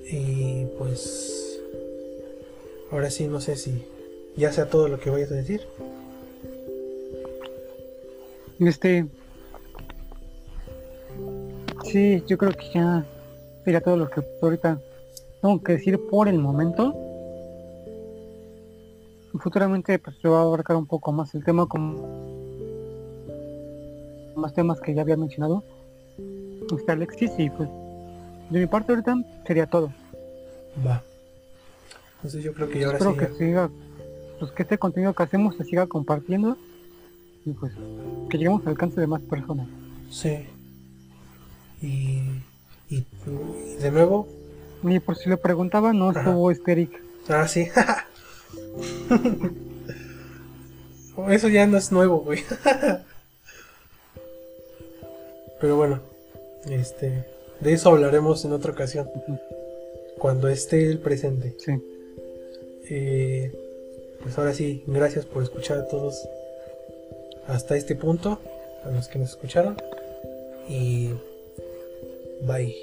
Y 0.09 0.67
pues, 0.79 1.46
ahora 2.91 3.11
sí, 3.11 3.27
no 3.27 3.41
sé 3.41 3.57
si 3.57 3.87
ya 4.37 4.53
sea 4.53 4.69
todo 4.69 4.89
lo 4.89 5.01
que 5.01 5.11
vayas 5.11 5.33
a 5.33 5.37
decir. 5.37 5.67
Este. 8.59 9.07
Sí, 11.85 12.23
yo 12.27 12.39
creo 12.39 12.53
que 12.53 12.71
ya 12.75 13.05
sería 13.65 13.81
todo 13.81 13.97
lo 13.97 14.11
que 14.11 14.23
ahorita 14.43 14.81
tengo 15.41 15.63
que 15.63 15.73
decir 15.73 16.01
por 16.11 16.29
el 16.29 16.39
momento. 16.39 16.95
Futuramente 19.39 19.99
pues 19.99 20.17
se 20.21 20.29
va 20.29 20.39
a 20.39 20.43
abarcar 20.43 20.77
un 20.77 20.87
poco 20.87 21.13
más 21.13 21.35
el 21.35 21.45
tema 21.45 21.67
con 21.67 22.27
más 24.35 24.55
temas 24.55 24.81
que 24.81 24.95
ya 24.95 25.03
había 25.03 25.17
mencionado. 25.17 25.63
Este 26.75 26.93
Alexis 26.93 27.33
y 27.39 27.51
pues 27.51 27.69
de 28.51 28.61
mi 28.61 28.67
parte 28.67 28.93
ahorita 28.93 29.17
sería 29.47 29.67
todo. 29.67 29.93
Va. 30.87 31.03
Entonces 32.17 32.43
yo 32.45 32.53
creo 32.55 32.69
que 32.69 32.85
ahora 32.85 32.99
Espero 32.99 33.13
sí. 33.13 33.19
que 33.19 33.27
ya- 33.33 33.39
siga, 33.39 33.71
pues 34.41 34.53
que 34.53 34.63
este 34.63 34.79
contenido 34.79 35.15
que 35.15 35.23
hacemos 35.23 35.57
se 35.57 35.65
siga 35.65 35.87
compartiendo 35.87 36.57
y 37.45 37.51
pues 37.53 37.73
que 38.31 38.39
lleguemos 38.39 38.63
al 38.63 38.69
alcance 38.71 39.01
de 39.01 39.07
más 39.07 39.23
personas. 39.23 39.67
Sí. 40.11 40.47
Y, 41.83 42.21
y, 42.89 43.05
y 43.27 43.77
de 43.81 43.91
nuevo. 43.91 44.27
Y 44.83 44.99
por 45.01 45.17
si 45.17 45.29
le 45.29 45.37
preguntaba, 45.37 45.93
no 45.93 46.11
Ajá. 46.11 46.21
estuvo 46.21 46.51
este 46.51 46.73
Eric. 46.73 47.03
Ah, 47.29 47.47
sí. 47.49 47.69
Eso 51.31 51.49
ya 51.49 51.67
no 51.67 51.77
es 51.79 51.91
nuevo, 51.93 52.19
güey. 52.21 52.41
Pero 55.61 55.77
bueno, 55.77 56.01
este, 56.69 57.25
de 57.61 57.73
eso 57.73 57.89
hablaremos 57.89 58.45
en 58.45 58.53
otra 58.53 58.73
ocasión, 58.73 59.09
cuando 60.19 60.49
esté 60.49 60.91
el 60.91 60.99
presente. 60.99 61.55
Sí. 61.59 61.73
Eh, 62.89 63.53
pues 64.23 64.39
ahora 64.39 64.55
sí, 64.55 64.83
gracias 64.87 65.25
por 65.25 65.43
escuchar 65.43 65.79
a 65.79 65.89
todos 65.89 66.29
hasta 67.47 67.77
este 67.77 67.95
punto, 67.95 68.39
a 68.85 68.91
los 68.91 69.09
que 69.09 69.19
nos 69.19 69.31
escucharon. 69.31 69.77
Y 70.69 71.11
bye. 72.43 72.75